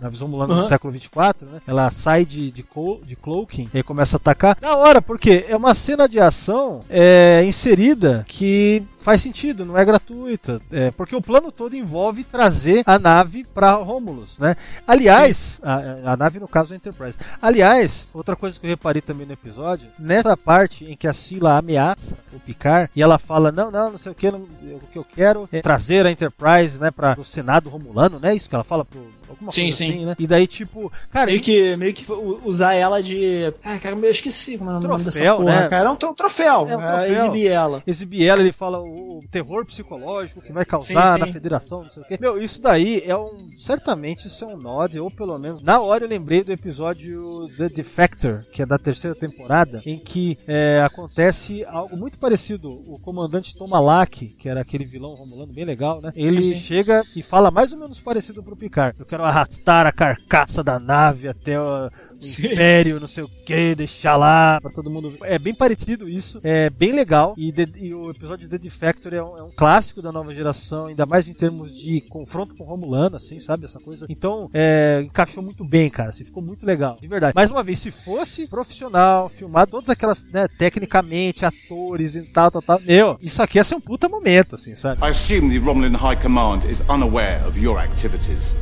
naves 0.00 0.20
romulanas 0.20 0.56
do 0.56 0.62
Uhum. 0.62 0.68
século 0.68 0.92
24, 0.92 1.46
né? 1.48 1.60
Ela 1.66 1.90
sai 1.90 2.24
de, 2.24 2.50
de, 2.50 2.62
co- 2.62 3.00
de 3.06 3.14
cloaking 3.14 3.68
e 3.72 3.82
começa 3.82 4.16
a 4.16 4.18
atacar. 4.18 4.56
Da 4.60 4.74
hora, 4.76 5.00
porque 5.02 5.44
é 5.48 5.56
uma 5.56 5.74
cena 5.74 6.08
de 6.08 6.18
ação 6.18 6.82
é, 6.88 7.44
inserida 7.46 8.24
que 8.26 8.82
faz 9.06 9.22
sentido, 9.22 9.64
não 9.64 9.78
é 9.78 9.84
gratuita. 9.84 10.60
É, 10.68 10.90
porque 10.90 11.14
o 11.14 11.22
plano 11.22 11.52
todo 11.52 11.76
envolve 11.76 12.24
trazer 12.24 12.82
a 12.84 12.98
nave 12.98 13.46
para 13.54 13.72
Romulus, 13.74 14.40
né? 14.40 14.56
Aliás, 14.84 15.60
a, 15.62 16.12
a 16.12 16.16
nave 16.16 16.40
no 16.40 16.48
caso 16.48 16.72
é 16.72 16.74
a 16.74 16.76
Enterprise. 16.76 17.16
Aliás, 17.40 18.08
outra 18.12 18.34
coisa 18.34 18.58
que 18.58 18.66
eu 18.66 18.70
reparei 18.70 19.00
também 19.00 19.24
no 19.24 19.32
episódio, 19.32 19.86
nessa 19.96 20.36
parte 20.36 20.84
em 20.84 20.96
que 20.96 21.06
a 21.06 21.14
Sila 21.14 21.56
ameaça 21.56 22.18
o 22.32 22.40
Picard 22.40 22.90
e 22.96 23.00
ela 23.00 23.16
fala: 23.16 23.52
"Não, 23.52 23.70
não, 23.70 23.92
não 23.92 23.98
sei 23.98 24.10
o 24.10 24.14
que, 24.14 24.28
não- 24.28 24.40
o 24.40 24.80
que 24.92 24.98
eu 24.98 25.04
quero 25.04 25.48
é 25.52 25.60
trazer 25.62 26.04
a 26.04 26.10
Enterprise, 26.10 26.76
né, 26.78 26.90
para 26.90 27.14
o 27.16 27.24
Senado 27.24 27.70
romulano", 27.70 28.18
né? 28.18 28.34
Isso 28.34 28.48
que 28.48 28.56
ela 28.56 28.64
fala 28.64 28.84
pro 28.84 29.06
alguma 29.28 29.50
Sim, 29.52 29.62
coisa 29.62 29.76
sim. 29.78 29.90
assim, 29.92 30.06
né? 30.06 30.14
E 30.18 30.26
daí 30.26 30.46
tipo, 30.46 30.90
cara, 31.10 31.26
meio 31.26 31.40
que, 31.40 31.76
meio 31.76 31.92
que 31.94 32.06
usar 32.44 32.74
ela 32.74 33.02
de. 33.02 33.52
Ah, 33.64 33.78
cara, 33.78 33.96
eu 33.96 34.10
esqueci 34.10 34.56
como 34.58 34.70
é 34.70 34.74
o 34.74 34.80
nome 34.80 35.04
dessa 35.04 35.10
Troféu, 35.18 35.36
porra, 35.38 35.60
né? 35.62 35.68
cara. 35.68 35.88
É 35.88 35.92
um 35.92 35.96
tro- 35.96 36.14
troféu. 36.14 36.66
É 36.68 36.76
um 36.76 36.82
é, 36.82 36.86
troféu. 36.86 37.12
exibir 37.12 37.46
ela. 37.48 37.82
exibir 37.86 38.26
ela, 38.26 38.40
ele 38.40 38.52
fala 38.52 38.80
o 38.96 39.20
terror 39.30 39.64
psicológico 39.64 40.42
que 40.42 40.52
vai 40.52 40.64
causar 40.64 41.14
Sim, 41.14 41.20
na 41.20 41.26
sim. 41.26 41.32
federação, 41.32 41.82
não 41.82 41.90
sei 41.90 42.02
o 42.02 42.06
quê. 42.06 42.18
Meu, 42.20 42.40
isso 42.40 42.62
daí 42.62 43.02
é 43.04 43.16
um. 43.16 43.50
Certamente 43.58 44.26
isso 44.26 44.44
é 44.44 44.46
um 44.46 44.56
nod, 44.56 44.98
ou 44.98 45.10
pelo 45.10 45.38
menos. 45.38 45.62
Na 45.62 45.80
hora 45.80 46.04
eu 46.04 46.08
lembrei 46.08 46.42
do 46.42 46.52
episódio 46.52 47.48
The 47.56 47.68
Defector, 47.68 48.40
que 48.52 48.62
é 48.62 48.66
da 48.66 48.78
terceira 48.78 49.14
temporada, 49.14 49.82
em 49.84 49.98
que 49.98 50.38
é, 50.46 50.82
acontece 50.84 51.64
algo 51.64 51.96
muito 51.96 52.18
parecido. 52.18 52.70
O 52.70 52.98
comandante 53.00 53.56
Tomalak, 53.56 54.26
que 54.26 54.48
era 54.48 54.60
aquele 54.60 54.84
vilão 54.84 55.14
romulano 55.14 55.52
bem 55.52 55.64
legal, 55.64 56.00
né? 56.00 56.12
Ele 56.16 56.42
sim. 56.42 56.56
chega 56.56 57.02
e 57.14 57.22
fala 57.22 57.50
mais 57.50 57.72
ou 57.72 57.78
menos 57.78 58.00
parecido 58.00 58.42
pro 58.42 58.56
Picard. 58.56 58.98
Eu 58.98 59.06
quero 59.06 59.24
arrastar 59.24 59.86
a 59.86 59.92
carcaça 59.92 60.62
da 60.62 60.78
nave 60.78 61.28
até 61.28 61.60
o. 61.60 61.90
o 62.20 62.24
Sim. 62.24 62.46
Império, 62.46 63.00
não 63.00 63.06
sei 63.08 63.24
o 63.24 63.28
que, 63.28 63.74
deixar 63.74 64.16
lá 64.16 64.60
pra 64.60 64.70
todo 64.70 64.90
mundo 64.90 65.10
ver. 65.10 65.18
É 65.22 65.38
bem 65.38 65.54
parecido 65.54 66.08
isso, 66.08 66.40
é 66.42 66.70
bem 66.70 66.92
legal. 66.92 67.34
E, 67.36 67.52
The- 67.52 67.68
e 67.78 67.94
o 67.94 68.10
episódio 68.10 68.48
de 68.48 68.50
The 68.50 68.58
Defector 68.58 69.14
é 69.14 69.22
um, 69.22 69.38
é 69.38 69.42
um 69.42 69.50
clássico 69.50 70.00
da 70.02 70.10
nova 70.12 70.34
geração, 70.34 70.86
ainda 70.86 71.04
mais 71.06 71.28
em 71.28 71.32
termos 71.32 71.74
de 71.76 72.00
confronto 72.02 72.54
com 72.54 72.64
Romulano, 72.64 73.16
assim, 73.16 73.38
sabe? 73.40 73.64
Essa 73.66 73.80
coisa. 73.80 74.06
Então, 74.08 74.50
é, 74.54 75.02
encaixou 75.04 75.42
muito 75.42 75.64
bem, 75.64 75.88
cara. 75.90 76.10
Assim, 76.10 76.24
ficou 76.24 76.42
muito 76.42 76.64
legal, 76.64 76.96
de 77.00 77.06
verdade. 77.08 77.32
Mais 77.34 77.50
uma 77.50 77.62
vez, 77.62 77.78
se 77.78 77.90
fosse 77.90 78.46
profissional, 78.48 79.28
filmar 79.28 79.66
todas 79.66 79.88
aquelas, 79.90 80.24
né, 80.26 80.48
tecnicamente, 80.58 81.44
atores 81.44 82.14
e 82.14 82.22
tal, 82.22 82.50
tal, 82.50 82.62
tal. 82.62 82.80
Meu, 82.80 83.16
isso 83.20 83.42
aqui 83.42 83.58
ia 83.58 83.64
ser 83.64 83.74
um 83.76 83.80
puta 83.80 84.08
momento, 84.08 84.54
assim, 84.54 84.74
sabe? 84.74 85.00
I 85.04 85.10
assume 85.10 85.50
the 85.50 85.64
Romulan 85.64 85.96
High 85.96 86.20
Command 86.20 86.60
is 86.70 86.80
unaware 86.88 87.46
of 87.46 87.58
your 87.60 87.78
activities. 87.78 88.54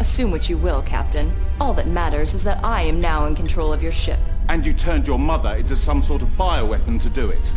Assume 0.00 0.30
what 0.30 0.48
you 0.48 0.56
will, 0.56 0.82
Captain. 0.82 1.34
All 1.60 1.74
that 1.74 1.88
matters 1.88 2.32
is 2.32 2.44
that 2.44 2.64
I 2.64 2.82
am 2.82 3.00
now 3.00 3.26
in 3.26 3.34
control 3.34 3.72
of 3.72 3.82
your 3.82 3.92
ship. 3.92 4.20
And 4.48 4.64
you 4.64 4.72
turned 4.72 5.06
your 5.06 5.18
mother 5.18 5.56
into 5.56 5.74
some 5.74 6.02
sort 6.02 6.22
of 6.22 6.28
bioweapon 6.30 7.00
to 7.02 7.10
do 7.10 7.30
it. 7.30 7.52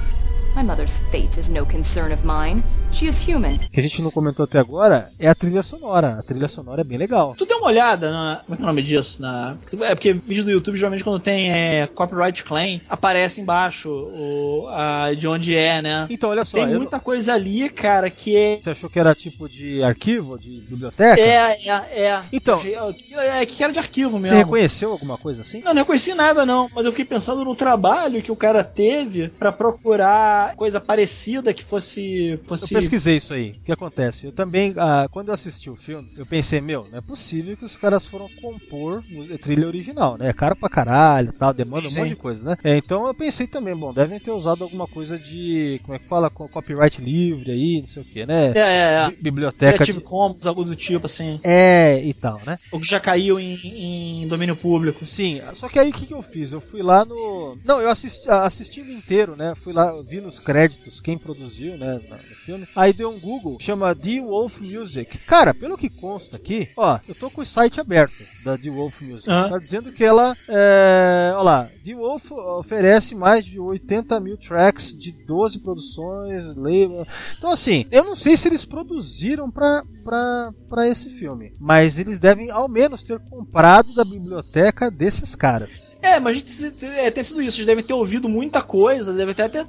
My 0.56 0.64
mother's 0.64 0.98
fate 1.12 1.40
is 1.40 1.50
no 1.50 1.66
concern 1.66 2.12
of 2.12 2.26
mine. 2.26 2.62
She 2.92 3.08
is 3.08 3.26
human. 3.26 3.56
O 3.56 3.70
que 3.72 3.80
a 3.80 3.84
gente 3.84 4.02
não 4.02 4.12
comentou 4.12 4.44
até 4.44 4.60
agora 4.60 5.08
é 5.18 5.30
a 5.30 5.34
trilha 5.34 5.64
sonora. 5.64 6.18
A 6.20 6.24
trilha 6.24 6.50
sonora 6.50 6.82
é 6.82 6.84
bem 6.84 6.98
legal. 6.98 7.34
Tu 7.38 7.46
deu 7.46 7.58
uma 7.60 7.68
olhada 7.68 8.12
na. 8.12 8.42
Como 8.46 8.54
é 8.54 8.58
que 8.58 8.62
é 8.62 8.66
o 8.66 8.68
nome 8.68 8.84
disso? 8.84 9.22
Na, 9.22 9.56
é 9.84 9.96
porque 9.96 10.12
vídeo 10.12 10.44
do 10.44 10.52
YouTube, 10.52 10.76
geralmente, 10.76 11.06
quando 11.06 11.22
tem 11.22 11.50
é, 11.54 11.88
copyright 11.88 12.44
claim, 12.44 12.82
aparece 12.90 13.40
embaixo 13.40 13.90
o, 13.90 14.68
a, 14.70 15.14
de 15.14 15.26
onde 15.26 15.56
é, 15.56 15.82
né? 15.82 16.06
Então, 16.10 16.32
olha 16.32 16.44
só. 16.44 16.58
Tem 16.58 16.76
muita 16.76 17.00
coisa 17.00 17.34
ali, 17.34 17.70
cara, 17.70 18.10
que 18.10 18.36
é. 18.36 18.60
Você 18.62 18.72
achou 18.72 18.90
que 18.90 19.00
era 19.00 19.16
tipo 19.16 19.48
de 19.48 19.82
arquivo, 19.82 20.38
de 20.38 20.50
biblioteca? 20.70 21.20
É, 21.22 21.66
é, 21.66 21.72
é. 22.04 22.22
Então- 22.34 22.62
É, 22.62 23.46
que 23.46 23.64
era 23.64 23.72
de 23.72 23.80
arquivo 23.80 24.12
Você 24.12 24.20
mesmo. 24.20 24.36
reconheceu 24.36 24.92
alguma 24.92 25.18
coisa 25.18 25.42
assim? 25.42 25.62
Não, 25.62 25.74
não 25.74 25.82
reconheci 25.84 26.14
nada 26.14 26.46
não, 26.46 26.70
mas 26.76 26.86
eu 26.86 26.92
fiquei 26.92 27.06
pensando 27.06 27.46
no 27.46 27.56
trabalho 27.56 28.22
que 28.22 28.32
o 28.34 28.36
cara 28.36 28.66
teve 28.66 29.30
pra 29.30 29.50
procurar 29.54 30.41
coisa 30.50 30.80
parecida 30.80 31.54
que 31.54 31.64
fosse. 31.64 32.32
Eu 32.32 32.68
pesquisei 32.70 33.18
isso 33.18 33.34
aí. 33.34 33.52
O 33.52 33.66
que 33.66 33.72
acontece? 33.72 34.26
Eu 34.28 34.32
também, 34.32 34.74
ah, 34.78 35.08
quando 35.12 35.30
eu 35.30 35.34
assisti 35.34 35.70
o 35.70 35.76
filme, 35.76 36.08
eu 36.18 36.26
pensei, 36.26 36.62
meu, 36.62 36.88
não 36.92 36.98
é 36.98 37.02
possível 37.02 37.56
que 37.56 37.66
os 37.66 37.78
caras 37.78 38.06
foram 38.06 38.30
compor 38.42 39.04
trilha 39.42 39.68
original, 39.68 40.18
né? 40.18 40.30
É 40.30 40.34
caro 40.34 40.56
pra 40.56 40.70
caralho, 40.70 41.34
tal, 41.34 41.54
demanda 41.54 41.90
Sim, 41.90 41.96
um 41.96 42.00
monte 42.00 42.10
sim. 42.10 42.16
de 42.16 42.22
coisa, 42.22 42.50
né? 42.50 42.58
É, 42.64 42.78
então 42.78 43.08
eu 43.08 43.14
pensei 43.14 43.48
também, 43.48 43.76
bom, 43.76 43.94
devem 43.94 44.20
ter 44.20 44.32
usado 44.32 44.64
alguma 44.64 44.88
coisa 44.88 45.18
de, 45.18 45.80
como 45.84 45.96
é 45.96 46.00
que 46.00 46.08
fala, 46.08 46.30
com 46.30 46.48
copyright 46.48 47.02
livre 47.02 47.52
aí, 47.52 47.82
não 47.82 47.88
sei 47.88 48.02
o 48.02 48.06
que, 48.06 48.26
né? 48.26 48.52
É, 48.56 48.60
é, 48.60 48.94
é. 49.06 49.10
Bi- 49.10 49.32
Biblioteca 49.32 49.74
Creative 49.78 50.00
de... 50.00 50.04
Commons, 50.04 50.46
algo 50.46 50.64
do 50.64 50.76
tipo, 50.76 51.06
assim. 51.06 51.40
É, 51.44 52.02
e 52.04 52.14
tal, 52.14 52.40
né? 52.46 52.58
O 52.72 52.80
que 52.80 52.88
já 52.88 53.00
caiu 53.00 53.40
em, 53.40 54.24
em 54.24 54.28
domínio 54.28 54.56
público. 54.56 55.06
Sim, 55.06 55.42
só 55.54 55.68
que 55.68 55.80
aí 55.80 55.90
o 55.90 55.94
que, 55.94 56.06
que 56.06 56.14
eu 56.14 56.22
fiz? 56.22 56.52
Eu 56.52 56.62
fui 56.62 56.82
lá 56.82 57.04
no. 57.06 57.58
Não, 57.66 57.82
eu 57.82 57.90
assisti, 57.90 58.30
assisti 58.30 58.82
o 58.82 58.92
inteiro, 58.92 59.36
né? 59.36 59.54
Fui 59.56 59.74
lá, 59.74 59.92
vi 60.04 60.22
nos 60.32 60.40
créditos 60.40 61.02
quem 61.02 61.18
produziu, 61.18 61.78
né? 61.78 62.00
No 62.10 62.18
filme. 62.46 62.68
Aí 62.74 62.94
deu 62.94 63.10
um 63.10 63.20
Google, 63.20 63.58
chama 63.60 63.94
The 63.94 64.22
Wolf 64.22 64.62
Music. 64.62 65.18
Cara, 65.20 65.54
pelo 65.54 65.78
que 65.78 65.90
consta 65.90 66.38
aqui, 66.38 66.70
ó, 66.78 66.98
eu 67.08 67.14
tô 67.14 67.30
com 67.30 67.42
o 67.42 67.46
site 67.46 67.82
aberto 67.82 68.24
da 68.46 68.58
The 68.58 68.70
Wolf 68.70 69.02
Music. 69.02 69.30
Aham. 69.30 69.50
Tá 69.50 69.58
dizendo 69.58 69.92
que 69.92 70.04
ela. 70.04 70.36
É, 70.48 71.34
ó 71.36 71.44
lá, 71.44 71.70
The 71.84 71.94
Wolf 71.94 72.32
oferece 72.32 73.14
mais 73.14 73.46
de 73.46 73.60
80 73.60 74.20
mil 74.22 74.38
tracks 74.38 74.98
de 74.98 75.12
12 75.12 75.60
produções, 75.60 76.56
label. 76.56 77.06
Então, 77.38 77.52
assim, 77.52 77.86
eu 77.92 78.06
não 78.06 78.16
sei 78.16 78.38
se 78.38 78.48
eles 78.48 78.64
produziram 78.64 79.52
pra, 79.52 79.84
pra, 80.04 80.54
pra 80.70 80.88
esse 80.88 81.10
filme, 81.10 81.52
mas 81.60 82.00
eles 82.00 82.20
devem 82.20 82.50
ao 82.50 82.70
menos 82.70 83.04
ter 83.04 83.20
comprado 83.20 83.94
da 83.94 84.06
biblioteca 84.06 84.90
desses 84.90 85.36
caras. 85.36 85.92
É, 86.02 86.20
mas 86.20 86.36
a 86.36 86.40
gente 86.40 86.86
é, 86.86 87.12
tem 87.12 87.24
sido 87.24 87.42
isso. 87.42 87.58
Eles 87.58 87.68
devem 87.68 87.84
ter 87.84 87.94
ouvido 87.94 88.28
muita 88.28 88.62
coisa, 88.62 89.14
devem 89.14 89.36
ter 89.36 89.44
até 89.44 89.66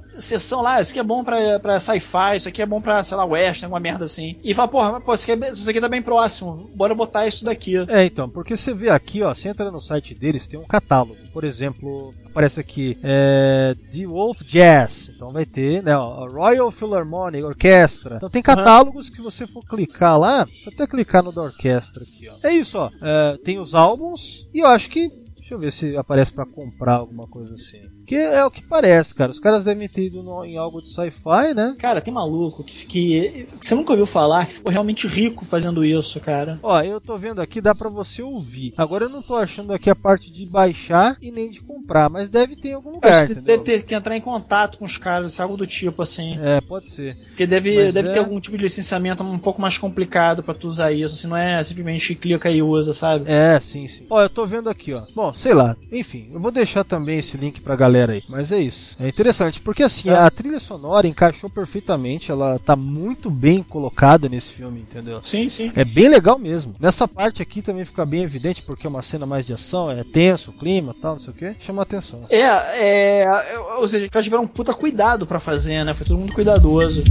opção 0.52 0.62
lá, 0.62 0.80
isso 0.80 0.90
aqui 0.90 1.00
é 1.00 1.02
bom 1.02 1.24
pra, 1.24 1.58
pra 1.58 1.80
sci-fi, 1.80 2.36
isso 2.36 2.48
aqui 2.48 2.62
é 2.62 2.66
bom 2.66 2.80
pra, 2.80 3.02
sei 3.02 3.16
lá, 3.16 3.24
western, 3.24 3.64
alguma 3.66 3.80
merda 3.80 4.04
assim. 4.04 4.36
E 4.44 4.54
fala, 4.54 4.68
porra, 4.68 4.92
mas, 4.92 5.04
pô, 5.04 5.14
isso 5.14 5.30
aqui, 5.30 5.44
é- 5.44 5.50
isso 5.50 5.68
aqui 5.70 5.80
tá 5.80 5.88
bem 5.88 6.02
próximo, 6.02 6.70
bora 6.74 6.94
botar 6.94 7.26
isso 7.26 7.44
daqui. 7.44 7.76
É, 7.88 8.04
então, 8.04 8.28
porque 8.28 8.56
você 8.56 8.74
vê 8.74 8.90
aqui, 8.90 9.22
ó, 9.22 9.34
você 9.34 9.48
entra 9.48 9.70
no 9.70 9.80
site 9.80 10.14
deles, 10.14 10.46
tem 10.46 10.60
um 10.60 10.64
catálogo. 10.66 11.16
Por 11.32 11.44
exemplo, 11.44 12.14
aparece 12.26 12.60
aqui 12.60 12.98
é, 13.02 13.74
The 13.90 14.06
Wolf 14.06 14.42
Jazz. 14.42 15.10
Então 15.14 15.32
vai 15.32 15.46
ter, 15.46 15.82
né, 15.82 15.96
ó, 15.96 16.26
Royal 16.28 16.70
Philharmonic 16.70 17.42
Orquestra. 17.42 18.16
Então 18.16 18.28
tem 18.30 18.42
catálogos 18.42 19.08
que 19.08 19.22
você 19.22 19.46
for 19.46 19.64
clicar 19.64 20.18
lá, 20.18 20.44
vou 20.44 20.72
até 20.74 20.86
clicar 20.86 21.22
no 21.22 21.32
da 21.32 21.42
orquestra 21.42 22.02
aqui, 22.02 22.28
ó. 22.28 22.46
É 22.46 22.52
isso, 22.52 22.78
ó. 22.78 22.90
É, 23.00 23.38
tem 23.42 23.58
os 23.58 23.74
álbuns 23.74 24.46
e 24.52 24.58
eu 24.60 24.66
acho 24.66 24.90
que 24.90 25.10
Deixa 25.42 25.54
eu 25.54 25.58
ver 25.58 25.72
se 25.72 25.96
aparece 25.96 26.32
pra 26.32 26.46
comprar 26.46 26.94
alguma 26.94 27.26
coisa 27.26 27.54
assim. 27.54 27.80
Que 28.06 28.16
é 28.16 28.44
o 28.44 28.50
que 28.50 28.62
parece, 28.62 29.14
cara. 29.14 29.30
Os 29.30 29.38
caras 29.40 29.64
devem 29.64 29.88
ter 29.88 30.06
ido 30.06 30.22
no- 30.22 30.44
em 30.44 30.56
algo 30.56 30.82
de 30.82 30.88
sci-fi, 30.88 31.54
né? 31.54 31.74
Cara, 31.78 32.00
tem 32.00 32.12
maluco 32.12 32.64
que, 32.64 32.86
que, 32.86 33.46
que 33.60 33.66
você 33.66 33.74
nunca 33.74 33.92
ouviu 33.92 34.06
falar, 34.06 34.46
que 34.46 34.54
ficou 34.54 34.72
realmente 34.72 35.06
rico 35.06 35.44
fazendo 35.44 35.84
isso, 35.84 36.18
cara. 36.20 36.58
Ó, 36.62 36.80
eu 36.82 37.00
tô 37.00 37.16
vendo 37.16 37.40
aqui, 37.40 37.60
dá 37.60 37.74
pra 37.74 37.88
você 37.88 38.22
ouvir. 38.22 38.74
Agora 38.76 39.04
eu 39.04 39.08
não 39.08 39.22
tô 39.22 39.36
achando 39.36 39.72
aqui 39.72 39.88
a 39.88 39.94
parte 39.94 40.32
de 40.32 40.44
baixar 40.46 41.16
e 41.22 41.30
nem 41.30 41.50
de 41.50 41.60
comprar, 41.60 42.10
mas 42.10 42.28
deve 42.28 42.56
ter 42.56 42.70
em 42.70 42.74
algum 42.74 42.90
lugar, 42.92 43.12
Acho 43.24 43.34
que 43.34 43.40
deve 43.40 43.62
ter 43.62 43.82
que 43.82 43.94
entrar 43.94 44.16
em 44.16 44.20
contato 44.20 44.78
com 44.78 44.84
os 44.84 44.98
caras, 44.98 45.38
algo 45.38 45.56
do 45.56 45.66
tipo 45.66 46.02
assim. 46.02 46.38
É, 46.42 46.60
pode 46.60 46.86
ser. 46.88 47.16
Porque 47.28 47.46
deve, 47.46 47.76
Mas 47.84 47.94
deve 47.94 48.08
é- 48.08 48.12
ter 48.14 48.18
algum 48.18 48.40
tipo 48.40 48.56
de 48.56 48.64
licenciamento 48.64 49.22
um 49.22 49.38
pouco 49.38 49.60
mais 49.60 49.78
complicado 49.78 50.42
pra 50.42 50.54
tu 50.54 50.66
usar 50.66 50.92
isso. 50.92 51.14
Assim, 51.14 51.28
não 51.28 51.36
é 51.36 51.62
simplesmente 51.62 52.14
clica 52.14 52.50
e 52.50 52.60
usa, 52.62 52.92
sabe? 52.92 53.24
É, 53.30 53.58
sim, 53.60 53.86
sim. 53.86 54.06
Ó, 54.10 54.20
eu 54.20 54.28
tô 54.30 54.44
vendo 54.44 54.68
aqui, 54.68 54.92
ó. 54.92 55.02
Bom, 55.14 55.32
sei 55.32 55.54
lá. 55.54 55.76
Enfim, 55.92 56.28
eu 56.32 56.40
vou 56.40 56.50
deixar 56.50 56.82
também 56.84 57.18
esse 57.18 57.36
link 57.36 57.60
pra 57.60 57.76
galera 57.76 57.91
aí. 57.98 58.22
Mas 58.28 58.52
é 58.52 58.58
isso. 58.58 58.96
É 59.00 59.08
interessante, 59.08 59.60
porque 59.60 59.82
assim, 59.82 60.10
a 60.10 60.30
trilha 60.30 60.60
sonora 60.60 61.06
encaixou 61.06 61.48
perfeitamente. 61.50 62.30
Ela 62.30 62.58
tá 62.58 62.76
muito 62.76 63.30
bem 63.30 63.62
colocada 63.62 64.28
nesse 64.28 64.52
filme, 64.52 64.80
entendeu? 64.80 65.20
Sim, 65.22 65.48
sim. 65.48 65.72
É 65.74 65.84
bem 65.84 66.08
legal 66.08 66.38
mesmo. 66.38 66.74
Nessa 66.80 67.06
parte 67.06 67.42
aqui 67.42 67.62
também 67.62 67.84
fica 67.84 68.04
bem 68.04 68.22
evidente, 68.22 68.62
porque 68.62 68.86
é 68.86 68.90
uma 68.90 69.02
cena 69.02 69.26
mais 69.26 69.46
de 69.46 69.52
ação, 69.52 69.90
é 69.90 70.04
tenso, 70.04 70.50
o 70.50 70.54
clima 70.54 70.94
tal, 71.00 71.14
não 71.14 71.20
sei 71.20 71.30
o 71.30 71.36
que. 71.36 71.54
Chama 71.60 71.82
atenção. 71.82 72.24
É, 72.28 72.40
é. 72.40 73.58
Ou 73.78 73.86
seja, 73.86 74.06
os 74.06 74.10
caras 74.10 74.24
tiveram 74.24 74.44
um 74.44 74.48
puta 74.48 74.74
cuidado 74.74 75.26
pra 75.26 75.40
fazer, 75.40 75.84
né? 75.84 75.94
Foi 75.94 76.06
todo 76.06 76.18
mundo 76.18 76.32
cuidadoso. 76.32 77.02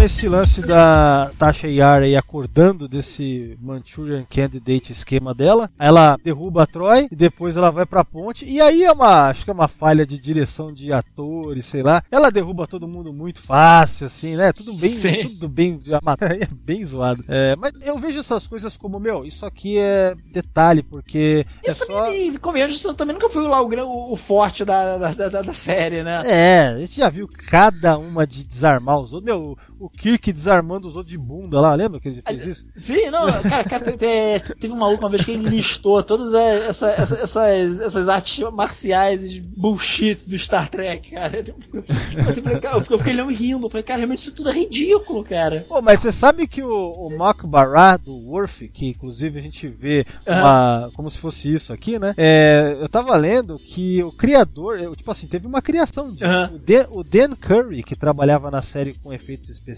Com 0.00 0.04
esse 0.04 0.30
lance 0.30 0.62
da 0.62 1.30
Tasha 1.38 1.68
Yar 1.68 2.00
aí 2.00 2.16
acordando 2.16 2.88
desse 2.88 3.54
Manchurian 3.60 4.24
Candidate 4.24 4.92
esquema 4.92 5.34
dela, 5.34 5.68
ela 5.78 6.16
derruba 6.24 6.62
a 6.62 6.66
Troy 6.66 7.06
e 7.12 7.14
depois 7.14 7.54
ela 7.54 7.70
vai 7.70 7.84
pra 7.84 8.02
ponte. 8.02 8.46
E 8.46 8.62
aí 8.62 8.82
é 8.82 8.90
uma, 8.90 9.28
acho 9.28 9.44
que 9.44 9.50
é 9.50 9.52
uma 9.52 9.68
falha 9.68 10.06
de 10.06 10.18
direção 10.18 10.72
de 10.72 10.90
atores, 10.90 11.66
sei 11.66 11.82
lá. 11.82 12.02
Ela 12.10 12.30
derruba 12.30 12.66
todo 12.66 12.88
mundo 12.88 13.12
muito 13.12 13.42
fácil, 13.42 14.06
assim, 14.06 14.36
né? 14.36 14.54
Tudo 14.54 14.72
bem, 14.72 14.96
Sim. 14.96 15.28
tudo 15.28 15.50
bem, 15.50 15.82
é 15.84 16.48
bem 16.50 16.82
zoado. 16.82 17.22
É, 17.28 17.54
mas 17.56 17.74
eu 17.82 17.98
vejo 17.98 18.20
essas 18.20 18.46
coisas 18.46 18.78
como, 18.78 18.98
meu, 18.98 19.26
isso 19.26 19.44
aqui 19.44 19.76
é 19.76 20.14
detalhe, 20.32 20.82
porque 20.82 21.44
é 21.62 21.70
Isso 21.70 21.84
só. 21.84 22.04
também, 22.04 22.32
convenhamos, 22.38 22.74
isso 22.74 22.94
também 22.94 23.12
nunca 23.12 23.28
foi 23.28 23.42
lá 23.42 23.60
o, 23.60 24.12
o 24.14 24.16
forte 24.16 24.64
da, 24.64 24.96
da, 24.96 25.12
da, 25.12 25.42
da 25.42 25.52
série, 25.52 26.02
né? 26.02 26.22
É, 26.24 26.68
a 26.68 26.78
gente 26.78 26.96
já 26.98 27.10
viu 27.10 27.28
cada 27.28 27.98
uma 27.98 28.26
de 28.26 28.42
desarmar 28.44 28.98
os 28.98 29.12
outros. 29.12 29.30
Meu, 29.30 29.58
o 29.80 29.88
Kirk 29.88 30.32
desarmando 30.32 30.86
os 30.86 30.94
outros 30.96 31.10
de 31.10 31.18
bunda 31.18 31.60
lá, 31.60 31.74
lembra 31.74 31.98
que 31.98 32.08
ele 32.08 32.22
fez 32.22 32.44
isso? 32.46 32.66
Sim, 32.76 33.10
não, 33.10 33.26
cara, 33.42 33.64
cara 33.64 33.92
te- 33.92 33.96
te- 33.98 34.54
teve 34.56 34.72
um 34.72 34.76
maluco 34.76 35.02
uma 35.02 35.10
vez 35.10 35.24
que 35.24 35.30
ele 35.32 35.48
listou 35.48 36.02
todas 36.02 36.34
a- 36.34 36.40
essa- 36.42 36.90
essa- 36.90 37.18
essas, 37.18 37.80
essas 37.80 38.08
artes 38.08 38.38
marciais 38.52 39.24
e 39.24 39.40
bullshit 39.40 40.28
do 40.28 40.38
Star 40.38 40.68
Trek, 40.68 41.10
cara. 41.12 41.42
Eu, 41.42 42.82
fiquei- 42.98 43.12
olhando 43.12 43.30
rindo, 43.32 43.66
eu 43.66 43.70
falei, 43.70 43.82
cara, 43.84 43.98
realmente 43.98 44.20
isso 44.20 44.34
tudo 44.34 44.50
é 44.50 44.52
ridículo, 44.52 45.24
cara. 45.24 45.64
Pô, 45.68 45.80
mas 45.82 46.00
você 46.00 46.12
sabe 46.12 46.46
que 46.46 46.62
o, 46.62 46.90
o 46.92 47.16
Mark 47.16 47.44
Barra 47.46 47.96
do 47.96 48.14
Worf, 48.28 48.68
que 48.68 48.88
inclusive 48.88 49.38
a 49.38 49.42
gente 49.42 49.68
vê 49.68 50.04
uma, 50.26 50.90
como 50.94 51.10
se 51.10 51.18
fosse 51.18 51.52
isso 51.52 51.72
aqui, 51.72 51.98
né? 51.98 52.14
É, 52.16 52.76
eu 52.80 52.88
tava 52.88 53.16
lendo 53.16 53.58
que 53.58 54.02
o 54.02 54.12
criador, 54.12 54.94
tipo 54.96 55.10
assim, 55.10 55.26
teve 55.26 55.46
uma 55.46 55.62
criação 55.62 56.12
disso. 56.12 56.24
Aham. 56.24 56.50
O, 56.54 56.58
Dan, 56.58 56.86
o 56.90 57.02
Dan 57.04 57.36
Curry, 57.36 57.82
que 57.82 57.96
trabalhava 57.96 58.50
na 58.50 58.62
série 58.62 58.94
com 58.94 59.12
efeitos 59.12 59.48
especiais, 59.50 59.69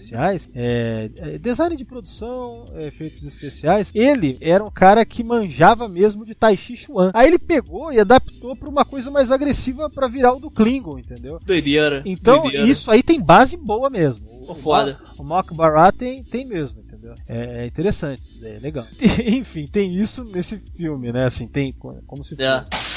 é, 0.53 1.09
é, 1.17 1.37
design 1.37 1.75
de 1.75 1.85
produção, 1.85 2.65
é, 2.75 2.87
efeitos 2.87 3.23
especiais, 3.23 3.91
ele 3.93 4.37
era 4.41 4.63
um 4.63 4.71
cara 4.71 5.05
que 5.05 5.23
manjava 5.23 5.87
mesmo 5.87 6.25
de 6.25 6.33
Tai 6.35 6.55
Chi 6.57 6.75
Chuan. 6.77 7.11
Aí 7.13 7.27
ele 7.27 7.39
pegou 7.39 7.91
e 7.91 7.99
adaptou 7.99 8.55
pra 8.55 8.69
uma 8.69 8.85
coisa 8.85 9.09
mais 9.11 9.31
agressiva 9.31 9.89
pra 9.89 10.07
virar 10.07 10.33
o 10.33 10.39
do 10.39 10.51
Klingon, 10.51 10.99
entendeu? 10.99 11.39
Doideira. 11.45 12.01
Então, 12.05 12.43
doideira. 12.43 12.65
isso 12.67 12.89
aí 12.91 13.01
tem 13.03 13.19
base 13.21 13.57
boa 13.57 13.89
mesmo. 13.89 14.25
Pô, 14.45 14.55
foda. 14.55 14.99
O 15.17 15.23
Mock 15.23 15.53
Barat 15.55 15.95
tem, 15.95 16.23
tem 16.23 16.45
mesmo, 16.45 16.81
entendeu? 16.81 17.15
É, 17.27 17.63
é 17.63 17.65
interessante, 17.65 18.39
é 18.43 18.59
legal. 18.59 18.85
Enfim, 19.25 19.67
tem 19.67 19.93
isso 19.95 20.23
nesse 20.25 20.57
filme, 20.75 21.11
né? 21.11 21.25
Assim, 21.25 21.47
tem 21.47 21.71
co- 21.71 21.95
como 22.05 22.23
se 22.23 22.35
É. 22.41 22.59
fosse. 22.59 22.93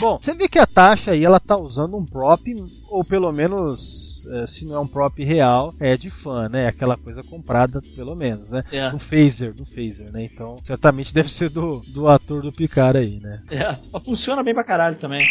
Bom, 0.00 0.18
você 0.20 0.34
vê 0.34 0.48
que 0.48 0.58
a 0.58 0.66
Tasha 0.66 1.12
aí, 1.12 1.24
ela 1.24 1.38
tá 1.38 1.56
usando 1.56 1.96
um 1.96 2.04
prop, 2.04 2.42
ou 2.88 3.04
pelo 3.04 3.32
menos, 3.32 4.03
eh, 4.26 4.46
se 4.46 4.64
não 4.64 4.76
é 4.76 4.80
um 4.80 4.86
prop 4.86 5.22
real, 5.22 5.74
é 5.80 5.96
de 5.96 6.10
fã, 6.10 6.48
né? 6.48 6.66
Aquela 6.66 6.96
coisa 6.96 7.22
comprada, 7.22 7.80
pelo 7.96 8.14
menos, 8.14 8.50
né? 8.50 8.62
É. 8.72 8.90
Do 8.90 8.98
phaser, 8.98 9.52
do 9.52 9.64
phaser, 9.64 10.10
né? 10.12 10.24
Então, 10.24 10.56
certamente 10.62 11.12
deve 11.14 11.30
ser 11.30 11.48
do, 11.50 11.80
do 11.88 12.08
ator 12.08 12.42
do 12.42 12.52
Picard 12.52 12.98
aí, 12.98 13.20
né? 13.20 13.42
É, 13.50 14.00
funciona 14.00 14.42
bem 14.42 14.54
pra 14.54 14.64
caralho 14.64 14.96
também. 14.96 15.26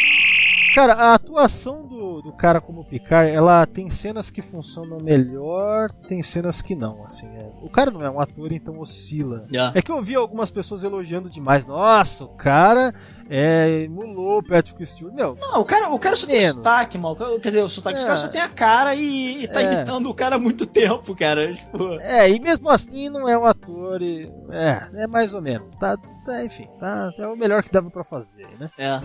Cara, 0.73 0.93
a 0.93 1.13
atuação 1.13 1.85
do, 1.85 2.21
do 2.21 2.31
cara 2.33 2.59
como 2.59 2.83
Picard, 2.83 3.29
ela 3.31 3.65
tem 3.65 3.89
cenas 3.89 4.29
que 4.29 4.41
funcionam 4.41 4.97
melhor, 4.99 5.91
tem 6.07 6.21
cenas 6.23 6.61
que 6.61 6.75
não, 6.75 7.03
assim. 7.05 7.27
é. 7.27 7.51
O 7.61 7.69
cara 7.69 7.91
não 7.91 8.03
é 8.03 8.09
um 8.09 8.19
ator, 8.19 8.51
então 8.51 8.79
oscila. 8.79 9.45
Yeah. 9.51 9.77
É 9.77 9.81
que 9.81 9.91
eu 9.91 10.01
vi 10.01 10.15
algumas 10.15 10.49
pessoas 10.49 10.83
elogiando 10.83 11.29
demais. 11.29 11.65
Nossa, 11.67 12.23
o 12.25 12.29
cara 12.29 12.93
é, 13.29 13.83
emulou 13.83 14.39
o 14.39 14.43
Patrick 14.43 14.83
Stewart. 14.85 15.13
Meu, 15.13 15.37
Não, 15.39 15.61
o 15.61 15.65
cara, 15.65 15.89
o 15.89 15.99
cara 15.99 16.15
só 16.15 16.25
tem 16.25 16.39
Menos. 16.39 16.55
sotaque, 16.55 16.97
mal. 16.97 17.15
Quer 17.15 17.49
dizer, 17.49 17.61
o 17.63 17.69
sotaque 17.69 17.99
É. 18.01 18.03
caras 18.03 18.19
só 18.21 18.27
tem 18.27 18.41
a 18.41 18.49
cara 18.49 18.95
e, 18.95 19.43
e 19.43 19.47
tá 19.47 19.61
É. 19.61 19.73
imitando 19.75 20.09
o 20.09 20.13
cara 20.15 20.35
há 20.37 20.39
muito 20.39 20.65
tempo, 20.65 21.15
cara. 21.15 21.53
Tipo, 21.55 21.97
é, 22.01 22.29
e 22.31 22.39
mesmo 22.39 22.69
assim 22.69 23.09
não 23.09 23.29
é 23.29 23.37
um 23.37 23.45
ator. 23.45 24.01
E, 24.01 24.31
é, 24.49 25.03
é 25.03 25.07
mais 25.07 25.33
ou 25.33 25.41
menos. 25.41 25.75
Tá, 25.77 25.95
tá, 26.25 26.43
enfim, 26.43 26.67
tá, 26.79 27.11
é 27.17 27.27
o 27.27 27.35
melhor 27.37 27.61
que 27.63 27.71
dava 27.71 27.89
pra 27.89 28.03
fazer, 28.03 28.47
né? 28.59 28.69
é. 28.77 28.99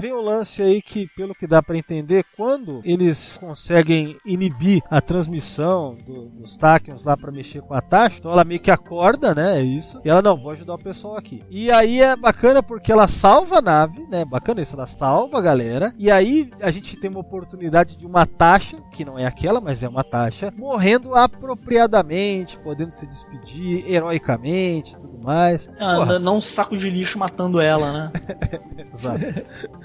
Vem 0.00 0.12
o 0.12 0.20
lance 0.20 0.62
aí 0.62 0.80
que, 0.82 1.06
pelo 1.16 1.34
que 1.34 1.46
dá 1.46 1.62
pra 1.62 1.76
entender, 1.76 2.24
quando 2.36 2.80
eles 2.84 3.38
conseguem 3.38 4.16
inibir 4.24 4.82
a 4.90 5.00
transmissão 5.00 5.96
do- 6.06 6.26
dos 6.28 6.56
Tachyons 6.56 7.04
lá 7.04 7.16
pra 7.16 7.32
mexer 7.32 7.60
com 7.62 7.74
a 7.74 7.80
Tasha, 7.80 8.18
então 8.18 8.32
ela 8.32 8.44
meio 8.44 8.60
que 8.60 8.70
acorda, 8.70 9.34
né? 9.34 9.58
É 9.58 9.62
isso. 9.62 10.00
E 10.04 10.08
ela 10.08 10.22
não, 10.22 10.36
vou 10.36 10.50
ajudar 10.52 10.74
o 10.74 10.78
pessoal 10.78 11.16
aqui. 11.16 11.42
E 11.50 11.70
aí 11.70 12.00
é 12.00 12.16
bacana 12.16 12.62
porque 12.62 12.92
ela 12.92 13.08
salva 13.08 13.58
a 13.58 13.62
nave, 13.62 14.06
né? 14.10 14.24
Bacana 14.24 14.62
isso, 14.62 14.74
ela 14.74 14.86
salva 14.86 15.38
a 15.38 15.42
galera. 15.42 15.92
E 15.98 16.10
aí 16.10 16.50
a 16.60 16.70
gente 16.70 16.96
tem 16.98 17.10
uma 17.10 17.20
oportunidade 17.20 17.96
de 17.96 18.06
uma 18.06 18.26
Tasha, 18.26 18.78
que 18.92 19.04
não 19.04 19.18
é 19.18 19.24
aquela, 19.26 19.60
mas 19.60 19.82
é 19.82 19.88
uma 19.88 20.04
Tasha, 20.04 20.52
morrendo 20.56 21.14
apropriadamente, 21.14 22.58
podendo 22.60 22.92
se 22.92 23.06
despedir 23.06 23.84
heroicamente 23.90 24.94
e 24.94 24.98
tudo 24.98 25.18
mais. 25.18 25.68
Ah, 25.78 26.18
não 26.18 26.36
um 26.36 26.40
saco 26.40 26.76
de 26.76 26.88
lixo 26.88 27.18
matando 27.18 27.60
ela, 27.60 27.90
né? 27.90 28.12
Exato. 28.92 29.24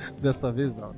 Dessa 0.22 0.52
vez 0.52 0.76
não. 0.76 0.94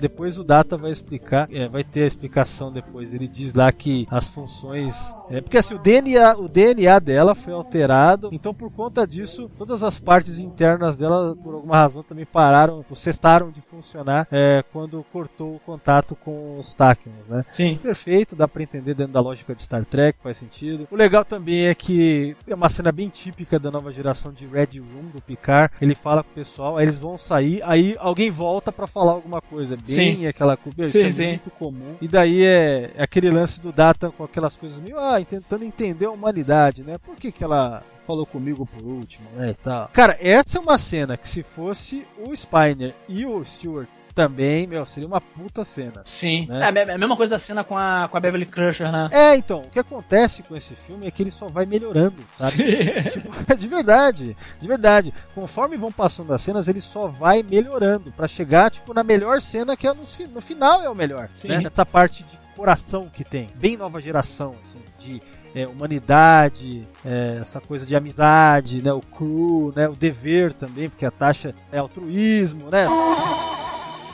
Depois 0.00 0.38
o 0.38 0.44
Data 0.44 0.76
vai 0.76 0.90
explicar, 0.90 1.48
é, 1.52 1.68
vai 1.68 1.84
ter 1.84 2.04
a 2.04 2.06
explicação 2.06 2.72
depois. 2.72 3.12
Ele 3.12 3.28
diz 3.28 3.54
lá 3.54 3.70
que 3.72 4.06
as 4.10 4.28
funções. 4.28 5.14
É, 5.30 5.40
porque 5.40 5.58
assim, 5.58 5.74
o 5.74 5.78
DNA, 5.78 6.36
o 6.38 6.48
DNA 6.48 6.98
dela 6.98 7.34
foi 7.34 7.52
alterado, 7.52 8.30
então 8.32 8.54
por 8.54 8.70
conta 8.70 9.06
disso, 9.06 9.50
todas 9.56 9.82
as 9.82 9.98
partes 9.98 10.38
internas 10.38 10.96
dela, 10.96 11.36
por 11.42 11.54
alguma 11.54 11.76
razão, 11.76 12.02
também 12.02 12.26
pararam, 12.26 12.84
ou 12.88 12.96
cessaram 12.96 13.50
de 13.50 13.60
funcionar 13.60 14.26
é, 14.30 14.64
quando 14.72 15.04
cortou 15.12 15.56
o 15.56 15.60
contato 15.60 16.16
com 16.16 16.58
os 16.58 16.74
Tachyons, 16.74 17.26
né? 17.28 17.44
Sim. 17.50 17.78
Perfeito, 17.82 18.36
dá 18.36 18.46
pra 18.46 18.62
entender 18.62 18.94
dentro 18.94 19.12
da 19.12 19.20
lógica 19.20 19.54
de 19.54 19.62
Star 19.62 19.84
Trek, 19.84 20.18
faz 20.22 20.38
sentido. 20.38 20.86
O 20.90 20.96
legal 20.96 21.24
também 21.24 21.66
é 21.66 21.74
que 21.74 22.36
é 22.46 22.54
uma 22.54 22.68
cena 22.68 22.92
bem 22.92 23.08
típica 23.08 23.58
da 23.58 23.70
nova 23.70 23.92
geração 23.92 24.32
de 24.32 24.46
Red 24.46 24.78
Room 24.78 25.10
do 25.12 25.22
Picard. 25.22 25.72
Ele 25.80 25.94
fala 25.94 26.22
com 26.22 26.30
o 26.30 26.34
pessoal, 26.34 26.76
aí 26.76 26.84
eles 26.84 26.98
vão 26.98 27.16
sair, 27.16 27.62
aí 27.64 27.96
alguém 27.98 28.30
volta 28.30 28.41
pra 28.72 28.86
falar 28.86 29.12
alguma 29.12 29.40
coisa. 29.40 29.76
Bem 29.76 30.16
Sim. 30.16 30.26
aquela 30.26 30.56
coisa, 30.56 30.86
Sim, 30.86 30.98
isso 30.98 31.06
é 31.06 31.10
sim. 31.10 31.28
muito 31.28 31.50
comum. 31.50 31.96
E 32.00 32.08
daí 32.08 32.44
é, 32.44 32.90
é 32.96 33.02
aquele 33.02 33.30
lance 33.30 33.60
do 33.60 33.72
Data 33.72 34.10
com 34.10 34.24
aquelas 34.24 34.56
coisas 34.56 34.80
meio, 34.80 34.98
ah, 34.98 35.20
tentando 35.24 35.64
entender 35.64 36.06
a 36.06 36.10
humanidade, 36.10 36.82
né? 36.82 36.98
Por 36.98 37.16
que 37.16 37.32
que 37.32 37.44
ela 37.44 37.82
falou 38.06 38.26
comigo 38.26 38.66
por 38.66 38.82
último, 38.82 39.26
né, 39.34 39.50
e 39.50 39.54
tal. 39.54 39.88
Cara, 39.92 40.16
essa 40.20 40.58
é 40.58 40.60
uma 40.60 40.76
cena 40.76 41.16
que 41.16 41.28
se 41.28 41.42
fosse 41.42 42.06
o 42.18 42.34
Spiner 42.34 42.94
e 43.08 43.24
o 43.24 43.44
Stewart 43.44 43.88
Também, 44.14 44.66
meu, 44.66 44.84
seria 44.84 45.06
uma 45.08 45.20
puta 45.20 45.64
cena. 45.64 46.02
Sim. 46.04 46.46
Né? 46.46 46.60
É 46.60 46.68
a 46.68 46.72
me- 46.72 46.80
a 46.82 46.98
mesma 46.98 47.16
coisa 47.16 47.30
da 47.30 47.38
cena 47.38 47.64
com 47.64 47.76
a, 47.76 48.08
com 48.10 48.16
a 48.16 48.20
Beverly 48.20 48.44
Crusher, 48.46 48.92
né? 48.92 49.08
É, 49.10 49.34
então, 49.36 49.60
o 49.60 49.70
que 49.70 49.78
acontece 49.78 50.42
com 50.42 50.54
esse 50.54 50.74
filme 50.74 51.06
é 51.06 51.10
que 51.10 51.22
ele 51.22 51.30
só 51.30 51.48
vai 51.48 51.64
melhorando, 51.64 52.16
sabe? 52.38 52.62
Tipo, 53.10 53.30
de 53.56 53.68
verdade, 53.68 54.36
de 54.60 54.68
verdade. 54.68 55.14
Conforme 55.34 55.76
vão 55.76 55.90
passando 55.90 56.32
as 56.34 56.42
cenas, 56.42 56.68
ele 56.68 56.80
só 56.80 57.08
vai 57.08 57.42
melhorando 57.42 58.12
pra 58.12 58.28
chegar, 58.28 58.70
tipo, 58.70 58.92
na 58.92 59.02
melhor 59.02 59.40
cena 59.40 59.76
que 59.76 59.86
é 59.86 59.94
no, 59.94 60.02
no 60.34 60.40
final 60.40 60.82
é 60.82 60.88
o 60.90 60.94
melhor. 60.94 61.30
Sim. 61.32 61.48
Né? 61.48 61.62
Essa 61.64 61.86
parte 61.86 62.22
de 62.24 62.36
coração 62.54 63.08
que 63.12 63.24
tem, 63.24 63.48
bem 63.54 63.76
nova 63.78 64.00
geração, 64.00 64.54
assim, 64.60 64.80
de 64.98 65.22
é, 65.54 65.66
humanidade, 65.66 66.86
é, 67.04 67.38
essa 67.40 67.60
coisa 67.60 67.86
de 67.86 67.96
amizade, 67.96 68.82
né? 68.82 68.92
O 68.92 69.00
crew, 69.00 69.72
né? 69.74 69.88
O 69.88 69.96
dever 69.96 70.52
também, 70.52 70.88
porque 70.90 71.04
a 71.06 71.10
taxa 71.10 71.54
é 71.70 71.78
altruísmo, 71.78 72.68
né? 72.70 72.86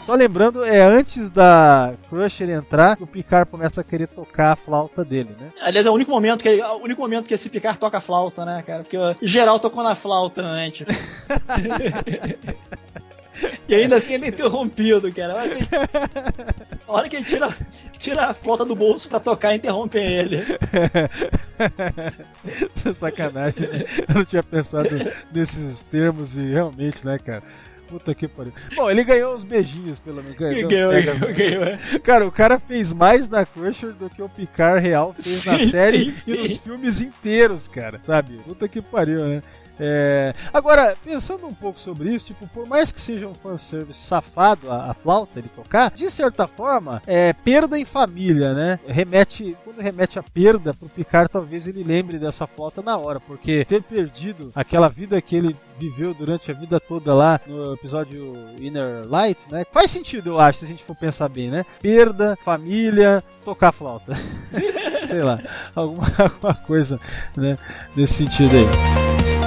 Só 0.08 0.14
lembrando, 0.14 0.64
é 0.64 0.80
antes 0.80 1.30
da 1.30 1.94
Crusher 2.08 2.48
entrar 2.48 2.96
que 2.96 3.02
o 3.02 3.06
Picard 3.06 3.50
começa 3.50 3.82
a 3.82 3.84
querer 3.84 4.06
tocar 4.06 4.52
a 4.52 4.56
flauta 4.56 5.04
dele, 5.04 5.36
né? 5.38 5.52
Aliás, 5.60 5.84
é 5.84 5.90
o 5.90 5.92
único 5.92 6.10
momento 6.10 6.40
que, 6.40 6.48
é 6.48 6.66
o 6.66 6.76
único 6.76 7.02
momento 7.02 7.26
que 7.26 7.34
esse 7.34 7.50
Picard 7.50 7.78
toca 7.78 8.00
flauta, 8.00 8.42
né, 8.42 8.64
cara? 8.66 8.84
Porque 8.84 8.96
geral 9.20 9.60
tocou 9.60 9.84
na 9.84 9.94
flauta 9.94 10.40
antes. 10.40 10.86
e 13.68 13.74
ainda 13.74 13.96
assim 13.96 14.14
ele 14.14 14.24
é 14.24 14.28
interrompido, 14.28 15.12
cara. 15.12 15.34
A 15.34 15.36
hora 15.36 15.50
que 15.50 15.56
ele, 15.56 15.68
a 16.88 16.92
hora 16.92 17.08
que 17.10 17.16
ele 17.16 17.26
tira, 17.26 17.54
tira 17.98 18.26
a 18.28 18.32
flauta 18.32 18.64
do 18.64 18.74
bolso 18.74 19.10
pra 19.10 19.20
tocar, 19.20 19.54
interrompem 19.54 20.06
ele. 20.06 20.42
Sacanagem. 22.94 23.84
Eu 24.08 24.14
não 24.14 24.24
tinha 24.24 24.42
pensado 24.42 24.88
nesses 25.30 25.84
termos 25.84 26.38
e 26.38 26.46
realmente, 26.46 27.04
né, 27.04 27.18
cara? 27.18 27.42
Puta 27.88 28.14
que 28.14 28.28
pariu. 28.28 28.52
Bom, 28.76 28.90
ele 28.90 29.02
ganhou 29.02 29.34
uns 29.34 29.44
beijinhos, 29.44 29.98
pelo 29.98 30.22
menos. 30.22 30.36
Ganhou, 30.38 30.68
Ganhou, 30.68 30.90
ganhou, 30.90 31.34
ganhou, 31.34 31.64
é. 31.64 31.78
Cara, 32.04 32.26
o 32.26 32.30
cara 32.30 32.60
fez 32.60 32.92
mais 32.92 33.28
na 33.28 33.46
Crusher 33.46 33.92
do 33.92 34.10
que 34.10 34.20
o 34.22 34.28
Picard 34.28 34.80
real 34.86 35.14
fez 35.18 35.44
na 35.46 35.58
Sim, 35.58 35.70
série 35.70 36.10
sim, 36.10 36.32
e 36.32 36.36
nos 36.36 36.50
sim. 36.52 36.58
filmes 36.58 37.00
inteiros, 37.00 37.66
cara. 37.66 37.98
Sabe? 38.02 38.38
Puta 38.44 38.68
que 38.68 38.82
pariu, 38.82 39.24
né? 39.26 39.42
É, 39.78 40.34
Agora, 40.52 40.96
pensando 41.04 41.46
um 41.46 41.54
pouco 41.54 41.78
sobre 41.78 42.12
isso, 42.12 42.26
tipo, 42.26 42.46
por 42.48 42.66
mais 42.66 42.90
que 42.90 43.00
seja 43.00 43.26
um 43.26 43.34
fanservice 43.34 43.98
safado 43.98 44.70
a, 44.70 44.90
a 44.90 44.94
flauta 44.94 45.38
ele 45.38 45.48
tocar, 45.48 45.90
de 45.90 46.10
certa 46.10 46.46
forma, 46.46 47.02
é 47.06 47.32
perda 47.32 47.78
em 47.78 47.84
família, 47.84 48.54
né? 48.54 48.80
Remete, 48.86 49.56
quando 49.64 49.80
remete 49.80 50.18
a 50.18 50.22
perda 50.22 50.74
pro 50.74 50.88
Picard, 50.88 51.30
talvez 51.30 51.66
ele 51.66 51.84
lembre 51.84 52.18
dessa 52.18 52.46
flauta 52.46 52.82
na 52.82 52.96
hora, 52.96 53.20
porque 53.20 53.64
ter 53.64 53.82
perdido 53.82 54.50
aquela 54.54 54.88
vida 54.88 55.20
que 55.20 55.36
ele 55.36 55.56
viveu 55.78 56.12
durante 56.12 56.50
a 56.50 56.54
vida 56.54 56.80
toda 56.80 57.14
lá 57.14 57.40
no 57.46 57.74
episódio 57.74 58.34
Inner 58.58 59.06
Light, 59.06 59.50
né? 59.50 59.64
Faz 59.72 59.90
sentido, 59.90 60.30
eu 60.30 60.40
acho, 60.40 60.60
se 60.60 60.64
a 60.64 60.68
gente 60.68 60.82
for 60.82 60.96
pensar 60.96 61.28
bem, 61.28 61.50
né? 61.50 61.64
Perda, 61.80 62.36
família, 62.42 63.22
tocar 63.44 63.72
flauta. 63.72 64.12
Sei 65.06 65.22
lá, 65.22 65.40
alguma, 65.74 66.04
alguma 66.18 66.54
coisa, 66.54 67.00
né? 67.36 67.56
Nesse 67.94 68.14
sentido 68.14 68.56
aí. 68.56 69.37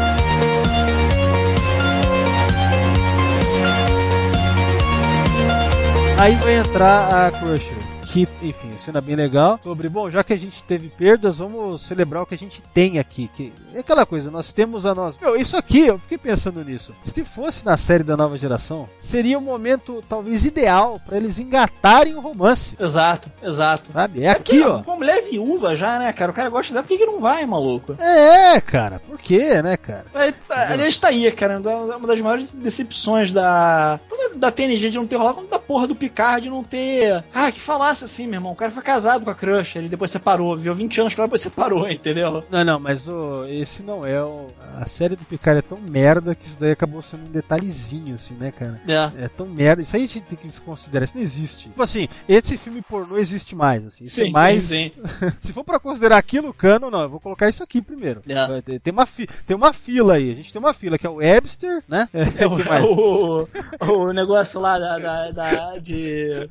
Aí 6.21 6.35
vai 6.35 6.53
entrar 6.53 7.25
a 7.25 7.31
Crusher. 7.31 7.90
Que, 8.11 8.27
enfim, 8.41 8.73
cena 8.77 8.99
bem 8.99 9.15
legal. 9.15 9.57
Sobre, 9.63 9.87
bom, 9.87 10.09
já 10.09 10.21
que 10.21 10.33
a 10.33 10.37
gente 10.37 10.61
teve 10.65 10.89
perdas, 10.89 11.37
vamos 11.37 11.81
celebrar 11.81 12.23
o 12.23 12.25
que 12.25 12.35
a 12.35 12.37
gente 12.37 12.61
tem 12.73 12.99
aqui. 12.99 13.29
Que 13.33 13.53
é 13.73 13.79
aquela 13.79 14.05
coisa, 14.05 14.29
nós 14.29 14.51
temos 14.51 14.85
a 14.85 14.93
nós. 14.93 15.17
Meu, 15.21 15.35
isso 15.37 15.55
aqui, 15.55 15.87
eu 15.87 15.97
fiquei 15.97 16.17
pensando 16.17 16.61
nisso. 16.63 16.93
Se 17.05 17.23
fosse 17.23 17.65
na 17.65 17.77
série 17.77 18.03
da 18.03 18.17
nova 18.17 18.37
geração, 18.37 18.89
seria 18.99 19.37
o 19.37 19.41
momento 19.41 20.03
talvez 20.09 20.43
ideal 20.43 20.99
pra 21.05 21.15
eles 21.15 21.39
engatarem 21.39 22.15
o 22.15 22.19
romance. 22.19 22.75
Exato, 22.77 23.31
exato. 23.41 23.93
Sabe? 23.93 24.23
É 24.23 24.29
aqui, 24.31 24.61
ó. 24.61 24.81
Uma 24.81 24.95
mulher 24.97 25.23
viúva 25.23 25.73
já, 25.73 25.97
né, 25.97 26.11
cara? 26.11 26.31
O 26.31 26.35
cara 26.35 26.49
gosta 26.49 26.73
dela, 26.73 26.83
por 26.83 26.89
que, 26.89 26.97
que 26.97 27.05
não 27.05 27.21
vai, 27.21 27.45
maluco? 27.45 27.95
É, 27.97 28.59
cara, 28.59 28.99
por 28.99 29.17
quê, 29.17 29.61
né, 29.61 29.77
cara? 29.77 30.07
É, 30.13 30.33
tá- 30.33 30.67
Aliás, 30.69 30.97
tá 30.97 31.07
aí, 31.07 31.31
cara. 31.31 31.59
Uma 31.59 32.07
das 32.07 32.19
maiores 32.19 32.51
decepções 32.51 33.31
da. 33.31 34.01
Da 34.35 34.51
TNG 34.51 34.89
de 34.89 34.97
não 34.97 35.07
ter 35.07 35.15
rolado, 35.17 35.35
como 35.35 35.47
da 35.47 35.59
porra 35.59 35.87
do 35.87 35.95
Picard 35.95 36.43
de 36.43 36.49
não 36.49 36.63
ter. 36.63 37.23
Ah, 37.33 37.51
que 37.51 37.59
falasse 37.59 38.00
assim, 38.05 38.25
meu 38.27 38.35
irmão. 38.37 38.51
O 38.51 38.55
cara 38.55 38.71
foi 38.71 38.83
casado 38.83 39.23
com 39.23 39.29
a 39.31 39.35
Crush, 39.35 39.77
ele 39.77 39.89
depois 39.89 40.11
separou, 40.11 40.55
viveu 40.57 40.73
20 40.75 41.01
anos 41.01 41.13
ela, 41.17 41.27
depois 41.27 41.41
separou, 41.41 41.89
entendeu? 41.89 42.43
Não, 42.49 42.63
não, 42.63 42.79
mas 42.79 43.07
o, 43.07 43.45
esse 43.45 43.83
não 43.83 44.05
é 44.05 44.21
o. 44.23 44.47
A 44.77 44.85
série 44.85 45.15
do 45.15 45.25
Picard 45.25 45.59
é 45.59 45.61
tão 45.61 45.77
merda 45.79 46.33
que 46.33 46.45
isso 46.45 46.59
daí 46.59 46.71
acabou 46.71 47.01
sendo 47.01 47.25
um 47.25 47.31
detalhezinho, 47.31 48.15
assim, 48.15 48.35
né, 48.35 48.51
cara? 48.51 48.79
É. 48.87 49.25
É 49.25 49.27
tão 49.27 49.45
merda. 49.47 49.81
Isso 49.81 49.95
aí 49.95 50.03
a 50.03 50.07
gente 50.07 50.21
tem 50.21 50.37
que 50.37 50.47
desconsiderar. 50.47 51.03
Isso 51.03 51.15
não 51.15 51.21
existe. 51.23 51.63
Tipo 51.63 51.83
assim, 51.83 52.07
esse 52.27 52.57
filme 52.57 52.81
pornô 52.81 53.17
existe 53.17 53.55
mais, 53.55 53.85
assim. 53.85 54.05
Isso 54.05 54.15
Sim, 54.15 54.29
é 54.29 54.31
mais. 54.31 54.63
sim, 54.65 54.91
Se 55.39 55.53
for 55.53 55.63
pra 55.63 55.79
considerar 55.79 56.17
aquilo 56.17 56.53
cano, 56.53 56.89
não, 56.89 57.01
eu 57.01 57.09
vou 57.09 57.19
colocar 57.19 57.49
isso 57.49 57.63
aqui 57.63 57.81
primeiro. 57.81 58.21
É. 58.27 58.79
Tem, 58.79 58.93
uma 58.93 59.05
fi... 59.05 59.27
tem 59.45 59.55
uma 59.55 59.73
fila 59.73 60.13
aí. 60.13 60.31
A 60.31 60.35
gente 60.35 60.51
tem 60.51 60.59
uma 60.59 60.73
fila 60.73 60.97
que 60.97 61.05
é 61.05 61.09
o 61.09 61.15
Webster, 61.15 61.83
né? 61.87 62.07
É 62.37 62.47
o, 62.47 62.55
que 62.55 62.67
mais? 62.67 62.85
o, 62.89 63.47
o 63.87 64.13
negócio 64.13 64.59
lá 64.59 64.79
da, 64.79 64.97
da, 64.97 65.31
da- 65.31 65.77
de. 65.77 66.47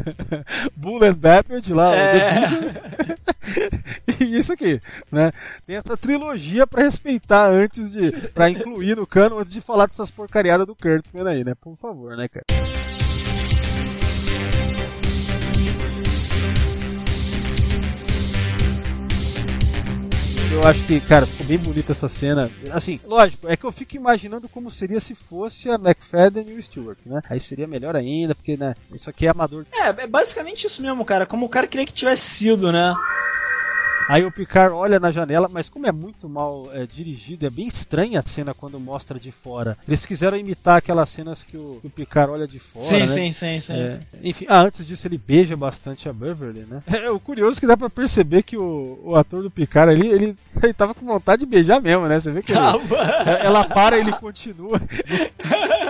Bull 0.77 1.03
and 1.05 1.15
Babbage 1.43 1.73
lá, 1.73 1.95
É. 1.95 2.11
o 2.11 2.13
The 2.13 2.41
Vision. 2.41 2.71
e 4.21 4.39
isso 4.39 4.53
aqui, 4.53 4.81
né? 5.11 5.33
Tem 5.67 5.77
essa 5.77 5.97
trilogia 5.97 6.67
pra 6.67 6.83
respeitar 6.83 7.47
antes 7.49 7.93
de. 7.93 8.11
pra 8.29 8.51
incluir 8.51 8.97
no 8.97 9.07
cano 9.07 9.39
antes 9.39 9.53
de 9.53 9.61
falar 9.61 9.87
dessas 9.87 10.11
porcariadas 10.11 10.67
do 10.67 10.75
Kurtzman 10.77 11.27
aí, 11.27 11.45
né? 11.45 11.55
Por 11.61 11.77
favor, 11.77 12.17
né, 12.17 12.29
cara? 12.29 12.45
Eu 20.53 20.69
acho 20.69 20.85
que, 20.85 21.01
cara, 21.01 21.25
ficou 21.25 21.47
bem 21.47 21.59
bonita 21.59 21.93
essa 21.93 22.09
cena. 22.09 22.51
Assim, 22.73 22.99
lógico, 23.05 23.49
é 23.49 23.57
que 23.57 23.65
eu 23.65 23.71
fico 23.71 23.95
imaginando 23.95 24.49
como 24.49 24.69
seria 24.69 24.99
se 24.99 25.15
fosse 25.15 25.71
a 25.71 25.77
McFadden 25.77 26.49
e 26.49 26.55
o 26.55 26.63
Stewart, 26.63 26.99
né? 27.07 27.21
Aí 27.31 27.39
seria 27.39 27.69
melhor 27.69 27.95
ainda, 27.95 28.35
porque, 28.35 28.57
né, 28.57 28.75
isso 28.93 29.09
aqui 29.09 29.27
é 29.27 29.31
amador 29.31 29.65
É, 29.73 29.89
é 29.89 30.07
basicamente 30.09 30.67
isso 30.67 30.83
mesmo, 30.83 31.05
cara. 31.05 31.25
Como 31.25 31.47
o 31.47 31.49
cara 31.49 31.69
queria 31.69 31.87
que 31.87 31.93
tivesse 31.93 32.23
sido, 32.23 32.73
né? 32.73 32.93
Aí 34.11 34.25
o 34.25 34.33
Picard 34.33 34.75
olha 34.75 34.99
na 34.99 35.13
janela, 35.13 35.49
mas 35.49 35.69
como 35.69 35.87
é 35.87 35.93
muito 35.93 36.29
mal 36.29 36.69
é, 36.73 36.85
dirigido, 36.85 37.47
é 37.47 37.51
bem 37.51 37.69
estranha 37.69 38.19
a 38.19 38.29
cena 38.29 38.53
quando 38.53 38.81
mostra 38.81 39.21
de 39.21 39.31
fora. 39.31 39.79
Eles 39.87 40.05
quiseram 40.05 40.37
imitar 40.37 40.79
aquelas 40.79 41.09
cenas 41.11 41.45
que 41.45 41.57
o, 41.57 41.79
que 41.81 41.87
o 41.87 41.91
Picard 41.91 42.33
olha 42.33 42.45
de 42.45 42.59
fora. 42.59 42.85
Sim, 42.85 42.99
né? 42.99 43.07
sim, 43.07 43.31
sim, 43.31 43.61
sim. 43.61 43.73
É, 43.73 44.01
enfim, 44.21 44.47
ah, 44.49 44.63
antes 44.63 44.85
disso 44.85 45.07
ele 45.07 45.17
beija 45.17 45.57
bastante 45.57 46.09
a 46.09 46.13
Beverly, 46.13 46.67
né? 46.69 46.83
É, 47.01 47.09
o 47.09 47.21
curioso 47.21 47.59
é 47.59 47.61
que 47.61 47.67
dá 47.69 47.77
pra 47.77 47.89
perceber 47.89 48.43
que 48.43 48.57
o, 48.57 48.99
o 49.05 49.15
ator 49.15 49.45
do 49.45 49.51
Picard 49.51 49.93
ali, 49.93 50.09
ele, 50.09 50.37
ele 50.61 50.75
tava 50.75 50.93
com 50.93 51.07
vontade 51.07 51.45
de 51.45 51.47
beijar 51.47 51.81
mesmo, 51.81 52.09
né? 52.09 52.19
Você 52.19 52.33
vê 52.33 52.43
que 52.43 52.51
ele, 52.51 52.61
é, 52.61 53.47
ela 53.47 53.65
para 53.65 53.97
e 53.97 54.01
ele 54.01 54.13
continua. 54.15 54.81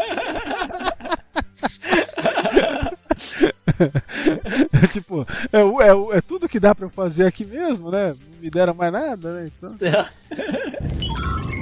tipo, 4.93 5.27
é, 5.53 5.59
é, 5.59 6.19
é 6.19 6.21
tudo 6.21 6.49
que 6.49 6.61
dá 6.61 6.75
pra 6.75 6.87
eu 6.87 6.91
fazer 6.91 7.27
aqui 7.27 7.45
mesmo, 7.45 7.91
né? 7.91 8.09
Não 8.09 8.41
me 8.41 8.51
deram 8.51 8.75
mais 8.75 8.93
nada, 8.93 9.33
né? 9.33 9.51
Então. 9.59 9.77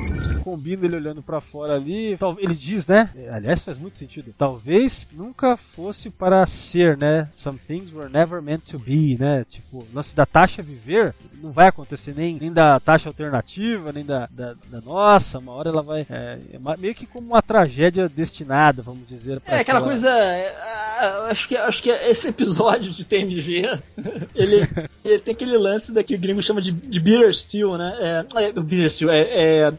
Combina 0.48 0.86
ele 0.86 0.96
olhando 0.96 1.22
pra 1.22 1.40
fora 1.40 1.74
ali. 1.74 2.16
Ele 2.38 2.54
diz, 2.54 2.86
né? 2.86 3.10
É, 3.16 3.28
Aliás, 3.30 3.62
faz 3.62 3.76
muito 3.76 3.96
sentido. 3.96 4.34
Talvez 4.36 5.06
nunca 5.12 5.56
fosse 5.56 6.08
para 6.08 6.46
ser, 6.46 6.96
né? 6.96 7.28
Some 7.34 7.58
things 7.58 7.92
were 7.92 8.08
never 8.08 8.40
meant 8.40 8.62
to 8.70 8.78
be, 8.78 9.16
né? 9.18 9.44
Tipo, 9.48 9.78
o 9.78 9.88
lance 9.92 10.16
da 10.16 10.24
taxa 10.24 10.62
viver 10.62 11.14
não 11.42 11.52
vai 11.52 11.68
acontecer 11.68 12.14
nem, 12.16 12.38
nem 12.40 12.52
da 12.52 12.80
taxa 12.80 13.08
alternativa, 13.08 13.92
nem 13.92 14.04
da, 14.04 14.26
da, 14.30 14.54
da 14.70 14.80
nossa. 14.80 15.38
Uma 15.38 15.52
hora 15.52 15.68
ela 15.68 15.82
vai. 15.82 16.06
É, 16.08 16.38
é 16.52 16.76
meio 16.78 16.94
que 16.94 17.06
como 17.06 17.28
uma 17.28 17.42
tragédia 17.42 18.08
destinada, 18.08 18.82
vamos 18.82 19.06
dizer. 19.06 19.40
É 19.46 19.58
aquela 19.60 19.82
coisa. 19.82 20.08
é, 20.10 20.54
Acho 21.30 21.46
que, 21.48 21.56
acho 21.56 21.82
que 21.82 21.90
esse 21.90 22.28
episódio 22.28 22.90
de 22.90 23.04
TNG 23.04 23.62
ele, 24.34 24.68
ele 25.04 25.18
tem 25.20 25.32
aquele 25.32 25.56
lance 25.56 25.92
daqui 25.92 26.14
o 26.14 26.18
gringo 26.18 26.42
chama 26.42 26.60
de, 26.60 26.72
de 26.72 26.98
bitter 27.00 27.32
steel, 27.34 27.76
né? 27.78 28.24
É, 28.36 28.44
é 28.46 28.52
bitter 28.52 28.90
steel, 28.90 29.10
é, 29.10 29.20
é 29.20 29.72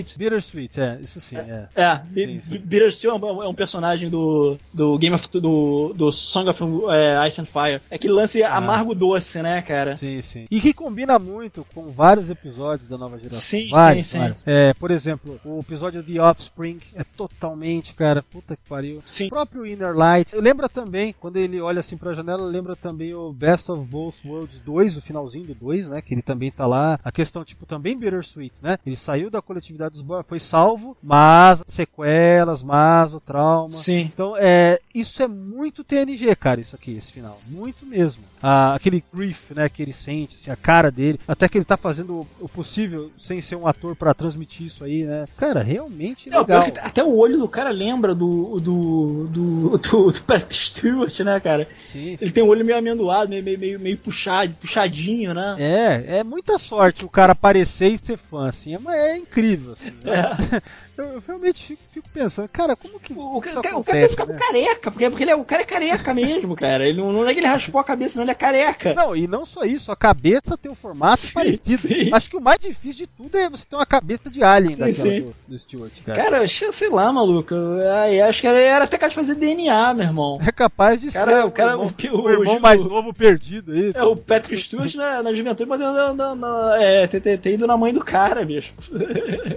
bittersweet. 0.00 0.18
Bittersweet, 0.18 0.80
é, 0.80 0.98
isso 1.00 1.20
sim, 1.20 1.36
é. 1.36 1.68
É, 1.74 1.98
Bi- 1.98 2.14
Sim, 2.20 2.40
sim. 2.40 2.52
Bi- 2.54 2.58
Bitter 2.58 2.92
Steel 2.92 3.14
é 3.14 3.16
um, 3.16 3.42
é 3.42 3.48
um 3.48 3.54
personagem 3.54 4.08
do, 4.08 4.56
do 4.72 4.98
Game 4.98 5.14
of 5.14 5.28
do, 5.28 5.92
do 5.94 6.10
Song 6.12 6.48
of 6.48 6.62
é, 6.90 7.26
Ice 7.28 7.40
and 7.40 7.46
Fire. 7.46 7.80
É 7.90 7.94
aquele 7.96 8.12
lance 8.12 8.42
amargo 8.42 8.94
doce, 8.94 9.40
né, 9.42 9.62
cara? 9.62 9.92
Ah. 9.92 9.96
Sim, 9.96 10.20
sim. 10.22 10.46
E 10.50 10.60
que 10.60 10.72
combina 10.72 11.18
muito 11.18 11.66
com 11.74 11.90
vários 11.90 12.30
episódios 12.30 12.88
da 12.88 12.96
nova 12.98 13.18
geração. 13.18 13.40
Sim, 13.40 13.68
vários, 13.70 14.06
sim, 14.08 14.12
sim. 14.12 14.18
vários. 14.18 14.42
É, 14.46 14.74
por 14.74 14.90
exemplo, 14.90 15.40
o 15.44 15.60
episódio 15.60 16.02
The 16.02 16.20
Offspring 16.20 16.78
é 16.94 17.04
totalmente, 17.16 17.94
cara, 17.94 18.22
puta 18.22 18.56
que 18.56 18.68
pariu. 18.68 19.02
Sim. 19.06 19.26
O 19.26 19.30
próprio 19.30 19.66
Inner 19.66 19.94
Light. 19.96 20.34
Lembra 20.36 20.68
também, 20.68 21.14
quando 21.18 21.36
ele 21.36 21.60
olha 21.60 21.80
assim 21.80 21.96
pra 21.96 22.14
janela, 22.14 22.44
lembra 22.46 22.76
também 22.76 23.14
o 23.14 23.32
Best 23.32 23.70
of 23.70 23.84
Both 23.86 24.16
Worlds 24.24 24.60
2, 24.60 24.96
o 24.96 25.02
finalzinho 25.02 25.46
do 25.46 25.54
2, 25.54 25.88
né? 25.88 26.02
Que 26.02 26.14
ele 26.14 26.22
também 26.22 26.50
tá 26.50 26.66
lá. 26.66 26.98
A 27.02 27.10
questão, 27.12 27.44
tipo, 27.44 27.66
também 27.66 27.96
bittersweet, 27.96 28.56
né? 28.62 28.78
Ele 28.84 28.96
saiu 28.96 29.30
da 29.30 29.40
coletividade 29.42 29.79
foi 30.24 30.38
salvo, 30.38 30.96
mas 31.02 31.62
sequelas, 31.66 32.62
mas 32.62 33.14
o 33.14 33.20
trauma. 33.20 33.72
Sim. 33.72 34.10
Então, 34.12 34.34
é, 34.36 34.80
isso 34.94 35.22
é 35.22 35.28
muito 35.28 35.84
TNG, 35.84 36.34
cara, 36.36 36.60
isso 36.60 36.76
aqui, 36.76 36.92
esse 36.92 37.12
final. 37.12 37.38
Muito 37.46 37.84
mesmo. 37.86 38.22
Ah, 38.42 38.74
aquele 38.74 39.04
grief, 39.12 39.52
né, 39.52 39.68
que 39.68 39.82
ele 39.82 39.92
sente, 39.92 40.36
assim, 40.36 40.50
a 40.50 40.56
cara 40.56 40.90
dele. 40.90 41.18
Até 41.28 41.48
que 41.48 41.58
ele 41.58 41.64
tá 41.64 41.76
fazendo 41.76 42.26
o 42.40 42.48
possível 42.48 43.10
sem 43.16 43.40
ser 43.40 43.56
um 43.56 43.66
ator 43.66 43.94
para 43.94 44.14
transmitir 44.14 44.66
isso 44.66 44.84
aí, 44.84 45.04
né? 45.04 45.24
Cara, 45.36 45.62
realmente 45.62 46.30
Não, 46.30 46.40
legal. 46.40 46.66
até 46.82 47.04
o 47.04 47.14
olho 47.16 47.38
do 47.38 47.48
cara 47.48 47.70
lembra 47.70 48.14
do 48.14 48.58
do 48.60 49.28
do, 49.30 49.78
do, 49.78 50.10
do 50.10 50.22
Patrick 50.22 50.54
Stewart, 50.54 51.20
né, 51.20 51.38
cara? 51.40 51.68
Sim, 51.78 52.16
Ele 52.20 52.30
tem 52.30 52.42
um 52.42 52.48
olho 52.48 52.64
meio 52.64 52.78
amendoado, 52.78 53.28
meio, 53.30 53.42
meio, 53.44 53.58
meio, 53.58 53.80
meio 53.80 53.98
puxado, 53.98 54.54
puxadinho, 54.60 55.34
né? 55.34 55.56
É, 55.58 56.18
é 56.18 56.24
muita 56.24 56.58
sorte 56.58 57.04
o 57.04 57.08
cara 57.08 57.32
aparecer 57.32 57.88
e 57.92 57.98
ser 57.98 58.16
fã, 58.16 58.48
assim. 58.48 58.76
É, 58.88 59.10
é 59.12 59.18
incrível, 59.18 59.72
assim. 59.72 59.92
né? 60.02 60.62
Eu, 61.00 61.12
eu 61.14 61.22
realmente 61.26 61.64
fico, 61.66 61.82
fico 61.90 62.08
pensando, 62.12 62.48
cara, 62.48 62.76
como 62.76 63.00
que 63.00 63.12
O, 63.14 63.40
isso 63.44 63.54
cara, 63.54 63.58
o 63.60 63.62
cara 63.62 63.74
acontece, 63.76 64.10
ficar 64.10 64.26
né? 64.26 64.38
careca, 64.38 64.90
porque, 64.90 65.08
porque 65.10 65.24
ele 65.24 65.30
é, 65.30 65.34
o 65.36 65.44
cara 65.44 65.62
é 65.62 65.64
careca 65.64 66.12
mesmo, 66.14 66.54
cara. 66.54 66.86
Ele 66.88 66.98
não, 66.98 67.12
não 67.12 67.28
é 67.28 67.32
que 67.32 67.40
ele 67.40 67.46
raspou 67.46 67.80
a 67.80 67.84
cabeça, 67.84 68.16
não, 68.16 68.24
ele 68.24 68.30
é 68.32 68.34
careca. 68.34 68.92
Não, 68.94 69.16
e 69.16 69.26
não 69.26 69.46
só 69.46 69.62
isso, 69.64 69.90
a 69.90 69.96
cabeça 69.96 70.56
tem 70.58 70.70
um 70.70 70.74
formato 70.74 71.18
Sim, 71.22 71.32
parecido. 71.32 71.88
sim. 71.88 72.10
Acho 72.12 72.28
que 72.30 72.36
o 72.36 72.40
mais 72.40 72.58
difícil 72.58 73.06
de 73.06 73.06
tudo 73.06 73.36
é 73.38 73.48
você 73.48 73.66
ter 73.66 73.76
uma 73.76 73.86
cabeça 73.86 74.30
de 74.30 74.42
alien 74.44 74.74
Sim, 74.74 74.80
daquela 74.80 75.10
sim. 75.10 75.20
do, 75.22 75.34
do 75.48 75.58
Stewart, 75.58 75.92
cara. 76.04 76.22
Cara, 76.22 76.46
sei 76.48 76.88
lá, 76.90 77.12
maluco. 77.12 77.54
Ai, 78.02 78.20
acho 78.20 78.40
que 78.40 78.46
era, 78.46 78.60
era 78.60 78.84
até 78.84 78.96
capaz 78.98 79.12
de 79.12 79.16
fazer 79.16 79.34
DNA, 79.34 79.94
meu 79.94 80.06
irmão. 80.06 80.38
é 80.46 80.52
capaz 80.52 81.00
de 81.00 81.10
Cara, 81.10 81.40
ser 81.40 81.44
o 81.46 81.50
cara- 81.50 81.70
irmão, 81.72 81.86
o- 81.86 82.20
o 82.22 82.30
irmão 82.30 82.56
o- 82.56 82.60
mais 82.60 82.84
novo 82.84 83.12
perdido 83.14 83.72
aí. 83.72 83.92
É 83.94 84.02
o 84.02 84.14
Patrick 84.16 84.62
Stewart 84.62 84.94
na, 84.94 85.22
na 85.22 85.32
juventude, 85.32 85.68
mas 85.68 85.80
na, 85.80 86.12
na, 86.14 86.34
na, 86.34 86.76
é, 86.82 87.06
ter, 87.06 87.20
ter, 87.20 87.38
ter 87.38 87.52
ido 87.54 87.66
na 87.66 87.76
mãe 87.76 87.92
do 87.92 88.00
cara, 88.04 88.44
bicho. 88.44 88.74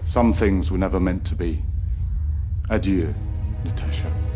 Some 0.03 0.33
things 0.33 0.69
were 0.69 0.79
never 0.79 0.99
meant 0.99 1.23
to 1.29 1.32
be. 1.33 1.63
Adieu, 2.69 3.13
Natasha. 3.63 4.32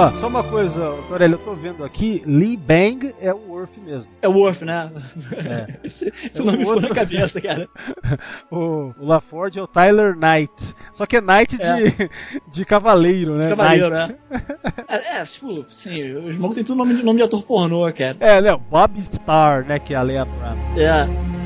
Ó, 0.00 0.10
só 0.18 0.28
uma 0.28 0.42
coisa, 0.42 0.94
Torelli, 1.08 1.32
eu 1.34 1.38
tô 1.38 1.52
vendo 1.54 1.84
aqui, 1.84 2.22
Lee 2.26 2.56
Bang 2.56 3.14
é 3.20 3.34
o 3.34 3.50
Worf 3.50 3.78
mesmo. 3.80 4.10
É 4.22 4.28
o 4.28 4.32
Worf, 4.32 4.64
né? 4.64 4.90
É. 5.32 5.76
Esse, 5.84 6.12
esse 6.32 6.40
É 6.40 6.44
nome 6.44 6.58
ficou 6.58 6.74
outro. 6.74 6.88
na 6.88 6.94
cabeça, 6.94 7.40
cara. 7.40 7.68
O, 8.50 8.92
o 8.98 9.06
LaForge 9.06 9.58
é 9.58 9.62
o 9.62 9.66
Tyler 9.66 10.16
Knight. 10.16 10.74
Só 10.92 11.06
que 11.06 11.16
é 11.16 11.20
Knight 11.20 11.56
de, 11.56 12.10
de 12.50 12.64
cavaleiro, 12.64 13.36
né? 13.36 13.48
Cavaleiro, 13.50 13.90
Knight. 13.90 14.12
né? 14.30 14.42
É, 14.88 15.18
é, 15.20 15.24
tipo, 15.24 15.64
sim, 15.70 16.14
os 16.14 16.34
malucos 16.36 16.56
têm 16.56 16.64
tudo 16.64 16.78
nome 16.78 16.96
de, 16.96 17.02
nome 17.04 17.18
de 17.18 17.22
ator 17.24 17.42
pornô, 17.44 17.92
cara. 17.92 18.16
É, 18.20 18.40
né? 18.40 18.56
Bob 18.70 18.98
Star, 19.00 19.64
né? 19.66 19.78
Que 19.78 19.94
é 19.94 19.96
a 19.98 20.02
Leia 20.02 20.24
Bram. 20.24 20.56
É. 20.76 21.39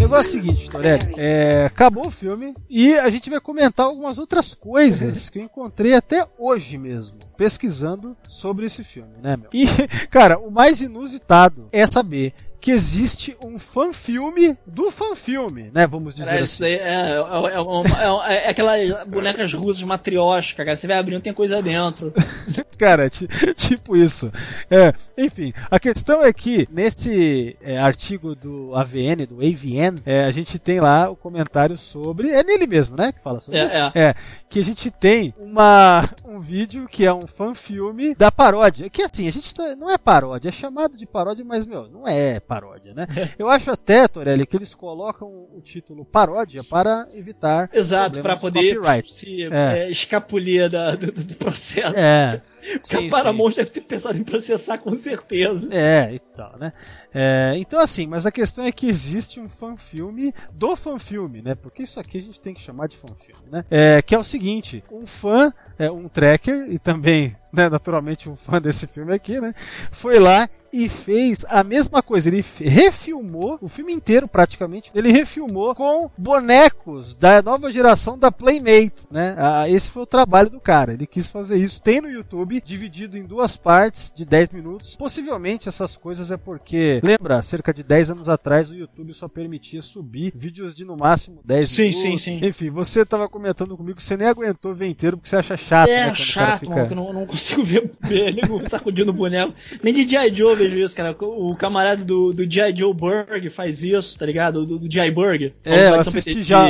Negócio 0.00 0.38
é 0.38 0.40
o 0.40 0.42
seguinte, 0.42 0.70
Torelli. 0.70 1.14
É, 1.16 1.64
acabou 1.66 2.06
o 2.06 2.10
filme 2.10 2.54
e 2.70 2.94
a 2.98 3.10
gente 3.10 3.28
vai 3.28 3.40
comentar 3.40 3.86
algumas 3.86 4.16
outras 4.18 4.54
coisas 4.54 5.28
que 5.28 5.38
eu 5.38 5.42
encontrei 5.42 5.94
até 5.94 6.24
hoje 6.38 6.78
mesmo, 6.78 7.18
pesquisando 7.36 8.16
sobre 8.28 8.66
esse 8.66 8.84
filme, 8.84 9.12
né, 9.22 9.36
meu? 9.36 9.48
E, 9.52 9.66
cara, 10.08 10.38
o 10.38 10.50
mais 10.50 10.80
inusitado 10.80 11.68
é 11.72 11.86
saber 11.86 12.32
que 12.64 12.70
existe 12.70 13.36
um 13.42 13.58
fanfilme 13.58 14.56
do 14.66 14.90
fanfilme, 14.90 15.70
né? 15.74 15.86
Vamos 15.86 16.14
dizer 16.14 16.24
Cara, 16.30 16.36
assim. 16.38 16.44
isso 16.44 16.60
daí 16.62 16.74
é, 16.76 17.10
é, 17.10 17.16
é, 17.16 17.60
uma- 17.60 18.32
é, 18.32 18.46
é 18.46 18.48
aquelas 18.48 19.06
bonecas 19.06 19.52
russas 19.52 19.82
matrióticas, 19.82 20.64
cara. 20.64 20.74
Você 20.74 20.86
vai 20.86 20.96
abrindo, 20.96 21.20
tem 21.20 21.34
coisa 21.34 21.60
dentro. 21.62 22.10
Cara, 22.78 23.08
ti- 23.10 23.28
tipo 23.54 23.94
isso. 23.94 24.32
É, 24.70 24.92
enfim, 25.16 25.52
a 25.70 25.78
questão 25.78 26.24
é 26.24 26.32
que 26.32 26.66
nesse 26.72 27.56
é, 27.62 27.78
artigo 27.78 28.34
do 28.34 28.74
AVN, 28.74 29.26
do 29.28 29.36
AVN, 29.36 30.00
é, 30.04 30.24
a 30.24 30.32
gente 30.32 30.58
tem 30.58 30.80
lá 30.80 31.08
o 31.10 31.14
comentário 31.16 31.76
sobre. 31.76 32.30
É 32.30 32.42
nele 32.42 32.66
mesmo, 32.66 32.96
né? 32.96 33.12
Que 33.12 33.20
fala 33.20 33.40
sobre 33.40 33.60
É, 33.60 33.64
isso. 33.66 33.76
é. 33.94 34.14
que 34.48 34.58
a 34.58 34.64
gente 34.64 34.90
tem 34.90 35.34
uma, 35.38 36.08
um 36.24 36.40
vídeo 36.40 36.88
que 36.90 37.04
é 37.04 37.12
um 37.12 37.26
fanfilme 37.26 38.14
da 38.14 38.32
paródia. 38.32 38.88
Que 38.90 39.02
assim, 39.02 39.28
a 39.28 39.32
gente 39.32 39.54
tá, 39.54 39.76
não 39.76 39.88
é 39.90 39.96
paródia, 39.98 40.48
é 40.48 40.52
chamado 40.52 40.96
de 40.96 41.06
paródia, 41.06 41.44
mas, 41.44 41.66
meu, 41.66 41.88
não 41.88 42.08
é 42.08 42.40
paródia, 42.40 42.53
né? 42.94 43.06
Eu 43.38 43.48
acho 43.48 43.70
até, 43.70 44.06
Torelli, 44.08 44.46
que 44.46 44.56
eles 44.56 44.74
colocam 44.74 45.28
o 45.28 45.60
título 45.62 46.04
paródia 46.04 46.62
para 46.62 47.08
evitar. 47.14 47.68
Exato, 47.72 48.22
de 48.22 48.38
poder 48.40 48.76
copyright. 48.76 49.12
se 49.12 49.42
É. 49.44 49.78
é, 49.78 49.90
escapulir 49.90 50.68
da, 50.68 50.94
do, 50.94 51.10
do 51.10 51.34
processo. 51.36 51.98
É. 51.98 52.40
Porque 52.64 52.96
Sim, 52.96 53.08
a 53.08 53.10
Paramount 53.10 53.52
deve 53.54 53.70
ter 53.70 53.82
pensado 53.82 54.18
em 54.18 54.24
processar 54.24 54.78
com 54.78 54.96
certeza. 54.96 55.68
É, 55.70 56.14
e 56.14 56.18
tal, 56.18 56.56
né? 56.58 56.72
É, 57.12 57.54
então, 57.56 57.78
assim, 57.78 58.06
mas 58.06 58.24
a 58.26 58.32
questão 58.32 58.64
é 58.64 58.72
que 58.72 58.88
existe 58.88 59.38
um 59.38 59.48
fanfilme 59.48 60.32
do 60.52 60.74
fanfilme, 60.74 61.42
né? 61.42 61.54
Porque 61.54 61.82
isso 61.82 62.00
aqui 62.00 62.18
a 62.18 62.22
gente 62.22 62.40
tem 62.40 62.54
que 62.54 62.62
chamar 62.62 62.88
de 62.88 62.96
fanfilme, 62.96 63.50
né? 63.50 63.64
É, 63.70 64.00
que 64.00 64.14
é 64.14 64.18
o 64.18 64.24
seguinte: 64.24 64.82
um 64.90 65.06
fã, 65.06 65.52
é, 65.78 65.90
um 65.90 66.08
tracker, 66.08 66.66
e 66.70 66.78
também, 66.78 67.36
né, 67.52 67.68
naturalmente, 67.68 68.28
um 68.28 68.36
fã 68.36 68.60
desse 68.60 68.86
filme 68.86 69.12
aqui, 69.12 69.40
né? 69.40 69.52
Foi 69.92 70.18
lá 70.18 70.48
e 70.76 70.88
fez 70.88 71.44
a 71.48 71.62
mesma 71.62 72.02
coisa. 72.02 72.28
Ele 72.28 72.44
refilmou 72.60 73.58
o 73.60 73.68
filme 73.68 73.92
inteiro, 73.92 74.26
praticamente. 74.26 74.90
Ele 74.94 75.12
refilmou 75.12 75.74
com 75.74 76.10
bonecos 76.18 77.14
da 77.14 77.40
nova 77.42 77.70
geração 77.72 78.18
da 78.18 78.30
Playmate, 78.30 79.06
né? 79.10 79.34
Ah, 79.38 79.68
esse 79.68 79.88
foi 79.90 80.02
o 80.02 80.06
trabalho 80.06 80.50
do 80.50 80.60
cara. 80.60 80.92
Ele 80.92 81.06
quis 81.06 81.28
fazer 81.30 81.56
isso. 81.56 81.80
Tem 81.80 82.00
no 82.00 82.08
YouTube, 82.10 82.60
dividido 82.64 83.16
em 83.16 83.24
duas 83.24 83.56
partes 83.56 84.12
de 84.14 84.24
10 84.24 84.50
minutos. 84.50 84.96
Possivelmente 84.96 85.68
essas 85.68 85.96
coisas 85.96 86.30
é 86.30 86.36
porque, 86.36 87.00
lembra, 87.02 87.42
cerca 87.42 87.72
de 87.72 87.82
10 87.82 88.10
anos 88.10 88.28
atrás 88.28 88.70
o 88.70 88.74
YouTube 88.74 89.14
só 89.14 89.28
permitia 89.28 89.80
subir 89.82 90.32
vídeos 90.34 90.74
de 90.74 90.84
no 90.84 90.96
máximo 90.96 91.40
10 91.44 91.68
Sim, 91.68 91.82
minutos. 91.82 92.00
sim, 92.02 92.18
sim. 92.38 92.46
Enfim, 92.46 92.70
você 92.70 93.04
tava 93.04 93.28
comentando 93.28 93.76
comigo 93.76 93.96
que 93.96 94.02
você 94.02 94.16
nem 94.16 94.28
aguentou 94.28 94.74
ver 94.74 94.86
inteiro 94.88 95.16
porque 95.16 95.28
você 95.28 95.36
acha 95.36 95.56
chato, 95.56 95.88
né? 95.88 95.94
É 95.94 96.02
cara 96.04 96.14
chato, 96.14 96.60
fica- 96.60 96.74
mano, 96.74 96.86
que 96.88 96.92
eu 96.92 96.96
não, 96.96 97.12
não 97.12 97.26
consigo 97.26 97.64
ver, 97.64 97.90
ver 98.02 98.34
nego 98.34 98.60
sacudindo 98.68 99.10
o 99.10 99.14
boneco. 99.14 99.54
Nem 99.82 99.92
de 99.94 100.06
G.I. 100.06 100.34
Joe 100.34 100.54
vejo 100.68 100.80
isso, 100.80 100.96
cara. 100.96 101.16
O 101.20 101.54
camarada 101.56 102.04
do, 102.04 102.32
do 102.32 102.50
G.I. 102.50 102.76
Joe 102.76 102.94
Berg 102.94 103.50
faz 103.50 103.82
isso, 103.82 104.18
tá 104.18 104.26
ligado? 104.26 104.64
Do, 104.64 104.78
do 104.78 104.92
G.I. 104.92 105.10
Berg. 105.10 105.54
É, 105.64 105.90
eu 105.90 106.00
assisti 106.00 106.42
já. 106.42 106.68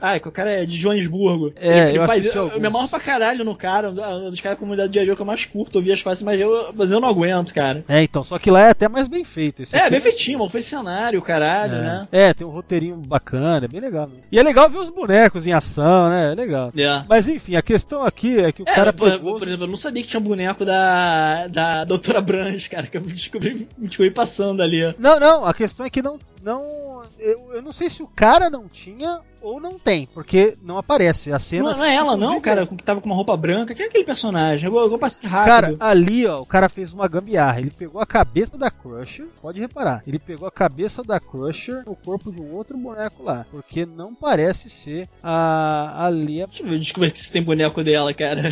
Ah, 0.00 0.16
é 0.16 0.20
que 0.20 0.28
o 0.28 0.32
cara 0.32 0.50
é 0.50 0.66
de 0.66 0.76
Joanesburgo. 0.76 1.52
É, 1.56 1.88
ele, 1.88 1.98
eu 1.98 2.06
faz, 2.06 2.20
assisti 2.20 2.36
eu, 2.36 2.42
alguns. 2.42 2.54
eu 2.56 2.60
me 2.60 2.66
amarro 2.66 2.88
pra 2.88 3.00
caralho 3.00 3.44
no 3.44 3.56
cara, 3.56 3.90
um 3.90 4.30
dos 4.30 4.40
caras 4.40 4.56
da 4.56 4.60
comunidade 4.60 4.92
de. 4.92 5.04
Joe 5.06 5.16
que 5.16 5.22
eu 5.22 5.26
mais 5.26 5.44
curto 5.44 5.76
ouvir 5.76 5.92
as 5.92 6.00
faces, 6.00 6.22
mas 6.22 6.38
eu, 6.40 6.70
mas 6.74 6.92
eu 6.92 7.00
não 7.00 7.08
aguento, 7.08 7.54
cara. 7.54 7.84
É, 7.88 8.02
então, 8.02 8.22
só 8.22 8.38
que 8.38 8.50
lá 8.50 8.60
é 8.66 8.70
até 8.70 8.88
mais 8.88 9.08
bem 9.08 9.24
feito. 9.24 9.62
Esse 9.62 9.76
É, 9.76 9.88
bem 9.88 9.98
não- 9.98 10.00
feitinho, 10.00 10.38
mano. 10.38 10.50
Foi 10.50 10.60
cenário, 10.62 11.20
caralho, 11.22 11.74
é. 11.76 11.80
né? 11.80 12.08
É, 12.12 12.34
tem 12.34 12.46
um 12.46 12.50
roteirinho 12.50 12.96
bacana, 12.96 13.64
é 13.64 13.68
bem 13.68 13.80
legal. 13.80 14.06
mesmo. 14.06 14.22
E 14.30 14.38
é 14.38 14.42
legal 14.42 14.68
ver 14.68 14.78
os 14.78 14.90
bonecos 14.90 15.46
em 15.46 15.52
ação, 15.52 16.10
né? 16.10 16.32
É 16.32 16.34
legal. 16.34 16.72
É. 16.76 17.04
Mas 17.08 17.28
enfim, 17.28 17.56
a 17.56 17.62
questão 17.62 18.02
aqui 18.02 18.38
é 18.38 18.52
que 18.52 18.62
o 18.62 18.68
É, 18.68 18.74
cara 18.74 18.92
por, 18.92 19.10
pegou. 19.10 19.38
por 19.38 19.46
exemplo, 19.48 19.64
eu 19.64 19.70
não 19.70 19.76
sabia 19.76 20.02
que 20.02 20.08
tinha 20.08 20.20
boneco 20.20 20.64
da, 20.64 21.46
da 21.48 21.84
Doutora 21.84 22.20
Branch, 22.20 22.68
cara, 22.68 22.86
que 22.86 22.96
eu 22.96 23.00
descobri, 23.02 23.66
me 23.78 23.88
descobri 23.88 24.10
passando 24.10 24.62
ali. 24.62 24.94
Não, 24.98 25.18
não, 25.18 25.44
a 25.46 25.54
questão 25.54 25.86
é 25.86 25.90
que 25.90 26.02
não. 26.02 26.18
não 26.42 26.86
eu, 27.18 27.50
eu 27.54 27.62
não 27.62 27.72
sei 27.72 27.88
se 27.88 28.02
o 28.02 28.08
cara 28.08 28.50
não 28.50 28.68
tinha 28.68 29.20
ou 29.46 29.60
não 29.60 29.78
tem, 29.78 30.06
porque 30.12 30.56
não 30.62 30.78
aparece. 30.78 31.32
A 31.32 31.38
cena. 31.38 31.70
Não, 31.70 31.78
não 31.78 31.84
é 31.84 31.94
ela, 31.94 32.16
não, 32.16 32.40
cara, 32.40 32.66
que 32.66 32.82
tava 32.82 33.00
com 33.00 33.06
uma 33.06 33.14
roupa 33.14 33.36
branca. 33.36 33.74
Quem 33.74 33.86
é 33.86 33.88
aquele 33.88 34.04
personagem? 34.04 34.66
Eu, 34.66 34.72
vou- 34.72 34.82
eu 34.82 34.88
vou 34.90 34.98
passar 34.98 35.26
rápido. 35.28 35.46
Cara, 35.46 35.76
ali, 35.80 36.26
ó, 36.26 36.40
o 36.40 36.46
cara 36.46 36.68
fez 36.68 36.92
uma 36.92 37.06
gambiarra. 37.08 37.60
Ele 37.60 37.70
pegou 37.70 38.00
a 38.00 38.06
cabeça 38.06 38.56
da 38.58 38.70
Crusher, 38.70 39.26
pode 39.40 39.60
reparar. 39.60 40.02
Ele 40.06 40.18
pegou 40.18 40.46
a 40.46 40.50
cabeça 40.50 41.02
da 41.02 41.18
Crusher 41.20 41.82
no 41.86 41.94
corpo 41.94 42.30
de 42.32 42.40
um 42.40 42.52
outro 42.52 42.76
boneco 42.76 43.22
lá. 43.22 43.46
Porque 43.50 43.84
não 43.86 44.14
parece 44.14 44.68
ser 44.70 45.08
a, 45.22 46.06
a 46.06 46.10
Lia. 46.10 46.46
Deixa 46.46 46.62
eu 46.62 46.68
ver, 46.68 46.78
descobrir 46.78 47.12
se 47.16 47.30
tem 47.32 47.42
boneco 47.42 47.82
dela, 47.84 48.12
cara. 48.14 48.42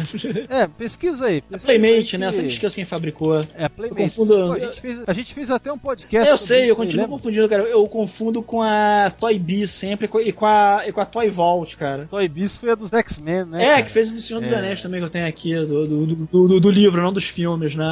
É, 0.48 0.66
pesquisa 0.66 1.26
aí. 1.26 1.38
É 1.38 1.40
pesquisa 1.40 1.66
Playmate, 1.78 2.16
aí 2.16 2.20
né? 2.20 2.26
Eu 2.26 2.30
que- 2.30 2.36
sempre 2.36 2.52
esqueço 2.52 2.74
quem 2.76 2.84
fabricou. 2.84 3.40
É, 3.54 3.68
Playmate. 3.68 4.00
Eu 4.00 4.08
confundo- 4.26 4.52
a, 4.52 4.58
gente 4.58 4.80
fez, 4.80 5.02
a 5.06 5.12
gente 5.12 5.34
fez 5.34 5.50
até 5.50 5.72
um 5.72 5.78
podcast. 5.78 6.28
eu 6.28 6.36
sobre 6.38 6.54
sei, 6.54 6.64
eu 6.70 6.70
aí, 6.70 6.76
continuo 6.76 7.08
confundindo, 7.08 7.48
cara. 7.48 7.62
Eu 7.64 7.86
confundo 7.86 8.42
com 8.42 8.62
a 8.62 9.10
Toy 9.18 9.38
Biz 9.38 9.70
sempre 9.70 10.08
e 10.24 10.32
com 10.32 10.46
a, 10.46 10.83
com 10.92 11.00
a 11.00 11.06
Toy 11.06 11.28
Vault, 11.30 11.76
cara. 11.76 12.06
Toy 12.10 12.28
Biz 12.28 12.56
foi 12.58 12.70
a 12.70 12.74
dos 12.74 12.92
X-Men, 12.92 13.44
né? 13.46 13.62
é, 13.62 13.66
cara? 13.68 13.82
que 13.82 13.90
fez 13.90 14.10
o 14.10 14.14
do 14.14 14.20
Senhor 14.20 14.40
dos 14.40 14.52
É. 14.52 14.56
Anéis 14.56 14.82
também 14.82 15.00
que 15.00 15.06
eu 15.06 15.10
tenho 15.10 15.26
aqui, 15.26 15.54
do, 15.54 15.86
do, 15.86 16.06
do, 16.06 16.48
do- 16.48 16.60
do 16.60 16.70
livro, 16.70 17.02
não 17.02 17.12
dos 17.12 17.24
filmes, 17.24 17.74
né? 17.74 17.90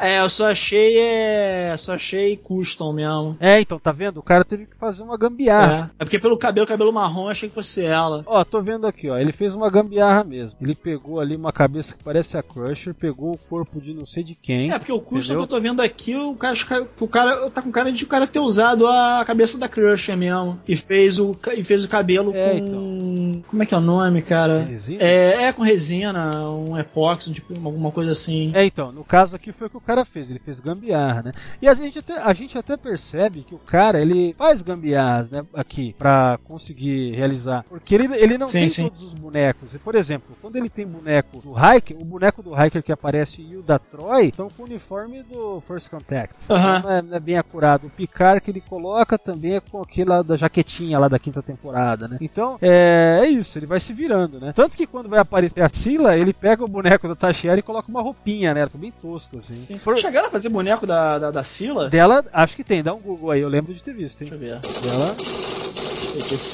É, 0.00 0.20
eu 0.20 0.28
só 0.28 0.50
achei. 0.50 0.98
É, 0.98 1.74
só 1.78 1.94
achei 1.94 2.36
custom 2.36 2.92
mesmo. 2.92 3.32
É, 3.40 3.60
então, 3.60 3.78
tá 3.78 3.92
vendo? 3.92 4.18
O 4.18 4.22
cara 4.22 4.44
teve 4.44 4.66
que 4.66 4.76
fazer 4.76 5.02
uma 5.02 5.16
gambiarra. 5.16 5.90
É. 5.98 6.02
é 6.02 6.04
porque 6.04 6.18
pelo 6.18 6.36
cabelo, 6.38 6.66
cabelo 6.66 6.92
marrom, 6.92 7.24
eu 7.24 7.28
achei 7.28 7.48
que 7.48 7.54
fosse 7.54 7.84
ela. 7.84 8.22
Ó, 8.26 8.44
tô 8.44 8.60
vendo 8.60 8.86
aqui, 8.86 9.08
ó. 9.10 9.16
Ele 9.16 9.32
fez 9.32 9.54
uma 9.54 9.70
gambiarra 9.70 10.24
mesmo. 10.24 10.58
Ele 10.60 10.74
pegou 10.74 11.20
ali 11.20 11.36
uma 11.36 11.52
cabeça 11.52 11.96
que 11.96 12.02
parece 12.04 12.36
a 12.36 12.42
Crusher, 12.42 12.94
pegou 12.94 13.32
o 13.32 13.38
corpo 13.38 13.80
de 13.80 13.94
não 13.94 14.06
sei 14.06 14.22
de 14.22 14.34
quem. 14.34 14.72
É, 14.72 14.78
porque 14.78 14.92
o 14.92 15.00
custom 15.00 15.34
que 15.34 15.40
eu 15.40 15.46
tô 15.46 15.60
vendo 15.60 15.80
aqui, 15.80 16.16
o 16.16 16.34
cara, 16.34 16.56
o 16.98 17.08
cara 17.08 17.50
tá 17.50 17.62
com 17.62 17.70
cara 17.70 17.92
de 17.92 18.04
o 18.04 18.08
cara 18.08 18.26
ter 18.26 18.40
usado 18.40 18.86
a 18.86 19.22
cabeça 19.24 19.58
da 19.58 19.68
Crusher 19.68 20.16
mesmo. 20.16 20.60
E 20.66 20.76
fez 20.76 21.18
o, 21.18 21.36
e 21.56 21.62
fez 21.62 21.84
o 21.84 21.88
cabelo 21.88 22.32
É, 22.34 22.50
com. 22.50 22.56
então. 22.56 23.44
Como 23.48 23.62
é 23.62 23.66
que 23.66 23.74
é 23.74 23.78
o 23.78 23.80
nome, 23.80 24.22
cara? 24.22 24.62
Resina? 24.62 25.02
É, 25.02 25.44
é 25.44 25.52
com 25.52 25.62
resina, 25.62 26.48
um 26.50 26.78
epóxi, 26.78 27.32
tipo, 27.32 27.54
alguma 27.54 27.90
coisa 27.90 28.12
assim. 28.12 28.50
É, 28.54 28.64
então, 28.64 28.90
no 28.92 29.04
caso 29.04 29.36
aqui 29.36 29.52
foi 29.52 29.68
que 29.68 29.76
o 29.76 29.80
cara 29.80 29.91
fez, 30.04 30.30
ele 30.30 30.40
fez 30.44 30.60
gambiarra, 30.60 31.22
né? 31.22 31.32
E 31.60 31.68
a 31.68 31.74
gente 31.74 31.98
até, 31.98 32.18
a 32.20 32.32
gente 32.32 32.56
até 32.56 32.76
percebe 32.76 33.42
que 33.42 33.54
o 33.54 33.58
cara, 33.58 34.00
ele 34.00 34.34
faz 34.36 34.62
gambiarras, 34.62 35.30
né, 35.30 35.44
aqui, 35.54 35.94
pra 35.98 36.38
conseguir 36.44 37.14
realizar. 37.14 37.64
Porque 37.68 37.94
ele, 37.94 38.06
ele 38.16 38.38
não 38.38 38.48
Sim, 38.48 38.60
tem 38.60 38.68
sim. 38.70 38.82
todos 38.84 39.02
os 39.02 39.14
bonecos. 39.14 39.74
E, 39.74 39.78
por 39.78 39.94
exemplo, 39.94 40.36
quando 40.40 40.56
ele 40.56 40.68
tem 40.68 40.86
boneco 40.86 41.38
do 41.38 41.52
Hiker, 41.52 41.96
o 42.00 42.04
boneco 42.04 42.42
do 42.42 42.54
Hiker 42.54 42.82
que 42.82 42.92
aparece 42.92 43.42
e 43.42 43.56
o 43.56 43.62
da 43.62 43.78
Troy 43.78 44.28
estão 44.28 44.48
com 44.48 44.62
o 44.62 44.66
uniforme 44.66 45.22
do 45.22 45.60
First 45.60 45.90
Contact. 45.90 46.44
Aham. 46.50 46.82
Não, 46.82 46.90
é, 46.90 47.02
não 47.02 47.16
é 47.16 47.20
bem 47.20 47.36
acurado. 47.36 47.86
O 47.86 47.90
Picard 47.90 48.40
que 48.40 48.50
ele 48.50 48.60
coloca 48.60 49.18
também 49.18 49.56
é 49.56 49.60
com 49.60 49.80
aquele 49.82 50.10
lá 50.10 50.22
da 50.22 50.36
jaquetinha 50.36 50.98
lá 50.98 51.08
da 51.08 51.18
quinta 51.18 51.42
temporada, 51.42 52.08
né? 52.08 52.18
Então, 52.20 52.58
é, 52.60 53.20
é 53.22 53.26
isso, 53.28 53.58
ele 53.58 53.66
vai 53.66 53.80
se 53.80 53.92
virando, 53.92 54.40
né? 54.40 54.52
Tanto 54.52 54.76
que 54.76 54.86
quando 54.86 55.08
vai 55.08 55.20
aparecer 55.20 55.62
a 55.62 55.68
Sila, 55.72 56.16
ele 56.16 56.32
pega 56.32 56.64
o 56.64 56.68
boneco 56.68 57.08
da 57.08 57.14
Tashiera 57.14 57.58
e 57.58 57.62
coloca 57.62 57.88
uma 57.88 58.02
roupinha, 58.02 58.54
né? 58.54 58.66
Bem 58.74 58.90
tosco, 58.90 59.36
assim. 59.36 59.54
Sim. 59.54 59.71
Por- 59.78 59.98
Chegaram 59.98 60.28
a 60.28 60.30
fazer 60.30 60.48
boneco 60.48 60.86
da, 60.86 61.18
da, 61.18 61.30
da 61.30 61.44
Sila? 61.44 61.88
Dela, 61.88 62.24
acho 62.32 62.56
que 62.56 62.64
tem, 62.64 62.82
dá 62.82 62.92
um 62.94 63.00
Google 63.00 63.30
aí, 63.30 63.40
eu 63.40 63.48
lembro 63.48 63.72
de 63.74 63.82
ter 63.82 63.94
visto, 63.94 64.22
hein? 64.22 64.30
Deixa 64.30 64.44
eu 64.44 64.60
ver. 64.60 64.82
Dela, 64.82 65.16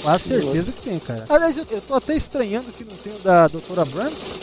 quase 0.03 0.25
certeza 0.25 0.73
que 0.73 0.83
tem, 0.83 0.99
cara. 0.99 1.25
Aliás, 1.29 1.57
eu, 1.57 1.67
eu 1.71 1.81
tô 1.81 1.95
até 1.95 2.15
estranhando 2.17 2.73
que 2.73 2.85
não 2.85 2.97
tem 2.97 3.15
o 3.15 3.19
da 3.21 3.49
Doutora 3.49 3.85
Burns. 3.85 4.39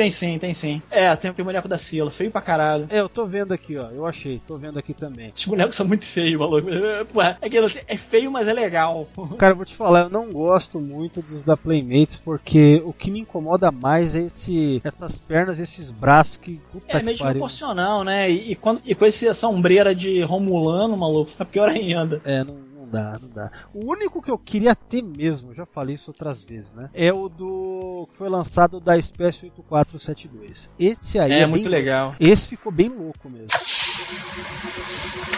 Tem 0.00 0.10
sim, 0.10 0.38
tem 0.38 0.54
sim. 0.54 0.80
É, 0.90 1.14
tem, 1.14 1.30
tem 1.30 1.42
o 1.42 1.44
boneco 1.44 1.68
da 1.68 1.76
Sila, 1.76 2.10
feio 2.10 2.30
pra 2.30 2.40
caralho. 2.40 2.86
É, 2.88 3.00
eu 3.00 3.08
tô 3.08 3.26
vendo 3.26 3.52
aqui, 3.52 3.76
ó, 3.76 3.90
eu 3.90 4.06
achei, 4.06 4.40
tô 4.46 4.56
vendo 4.56 4.78
aqui 4.78 4.94
também. 4.94 5.28
Esses 5.28 5.44
bonecos 5.44 5.76
são 5.76 5.86
muito 5.86 6.06
feios, 6.06 6.40
maluco. 6.40 6.70
É 6.70 7.58
assim, 7.58 7.80
é 7.86 7.96
feio, 7.98 8.30
mas 8.30 8.48
é 8.48 8.54
legal. 8.54 9.06
Cara, 9.36 9.52
eu 9.52 9.56
vou 9.56 9.66
te 9.66 9.74
falar, 9.74 10.04
eu 10.04 10.08
não 10.08 10.32
gosto 10.32 10.80
muito 10.80 11.20
dos 11.20 11.42
da 11.42 11.54
Playmates, 11.54 12.18
porque 12.18 12.80
o 12.82 12.94
que 12.94 13.10
me 13.10 13.20
incomoda 13.20 13.70
mais 13.70 14.14
é 14.14 14.20
esse, 14.20 14.80
essas 14.82 15.18
pernas 15.18 15.58
e 15.58 15.64
esses 15.64 15.90
braços 15.90 16.38
que. 16.38 16.58
Puta 16.72 16.96
É 16.96 17.02
meio 17.02 17.18
desproporcional, 17.18 18.02
né? 18.02 18.30
E, 18.30 18.52
e 18.52 18.54
quando, 18.54 18.80
e 18.86 18.94
com 18.94 19.04
essa 19.04 19.48
ombreira 19.48 19.94
de 19.94 20.22
Romulano, 20.22 20.96
maluco, 20.96 21.32
fica 21.32 21.44
pior 21.44 21.68
ainda. 21.68 22.22
É, 22.24 22.42
não 22.42 22.69
dá, 22.90 23.18
não 23.20 23.28
dá. 23.28 23.50
O 23.72 23.90
único 23.90 24.20
que 24.20 24.30
eu 24.30 24.38
queria 24.38 24.74
ter 24.74 25.02
mesmo, 25.02 25.54
já 25.54 25.64
falei 25.64 25.94
isso 25.94 26.10
outras 26.10 26.42
vezes, 26.42 26.74
né? 26.74 26.90
É 26.92 27.12
o 27.12 27.28
do. 27.28 28.08
que 28.12 28.18
foi 28.18 28.28
lançado 28.28 28.80
da 28.80 28.98
espécie 28.98 29.46
8472. 29.46 30.70
Esse 30.78 31.18
aí 31.18 31.32
é, 31.32 31.40
É, 31.40 31.46
muito 31.46 31.62
bem- 31.64 31.72
legal. 31.72 32.14
Esse 32.20 32.46
ficou 32.48 32.72
bem 32.72 32.88
louco 32.88 33.28
mesmo. 33.28 33.48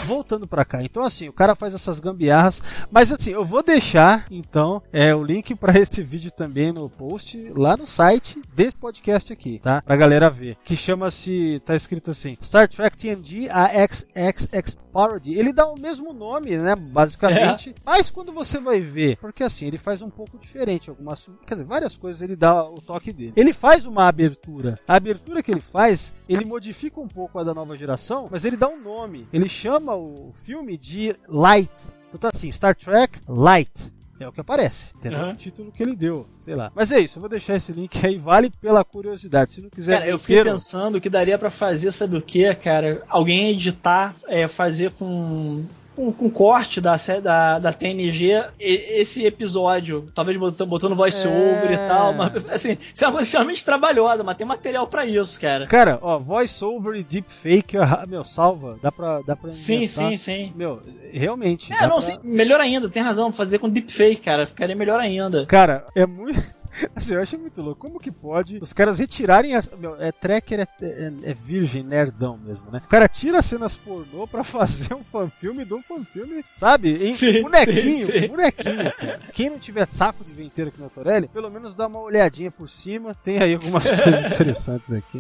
Voltando 0.05 0.49
pra 0.49 0.65
cá, 0.65 0.83
então 0.83 1.03
assim, 1.05 1.29
o 1.29 1.33
cara 1.33 1.55
faz 1.55 1.75
essas 1.75 2.01
gambiarras, 2.01 2.61
mas 2.91 3.13
assim, 3.13 3.31
eu 3.31 3.45
vou 3.45 3.63
deixar 3.63 4.27
então 4.31 4.83
é 4.93 5.15
o 5.15 5.23
link 5.23 5.55
pra 5.55 5.79
esse 5.79 6.03
vídeo 6.03 6.31
também 6.33 6.73
no 6.73 6.91
post 6.91 7.53
lá 7.55 7.77
no 7.77 7.87
site 7.87 8.43
desse 8.53 8.77
podcast 8.77 9.33
aqui, 9.33 9.61
tá? 9.61 9.81
Pra 9.81 9.97
galera 9.97 10.29
ver, 10.29 10.57
que 10.65 10.77
chama-se, 10.77 11.63
tá 11.65 11.77
escrito 11.77 12.11
assim, 12.11 12.37
Star 12.43 12.69
Trek 12.69 12.97
TNG 12.97 13.49
AXXX 13.49 14.77
Parody. 14.93 15.35
Ele 15.35 15.53
dá 15.53 15.67
o 15.67 15.79
mesmo 15.79 16.13
nome, 16.13 16.57
né, 16.57 16.77
basicamente, 16.77 17.75
mas 17.85 18.11
quando 18.11 18.33
você 18.33 18.61
vai 18.61 18.81
ver, 18.81 19.17
porque 19.17 19.43
assim, 19.43 19.67
ele 19.67 19.79
faz 19.79 20.03
um 20.03 20.11
pouco 20.11 20.39
diferente 20.39 20.91
algumas, 20.91 21.27
quer 21.47 21.55
dizer, 21.55 21.65
várias 21.65 21.97
coisas 21.97 22.21
ele 22.21 22.37
dá 22.37 22.63
o 22.69 22.81
toque 22.81 23.13
dele. 23.13 23.33
Ele 23.37 23.55
faz 23.55 23.87
uma 23.87 24.07
abertura. 24.07 24.79
A 24.87 24.97
abertura 24.97 25.43
que 25.43 25.51
ele 25.51 25.63
faz, 25.63 26.13
ele 26.29 26.45
modifica 26.45 27.01
um 27.01 27.09
pouco 27.09 27.39
a 27.39 27.45
da 27.45 27.55
nova 27.55 27.77
geração, 27.77 28.29
mas 28.31 28.45
ele 28.45 28.52
dá 28.57 28.69
um 28.69 28.81
nome. 28.81 29.27
Ele 29.33 29.49
chama 29.49 29.95
o 29.95 30.33
filme 30.35 30.77
de 30.77 31.15
Light. 31.29 31.71
Então 32.15 32.31
assim, 32.33 32.51
Star 32.51 32.75
Trek 32.77 33.21
Light. 33.29 33.93
É 34.21 34.29
o 34.29 34.33
que 34.33 34.41
aparece, 34.41 34.95
entendeu? 34.95 35.19
Aham. 35.19 35.33
O 35.33 35.37
título 35.37 35.73
que 35.73 35.83
ele 35.83 35.97
deu, 35.97 36.29
sei 36.45 36.55
lá. 36.55 36.71
Mas 36.77 36.93
é 36.93 37.01
isso, 37.01 37.19
eu 37.19 37.21
vou 37.23 37.29
deixar 37.29 37.57
esse 37.57 37.73
link 37.73 38.07
aí, 38.07 38.19
vale 38.19 38.51
pela 38.61 38.85
curiosidade. 38.85 39.51
Se 39.51 39.61
não 39.61 39.69
quiser 39.69 39.99
Cara, 39.99 40.09
eu 40.11 40.17
fiquei 40.17 40.37
inteiro- 40.37 40.51
pensando 40.57 41.01
que 41.01 41.11
daria 41.11 41.37
pra 41.37 41.51
fazer, 41.51 41.91
sabe 41.91 42.17
o 42.17 42.23
que, 42.23 42.55
cara? 42.55 43.03
Alguém 43.09 43.51
editar, 43.51 44.15
é, 44.29 44.47
fazer 44.47 44.93
com. 44.93 45.65
Com, 45.95 46.11
com 46.11 46.31
corte 46.31 46.81
da, 46.81 46.97
da, 47.23 47.59
da 47.59 47.73
TNG 47.73 48.45
e- 48.59 49.01
esse 49.01 49.27
episódio, 49.27 50.07
talvez 50.15 50.39
botando, 50.39 50.69
botando 50.69 50.97
voice 50.97 51.27
over 51.29 51.71
É. 51.71 51.75
e 51.75 51.77
tal, 51.89 52.15
mas 52.15 52.33
assim, 52.51 52.79
isso 52.95 53.05
é 53.05 53.09
uma 53.09 53.13
coisa 53.13 53.27
extremamente 53.27 53.63
trabalhosa, 53.63 54.25
mas 54.25 54.37
tem 54.39 54.47
material 54.47 54.87
pra 54.87 55.05
isso, 55.05 55.39
cara. 55.39 55.67
Cara, 55.67 55.99
ó, 56.01 56.19
voice 56.19 56.65
over 56.65 56.99
e 56.99 57.03
deepfake, 57.05 57.77
ah, 57.77 58.05
meu, 58.09 58.25
salva. 58.25 58.79
Dá 58.83 58.91
pra, 58.91 59.21
dá 59.21 59.37
pra 59.37 59.51
Sim, 59.51 59.83
inventar. 59.83 60.11
sim, 60.11 60.17
sim. 60.17 60.53
Meu, 60.57 60.81
realmente. 61.13 61.71
É, 61.73 61.77
dá 61.81 61.83
não, 61.89 61.97
pra- 61.99 62.01
sim, 62.01 62.19
melhor 62.23 62.59
ainda, 62.61 62.89
tem 62.89 63.03
razão, 63.03 63.31
fazer 63.31 63.59
com 63.59 63.69
deepfake, 63.69 64.17
cara, 64.23 64.47
ficaria 64.47 64.75
melhor 64.75 64.99
ainda. 64.99 65.45
Cara, 65.45 65.85
é 65.95 66.07
muito. 66.07 66.43
Assim, 66.95 67.15
eu 67.15 67.23
achei 67.23 67.39
muito 67.39 67.61
louco. 67.61 67.81
Como 67.87 67.99
que 68.01 68.11
pode 68.11 68.59
os 68.61 68.73
caras 68.73 68.99
retirarem 68.99 69.55
as. 69.55 69.71
Meu, 69.79 70.01
é 70.01 70.11
tracker, 70.13 70.61
é, 70.61 70.67
é, 70.81 71.13
é 71.31 71.35
virgem, 71.35 71.83
nerdão 71.83 72.37
mesmo, 72.37 72.71
né? 72.71 72.81
O 72.85 72.89
cara 72.89 73.09
tira 73.09 73.43
cenas 73.43 73.77
pornô 73.77 74.27
pra 74.27 74.43
fazer 74.45 74.95
um 74.95 75.05
fanfilme 75.05 75.65
do 75.65 75.81
fanfilme, 75.83 76.45
sabe? 76.57 76.93
Em 76.93 77.17
Sim, 77.17 77.43
bonequinho, 77.43 78.07
sim, 78.07 78.13
sim. 78.13 78.29
bonequinho, 78.29 78.93
cara. 78.97 79.21
Quem 79.33 79.51
não 79.51 79.59
tiver 79.59 79.87
saco 79.91 80.25
de 80.25 80.33
ver 80.33 80.45
inteiro 80.45 80.71
aqui 80.71 80.81
no 80.81 80.91
Torelli, 80.91 81.29
pelo 81.29 81.51
menos 81.51 81.75
dá 81.75 81.87
uma 81.87 82.01
olhadinha 82.01 82.51
por 82.51 82.69
cima. 82.69 83.15
Tem 83.15 83.39
aí 83.39 83.55
algumas 83.55 83.89
coisas 83.91 84.25
interessantes 84.25 84.93
aqui. 84.93 85.19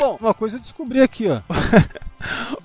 Bom, 0.00 0.18
uma 0.20 0.34
coisa 0.34 0.56
eu 0.56 0.60
descobri 0.60 1.00
aqui, 1.00 1.28
ó. 1.28 1.40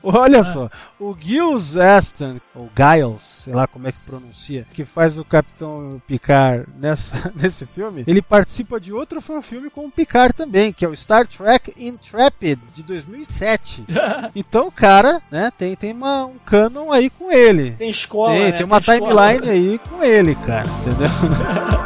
Olha 0.04 0.44
só, 0.44 0.70
o 1.00 1.16
Giles 1.18 1.78
Aston, 1.78 2.38
ou 2.54 2.70
Giles, 2.76 3.22
sei 3.46 3.54
lá 3.54 3.66
como 3.66 3.88
é 3.88 3.92
que 3.94 3.98
pronuncia, 4.06 4.68
que 4.74 4.84
faz 4.84 5.18
o 5.18 5.24
Capitão 5.24 6.02
Picard 6.06 6.66
nessa, 6.78 7.32
nesse 7.36 7.66
filme, 7.66 8.04
ele 8.06 8.22
participa 8.22 8.80
de 8.82 8.92
outro 8.92 9.22
filme 9.42 9.70
com 9.70 9.86
o 9.86 9.92
Picard 9.92 10.34
também, 10.34 10.74
que 10.74 10.84
é 10.84 10.90
o 10.90 10.96
Star 10.96 11.26
Trek 11.26 11.74
Intrepid, 11.78 12.60
de 12.74 12.84
2007. 12.84 13.86
Então, 14.36 14.68
o 14.68 14.72
cara, 14.72 15.22
né, 15.32 15.50
tem, 15.58 15.76
tem 15.76 15.94
uma, 15.94 16.26
um 16.26 16.38
canon 16.46 16.92
aí 16.92 17.10
com 17.10 17.32
ele. 17.32 17.72
Tem 17.72 17.90
escola, 17.90 18.34
Tem, 18.34 18.44
né? 18.44 18.52
tem 18.52 18.66
uma 18.66 18.82
Tem 18.82 18.96
escola. 18.96 19.32
timeline 19.34 19.50
aí 19.50 19.80
com 19.80 20.04
ele, 20.04 20.36
cara, 20.36 20.68
entendeu? 20.82 21.85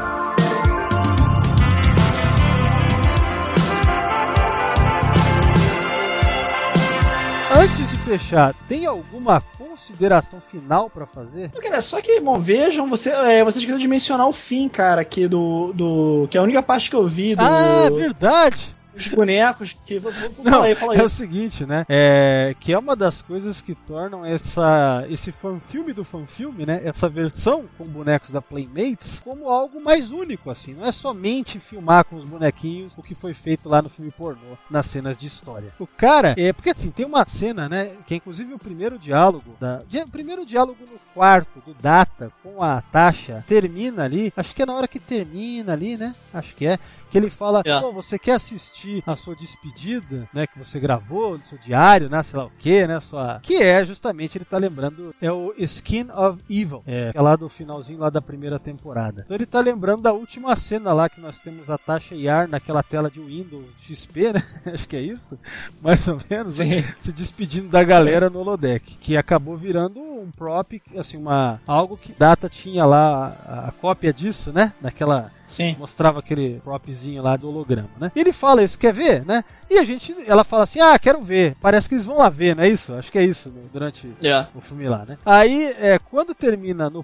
Fechar, 8.10 8.56
tem 8.68 8.88
alguma 8.88 9.40
consideração 9.56 10.42
final 10.42 10.90
pra 10.90 11.06
fazer? 11.06 11.52
Cara, 11.52 11.80
só 11.80 12.02
que, 12.02 12.20
bom, 12.20 12.40
vejam, 12.40 12.90
você, 12.90 13.12
é, 13.12 13.44
você 13.44 13.60
esqueceu 13.60 13.78
de 13.78 13.88
mencionar 13.88 14.28
o 14.28 14.34
fim, 14.34 14.68
cara, 14.68 15.02
aqui 15.02 15.28
do, 15.28 15.72
do. 15.74 16.28
Que 16.30 16.38
é 16.38 16.40
a 16.40 16.44
única 16.44 16.64
parte 16.64 16.90
que 16.90 16.96
eu 16.96 17.08
vi 17.08 17.36
do. 17.36 17.44
Ah, 17.44 17.86
é 17.86 17.90
verdade! 17.92 18.76
Os 19.00 19.08
bonecos 19.08 19.76
que. 19.86 19.98
vou- 20.00 20.12
vou- 20.12 20.32
Não, 20.44 20.62
aí, 20.64 20.76
fala 20.76 20.94
aí. 20.94 21.00
é 21.00 21.04
o 21.04 21.10
seguinte, 21.10 21.66
né? 21.66 21.86
É, 21.88 22.56
que 22.60 22.74
é 22.74 22.78
uma 22.78 22.96
das 22.96 23.22
coisas 23.22 23.62
que 23.62 23.74
tornam 23.74 24.26
essa, 24.26 25.06
esse 25.10 25.32
fanfilme 25.32 25.94
do 25.94 26.04
fanfilme, 26.04 26.66
né? 26.66 26.82
Essa 26.84 27.08
versão 27.10 27.66
com 27.78 27.86
bonecos 27.86 28.32
da 28.32 28.42
Playmates 28.42 29.22
como 29.24 29.48
algo 29.50 29.82
mais 29.82 30.12
único, 30.12 30.50
assim. 30.50 30.74
Não 30.74 30.86
é 30.86 30.92
somente 30.92 31.60
filmar 31.60 32.04
com 32.06 32.16
os 32.18 32.26
bonequinhos 32.26 32.94
o 32.98 33.02
que 33.02 33.16
foi 33.16 33.34
feito 33.34 33.70
lá 33.70 33.82
no 33.82 33.90
filme 33.90 34.12
pornô, 34.12 34.58
nas 34.70 34.86
cenas 34.86 35.18
de 35.18 35.28
história. 35.28 35.74
O 35.80 35.88
cara, 35.88 36.34
é 36.38 36.52
porque 36.54 36.70
assim, 36.72 36.92
tem 36.92 37.06
uma 37.06 37.26
cena, 37.26 37.70
né? 37.70 37.96
Que 38.06 38.14
é 38.16 38.18
inclusive 38.18 38.54
o 38.54 38.60
primeiro 38.60 38.98
diálogo, 39.00 39.56
da, 39.60 39.82
o 40.06 40.10
primeiro 40.10 40.46
diálogo 40.46 40.78
no 40.82 41.00
quarto 41.14 41.60
do 41.66 41.74
Data 41.74 42.32
com 42.44 42.62
a 42.64 42.82
Tasha 42.82 43.44
termina 43.48 44.04
ali, 44.04 44.32
acho 44.36 44.54
que 44.56 44.62
é 44.62 44.66
na 44.66 44.74
hora 44.74 44.88
que 44.88 45.00
termina 45.00 45.74
ali, 45.74 45.98
né? 45.98 46.14
Acho 46.34 46.56
que 46.56 46.66
é 46.66 46.78
que 47.10 47.18
ele 47.18 47.30
fala, 47.30 47.62
É. 47.66 47.80
pô, 47.80 47.92
você 47.92 48.18
quer 48.20 48.34
assistir 48.34 49.04
a 49.06 49.16
sua 49.16 49.36
despedida, 49.36 50.28
né, 50.34 50.46
que 50.48 50.58
você 50.58 50.80
gravou 50.80 51.38
no 51.38 51.44
seu 51.44 51.58
diário, 51.58 52.10
né, 52.10 52.22
sei 52.24 52.40
lá 52.40 52.46
o 52.46 52.52
que, 52.58 52.88
né, 52.88 53.00
sua... 53.00 53.40
Que 53.42 53.56
é, 53.62 53.84
justamente, 53.86 54.38
ele 54.38 54.46
tá 54.46 54.58
lembrando, 54.58 55.14
é 55.22 55.32
o 55.32 55.54
Skin 55.58 56.08
of 56.12 56.42
Evil, 56.50 56.84
é, 56.86 57.12
é 57.14 57.22
lá 57.22 57.36
do 57.36 57.50
finalzinho 57.50 58.00
lá 58.00 58.10
da 58.10 58.22
primeira 58.22 58.60
temporada. 58.60 59.24
Então 59.26 59.36
ele 59.36 59.46
tá 59.46 59.60
lembrando 59.60 60.04
da 60.04 60.14
última 60.14 60.56
cena 60.56 60.94
lá 60.94 61.10
que 61.10 61.20
nós 61.22 61.40
temos 61.40 61.70
a 61.70 61.78
Tasha 61.78 62.16
Yar 62.16 62.48
naquela 62.48 62.84
tela 62.84 63.10
de 63.10 63.20
Windows 63.20 63.66
XP, 63.82 64.34
né, 64.34 64.44
acho 64.68 64.88
que 64.88 64.96
é 64.96 65.02
isso, 65.02 65.38
mais 65.82 66.08
ou 66.08 66.20
menos, 66.30 66.60
né? 66.60 66.82
Se 67.00 67.12
despedindo 67.12 67.70
da 67.70 67.84
galera 67.84 68.30
no 68.30 68.40
holodeck, 68.40 68.98
que 68.98 69.18
acabou 69.18 69.58
virando 69.58 70.00
um 70.20 70.32
prop, 70.32 70.82
assim, 70.98 71.18
uma 71.18 71.62
algo 71.66 71.98
que 71.98 72.14
Data 72.14 72.50
tinha 72.50 72.86
lá 72.86 73.38
a, 73.46 73.68
a 73.70 73.72
cópia 73.72 74.14
disso, 74.14 74.52
né, 74.52 74.74
naquela 74.82 75.32
Sim. 75.46 75.76
mostrava 75.80 76.20
aquele 76.20 76.60
propzinho 76.64 77.24
lá 77.24 77.36
do 77.36 77.48
holograma, 77.48 77.90
né? 78.00 78.12
Ele 78.16 78.32
fala 78.32 78.64
isso, 78.64 78.78
quer 78.78 78.94
ver, 78.94 79.26
né? 79.26 79.44
E 79.70 79.78
a 79.78 79.84
gente, 79.84 80.16
ela 80.26 80.44
fala 80.44 80.64
assim: 80.64 80.80
ah, 80.80 80.98
quero 80.98 81.22
ver. 81.22 81.56
Parece 81.62 81.88
que 81.88 81.96
eles 81.96 82.06
vão 82.06 82.18
lá 82.18 82.30
ver, 82.30 82.56
não 82.56 82.64
é 82.64 82.70
isso? 82.70 82.94
Acho 82.94 83.12
que 83.12 83.18
é 83.20 83.24
isso 83.24 83.50
né, 83.50 83.62
durante 83.72 84.12
É. 84.22 84.48
o 84.56 84.62
filme 84.62 84.88
lá, 84.90 85.06
né? 85.06 85.18
Aí, 85.26 85.74
é, 85.80 86.00
quando 86.00 86.34
termina 86.34 86.90
no 86.90 87.04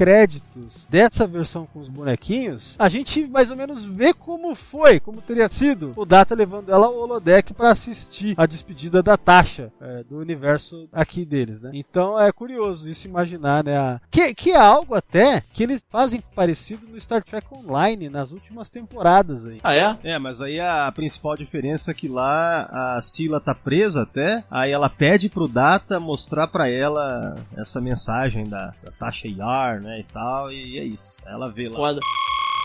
pós-créditos 0.00 0.86
dessa 0.88 1.26
versão 1.26 1.66
com 1.66 1.80
os 1.80 1.88
bonequinhos, 1.88 2.76
a 2.78 2.88
gente 2.88 3.26
mais 3.26 3.50
ou 3.50 3.56
menos 3.56 3.84
vê 3.84 4.12
como 4.12 4.54
foi, 4.54 5.00
como 5.00 5.20
teria 5.20 5.48
sido 5.48 5.92
o 5.96 6.04
Data 6.04 6.34
levando 6.34 6.70
ela 6.70 6.86
ao 6.86 6.94
holodeck 6.96 7.52
pra 7.54 7.70
assistir 7.70 8.34
a 8.36 8.46
despedida 8.46 9.02
da 9.02 9.16
Tasha 9.16 9.72
é, 9.80 10.04
do 10.04 10.18
universo 10.18 10.88
aqui 10.92 11.24
deles, 11.24 11.62
né? 11.62 11.70
Então 11.74 12.18
é 12.20 12.30
curioso 12.30 12.88
isso 12.88 13.06
imaginar, 13.08 13.64
né? 13.64 13.76
a- 13.76 14.00
Que, 14.10 14.34
que 14.34 14.50
é 14.52 14.56
algo 14.56 14.94
até 14.94 15.42
que 15.52 15.62
eles 15.62 15.84
fazem 15.88 16.22
parecido 16.34 16.86
no 16.86 16.98
Star 17.00 17.22
Trek 17.22 17.46
Online 17.52 18.08
nas 18.08 18.30
últimas 18.32 18.70
temporadas 18.70 19.46
aí. 19.46 19.60
Ah, 19.62 19.74
é? 19.74 19.98
É, 20.04 20.18
mas 20.18 20.40
aí 20.40 20.60
a 20.60 20.90
principal 20.92 21.36
diferença 21.36 21.90
é 21.90 21.94
que 21.96 22.08
lá 22.08 22.96
a 22.96 23.02
Sila 23.02 23.40
tá 23.40 23.54
presa 23.54 24.02
até, 24.02 24.44
aí 24.50 24.70
ela 24.70 24.88
pede 24.88 25.28
pro 25.28 25.48
Data 25.48 25.98
mostrar 25.98 26.46
pra 26.46 26.68
ela 26.68 27.36
essa 27.56 27.80
mensagem 27.80 28.44
da, 28.44 28.72
da 28.82 28.90
Tasha 28.98 29.26
Yar, 29.26 29.82
né, 29.82 30.00
e 30.00 30.04
tal, 30.04 30.52
e 30.52 30.78
é 30.78 30.84
isso. 30.84 31.20
Aí 31.26 31.32
ela 31.32 31.50
vê 31.50 31.68
lá. 31.68 31.76
Foda. 31.76 32.00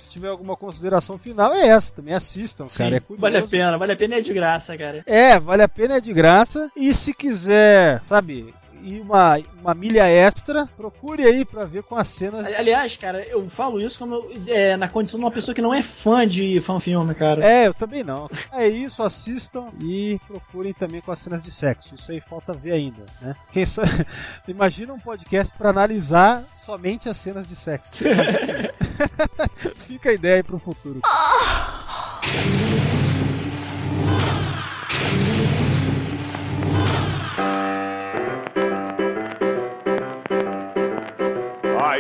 Se 0.02 0.10
tiver 0.10 0.30
alguma 0.30 0.56
consideração 0.56 1.18
final, 1.18 1.54
é 1.54 1.68
essa. 1.68 1.96
Também 1.96 2.14
assistam, 2.14 2.66
cara. 2.68 2.98
É 2.98 3.00
curioso. 3.00 3.22
Vale 3.22 3.38
a 3.38 3.48
pena, 3.48 3.78
vale 3.78 3.92
a 3.92 3.96
pena 3.96 4.16
é 4.16 4.22
de 4.22 4.34
graça, 4.34 4.78
cara. 4.78 5.04
É, 5.06 5.40
vale 5.40 5.64
a 5.64 5.70
pena, 5.70 5.96
é 5.98 6.02
de 6.02 6.12
graça. 6.14 6.70
E 6.76 6.94
se 6.94 7.14
quiser, 7.14 8.02
sabe, 8.04 8.54
ir 8.84 9.02
uma, 9.02 9.38
uma 9.62 9.74
milha 9.74 10.08
extra, 10.08 10.66
procure 10.78 11.24
aí 11.24 11.46
pra 11.46 11.66
ver 11.66 11.84
com 11.84 11.96
as 11.96 12.08
cenas. 12.08 12.46
Aliás, 12.54 12.98
cara, 12.98 13.24
eu 13.26 13.50
falo 13.50 13.82
isso 13.82 14.00
como 14.00 14.30
é, 14.48 14.76
na 14.78 14.88
condição 14.88 15.20
de 15.20 15.26
uma 15.26 15.32
pessoa 15.32 15.54
que 15.56 15.62
não 15.62 15.74
é 15.74 15.82
fã 15.82 16.28
de 16.28 16.60
fanfilme, 16.62 17.14
cara. 17.16 17.46
É, 17.46 17.68
eu 17.68 17.74
também 17.74 18.04
não. 18.04 18.30
É 18.52 18.68
isso, 18.68 19.04
assistam 19.04 19.70
e 19.82 20.20
procurem 20.28 20.74
também 20.74 21.02
com 21.02 21.12
as 21.12 21.20
cenas 21.20 21.44
de 21.44 21.52
sexo. 21.52 21.96
Isso 21.96 22.12
aí 22.12 22.22
falta 22.22 22.54
ver 22.54 22.74
ainda, 22.74 23.06
né? 23.22 23.36
Quem. 23.52 23.64
Imagina 24.48 24.94
um 24.94 25.00
podcast 25.00 25.54
pra 25.58 25.70
analisar 25.70 26.44
somente 26.56 27.08
as 27.08 27.18
cenas 27.18 27.48
de 27.48 27.56
sexo. 27.56 28.04
Fica 29.76 30.10
a 30.10 30.14
ideia 30.14 30.36
aí 30.38 30.44
pro 30.44 30.60
futuro. 30.60 31.02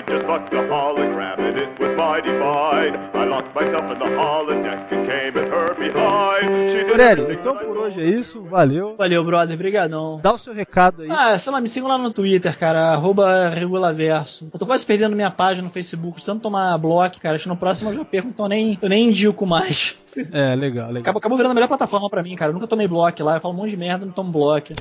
I 0.01 0.03
just 0.03 0.25
fucked 0.25 0.51
a 0.53 0.63
hologram 0.63 1.37
and 1.37 1.57
it 1.59 1.79
was 1.79 1.95
mighty 1.95 2.29
fine. 2.39 2.95
I 3.13 3.25
locked 3.25 3.53
myself 3.53 3.85
in 3.91 3.99
the 3.99 4.05
holodeck 4.05 4.91
and 4.91 5.05
came 5.05 5.37
at 5.37 5.47
her 5.47 5.75
behind. 5.75 6.71
She 6.71 6.83
did 6.83 6.89
Aurélio, 6.89 7.31
então 7.31 7.55
por 7.55 7.77
hoje 7.77 8.01
é 8.01 8.05
isso. 8.05 8.41
Valeu. 8.45 8.95
Valeu, 8.97 9.23
brother. 9.23 9.55
Brigadão. 9.55 10.19
Dá 10.23 10.33
o 10.33 10.39
seu 10.39 10.55
recado 10.55 11.03
aí. 11.03 11.11
Ah, 11.11 11.37
sei 11.37 11.51
lá, 11.53 11.61
me 11.61 11.69
sigam 11.69 11.87
lá 11.87 11.99
no 11.99 12.09
Twitter, 12.09 12.57
cara, 12.57 12.89
arroba 12.89 13.49
regulaverso. 13.49 14.49
Eu 14.51 14.59
tô 14.59 14.65
quase 14.65 14.83
perdendo 14.83 15.15
minha 15.15 15.29
página 15.29 15.67
no 15.67 15.71
Facebook, 15.71 16.25
tanto 16.25 16.41
tomar 16.41 16.75
bloco, 16.79 17.19
cara. 17.19 17.35
Acho 17.35 17.43
que 17.43 17.49
no 17.49 17.57
próximo 17.57 17.91
eu 17.91 17.97
já 17.97 18.05
perco, 18.05 18.29
então 18.29 18.45
eu 18.45 18.49
nem, 18.49 18.79
eu 18.81 18.89
nem 18.89 19.09
indico 19.09 19.45
mais. 19.45 19.95
É, 20.33 20.55
legal, 20.55 20.87
legal. 20.87 21.01
Acabou, 21.01 21.19
acabou 21.19 21.37
virando 21.37 21.51
a 21.51 21.55
melhor 21.55 21.67
plataforma 21.67 22.09
pra 22.09 22.23
mim, 22.23 22.35
cara. 22.35 22.49
Eu 22.49 22.55
nunca 22.55 22.67
tomei 22.67 22.87
bloco 22.87 23.23
lá, 23.23 23.35
eu 23.35 23.41
falo 23.41 23.53
um 23.53 23.57
monte 23.57 23.69
de 23.69 23.77
merda, 23.77 24.03
não 24.03 24.11
tomo 24.11 24.31
bloco. 24.31 24.73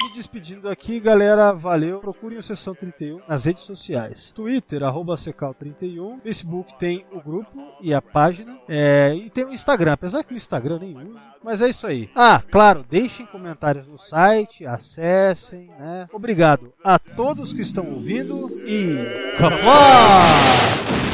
Me 0.00 0.10
despedindo 0.12 0.68
aqui, 0.68 1.00
galera. 1.00 1.52
Valeu. 1.52 2.00
Procurem 2.00 2.38
o 2.38 2.42
Sessão 2.42 2.74
31 2.74 3.20
nas 3.28 3.44
redes 3.44 3.62
sociais. 3.62 4.32
Twitter, 4.32 4.82
arroba 4.82 5.14
Secal31. 5.14 6.20
Facebook 6.22 6.76
tem 6.78 7.06
o 7.12 7.20
grupo 7.20 7.58
e 7.80 7.94
a 7.94 8.02
página. 8.02 8.58
É, 8.68 9.14
e 9.14 9.30
tem 9.30 9.44
o 9.44 9.52
Instagram, 9.52 9.92
apesar 9.92 10.24
que 10.24 10.34
o 10.34 10.36
Instagram 10.36 10.74
eu 10.76 10.80
nem 10.80 10.96
uso. 11.10 11.24
Mas 11.42 11.60
é 11.60 11.68
isso 11.68 11.86
aí. 11.86 12.10
Ah, 12.14 12.42
claro, 12.50 12.84
deixem 12.88 13.26
comentários 13.26 13.86
no 13.86 13.98
site, 13.98 14.66
acessem, 14.66 15.70
né? 15.78 16.08
Obrigado 16.12 16.72
a 16.82 16.98
todos 16.98 17.52
que 17.52 17.62
estão 17.62 17.86
ouvindo 17.90 18.48
e. 18.66 18.96
Come 19.38 19.54
on! 19.54 21.04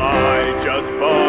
I 0.00 0.52
just 0.64 0.88
fucked 0.98 1.27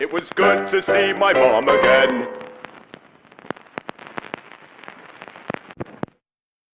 It 0.00 0.12
was 0.12 0.22
good 0.36 0.70
to 0.70 0.80
see 0.86 1.12
my 1.18 1.32
mom 1.32 1.68
again. 1.68 2.47